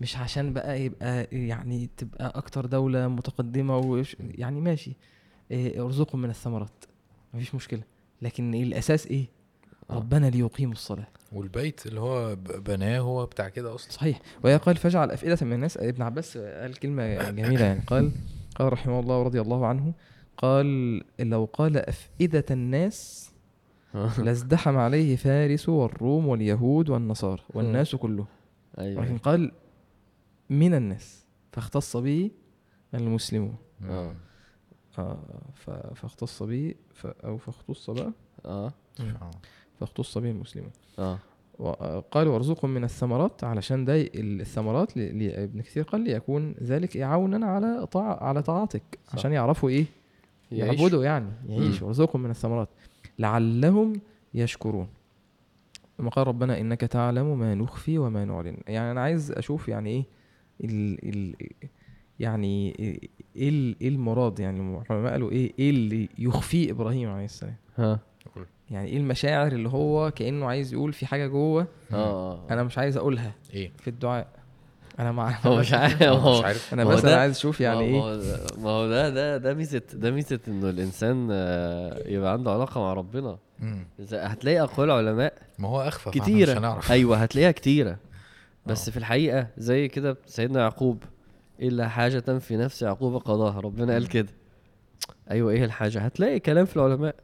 مش 0.00 0.16
عشان 0.16 0.52
بقى 0.52 0.82
يبقى 0.82 1.28
يعني 1.32 1.90
تبقى 1.96 2.32
أكتر 2.34 2.66
دولة 2.66 3.08
متقدمة 3.08 3.78
وش 3.78 4.16
يعني 4.20 4.60
ماشي 4.60 4.96
إيه، 5.50 5.84
ارزقهم 5.84 6.22
من 6.22 6.30
الثمرات 6.30 6.84
مفيش 7.34 7.54
مشكلة 7.54 7.82
لكن 8.22 8.54
إيه 8.54 8.62
الأساس 8.62 9.06
إيه؟ 9.06 9.26
آه. 9.90 9.94
ربنا 9.94 10.30
ليقيم 10.30 10.72
الصلاة. 10.72 11.06
والبيت 11.32 11.86
اللي 11.86 12.00
هو 12.00 12.36
بناه 12.36 12.98
هو 12.98 13.26
بتاع 13.26 13.48
كده 13.48 13.74
أصلا. 13.74 13.92
صحيح. 13.92 14.20
وهي 14.44 14.56
قال 14.56 14.76
فاجعل 14.76 15.10
أفئدة 15.10 15.38
من 15.42 15.52
الناس 15.52 15.76
ابن 15.76 16.02
عباس 16.02 16.38
قال 16.38 16.76
كلمة 16.76 17.30
جميلة 17.30 17.64
يعني. 17.64 17.80
قال 17.86 18.10
قال 18.54 18.72
رحمه 18.72 19.00
الله 19.00 19.18
ورضي 19.18 19.40
الله 19.40 19.66
عنه 19.66 19.92
قال 20.36 21.02
لو 21.20 21.44
قال 21.52 21.76
أفئدة 21.76 22.44
الناس 22.50 23.30
لازدحم 24.24 24.76
عليه 24.76 25.16
فارس 25.16 25.68
والروم 25.68 26.28
واليهود 26.28 26.90
والنصارى 26.90 27.42
والناس 27.54 27.94
كلهم 27.94 28.26
أيوه. 28.78 29.00
ولكن 29.00 29.18
قال 29.18 29.52
من 30.50 30.74
الناس 30.74 31.26
فاختص 31.52 31.96
به 31.96 32.30
المسلمون. 32.94 33.56
آه. 33.88 34.14
آه. 34.98 35.18
ف- 35.54 35.70
فاختص 35.70 36.42
به 36.42 36.74
ف 36.94 37.06
أو 37.06 37.36
فاختص 37.38 37.90
بقى 37.90 38.12
آه. 38.46 38.72
فاختص 39.80 40.18
به 40.18 40.30
المسلمون. 40.30 40.70
آه. 40.98 41.18
وقال 41.58 42.28
وارزقهم 42.28 42.70
من 42.70 42.84
الثمرات 42.84 43.44
علشان 43.44 43.84
ده 43.84 44.00
ال- 44.00 44.40
الثمرات 44.40 44.96
ل- 44.96 45.00
ل- 45.18 45.30
ابن 45.32 45.60
كثير 45.60 45.82
قال 45.82 46.00
ليكون 46.00 46.52
ذلك 46.62 46.96
عونا 46.96 47.46
على 47.46 47.86
طاع 47.86 48.24
على 48.24 48.42
طاعتك. 48.42 48.82
عشان 49.12 49.32
يعرفوا 49.32 49.68
إيه؟ 49.68 49.86
يعيش. 50.52 50.80
يعبدوا 50.80 51.04
يعني 51.04 51.28
يعيشوا. 51.48 51.86
وارزقهم 51.86 52.22
من 52.22 52.30
الثمرات. 52.30 52.68
لعلهم 53.18 53.92
يشكرون. 54.34 54.88
ثم 55.98 56.08
قال 56.08 56.28
ربنا 56.28 56.60
إنك 56.60 56.80
تعلم 56.80 57.38
ما 57.38 57.54
نخفي 57.54 57.98
وما 57.98 58.24
نعلن. 58.24 58.56
يعني 58.66 58.90
أنا 58.90 59.00
عايز 59.00 59.32
أشوف 59.32 59.68
يعني 59.68 59.90
إيه؟ 59.90 60.04
ال 60.64 61.08
ال 61.08 61.34
يعني 62.20 62.74
إيه 62.78 63.00
إيه 63.36 63.88
المراد 63.88 64.40
يعني 64.40 64.82
العلماء 64.90 65.12
قالوا 65.12 65.30
إيه 65.30 65.52
إيه 65.58 65.70
اللي 65.70 66.08
يخفيه 66.18 66.70
إبراهيم 66.70 67.08
عليه 67.10 67.24
السلام؟ 67.24 67.56
ها. 67.76 68.00
يعني 68.70 68.88
إيه 68.88 68.96
المشاعر 68.96 69.52
اللي 69.52 69.68
هو 69.68 70.10
كأنه 70.10 70.46
عايز 70.46 70.72
يقول 70.72 70.92
في 70.92 71.06
حاجة 71.06 71.26
جوه 71.26 71.66
آه 71.92 71.96
آه 71.96 72.46
أنا 72.50 72.62
مش 72.62 72.78
عايز 72.78 72.96
أقولها 72.96 73.32
إيه؟ 73.54 73.72
في 73.78 73.88
الدعاء. 73.88 74.28
أنا 74.98 75.12
مع 75.12 75.38
هو 75.46 75.56
مش 75.58 75.72
عارف 75.72 76.02
هو 76.02 76.14
هو 76.28 76.38
مش 76.38 76.44
عارف. 76.44 76.74
أنا 76.74 76.84
ما 76.84 76.90
هو 76.92 76.96
بس 76.96 77.04
أنا 77.04 77.16
عايز 77.16 77.36
أشوف 77.36 77.60
يعني 77.60 77.92
ما 77.92 77.98
هو- 78.04 78.10
إيه. 78.12 78.20
ما 78.22 78.34
هو 78.36 78.62
ما 78.62 78.70
هو 78.70 78.88
ده 78.88 79.10
ده 79.10 79.36
ده 79.36 79.54
ميزه 79.54 79.82
ده 79.92 80.10
ميزة 80.10 80.40
إنه 80.48 80.70
الإنسان 80.70 81.28
آه، 81.30 82.08
يبقى 82.08 82.32
عنده 82.32 82.50
علاقة 82.50 82.80
مع 82.80 82.92
ربنا. 82.92 83.38
هتلاقي 84.12 84.60
أقوال 84.60 84.90
علماء 84.90 85.32
ما 85.58 85.68
هو 85.68 85.80
اخفى 85.80 86.10
كتيرة. 86.10 86.58
هنعرف. 86.58 86.92
أيوه 86.92 87.16
هتلاقيها 87.16 87.50
كتيرة. 87.50 87.96
بس 88.68 88.88
آه. 88.88 88.92
في 88.92 88.96
الحقيقة 88.96 89.46
زي 89.58 89.88
كده 89.88 90.16
سيدنا 90.26 90.60
يعقوب 90.60 91.02
الا 91.62 91.88
حاجة 91.88 92.38
في 92.38 92.56
نفس 92.56 92.82
يعقوب 92.82 93.16
قضاها؟ 93.16 93.60
ربنا 93.60 93.92
قال 93.92 94.08
كده. 94.08 94.28
أيوه 95.30 95.52
إيه 95.52 95.64
الحاجة؟ 95.64 96.00
هتلاقي 96.00 96.40
كلام 96.40 96.64
في 96.64 96.76
العلماء. 96.76 97.14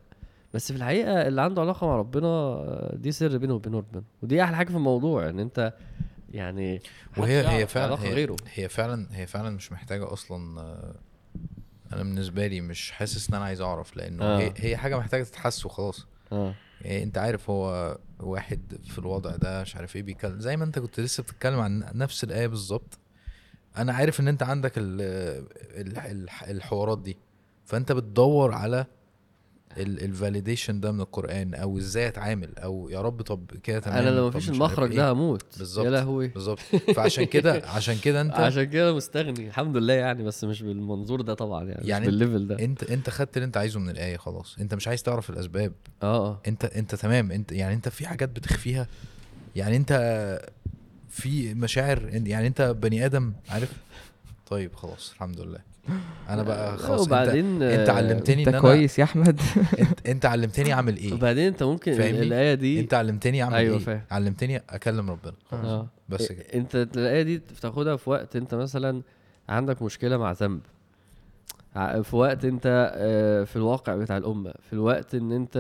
بس 0.54 0.72
في 0.72 0.78
الحقيقة 0.78 1.28
اللي 1.28 1.42
عنده 1.42 1.62
علاقة 1.62 1.86
مع 1.86 1.96
ربنا 1.96 2.26
آه، 2.26 2.96
دي 2.96 3.12
سر 3.12 3.38
بينه 3.38 3.54
وبين 3.54 3.74
ربنا 3.74 4.02
ودي 4.22 4.42
أحلى 4.42 4.56
حاجة 4.56 4.68
في 4.68 4.76
الموضوع 4.76 5.28
إن 5.28 5.40
أنت 5.40 5.74
يعني 6.30 6.80
وهي 7.16 7.48
هي 7.48 7.66
فعلا 7.66 8.02
هي, 8.02 8.14
غيره. 8.14 8.36
هي 8.54 8.68
فعلا 8.68 9.06
هي 9.12 9.26
فعلا 9.26 9.50
مش 9.50 9.72
محتاجة 9.72 10.12
أصلا 10.12 10.60
آه، 10.60 10.94
أنا 11.92 12.02
بالنسبة 12.02 12.46
لي 12.46 12.60
مش 12.60 12.90
حاسس 12.90 13.28
إن 13.28 13.34
أنا 13.34 13.44
عايز 13.44 13.60
أعرف 13.60 13.96
لأنه 13.96 14.24
آه. 14.24 14.38
هي, 14.38 14.52
هي 14.56 14.76
حاجة 14.76 14.98
محتاجة 14.98 15.22
تتحس 15.22 15.66
وخلاص. 15.66 16.06
يعني 16.32 16.54
انت 16.84 17.18
عارف 17.18 17.50
هو 17.50 17.98
واحد 18.20 18.76
في 18.88 18.98
الوضع 18.98 19.36
ده 19.36 19.62
مش 19.62 19.76
عارف 19.76 19.96
إيه 19.96 20.02
بيتكلم. 20.02 20.40
زي 20.40 20.56
ما 20.56 20.64
انت 20.64 20.78
كنت 20.78 21.00
لسه 21.00 21.22
بتتكلم 21.22 21.60
عن 21.60 21.84
نفس 21.94 22.24
الآية 22.24 22.46
بالظبط. 22.46 22.98
أنا 23.76 23.92
عارف 23.92 24.20
ان 24.20 24.28
انت 24.28 24.42
عندك 24.42 24.78
ال 24.78 25.00
ال 25.80 25.98
ال 25.98 26.28
الحوارات 26.50 26.98
دي. 27.02 27.16
فانت 27.64 27.92
بتدور 27.92 28.52
على 28.54 28.86
الفاليديشن 29.78 30.80
ده 30.80 30.92
من 30.92 31.00
القرآن 31.00 31.54
أو 31.54 31.78
إزاي 31.78 32.08
أتعامل 32.08 32.58
أو 32.58 32.88
يا 32.88 33.00
رب 33.00 33.22
طب 33.22 33.50
كده 33.62 33.78
تمام 33.78 33.98
أنا 33.98 34.10
لو 34.10 34.28
مفيش 34.28 34.50
المخرج 34.50 34.90
إيه. 34.90 34.96
ده 34.96 35.12
هموت. 35.12 35.58
بالظبط. 35.58 35.84
يا 35.86 35.90
لهوي. 35.90 36.28
بالظبط. 36.28 36.58
فعشان 36.96 37.24
كده 37.24 37.62
عشان 37.66 37.98
كده 37.98 38.20
أنت 38.20 38.34
عشان 38.48 38.64
كده 38.64 38.94
مستغني 38.94 39.48
الحمد 39.48 39.76
لله 39.76 39.94
يعني 39.94 40.22
بس 40.22 40.44
مش 40.44 40.62
بالمنظور 40.62 41.20
ده 41.20 41.34
طبعا 41.34 41.64
يعني, 41.64 41.88
يعني 41.88 42.06
مش 42.06 42.10
بالليفل 42.14 42.46
ده. 42.46 42.64
أنت 42.64 42.84
أنت 42.84 43.10
خدت 43.10 43.36
اللي 43.36 43.46
أنت 43.46 43.56
عايزه 43.56 43.80
من 43.80 43.90
الآية 43.90 44.16
خلاص. 44.16 44.56
أنت 44.60 44.74
مش 44.74 44.88
عايز 44.88 45.02
تعرف 45.02 45.30
الأسباب. 45.30 45.72
آه 46.02 46.26
آه. 46.28 46.40
أنت 46.48 46.64
أنت 46.64 46.94
تمام. 46.94 47.32
أنت 47.32 47.52
يعني 47.52 47.74
أنت 47.74 47.88
في 47.88 48.06
حاجات 48.06 48.28
بتخفيها. 48.28 48.86
يعني 49.56 49.76
أنت 49.76 49.92
في 51.08 51.54
مشاعر 51.54 52.08
يعني 52.12 52.46
أنت 52.46 52.62
بني 52.62 53.06
آدم 53.06 53.32
عارف؟ 53.48 53.72
طيب 54.46 54.74
خلاص 54.74 55.10
الحمد 55.14 55.40
لله. 55.40 55.73
أنا 56.28 56.42
بقى 56.42 56.78
خلاص 56.78 57.00
انت 57.00 57.08
وبعدين 57.12 57.62
أنت 57.62 57.88
آه، 57.88 57.92
علمتني 57.92 58.38
أنت 58.38 58.48
إن 58.48 58.54
أنا 58.54 58.60
كويس 58.60 58.98
يا 58.98 59.04
أحمد. 59.04 59.40
انت, 59.80 60.06
أنت 60.08 60.26
علمتني 60.26 60.72
أعمل 60.72 60.96
إيه؟ 60.96 61.12
وبعدين 61.14 61.46
أنت 61.46 61.62
ممكن؟ 61.62 61.92
الآية 61.92 62.54
دي 62.54 62.80
أنت 62.80 62.94
علمتني 62.94 63.42
أعمل 63.42 63.54
أيوة 63.54 63.76
إيه؟ 63.78 63.84
فاهم. 63.84 64.02
علمتني 64.10 64.56
أكلم 64.70 65.10
ربنا. 65.10 65.34
خلاص 65.50 65.64
آه 65.64 65.86
بس 66.08 66.32
كده. 66.32 66.44
أنت 66.54 66.74
الآية 66.96 67.22
دي 67.22 67.38
بتاخدها 67.38 67.96
في 67.96 68.10
وقت 68.10 68.36
أنت 68.36 68.54
مثلا 68.54 69.02
عندك 69.48 69.82
مشكلة 69.82 70.16
مع 70.16 70.32
ذنب. 70.32 70.60
في 72.02 72.16
وقت 72.16 72.44
أنت 72.44 72.92
آه، 72.96 73.44
في 73.44 73.56
الواقع 73.56 73.96
بتاع 73.96 74.16
الأمة. 74.16 74.54
في 74.66 74.72
الوقت 74.72 75.14
إن 75.14 75.32
أنت 75.32 75.58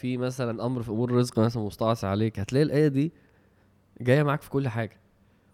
في 0.00 0.16
مثلا 0.16 0.66
أمر 0.66 0.82
في 0.82 0.88
أمور 0.88 1.12
رزق 1.12 1.38
مثلا 1.38 1.62
مستعصي 1.62 2.06
عليك 2.06 2.38
هتلاقي 2.38 2.62
الآية 2.62 2.88
دي 2.88 3.12
جاية 4.00 4.22
معاك 4.22 4.42
في 4.42 4.50
كل 4.50 4.68
حاجة. 4.68 4.96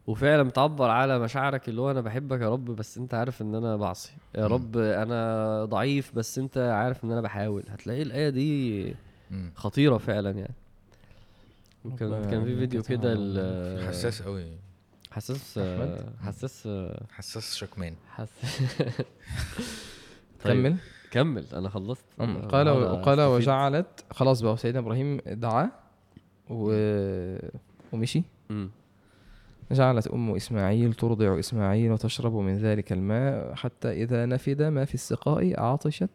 وفعلا 0.06 0.42
بتعبر 0.42 0.90
على 0.90 1.18
مشاعرك 1.18 1.68
اللي 1.68 1.80
هو 1.80 1.90
أنا 1.90 2.00
بحبك 2.00 2.40
يا 2.40 2.48
رب 2.50 2.64
بس 2.64 2.98
أنت 2.98 3.14
عارف 3.14 3.42
إن 3.42 3.54
أنا 3.54 3.76
بعصي. 3.76 4.12
يا. 4.34 4.46
رب 4.46 4.76
أنا 4.76 5.64
ضعيف 5.64 6.12
بس 6.14 6.38
أنت 6.38 6.58
عارف 6.58 7.04
إن 7.04 7.12
أنا 7.12 7.20
بحاول. 7.20 7.62
هتلاقي 7.68 8.02
الآية 8.02 8.28
دي. 8.28 8.94
خطيرة 9.54 9.98
فعلا 9.98 10.30
يعني. 10.30 10.54
كان 11.98 11.98
كان 12.30 12.44
في 12.44 12.50
يعينك 12.50 12.58
فيديو 12.58 12.82
كده 12.82 13.14
حساس 13.88 14.22
قوي 14.22 14.46
حساس؟ 15.10 15.58
حساس 16.22 16.68
حساس 17.10 17.54
شكمان. 17.56 17.94
حساس 18.10 18.72
كمل. 20.44 20.76
كمل. 21.10 21.44
أنا 21.52 21.68
خلصت. 21.68 22.04
قال 22.50 22.68
وقال. 22.68 23.20
وجعلت. 23.20 24.04
خلاص 24.10 24.40
بقى 24.40 24.56
سيدنا 24.56 24.80
إبراهيم 24.80 25.20
دعا 25.26 25.70
و... 26.50 26.72
ومشي. 27.92 28.22
جعلت 29.72 30.06
أم 30.06 30.34
إسماعيل 30.34 30.94
ترضع 30.94 31.38
إسماعيل 31.38 31.92
وتشرب 31.92 32.34
من 32.34 32.56
ذلك 32.58 32.92
الماء 32.92 33.54
حتى 33.54 34.02
إذا 34.02 34.26
نفد 34.26 34.62
ما 34.62 34.84
في 34.84 34.94
السقاء 34.94 35.60
عطشت 35.60 36.10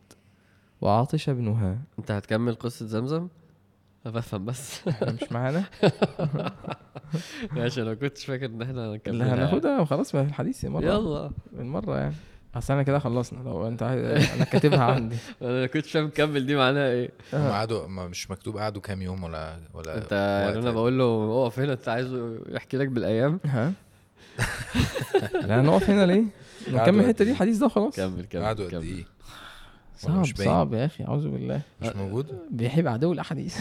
وعطش 0.82 1.30
ابنها. 1.30 1.78
أنت 2.00 2.12
هتكمل 2.12 2.56
قصة 2.56 2.86
زمزم؟ 2.86 3.28
أنا 4.06 4.14
بفهم 4.14 4.46
بس. 4.46 4.88
مش 5.22 5.32
معانا؟ 5.32 5.64
ماشي 7.52 7.82
أنا 7.82 7.94
كنتش 7.94 8.26
فاكر 8.26 8.46
إن 8.46 8.62
إحنا 8.62 8.92
هنكملها. 8.92 9.34
هناخدها 9.36 9.80
وخلاص 9.80 10.12
بقى 10.12 10.24
في 10.24 10.30
الحديث 10.30 10.66
مرة. 10.66 10.84
يلا. 10.86 11.32
المرة 11.60 11.98
يعني. 11.98 12.16
أصل 12.56 12.74
أنا 12.74 12.84
كده 12.84 13.00
خلصنا. 13.00 13.44
لو 13.44 13.68
أنت 13.68 13.84
عايز 13.84 14.04
أنا 14.32 14.44
كاتبها 14.44 14.84
عندي. 14.84 15.16
أنا 15.42 15.68
كنتش 15.68 15.92
فاهم 15.92 16.10
كمل 16.10 16.46
دي 16.46 16.56
معناها 16.56 16.92
إيه. 16.92 17.10
هم 17.34 17.48
قعدوا 17.48 17.88
ما 17.88 18.08
مش 18.08 18.32
مكتوب 18.32 18.58
قعدوا 18.58 18.82
كام 18.82 19.02
يوم 19.02 19.24
ولا 19.24 19.60
ولا 19.74 19.98
أنت 19.98 20.12
يعني 20.12 20.60
أنا. 20.60 20.72
بقول 20.72 20.98
له 21.00 21.44
اقف 21.44 21.60
هنا 21.60 21.74
أنت 21.74 21.90
عايزه 21.90 22.40
يحكي 22.50 22.78
لك 22.78 22.88
بالأيام. 22.88 23.40
ها؟ 23.46 23.74
لا 25.48 25.62
نقف 25.62 25.90
هنا 25.90 26.06
ليه؟ 26.06 26.24
نكمل 26.68 26.80
قعدوا 26.80 27.00
الحتة 27.02 27.26
دي 27.26 27.32
الحديث 27.32 27.58
ده 27.58 27.68
خلاص 27.68 27.96
كمل 27.96 28.26
كمل 28.26 28.44
قعدوا 28.44 28.68
قد. 28.68 28.84
إيه؟ 28.84 29.06
صعب؟ 29.98 30.26
صعب 30.26 30.74
يا 30.74 30.86
أخي 30.86 31.04
أعوذ 31.04 31.30
بالله. 31.30 31.62
مش 31.82 31.96
موجود؟ 31.96 32.40
بيحب 32.52 32.88
عدو 32.88 33.14
الأحاديث. 33.14 33.58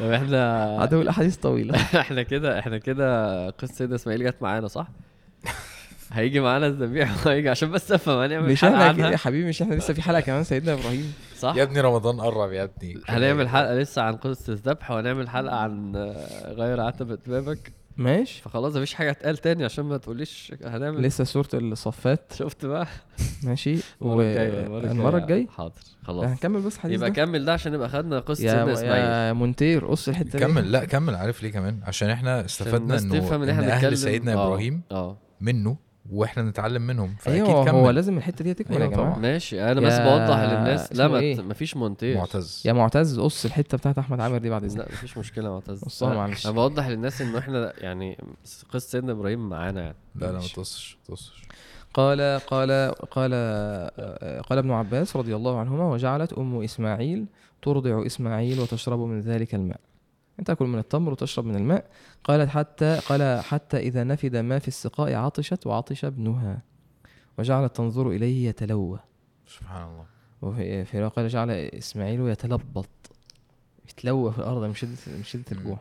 طب 0.00 0.10
إحنا 0.12 0.62
عدو 0.80 1.02
الأحاديث 1.02 1.36
طويلة. 1.36 1.74
إحنا 1.76 2.22
كده 2.22 2.58
إحنا 2.58 2.78
كده 2.78 3.50
قصة 3.50 3.74
سيدنا 3.74 3.94
إسماعيل 3.94 4.24
جت 4.24 4.36
معانا 4.42 4.68
صح؟ 4.68 4.88
هيجي 6.12 6.40
معانا 6.40 6.66
الذبيح 6.66 7.14
وهيجي 7.26 7.48
عشان 7.48 7.70
بس 7.70 7.92
افهم. 7.92 8.18
هنعمل 8.18 8.52
مش 8.52 8.60
حلقه 8.60 8.74
إحنا 8.74 8.84
عنها. 9.04 9.10
يا 9.10 9.16
حبيبي 9.16 9.48
مش 9.48 9.62
إحنا 9.62 9.74
لسه 9.74 9.94
في 9.94 10.02
حلقة 10.02 10.20
كمان 10.20 10.44
سيدنا 10.44 10.72
إبراهيم. 10.72 11.12
صح؟ 11.38 11.54
يا 11.56 11.62
ابني 11.62 11.80
رمضان 11.80 12.20
قرب 12.20 12.52
يا 12.52 12.62
ابني. 12.64 13.00
هنعمل 13.08 13.48
حلقة 13.48 13.74
لسه 13.74 14.02
عن 14.02 14.16
قصة 14.16 14.52
الذبح 14.52 14.90
وهنعمل 14.90 15.28
حلقة 15.28 15.56
عن 15.56 15.96
آه، 15.96 16.52
غير 16.52 16.80
عتبة 16.80 17.18
بابك. 17.26 17.72
ماشي. 17.96 18.42
فخلاص 18.42 18.76
مفيش 18.76 18.94
حاجة 18.94 19.10
اتقال 19.10 19.36
تاني 19.36 19.64
عشان 19.64 19.84
ما 19.84 19.96
تقوليش 19.96 20.52
هنعمل. 20.64 21.02
لسه 21.02 21.24
سوره 21.24 21.48
الصفات. 21.54 22.32
شفت 22.34 22.66
بقى؟ 22.66 22.86
ماشي. 23.44 23.74
المرة 24.02 24.22
الجاية 24.22 24.66
المرة 24.66 25.18
الجاية. 25.18 25.46
حاضر. 25.46 25.72
خلاص. 26.02 26.24
هنكمل 26.24 26.60
بس 26.60 26.78
حديث 26.78 26.96
يبقى 26.96 27.10
ده 27.10 27.16
كمل 27.24 27.44
ده 27.44 27.52
عشان 27.52 27.72
نبقى 27.72 27.88
خدنا 27.88 28.20
قصة 28.20 28.44
يا 28.44 28.50
سيدنا 28.50 28.72
إسماعيل. 28.72 29.04
يا 29.04 29.32
مونتير 29.32 29.86
قص 29.86 30.08
الحتة 30.08 30.30
دي. 30.30 30.38
كمل. 30.38 30.72
لا 30.72 30.84
كمل. 30.84 31.14
عارف 31.14 31.42
ليه 31.42 31.50
كمان؟ 31.52 31.80
عشان 31.84 32.10
إحنا 32.10 32.44
استفدنا 32.44 32.76
الناس 32.78 33.02
إنه 33.02 33.18
تفهم 33.18 33.42
إن 33.42 33.48
إحنا 33.48 33.66
أهل 33.66 33.72
بنتكلم. 33.72 33.94
سيدنا 33.94 34.32
آه، 34.34 34.46
إبراهيم 34.46 34.82
آه. 34.92 35.16
منه 35.40 35.76
وإحنا 36.12 36.42
نتعلم 36.42 36.82
منهم 36.82 37.14
فأكيد 37.18 37.44
أيوه 37.44 37.64
كمل. 37.64 37.74
هو 37.74 37.90
لازم 37.90 38.16
الحتة 38.16 38.44
دي 38.44 38.54
تكمل 38.54 38.76
يا 38.76 38.82
أيوة 38.82 38.94
جماعة. 38.94 39.18
ماشي 39.18 39.72
أنا 39.72 39.80
بس 39.80 39.92
يا- 39.92 40.04
بوضح 40.04 40.38
للناس. 40.40 40.92
لا 40.92 41.08
ما 41.08 41.18
إيه؟ 41.18 41.40
مفيش 41.42 41.76
مونتاج 41.76 42.16
معتز. 42.16 42.62
يا 42.66 42.72
معتز 42.72 43.20
قص 43.20 43.44
الحتة 43.44 43.78
بتاعت 43.78 43.98
أحمد 43.98 44.20
عامر 44.20 44.38
دي 44.38 44.50
بعد 44.50 44.64
إذنك. 44.64 44.78
لا 44.78 44.86
مفيش 44.92 45.18
مشكلة 45.18 45.50
معتز. 45.50 45.84
قصها 45.84 46.14
معلش. 46.14 46.46
أنا 46.46 46.54
بوضح 46.54 46.86
للناس 46.88 47.20
إنه 47.20 47.38
إحنا 47.38 47.72
يعني 47.78 48.18
قصة 48.72 48.88
سيدنا 48.88 49.12
إبراهيم 49.12 49.48
معانا 49.48 49.80
يعني. 49.82 49.96
لا 50.14 50.26
لا 50.26 50.32
ما. 50.32 50.38
تقصش 50.38 50.96
ما 51.00 51.14
تقصش. 51.16 51.42
قال 51.94 52.40
قال 52.46 52.70
قال 53.10 53.32
قال 54.48 54.58
ابن 54.58 54.70
عباس 54.70 55.16
رضي 55.16 55.36
الله 55.36 55.58
عنهما 55.60 55.84
وجعلت 55.92 56.32
أم 56.32 56.62
إسماعيل 56.62 57.26
ترضع 57.62 58.06
إسماعيل 58.06 58.60
وتشرب 58.60 58.98
من 58.98 59.20
ذلك 59.20 59.54
الماء. 59.54 59.80
تأكل 60.44 60.64
من 60.66 60.78
التمر 60.78 61.12
وتشرب 61.12 61.44
من 61.44 61.56
الماء. 61.56 61.90
قالت 62.24 62.48
حتى 62.50 62.98
قال 63.08 63.40
حتى 63.44 63.76
إذا 63.76 64.04
نفد 64.04 64.36
ما 64.36 64.58
في 64.58 64.68
السقاء 64.68 65.14
عطشت 65.14 65.66
وعطش 65.66 66.04
ابنها. 66.04 66.62
وجعلت 67.38 67.76
تنظر 67.76 68.10
إليه 68.10 68.48
يتلوى. 68.48 68.98
سبحان 69.46 69.88
الله. 69.88 70.04
وفي 70.42 71.10
قال 71.16 71.28
جعل 71.28 71.50
إسماعيل 71.50 72.20
يتلبط. 72.20 72.88
يتلوى 73.88 74.32
في 74.32 74.38
الأرض 74.38 74.62
من 74.64 74.74
شدة 74.74 74.96
من 75.06 75.22
شدة 75.24 75.44
مم. 75.52 75.58
الجوع 75.58 75.78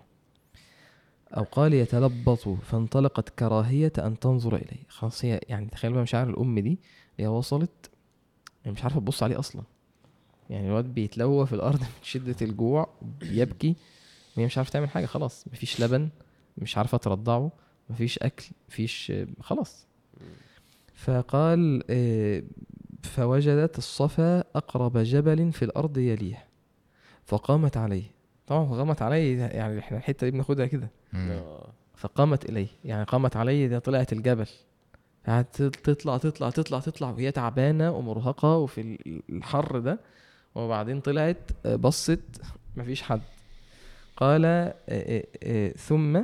أو 1.38 1.44
قال 1.44 1.74
يتلبط 1.74 2.50
فانطلقت 2.50 3.30
كراهية 3.30 3.94
أن 4.00 4.20
تنظر 4.20 4.56
إليه. 4.56 4.84
خلاص 4.90 5.26
هي 5.26 5.40
يعني 5.48 5.66
تخيل 5.66 5.94
بقى 5.94 6.02
مشاعر 6.02 6.30
الأم 6.30 6.60
دي 6.60 6.80
هي 7.18 7.28
وصلت 7.28 7.90
هي 8.66 8.72
مش 8.72 8.84
عارفة 8.84 9.00
تبص 9.00 9.24
عليه 9.24 9.40
أصلا. 9.40 9.62
يعني 10.50 10.68
الواد 10.68 10.86
بيتلوى 10.86 11.46
في 11.48 11.54
الأرض 11.54 11.80
من 11.82 11.88
شدة 12.04 12.36
الجوع 12.42 12.90
بيبكي. 13.20 13.76
وهي 14.38 14.46
مش 14.46 14.58
عارفة 14.58 14.72
تعمل 14.72 14.90
حاجة 14.90 15.06
خلاص. 15.06 15.46
مفيش 15.54 15.82
لبن 15.82 16.10
مش 16.58 16.78
عارفة 16.78 16.98
ترضعه 16.98 17.52
مفيش 17.90 18.20
أكل 18.20 18.46
مفيش 18.70 19.12
خلاص. 19.42 19.88
فقال 20.96 21.84
آه، 21.90 22.44
فوجدت 23.04 23.78
الصفا 23.78 24.40
أقرب 24.40 24.98
جبل 24.98 25.52
في 25.52 25.66
الأرض 25.66 25.98
يليه. 25.98 26.46
فقامت 27.26 27.78
عليه. 27.78 28.04
طبعا 28.48 28.66
قامت 28.66 29.02
عليه 29.02 29.40
يعني 29.42 29.80
إحنا 29.80 29.98
الحتة 29.98 30.28
دي 30.28 30.32
بناخدها 30.32 30.66
كده. 30.66 30.90
آه. 31.16 31.74
فقامت 31.96 32.50
إليه. 32.50 32.68
يعني 32.84 33.04
قامت 33.04 33.36
عليه 33.38 33.68
دي 33.68 33.80
طلعت 33.80 34.14
الجبل. 34.14 34.48
قعدت 35.28 35.62
تطلع 35.62 36.18
تطلع 36.18 36.50
تطلع 36.50 36.80
تطلع 36.80 37.10
وهي 37.10 37.32
تعبانة 37.32 37.92
ومرهقة 37.92 38.58
وفي 38.58 38.82
ال- 38.82 39.22
الحر 39.30 39.80
ده. 39.80 40.00
وبعدين 40.56 41.02
طلعت 41.02 41.52
آه، 41.66 41.76
بصت 41.76 42.42
مفيش 42.76 43.02
حد. 43.02 43.22
قال 44.18 44.46
آه، 44.46 44.74
آه، 44.90 45.24
آه، 45.44 45.70
ثم 45.72 46.22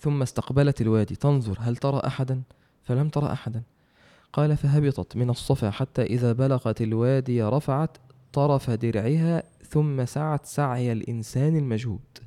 ثم 0.00 0.22
استقبلت 0.22 0.80
الوادي. 0.80 1.16
تنظر 1.16 1.56
هل 1.60 1.76
ترى 1.76 2.00
أحدا؟ 2.06 2.42
فلم 2.82 3.08
ترى 3.08 3.32
أحدا. 3.32 3.62
قال 4.32 4.56
فهبطت 4.56 5.16
من 5.16 5.30
الصفا 5.30 5.70
حتى 5.70 6.02
إذا 6.02 6.32
بلغت 6.32 6.82
الوادي 6.82 7.42
رفعت 7.42 7.96
طرف 8.32 8.70
درعها 8.70 9.42
ثم 9.68 10.04
سعت 10.04 10.46
سعي 10.46 10.92
الإنسان 10.92 11.56
المجهود. 11.56 12.18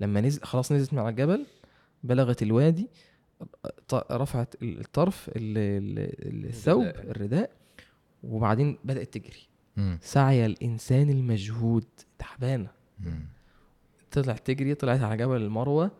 لما 0.00 0.20
نزل 0.20 0.42
خلاص 0.42 0.72
نزلت 0.72 0.92
من 0.92 0.98
على 0.98 1.08
الجبل 1.08 1.46
بلغت 2.04 2.42
الوادي 2.42 2.88
رفعت 3.94 4.54
الطرف 4.62 5.28
ال- 5.28 5.58
ال- 6.28 6.44
الثوب 6.46 6.82
الرداء. 6.82 7.50
وبعدين 8.22 8.78
بدأت 8.84 9.14
تجري. 9.18 9.48
سعي 10.00 10.46
الإنسان 10.46 11.10
المجهود. 11.10 11.84
تعبانة. 12.18 12.70
مم. 14.16 14.22
طلعت 14.24 14.46
تجري 14.46 14.74
طلعت 14.74 15.00
على 15.00 15.16
جبل 15.16 15.36
المروة. 15.36 15.90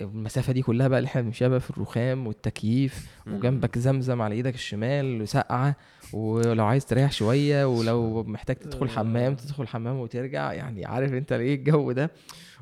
المسافة 0.00 0.52
دي 0.52 0.62
كلها 0.62 0.88
بقى 0.88 0.98
اللي 0.98 1.06
إحنا 1.06 1.20
بنمشيها 1.20 1.48
بقى 1.48 1.60
في 1.60 1.70
الرخام 1.70 2.26
والتكييف 2.26 3.06
وجنبك 3.26 3.78
زمزم 3.78 4.22
على 4.22 4.34
إيدك 4.34 4.54
الشمال 4.54 5.22
وسقعة 5.22 5.76
ولو 6.12 6.64
عايز 6.64 6.86
تريح 6.86 7.12
شوية 7.12 7.64
ولو 7.64 8.22
محتاج 8.24 8.56
تدخل 8.56 8.88
حمام 8.88 9.34
تدخل 9.34 9.68
حمام 9.68 9.96
وترجع. 9.96 10.52
يعني 10.52 10.84
عارف 10.84 11.12
انت 11.12 11.32
إيه 11.32 11.54
الجو 11.54 11.92
ده؟ 11.92 12.10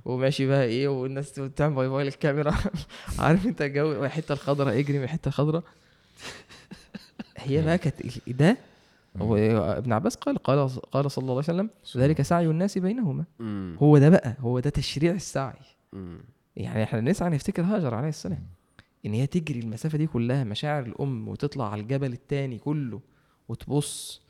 وماشي 0.04 0.46
بقى 0.46 0.64
إيه 0.64 0.88
والناس 0.88 1.38
بتعمل 1.40 1.74
باي 1.74 1.88
باي 1.88 2.04
للكاميرا. 2.04 2.54
عارف 3.18 3.46
انت 3.46 3.62
الجو 3.62 4.04
الحتة 4.04 4.32
الخضراء 4.32 4.78
اجري 4.78 4.98
من 4.98 5.04
الحتة 5.04 5.28
الخضراء. 5.28 5.62
هي 7.36 7.62
بقى 7.62 7.78
كانت 7.78 7.96
ده 8.28 8.56
ابن 9.20 9.92
عباس 9.92 10.14
قال 10.16 10.38
قال 10.38 10.68
قال 10.68 11.10
صلى 11.10 11.22
الله 11.22 11.32
عليه 11.34 11.38
وسلم 11.38 11.70
ذلك 11.96 12.22
سعي 12.22 12.46
الناس 12.46 12.78
بينهما. 12.78 13.24
مم. 13.38 13.76
هو 13.80 13.98
ده 13.98 14.08
بقى 14.08 14.36
هو 14.40 14.60
ده 14.60 14.70
تشريع 14.70 15.12
السعي. 15.12 15.54
مم. 15.92 16.18
يعني 16.56 16.82
إحنا 16.82 17.00
نسعى 17.00 17.30
نفتكر 17.30 17.62
هاجر 17.62 17.94
عليه 17.94 18.08
السلام. 18.08 18.46
إن 19.06 19.14
هي 19.14 19.26
تجري 19.26 19.60
المسافة 19.60 19.98
دي 19.98 20.06
كلها 20.06 20.44
مشاعر 20.44 20.82
الأم 20.82 21.28
وتطلع 21.28 21.70
على 21.72 21.80
الجبل 21.82 22.12
التاني 22.12 22.58
كله 22.58 23.00
وتبص 23.48 24.22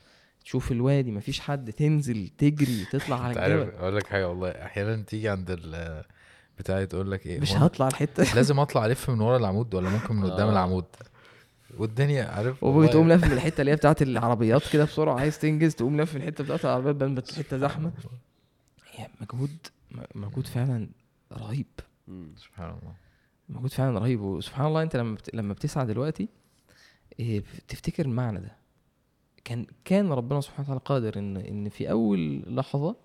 تشوف 0.43 0.71
الوادي 0.71 1.11
مفيش 1.11 1.39
حد 1.39 1.73
تنزل 1.73 2.27
تجري 2.37 2.85
تطلع 2.91 3.19
على 3.23 3.45
الجبل. 3.45 3.75
أقول 3.77 3.95
لك 3.95 4.07
حاجة 4.07 4.29
والله 4.29 4.49
أحيانا 4.49 5.03
تيجي 5.03 5.29
عند 5.29 5.51
ال 5.51 6.03
بتاعي 6.59 6.85
تقول 6.85 7.11
لك 7.11 7.25
إيه 7.25 7.39
مش 7.39 7.53
هطلع 7.53 7.87
الحتة. 7.87 8.35
لازم 8.35 8.59
أطلع 8.59 8.85
ألف 8.85 9.09
من 9.09 9.21
ورا 9.21 9.37
العمود 9.37 9.75
ولا 9.75 9.89
ممكن 9.89 10.15
من 10.15 10.31
قدام 10.31 10.47
آه. 10.47 10.51
العمود؟ 10.51 10.85
والدنيا 11.79 12.25
عارف؟ 12.25 12.63
وبتقوم 12.63 13.07
من 13.07 13.11
الحتة 13.11 13.61
اللي 13.61 13.71
هي 13.71 13.75
بتاعت 13.75 14.01
العربيات 14.01 14.61
كده 14.73 14.83
بسرعة 14.83 15.19
عايز 15.19 15.39
تنجز 15.39 15.75
تقوم 15.75 16.01
لف 16.01 16.15
من 16.15 16.21
الحتة 16.21 16.43
بتاعت 16.43 16.65
العربيات 16.65 16.95
بان 16.95 17.17
الحته 17.17 17.57
زحمة. 17.57 17.91
هي 18.91 19.07
مجهود 19.21 19.57
مجهود 20.15 20.47
فعلا 20.47 20.89
رهيب. 21.33 21.65
سبحان 22.35 22.69
الله. 22.69 22.93
مجهود 23.49 23.71
فعلا 23.71 23.99
رهيب. 23.99 24.21
وسبحان 24.21 24.67
الله 24.67 24.81
انت 24.81 24.95
لما 24.95 25.15
بت... 25.15 25.35
لما 25.35 25.53
بتسعى 25.53 25.85
دلوقتي 25.85 26.29
إيه، 27.19 27.43
تفتكر 27.67 28.05
المعنى 28.05 28.39
ده. 28.39 28.51
كان 29.43 29.65
كان 29.85 30.11
ربنا 30.11 30.41
سبحانه 30.41 30.63
وتعالى 30.63 30.81
قادر 30.85 31.19
إن 31.19 31.37
إن 31.37 31.69
في 31.69 31.91
أول 31.91 32.43
لحظة 32.55 32.95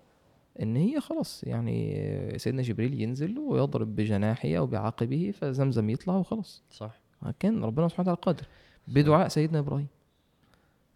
إن 0.61 0.75
هي 0.75 0.99
خلاص 0.99 1.43
يعني 1.43 1.93
آه، 1.97 2.37
سيدنا 2.37 2.61
جبريل 2.61 3.01
ينزل 3.01 3.39
ويضرب 3.39 3.95
بجناحه 3.95 4.49
أو 4.57 4.65
بعقبه 4.65 5.33
فزمزم 5.41 5.89
يطلع 5.89 6.15
وخلاص. 6.15 6.63
صح. 6.71 6.99
كان 7.39 7.63
ربنا 7.63 7.87
سبحانه 7.87 8.11
وتعالى 8.11 8.21
قادر. 8.21 8.47
بدعاء 8.87 9.27
سيدنا 9.27 9.59
إبراهيم. 9.59 9.87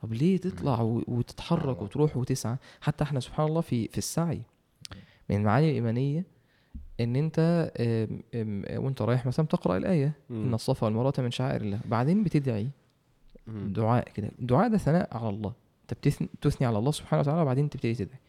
طب 0.02 0.14
ليه 0.14 0.38
تطلع 0.38 0.82
وتتحرك 0.82 1.82
وتروح 1.82 2.18
وتسعى؟ 2.18 2.58
حتى 2.82 3.04
إحنا 3.04 3.20
سبحان 3.20 3.48
الله 3.48 3.62
في 3.62 3.88
في 3.88 3.98
السعي. 3.98 4.42
من 5.30 5.36
المعاني 5.36 5.70
الإيمانية 5.70 6.26
إن 7.00 7.16
أنت 7.16 7.72
وأنت 8.78 9.02
رايح 9.02 9.26
مثلا 9.26 9.46
تقرأ 9.46 9.78
الآية. 9.78 10.14
إن 10.32 10.54
الصفا 10.54 10.86
والمروة 10.86 11.14
من 11.18 11.32
شعائر 11.32 11.62
الله. 11.62 11.80
بعدين 11.86 12.24
بتدعي. 12.24 12.70
دعاء 13.48 14.10
كده. 14.10 14.32
الدعاء 14.40 14.70
ده 14.70 14.78
ثناء 14.78 15.18
على 15.18 15.30
الله. 15.30 15.54
أنت 15.82 15.94
بتثني 15.94 16.30
تثني 16.42 16.68
على 16.68 16.78
الله 16.78 16.92
سبحانه 16.92 17.22
وتعالى 17.22 17.42
وبعدين 17.42 17.70
تبتدي 17.70 17.96
تدعي. 17.96 18.20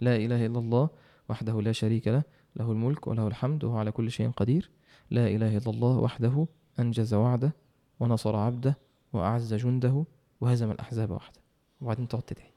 لا 0.00 0.16
إله 0.16 0.46
إلا 0.46 0.58
الله 0.58 0.88
وحده 1.28 1.60
لا 1.60 1.72
شريك 1.72 2.08
له 2.08 2.22
له 2.56 2.72
الملك 2.72 3.06
وله 3.06 3.26
الحمد 3.26 3.64
وهو 3.64 3.76
على 3.76 3.92
كل 3.92 4.10
شيء 4.10 4.30
قدير. 4.30 4.70
لا 5.10 5.28
إله 5.28 5.56
إلا 5.56 5.70
الله 5.70 5.98
وحده 5.98 6.46
أنجز 6.78 7.14
وعده 7.14 7.54
ونصر 8.00 8.36
عبده 8.36 8.78
وأعز 9.12 9.54
جنده 9.54 10.04
وهزم 10.40 10.70
الأحزاب 10.70 11.10
وحده 11.10 11.40
وبعدين 11.80 12.08
تقعد 12.08 12.22
تدعي. 12.22 12.50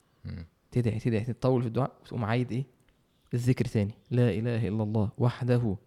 تدعي 0.72 0.99
تدعي 0.99 1.23
تطول 1.23 1.61
في 1.61 1.68
الدعاء 1.68 1.91
وتقوم 2.02 2.26
عايد 2.26 2.52
إيه؟ 2.52 2.65
الذكر 3.34 3.65
تاني. 3.65 3.94
لا 4.11 4.30
إله 4.30 4.68
إلا 4.68 4.84
الله 4.84 5.11
وحده 5.18 5.77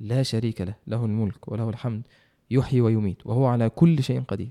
لا 0.00 0.22
شريك 0.22 0.60
له 0.60 0.74
له 0.86 1.04
الملك 1.04 1.48
وله 1.48 1.68
الحمد 1.68 2.06
يحيي 2.50 2.80
ويميت 2.80 3.26
وهو 3.26 3.46
على 3.46 3.70
كل 3.70 4.02
شيء 4.02 4.22
قدير. 4.22 4.50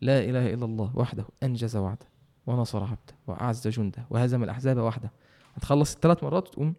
لا 0.00 0.24
إله 0.24 0.54
إلا 0.54 0.64
الله 0.64 0.96
وحده 0.96 1.24
أنجز 1.42 1.76
وعده 1.76 2.06
ونصر 2.46 2.84
عبده 2.84 3.14
وأعز 3.26 3.68
جنده 3.68 4.06
وهزم 4.10 4.44
الأحزاب 4.44 4.76
وحده 4.76 5.12
هتخلص 5.54 5.94
الثلاث 5.94 6.24
مرات 6.24 6.48
وتقوم 6.48 6.74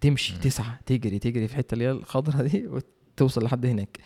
تمشي. 0.00 0.38
تسعى 0.38 0.76
تجري 0.86 1.18
تجري 1.18 1.48
في 1.48 1.54
الحته 1.54 1.74
اللي 1.74 1.84
هي 1.84 1.90
الخضراء 1.90 2.46
دي 2.46 2.66
وتوصل 2.66 3.44
لحد 3.44 3.66
هناك. 3.66 3.98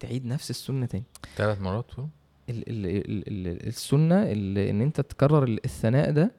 تعيد 0.00 0.26
نفس 0.26 0.50
السنة 0.50 0.86
تاني. 0.86 1.04
ثلاث 1.36 1.60
مرات 1.60 1.90
ال 1.98 2.04
ال 2.48 2.86
ال 2.86 3.28
ال 3.48 3.66
السنة 3.66 4.22
اللي 4.32 4.70
إن 4.70 4.80
أنت 4.80 5.00
تكرر 5.00 5.44
ال- 5.44 5.64
الثناء 5.64 6.10
ده 6.10 6.30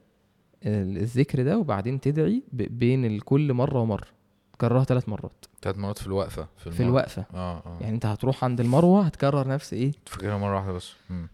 ال- 0.66 0.98
الذكر 0.98 1.44
ده 1.44 1.58
وبعدين 1.58 2.02
تدعي 2.02 2.44
بين 2.54 3.06
الكل 3.06 3.54
مرة 3.54 3.80
ومرة. 3.80 4.08
تكررها 4.54 4.84
ثلاث 4.84 5.10
مرات. 5.10 5.46
ثلاث 5.62 5.78
مرات 5.78 5.98
في 5.98 6.08
الوقفة 6.08 6.48
في 6.58 6.68
المرة. 6.68 6.84
الوقفة. 6.90 7.26
آه 7.34 7.58
آه. 7.58 7.78
يعني 7.82 7.96
أنت 7.96 8.06
هتروح 8.06 8.44
عند 8.44 8.60
المروة 8.60 9.02
هتكرر 9.02 9.48
نفس 9.48 9.74
إيه؟ 9.74 9.92
فاكرها 10.06 10.38
مرة 10.38 10.56
واحدة 10.56 10.72
بس. 10.72 10.92
مم. 11.10 11.28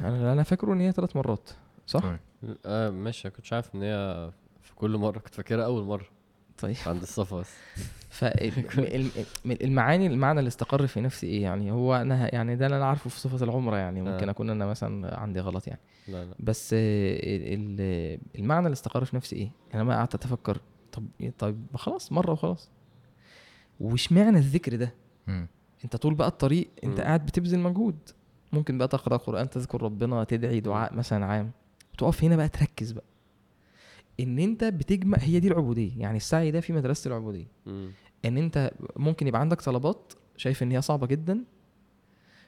أنا 0.00 0.32
أنا 0.32 0.42
فاكره 0.42 0.72
إن 0.72 0.80
هي 0.80 0.92
ثلاث 0.92 1.16
مرات 1.16 1.50
صح. 1.86 2.02
آه 2.66 2.90
ماشي. 2.90 3.30
كنتش 3.30 3.52
عارف 3.52 3.74
إن 3.74 3.82
هي 3.82 4.30
في 4.62 4.74
كل 4.74 4.96
مرة 4.96 5.18
كنت 5.18 5.34
فاكرها 5.34 5.64
أول 5.64 5.84
مرة. 5.84 6.06
طيب. 6.58 6.76
عند 6.86 7.02
الصفا 7.02 7.36
بس. 7.40 7.50
فالمعاني 8.16 10.06
المعنى 10.06 10.38
اللي 10.38 10.48
استقر 10.48 10.86
في 10.86 11.00
نفسي 11.00 11.26
إيه 11.26 11.42
يعني؟ 11.42 11.70
هو 11.70 11.94
أنا 11.96 12.34
يعني 12.34 12.56
ده 12.56 12.66
اللي 12.66 12.76
أنا 12.76 12.84
عارفه 12.86 13.10
في 13.10 13.20
صفة 13.20 13.44
العمره 13.44 13.76
يعني 13.76 14.02
ممكن 14.02 14.28
آه. 14.28 14.30
أكون 14.30 14.50
أنا 14.50 14.66
مثلا 14.66 15.18
عندي 15.20 15.40
غلط 15.40 15.66
يعني. 15.66 15.80
لا 16.08 16.24
لا. 16.24 16.34
بس 16.40 16.70
ال- 16.72 17.80
ال- 17.80 18.18
المعنى 18.38 18.66
اللي 18.66 18.72
استقر 18.74 19.04
في 19.04 19.16
نفسي 19.16 19.36
إيه؟ 19.36 19.50
أنا 19.74 19.84
ما 19.84 19.96
قعدت 19.96 20.14
أتفكر 20.14 20.60
طب 20.92 21.06
طيب 21.38 21.66
ما 21.72 21.78
خلاص 21.78 22.12
مرة 22.12 22.32
وخلاص. 22.32 22.70
وش 23.80 24.12
معنى 24.12 24.38
الذكر 24.38 24.76
ده. 24.76 24.94
أنت 25.84 25.96
طول 25.96 26.14
بقى 26.14 26.28
الطريق 26.28 26.68
أنت. 26.84 27.00
قاعد 27.00 27.26
بتبذل 27.26 27.58
مجهود. 27.58 27.98
ممكن 28.52 28.78
بقى 28.78 28.88
تقرأ 28.88 29.16
قرآن 29.16 29.50
تذكر 29.50 29.82
ربنا 29.82 30.24
تدعي 30.24 30.60
دعاء 30.60 30.94
مثلا 30.94 31.26
عام. 31.26 31.50
تقف 31.98 32.24
هنا 32.24 32.36
بقى 32.36 32.48
تركز 32.48 32.92
بقى. 32.92 33.04
إن 34.20 34.38
أنت 34.38 34.64
بتجمع 34.64 35.18
هي 35.20 35.40
دي 35.40 35.48
العبودية. 35.48 35.92
يعني 35.98 36.16
السعي 36.16 36.50
ده 36.50 36.60
في 36.60 36.72
مدرسة 36.72 37.08
العبودية. 37.08 37.46
إن 38.28 38.38
أنت 38.38 38.70
ممكن 38.96 39.26
يبقى 39.26 39.40
عندك 39.40 39.60
طلبات 39.60 40.12
شايف 40.36 40.62
إن 40.62 40.70
هي 40.72 40.82
صعبة 40.82 41.06
جدا 41.06 41.44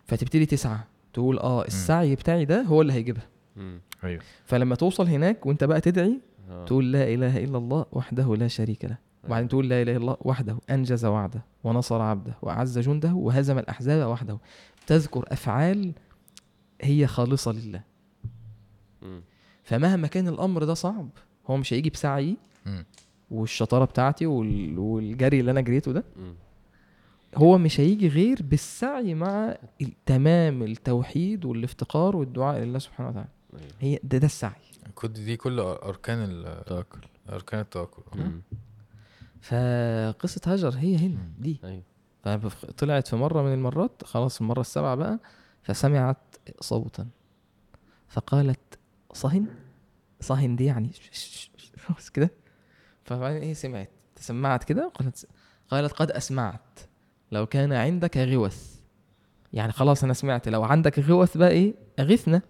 فتبتدي 0.05 0.47
تسعى 0.47 0.79
تقول 1.13 1.39
آه 1.39 1.65
السعي 1.65 2.15
بتاعي 2.15 2.45
ده 2.45 2.63
هو 2.63 2.83
اللي 2.83 2.93
هيجيبها. 2.93 3.27
أيوه 4.05 4.23
فلما 4.45 4.75
توصل 4.75 5.07
هناك 5.07 5.47
وأنت 5.47 5.65
بقى 5.65 5.81
تدعي 5.81 6.21
آه. 6.51 6.65
تقول 6.65 6.93
لا 6.93 7.15
إله 7.15 7.45
إلا 7.45 7.59
الله 7.59 7.87
وحده 7.93 8.37
لا 8.37 8.49
شريك 8.49 8.85
له 8.85 8.99
وبعدين 9.25 9.49
تقول 9.49 9.69
لا 9.69 9.83
إله 9.83 9.93
إلا 9.93 10.01
الله 10.01 10.17
وحده 10.21 10.59
أنجز 10.71 11.05
وعده 11.05 11.43
ونصر 11.65 12.03
عبده 12.03 12.35
وأعز 12.43 12.79
جنده 12.79 13.15
وهزم 13.15 13.59
الأحزاب 13.59 14.09
وحده 14.09 14.39
تذكر 14.87 15.25
أفعال 15.29 15.93
هي 16.83 17.07
خالصة 17.07 17.53
لله 17.53 17.83
مم. 19.03 19.23
فمهما 19.65 20.07
كان 20.07 20.29
الأمر 20.29 20.65
ده 20.65 20.75
صعب 20.75 21.09
هو 21.47 21.57
مش 21.57 21.73
هيجي 21.73 21.91
بسعي. 21.91 22.37
والشطارة 23.31 23.85
بتاعتي 23.85 24.27
وال- 24.27 24.79
والجري 24.79 25.41
اللي 25.41 25.51
أنا 25.51 25.61
جريته 25.61 25.93
ده. 25.93 26.05
هو 27.37 27.59
مش 27.59 27.81
هيجي 27.81 28.09
غير 28.09 28.39
بالسعي 28.43 29.15
مع 29.15 29.57
تمام 30.07 30.63
التوحيد 30.63 31.45
والافتقار 31.45 32.17
والدعاء 32.17 32.59
لله 32.61 32.79
سبحانه 32.79 33.09
وتعالى. 33.09 33.29
أيوة. 33.55 33.71
هي 33.81 33.99
ده 34.05 34.19
ده 34.19 34.27
السعي. 34.27 34.53
كل 34.95 35.09
دي 35.09 35.37
كل 35.37 35.61
أركان 35.61 36.19
ال- 36.31 36.65
توكل 36.65 37.01
أركان 37.33 37.61
التوكل. 37.61 38.03
مم. 38.21 38.41
فقصة 39.41 40.41
هاجر 40.53 40.75
هي 40.79 40.97
هنا. 40.97 41.19
دي. 41.39 41.61
أيوه. 41.65 41.83
فطلعت 42.39 43.09
في 43.09 43.17
مرة 43.17 43.43
من 43.43 43.53
المرات 43.55 44.03
خلاص 44.05 44.41
المرة 44.41 44.61
السابعة 44.61 44.95
بقى 44.95 45.19
فسمعت 45.63 46.37
صوتا. 46.61 47.07
فقالت 48.09 48.79
صهن 49.13 49.47
صهن 50.21 50.57
دي 50.57 50.65
يعني 50.65 50.91
كده. 52.15 52.31
فبعدين 53.09 53.43
إيه 53.43 53.55
سمعت. 53.55 53.91
تسمعت 54.17 54.65
كده؟ 54.65 54.93
قالت 54.95 55.27
قالت 55.71 55.93
قد 55.93 56.11
أسمعت. 56.11 56.81
لو 57.33 57.47
كان 57.47 57.73
عندك 57.73 58.17
غوث. 58.17 58.79
يعني 59.53 59.73
خلاص 59.73 60.05
أنا 60.05 60.13
سمعت. 60.13 60.49
لو 60.49 60.63
عندك 60.65 60.99
غوث 60.99 61.37
بقى 61.37 61.49
إيه؟ 61.51 61.75
أغثنا. 61.99 62.43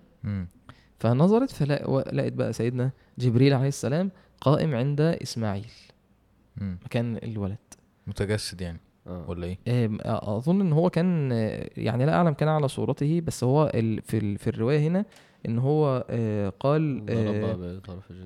فنظرت 0.98 1.50
فلقيت 1.50 2.32
بقى 2.32 2.52
سيدنا 2.52 2.90
جبريل 3.18 3.54
عليه 3.54 3.68
السلام 3.68 4.10
قائم 4.40 4.74
عند 4.74 5.00
إسماعيل. 5.00 5.70
مم. 6.56 6.78
مكان 6.84 7.16
الولد. 7.16 7.58
متجسد 8.06 8.60
يعني 8.60 8.80
آه. 9.06 9.24
ولا 9.30 9.46
إيه؟ 9.46 9.58
آم، 9.86 9.98
أظن 10.04 10.60
إن 10.60 10.72
هو 10.72 10.90
كان 10.90 11.32
آه، 11.32 11.70
يعني 11.76 12.06
لا 12.06 12.14
أعلم 12.14 12.32
كان 12.32 12.48
على 12.48 12.68
صورته 12.68 13.20
بس 13.20 13.44
هو 13.44 13.70
في 14.04 14.36
في 14.38 14.46
الرواية 14.50 14.78
هنا 14.88 15.04
إن 15.46 15.58
هو 15.58 16.06
آه، 16.10 16.48
قال 16.60 17.06
آه، 17.10 17.72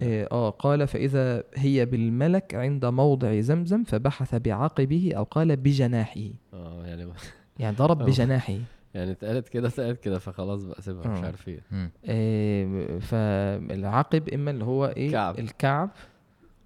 آه 0.03 0.29
آه، 0.33 0.51
قال 0.51 0.87
فإذا 0.87 1.45
هي 1.55 1.87
بالملك 1.87 2.55
عند 2.55 2.85
موضع 2.85 3.41
زمزم 3.41 3.85
فبحث 3.85 4.35
بعقبه 4.35 5.13
أو 5.17 5.23
قال 5.23 5.57
بجناحه 5.57 6.21
آه 6.55 6.87
يعني 6.87 7.13
يعني 7.59 7.77
ضرب 7.77 8.01
آه. 8.03 8.05
بجناحه 8.05 8.59
يعني 8.95 9.11
اتقالت 9.11 9.49
كده 9.49 9.69
اتقالت 9.69 10.01
كده 10.01 10.19
فخلاص 10.19 10.65
بقى 10.65 10.83
سيبها 10.83 11.09
مش 11.13 11.19
آه. 11.19 11.25
عارف 11.27 11.49
إيه. 11.49 11.61
آم، 12.07 12.99
فالعقب 13.01 14.29
إما 14.29 14.51
اللي 14.51 14.65
هو 14.65 14.87
إيه 14.87 15.11
كعب. 15.11 15.39
الكعب 15.39 15.91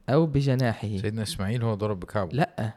أو 0.09 0.27
بجناحه 0.27 0.89
سيدنا 0.97 1.23
إسماعيل 1.23 1.63
هو 1.63 1.75
ضرب 1.75 2.01
بكعبه 2.01 2.33
لأ 2.33 2.73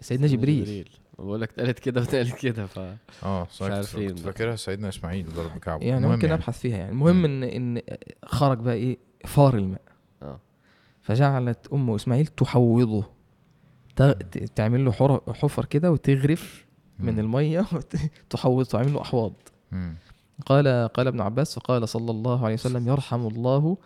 سيدنا 0.00 0.26
جبريل 0.26 0.88
بقول 1.18 1.40
لك 1.40 1.50
اتقالت 1.50 1.78
كده 1.78 2.00
واتقالت 2.00 2.34
كده 2.38 2.66
ف 2.66 2.78
آه 3.22 3.46
عارفين 3.60 4.08
كنت 4.08 4.20
بقى. 4.22 4.32
فاكرها 4.32 4.56
سيدنا 4.56 4.88
إسماعيل 4.88 5.26
ضرب 5.34 5.54
بكعبه 5.54 5.84
يعني 5.86 6.06
ممكن 6.08 6.32
أبحث 6.32 6.58
فيها 6.58 6.76
يعني 6.76 6.92
المهم. 6.92 7.24
إن 7.24 7.42
إن 7.42 7.82
خرج 8.24 8.58
بقى 8.58 8.74
إيه 8.74 8.98
فار 9.24 9.54
الماء 9.54 9.82
آه 10.22 10.40
فجعلت 11.00 11.66
أم 11.72 11.90
إسماعيل 11.90 12.26
تحوضه 12.26 13.04
تعمل 14.54 14.84
له 14.84 14.92
حفر 15.32 15.64
كده 15.64 15.92
وتغرف 15.92 16.66
من. 16.98 17.18
المية 17.18 17.66
تحوض 18.30 18.64
تعمل 18.66 18.92
له 18.92 19.00
أحواض. 19.00 19.32
قال 20.46 20.88
قال 20.88 21.06
ابن 21.06 21.20
عباس 21.20 21.54
فقال 21.54 21.88
صلى 21.88 22.10
الله 22.10 22.44
عليه 22.44 22.54
وسلم 22.54 22.88
يرحم 22.88 23.26
الله 23.26 23.76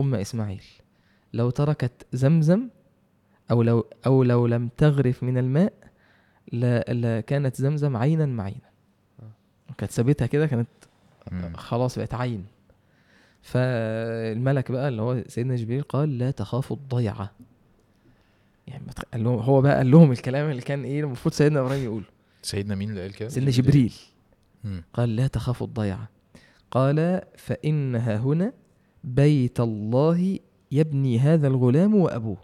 أم 0.00 0.14
إسماعيل 0.14 0.62
لو 1.32 1.50
تركت 1.50 2.06
زمزم 2.12 2.68
أو 3.50 3.62
لو 3.62 3.86
أو 4.06 4.22
لو 4.22 4.46
لم 4.46 4.68
تغرف 4.76 5.22
من 5.22 5.38
الماء 5.38 5.72
لكانت 6.52 7.56
زمزم 7.56 7.96
عينا 7.96 8.26
معينا. 8.26 8.68
كانت 9.78 9.92
سابتها 9.92 10.26
كده 10.26 10.46
كانت. 10.46 10.68
خلاص 11.54 11.98
بقت 11.98 12.14
عين. 12.14 12.44
فالملك 13.42 14.72
بقى 14.72 14.88
اللي 14.88 15.02
هو 15.02 15.22
سيدنا 15.28 15.56
جبريل 15.56 15.82
قال 15.82 16.18
لا 16.18 16.30
تخافوا 16.30 16.76
الضيعة. 16.76 17.32
يعني 18.66 18.84
ما 18.86 18.92
تخ- 18.92 19.04
قال 19.12 19.24
لهم 19.24 19.38
هو 19.38 19.60
بقى 19.60 19.76
قال 19.76 19.90
لهم 19.90 20.12
الكلام 20.12 20.50
اللي 20.50 20.62
كان 20.62 20.84
إيه 20.84 21.00
المفروض 21.00 21.34
سيدنا 21.34 21.60
إبراهيم 21.60 21.84
يقوله. 21.84 22.04
سيدنا 22.42 22.74
مين 22.74 22.90
اللي 22.90 23.02
قال 23.02 23.12
كده؟ 23.12 23.28
سيدنا 23.28 23.50
جبريل. 23.50 23.94
قال 24.92 25.16
لا 25.16 25.26
تخافوا 25.26 25.66
الضيعة. 25.66 26.08
قال 26.70 27.22
فإنها 27.36 28.16
هنا 28.16 28.52
بيت 29.04 29.60
الله 29.60 30.38
يبني 30.72 31.18
هذا 31.18 31.48
الغلام 31.48 31.94
وأبوه. 31.94 32.38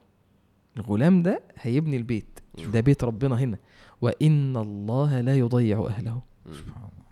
الغلام 0.77 1.23
ده 1.23 1.43
هيبني 1.61 1.97
البيت. 1.97 2.41
ده 2.73 2.81
بيت 2.81 3.05
ربنا 3.05 3.39
هنا. 3.41 3.59
وإن 4.05 4.57
الله 4.57 5.21
لا 5.21 5.37
يضيع 5.37 5.87
أهله. 5.87 6.23
سبحان 6.47 6.75
الله. 6.77 7.05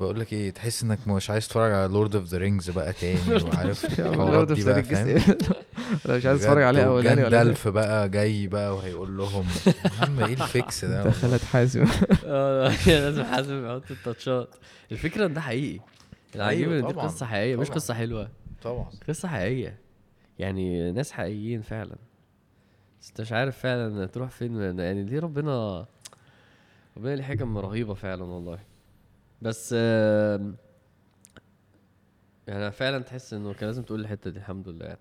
بقول 0.00 0.20
لك 0.20 0.32
إيه 0.32 0.50
تحس 0.50 0.82
إنك 0.82 1.08
مش 1.08 1.30
عايز 1.30 1.46
تتفرج 1.48 1.72
على 1.72 1.92
Lord 1.92 2.16
of 2.16 2.24
the 2.24 2.38
Rings 2.38 2.70
بقى 2.70 2.92
تاني 2.92 3.18
وعارف 3.44 4.00
الحوارات 4.00 4.52
دي 4.52 4.64
بقى 4.64 4.82
فاهم؟ 4.82 5.06
لو 6.04 6.16
مش 6.16 6.26
عايز 6.26 6.44
اتفرج 6.44 6.62
عليه 6.62 6.82
أولاني 6.82 7.20
ولا 7.24 7.30
جاندالف 7.30 7.68
بقى 7.68 8.08
جاي 8.08 8.46
بقى 8.46 8.76
وهيقول 8.76 9.16
لهم 9.16 9.46
يا 9.66 9.72
عم 10.00 10.20
إيه 10.20 10.34
الفيكس 10.34 10.84
ده؟ 10.84 11.04
ده 11.04 11.10
خالد 11.10 11.40
حازم. 11.40 11.86
آه 12.24 12.86
لازم 12.86 13.24
حازم 13.24 13.66
يحط 13.66 13.90
التاتشات. 13.90 14.54
الفكرة 14.92 15.26
إن 15.26 15.34
ده 15.34 15.40
حقيقي. 15.40 15.80
العجيب 16.34 16.72
أيوة 16.72 16.90
إن 16.90 16.94
دي 16.94 17.00
قصة 17.00 17.26
حقيقية 17.26 17.56
مش. 17.56 17.70
قصة 17.70 17.94
حلوة. 17.94 18.30
طبعا. 18.62 18.90
قصة 19.08 19.28
حقيقية. 19.28 19.78
يعني 20.38 20.92
ناس 20.92 21.12
حقيقيين 21.12 21.62
فعلا. 21.62 21.96
بس 23.00 23.08
انت 23.08 23.20
مش 23.20 23.32
عارف 23.32 23.58
فعلا 23.58 24.06
تروح 24.06 24.30
فين 24.30 24.78
يعني 24.78 25.02
دي 25.04 25.18
ربنا 25.18 25.86
ربنا 26.96 27.14
ليه 27.16 27.22
حكم 27.22 27.58
رهيبة 27.58 27.94
فعلا 27.94 28.24
والله. 28.24 28.58
بس 29.42 29.72
يعني 32.48 32.70
فعلا 32.72 32.98
تحس 32.98 33.34
إنه 33.34 33.52
كان 33.52 33.66
لازم 33.66 33.82
تقول 33.82 34.00
الحتة 34.00 34.30
دي 34.30 34.38
الحمد 34.38 34.68
لله 34.68 34.86
يعني. 34.86 34.98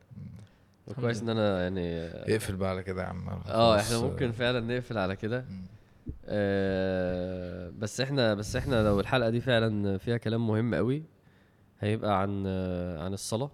كويس 1.02 1.22
إن 1.22 1.30
أنا 1.30 1.64
يعني 1.64 1.98
اقفل 2.06 2.56
بقى 2.56 2.70
على 2.70 2.84
كده 2.84 3.02
يا 3.02 3.08
عم. 3.08 3.30
آه. 3.30 3.80
إحنا 3.80 3.98
ممكن 4.00 4.32
فعلا 4.32 4.60
نقفل 4.60 4.98
على 4.98 5.16
كده. 5.16 5.46
آه، 6.26 7.70
بس 7.80 8.02
إحنا 8.02 8.34
بس 8.34 8.56
إحنا 8.56 8.84
لو 8.84 9.00
الحلقة 9.00 9.30
دي 9.30 9.42
فعلا 9.42 9.98
فيها 9.98 10.18
كلام 10.18 10.48
مهم 10.48 10.76
قوي 10.76 11.04
هيبقى 11.80 12.22
عن 12.22 12.44
آه، 12.48 13.04
عن 13.04 13.14
الصلاة. 13.14 13.52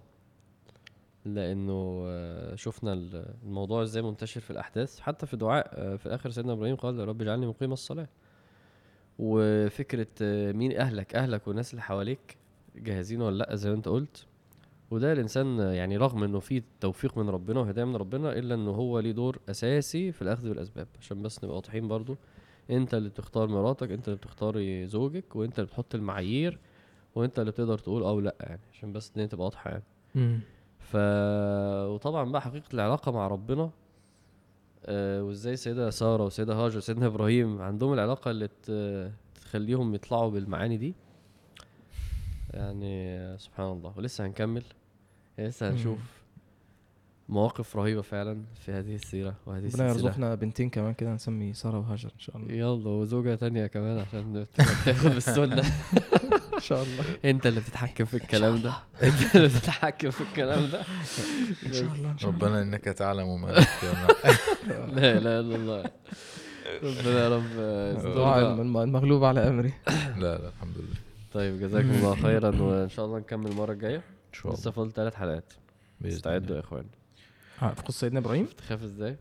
لأنه 1.26 2.02
آه، 2.06 2.54
شفنا 2.54 2.92
ال- 2.92 3.34
الموضوع 3.44 3.82
إزاي 3.82 4.02
منتشر 4.02 4.40
في 4.40 4.50
الأحداث. 4.50 5.00
حتى 5.00 5.26
في 5.26 5.36
دعاء 5.36 5.70
آه، 5.74 5.96
في 5.96 6.06
الآخر 6.06 6.30
سيدنا 6.30 6.52
إبراهيم 6.52 6.76
قال 6.76 7.08
رب 7.08 7.22
اجعلني 7.22 7.46
مقيم 7.46 7.72
الصلاة. 7.72 8.08
وفكرة 9.18 10.06
آه، 10.22 10.52
مين 10.52 10.76
أهلك؟ 10.78 11.14
أهلك 11.16 11.48
والناس 11.48 11.70
اللي 11.70 11.82
حواليك 11.82 12.36
جاهزين 12.76 13.22
ولا 13.22 13.36
لأ؟ 13.38 13.54
زي 13.56 13.70
ما 13.70 13.76
أنت 13.76 13.88
قلت. 13.88 14.26
وده 14.90 15.12
الإنسان 15.12 15.58
يعني 15.58 15.96
رغم 15.96 16.24
إنه 16.24 16.38
في 16.40 16.62
توفيق 16.80 17.18
من 17.18 17.28
ربنا 17.28 17.60
وهداية 17.60 17.84
من 17.84 17.96
ربنا 17.96 18.32
إلا 18.38 18.54
إنه 18.54 18.70
هو 18.70 18.98
ليه 18.98 19.12
دور 19.12 19.38
أساسي 19.50 20.12
في 20.12 20.22
الأخذ 20.22 20.48
بالأسباب. 20.48 20.86
عشان 21.00 21.22
بس 21.22 21.44
نبقى 21.44 21.56
واضحين 21.56 21.88
برضو 21.88 22.16
أنت 22.70 22.94
اللي 22.94 23.08
بتختار 23.08 23.48
مراتك 23.48 23.90
أنت 23.90 24.08
اللي 24.08 24.16
بتختاري 24.18 24.86
زوجك 24.86 25.36
وأنت 25.36 25.58
اللي 25.58 25.66
بتحط 25.66 25.94
المعايير 25.94 26.58
وأنت 27.14 27.38
اللي 27.38 27.50
بتقدر 27.50 27.78
تقول 27.78 28.02
أو 28.02 28.20
لأ 28.20 28.34
يعني 28.40 28.60
عشان 28.72 28.92
بس 28.92 29.08
الدنيا 29.08 29.26
تبقى 29.26 29.44
واضحة 29.44 29.70
يعني. 29.70 29.82
ف 30.92 30.96
وطبعا 31.90 32.32
بقى 32.32 32.40
حقيقة 32.42 32.64
العلاقة 32.74 33.12
مع 33.12 33.28
ربنا 33.28 33.70
آه 34.86 35.22
وإزاي 35.22 35.56
سيدة 35.56 35.90
سارة 35.90 36.24
وسيدة 36.24 36.54
هاجر 36.54 36.78
وسيدنا 36.78 37.06
إبراهيم 37.06 37.62
عندهم 37.62 37.92
العلاقة 37.92 38.30
اللي 38.30 38.48
تخليهم 39.34 39.94
يطلعوا 39.94 40.30
بالمعاني 40.30 40.76
دي. 40.76 40.94
يعني 42.54 43.38
سبحان 43.38 43.72
الله. 43.72 43.92
ولسه 43.96 44.26
هنكمل. 44.26 44.62
لسه. 45.38 45.70
هنشوف 45.70 45.98
مواقف 47.28 47.76
رهيبة 47.76 48.02
فعلا 48.02 48.42
في 48.54 48.72
هذه 48.72 48.94
السيرة 48.94 49.34
وهذه 49.46 49.58
ربنا 49.58 49.86
السلسلة. 49.86 50.06
يرزقنا 50.08 50.34
بنتين 50.34 50.70
كمان 50.70 50.94
كده 50.94 51.14
نسمي 51.14 51.52
سارة 51.52 51.78
وهاجر 51.78 52.10
إن 52.14 52.20
شاء 52.20 52.36
الله. 52.36 52.52
يلا 52.52 52.88
وزوجة 52.90 53.34
تانية 53.34 53.66
كمان 53.66 53.98
عشان 53.98 54.46
تاخد 54.86 55.10
بالسنة. 55.10 55.62
إن 56.56 56.60
شاء 56.60 56.82
الله. 56.82 57.04
أنت 57.24 57.46
اللي 57.46 57.60
بتتحكم 57.60 58.04
في 58.04 58.14
الكلام 58.16 58.62
ده. 58.62 58.72
أنت 59.02 59.36
اللي 59.36 59.48
بتتحكم 59.48 60.10
في 60.10 60.20
الكلام 60.20 60.70
ده. 60.70 60.80
إن 61.66 61.72
شاء 61.72 61.92
الله. 61.92 62.10
ان 62.10 62.18
شاء 62.18 62.30
الله 62.30 62.46
ربنا 62.46 62.62
إنك 62.62 62.84
تعلم 62.84 63.42
ما 63.42 63.46
لا 63.46 65.18
إله 65.18 65.40
إلا 65.40 65.56
الله. 65.56 65.90
ربنا 66.82 67.20
يا 67.20 67.28
رب 67.36 68.60
المغلوب 68.60 69.24
على 69.24 69.48
أمري. 69.48 69.72
لا 70.16 70.38
لا 70.38 70.48
الحمد 70.48 70.78
لله. 70.78 70.96
طيب 71.32 71.60
جزاكم 71.60 71.90
الله 71.90 72.14
خيرا 72.14 72.62
وإن 72.62 72.88
شاء 72.88 73.06
الله 73.06 73.18
نكمل 73.18 73.50
المرة 73.50 73.72
الجاية. 73.72 73.96
إن 73.96 74.32
شاء 74.32 74.52
لسه 74.52 74.60
الله 74.60 74.72
فاضل 74.72 74.92
ثلاث 74.92 75.14
حلقات. 75.14 75.52
استعدوا. 76.04 76.56
يا 76.56 76.60
إخوان. 76.60 76.84
آه، 77.62 77.74
في 77.74 77.82
قصه 77.82 77.98
سيدنا 77.98 78.18
إبراهيم؟ 78.18 78.46
تخاف 78.46 78.82
إزاي؟ 78.82 79.16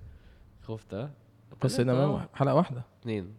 خفت 0.68 0.94
ها؟ 0.94 1.10
قصه 1.62 1.76
سيدنا 1.76 1.94
إبراهيم؟ 1.94 2.28
حلقة 2.34 2.56
واحدة. 2.56 2.82
اثنين 3.02 3.34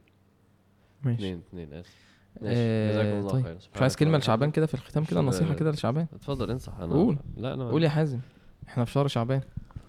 ماشي. 1.02 1.16
اثنين 1.16 1.42
اثنين 1.48 1.72
آسف. 1.72 2.05
ماشي. 2.42 2.54
آه، 2.58 2.90
جزاكم 2.92 3.08
الله 3.18 3.30
طيب. 3.30 3.42
خيرا 3.44 3.54
مش 3.74 3.80
عايز 3.82 3.96
كلمة 3.96 4.18
لشعبان 4.18 4.50
كده. 4.50 4.66
في 4.66 4.74
الختام 4.74 5.04
كده. 5.04 5.20
نصيحة 5.20 5.54
كده 5.54 5.70
لشعبان. 5.70 6.06
اتفضل 6.14 6.50
انصح. 6.50 6.78
أنا 6.78 6.94
قول. 6.94 7.18
لا 7.36 7.54
أنا 7.54 7.70
قول 7.70 7.84
يا 7.84 7.88
حازم. 7.88 8.20
إحنا 8.68 8.84
في 8.84 8.92
شهر 8.92 9.08
شعبان. 9.08 9.40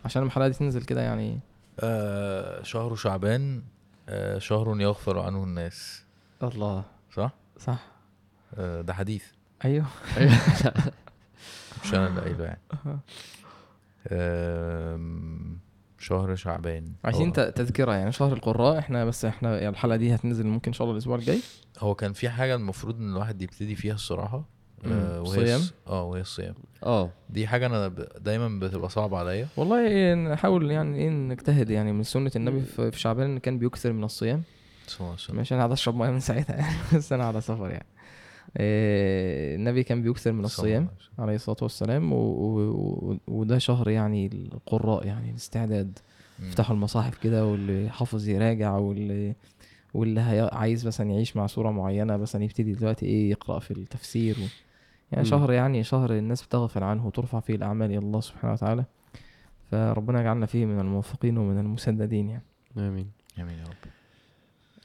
عشان 0.06 0.24
الحلقة 0.24 0.48
دي 0.48 0.54
تنزل 0.54 0.82
كده 0.84 1.02
يعني. 1.02 1.40
آه 1.80 2.64
شهر 2.64 2.96
شعبان 2.96 3.62
آه 4.10 4.38
شهر 4.40 4.82
يغفر 4.82 5.20
عنه 5.20 5.44
الناس. 5.44 6.04
الله. 6.44 6.84
صح؟ 7.14 7.32
صح. 7.60 7.80
آه 8.58 8.82
ده 8.82 8.94
حديث. 8.94 9.26
أيوه. 9.66 9.86
مش 11.84 11.94
أنا 11.94 12.08
اللي 12.08 12.22
قايله 12.22 12.44
يعني. 12.46 12.60
آم، 14.12 15.60
شهر 16.00 16.36
شعبان. 16.36 16.92
عايزين 17.04 17.34
تذكرة 17.34 17.92
يعني 17.92 18.12
شهر 18.12 18.34
القراء 18.34 18.80
إحنا 18.80 19.06
بس 19.06 19.26
إحنا 19.26 19.56
يعني 19.56 19.70
الحلقة 19.70 19.98
دي 19.98 20.16
هتنزل 20.16 20.48
ممكن 20.48 20.70
إن 20.70 20.74
شاء 20.74 20.86
الله 20.86 20.94
الأسبوع 20.94 21.16
الجاي. 21.16 21.40
هو 21.80 21.96
كان 21.96 22.14
في 22.14 22.30
حاجة 22.30 22.56
المفروض 22.56 22.96
إن 23.00 23.12
الواحد 23.12 23.42
يبتدي 23.42 23.76
فيها 23.76 23.94
الصراحة. 23.94 24.46
آه 24.86 25.22
وهي 25.22 25.60
آه 25.88 26.04
وهي 26.04 26.22
الصيام. 26.22 26.56
آه. 26.84 27.10
دي 27.30 27.48
حاجة 27.48 27.66
أنا. 27.66 27.88
دايما 28.20 28.60
بتبقى 28.60 28.90
صعبة 28.90 29.18
عليا. 29.18 29.48
والله 29.58 29.88
إيه، 29.88 30.14
نحاول 30.14 30.72
يعني 30.72 30.98
إيه 30.98 31.10
نجتهد 31.10 31.70
يعني 31.70 31.94
من 31.94 32.04
سنة 32.04 32.32
النبي 32.36 32.62
في 32.62 33.00
شعبان 33.00 33.30
إن 33.32 33.40
كان 33.40 33.60
بيكثر 33.60 33.94
من 33.94 34.04
الصيام. 34.04 34.44
صلى 34.88 35.00
الله 35.00 35.10
عليه 35.12 35.20
وسلم. 35.22 35.36
ماشي 35.38 35.54
أنا 35.54 35.62
قاعد 35.62 35.72
أشرب 35.72 35.96
مية 35.96 36.10
من 36.10 36.20
ساعتها 36.20 36.56
يعني 36.56 36.76
بس 36.96 37.14
أنا 37.14 37.26
على 37.26 37.42
سفر 37.42 37.70
يعني. 37.70 37.86
النبي 38.58 39.84
كان 39.84 40.02
بيكثر 40.02 40.32
من 40.32 40.46
الصيام 40.46 40.88
عليه 41.20 41.36
الصلاة 41.36 41.58
والسلام 41.62 42.14
و... 42.14 42.18
و... 42.18 43.18
وده 43.28 43.58
شهر 43.58 43.90
يعني 43.90 44.26
القراء 44.28 45.06
يعني 45.08 45.30
الاستعداد. 45.30 46.00
يفتحوا 46.40 46.76
المصاحف 46.76 47.18
كده 47.18 47.46
واللي 47.46 47.90
حافظ 47.90 48.28
يراجع 48.30 48.76
واللي 48.78 49.36
واللي 49.94 50.22
هي... 50.22 50.50
عايز 50.54 50.88
مثلا 50.88 51.12
يعيش 51.12 51.38
مع 51.38 51.48
صورة 51.48 51.72
معينة 51.72 52.18
مثلا 52.18 52.44
يبتدي 52.44 52.74
دلوقتي 52.74 53.06
إيه 53.06 53.30
يقرأ 53.32 53.60
في 53.60 53.72
التفسير 53.72 54.36
و... 54.36 54.46
يعني 55.12 55.24
مم. 55.24 55.30
شهر 55.30 55.52
يعني 55.52 55.84
شهر 55.84 56.14
الناس 56.14 56.44
بتغفل 56.46 56.84
عنه 56.84 57.08
وترفع 57.08 57.40
فيه 57.40 57.56
الأعمال 57.56 57.90
إلى 57.90 57.98
الله 57.98 58.22
سبحانه 58.22 58.54
وتعالى 58.54 58.86
فربنا 59.72 60.22
يجعلنا 60.22 60.46
فيه 60.46 60.66
من 60.66 60.80
الموفقين 60.80 61.38
ومن 61.38 61.60
المسددين 61.60 62.30
يعني 62.30 62.44
آمين 62.78 63.12
آمين 63.40 63.58
يا 63.60 63.64
رب. 63.64 63.92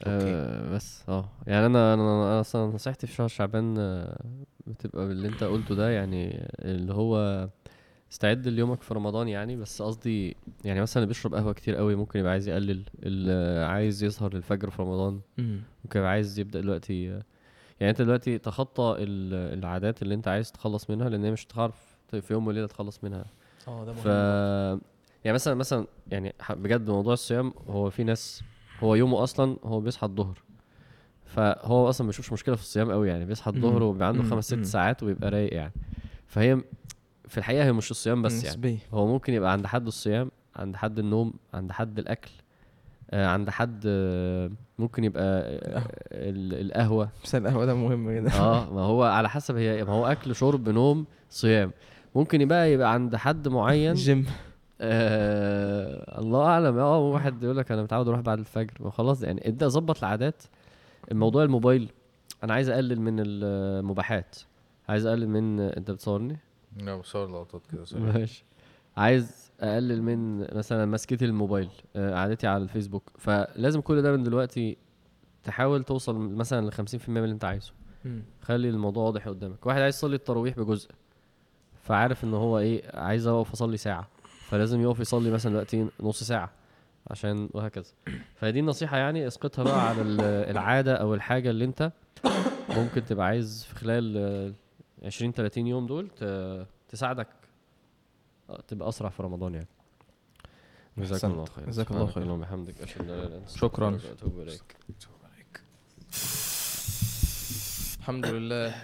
آه 0.03 0.69
بس 0.75 1.03
آه. 1.09 1.29
يعني 1.47 1.65
أنا 1.65 1.93
أنا 1.93 2.03
أنا 2.03 2.39
أصلا 2.39 2.73
نصيحتي 2.73 3.07
في 3.07 3.13
شهر 3.13 3.27
شعبان 3.27 3.75
آه، 3.79 4.19
بتبقى 4.67 5.07
باللي 5.07 5.27
أنت 5.27 5.43
قلته 5.43 5.75
ده 5.75 5.89
يعني 5.89 6.47
اللي 6.59 6.93
هو 6.93 7.47
استعد 8.11 8.47
ليومك 8.47 8.81
في 8.81 8.93
رمضان 8.93 9.27
يعني 9.27 9.55
بس 9.55 9.81
قصدي 9.81 10.35
يعني 10.65 10.81
مثلا 10.81 11.03
اللي 11.03 11.13
بيشرب 11.13 11.35
قهوة 11.35 11.53
كتير 11.53 11.75
قوي 11.75 11.95
ممكن 11.95 12.19
يبقى 12.19 12.31
عايز 12.31 12.47
يقلل 12.47 12.83
اللي 13.03 13.65
عايز 13.65 14.03
يسهر 14.03 14.33
للفجر 14.33 14.69
في 14.69 14.81
رمضان. 14.81 15.19
ممكن 15.37 15.99
يبقى 15.99 16.11
عايز 16.11 16.39
يبدأ 16.39 16.61
دلوقتي 16.61 17.03
يعني 17.79 17.89
أنت 17.91 18.01
دلوقتي 18.01 18.37
تخطى 18.37 18.95
ال- 18.99 19.59
العادات 19.59 20.01
اللي 20.01 20.13
أنت 20.15 20.27
عايز 20.27 20.51
تخلص 20.51 20.89
منها 20.89 21.09
لأن 21.09 21.25
هي 21.25 21.31
مش 21.31 21.47
هتعرف 21.47 21.97
في 22.21 22.33
يوم 22.33 22.47
وليلة 22.47 22.67
تخلص 22.67 23.03
منها. 23.03 23.25
آه 23.67 23.85
ده 23.85 23.93
ف 23.93 24.05
يعني 25.25 25.35
مثلا 25.35 25.53
مثلا 25.53 25.87
يعني 26.11 26.33
بجد 26.49 26.89
موضوع 26.89 27.13
الصيام 27.13 27.53
هو 27.69 27.89
في 27.89 28.03
ناس 28.03 28.43
هو 28.83 28.95
يومه 28.95 29.23
أصلا 29.23 29.57
هو 29.63 29.79
بيصحى 29.79 30.07
الظهر. 30.07 30.43
فهو 31.25 31.89
أصلا 31.89 32.05
ما 32.05 32.09
بيشوفش 32.09 32.33
مشكلة 32.33 32.55
في 32.55 32.61
الصيام 32.61 32.91
قوي 32.91 33.09
يعني 33.09 33.25
بيصحى 33.25 33.51
الظهر. 33.51 33.83
وبيبقى 33.83 34.07
عنده. 34.07 34.23
خمس 34.23 34.45
ست. 34.45 34.61
ساعات 34.65 35.03
ويبقى 35.03 35.29
رايق 35.29 35.53
يعني. 35.53 35.73
فهي 36.27 36.61
في 37.27 37.37
الحقيقة 37.37 37.65
هي 37.65 37.71
مش 37.71 37.91
الصيام 37.91 38.21
بس 38.21 38.43
يعني. 38.43 38.77
هو 38.93 39.07
ممكن 39.07 39.33
يبقى 39.33 39.51
عند 39.51 39.65
حد 39.67 39.87
الصيام 39.87 40.31
عند 40.55 40.75
حد 40.75 40.99
النوم 40.99 41.33
عند 41.53 41.71
حد 41.71 41.99
الأكل 41.99 42.31
آه 43.11 43.27
عند 43.27 43.49
حد 43.49 43.83
آه 43.85 44.51
ممكن 44.79 45.03
يبقى 45.03 45.23
آه 45.23 45.83
القهوة. 46.61 47.09
بس 47.23 47.35
القهوة 47.35 47.65
ده 47.65 47.73
مهم 47.75 48.11
جدا 48.11 48.33
آه 48.39 48.73
ما 48.73 48.81
هو 48.81 49.03
على 49.03 49.29
حسب 49.29 49.55
هي 49.55 49.83
ما 49.83 49.91
هو 49.93 50.07
أكل 50.07 50.35
شرب 50.35 50.69
نوم 50.69 51.05
صيام. 51.29 51.71
ممكن 52.15 52.41
يبقى 52.41 52.73
يبقى 52.73 52.93
عند 52.93 53.15
حد 53.15 53.47
معين 53.47 53.91
الجيم 53.97 54.25
آه 54.83 56.19
الله 56.21 56.45
أعلم. 56.45 56.77
آه 56.77 56.99
واحد 56.99 57.43
يقول 57.43 57.57
لك 57.57 57.71
أنا 57.71 57.83
متعود 57.83 58.07
أروح 58.07 58.19
بعد 58.19 58.39
الفجر. 58.39 58.73
ما 58.79 58.89
خلاص 58.91 59.23
يعني 59.23 59.49
ابدا 59.49 59.67
ظبط 59.67 59.97
العادات. 59.97 60.43
الموضوع 61.11 61.43
الموبايل 61.43 61.89
أنا 62.43 62.53
عايز 62.53 62.69
أقلل 62.69 63.01
من 63.01 63.15
المباحات. 63.19 64.35
عايز 64.89 65.05
أقلل 65.05 65.29
من 65.29 65.59
أنت 65.59 65.91
بتصورني؟ 65.91 66.37
لا 66.77 66.95
بصور 66.95 67.31
لقطات 67.31 67.61
كده. 67.71 67.83
ماشي. 67.99 68.45
عايز 68.97 69.51
أقلل 69.61 70.01
من 70.03 70.39
مثلا 70.57 70.85
مسكتي 70.85 71.25
للموبايل 71.25 71.69
آه، 71.95 72.13
قعدتي 72.15 72.47
على 72.47 72.63
الفيسبوك. 72.63 73.11
فلازم 73.17 73.81
كل 73.81 74.01
ده 74.01 74.11
من 74.11 74.23
دلوقتي 74.23 74.77
تحاول 75.43 75.83
توصل 75.83 76.15
مثلا 76.15 76.67
ل 76.67 76.73
50% 76.73 77.09
من 77.09 77.17
اللي 77.17 77.33
أنت 77.33 77.45
عايزه. 77.45 77.71
خلي 78.41 78.69
الموضوع 78.69 79.03
واضح 79.03 79.27
قدامك. 79.27 79.65
واحد 79.65 79.81
عايز 79.81 79.95
يصلي 79.95 80.15
التراويح 80.15 80.59
بجزء 80.59 80.89
فعارف 81.83 82.23
إن 82.23 82.33
هو 82.33 82.59
إيه 82.59 82.97
عايز 82.99 83.27
أقف 83.27 83.51
أصلي 83.51 83.77
ساعة. 83.77 84.07
فلازم 84.53 84.81
يقف 84.81 84.99
يصلي 84.99 85.31
مثلا 85.31 85.51
دلوقتي 85.51 85.87
نص 85.99 86.23
ساعة 86.23 86.51
عشان 87.07 87.49
وهكذا 87.53 87.85
فدي 88.35 88.59
النصيحة 88.59 88.97
يعني 88.97 89.27
اسقطها 89.27 89.63
بقى 89.63 89.87
على 89.89 90.01
ال- 90.01 90.21
العادة 90.21 90.95
أو 90.95 91.13
الحاجة 91.13 91.49
اللي 91.49 91.65
أنت 91.65 91.91
ممكن 92.69 93.05
تبقى 93.05 93.25
عايز 93.25 93.63
في 93.63 93.75
خلال 93.75 94.17
آه، 94.17 95.05
20 95.05 95.31
30 95.33 95.67
يوم 95.67 95.87
دول 95.87 96.09
تساعدك 96.89 97.27
آه، 98.49 98.61
تبقى 98.67 98.89
أسرع 98.89 99.09
في 99.09 99.23
رمضان 99.23 99.53
يعني 99.53 99.67
جزاك. 100.97 101.23
الله 101.25 101.45
خير 101.45 101.65
جزاك 101.67 101.91
الله 101.91 102.05
خير. 102.07 102.23
اللهم 102.23 102.43
أشهد 102.43 103.01
أن 103.01 103.07
لا 103.07 103.13
إله 103.13 103.25
إلا 103.27 103.37
أنت 103.37 103.49
شكراً. 103.49 103.87
وأتوب 104.09 104.39
إليك 104.39 104.75
الحمد 107.99 108.25
لله 108.25 108.75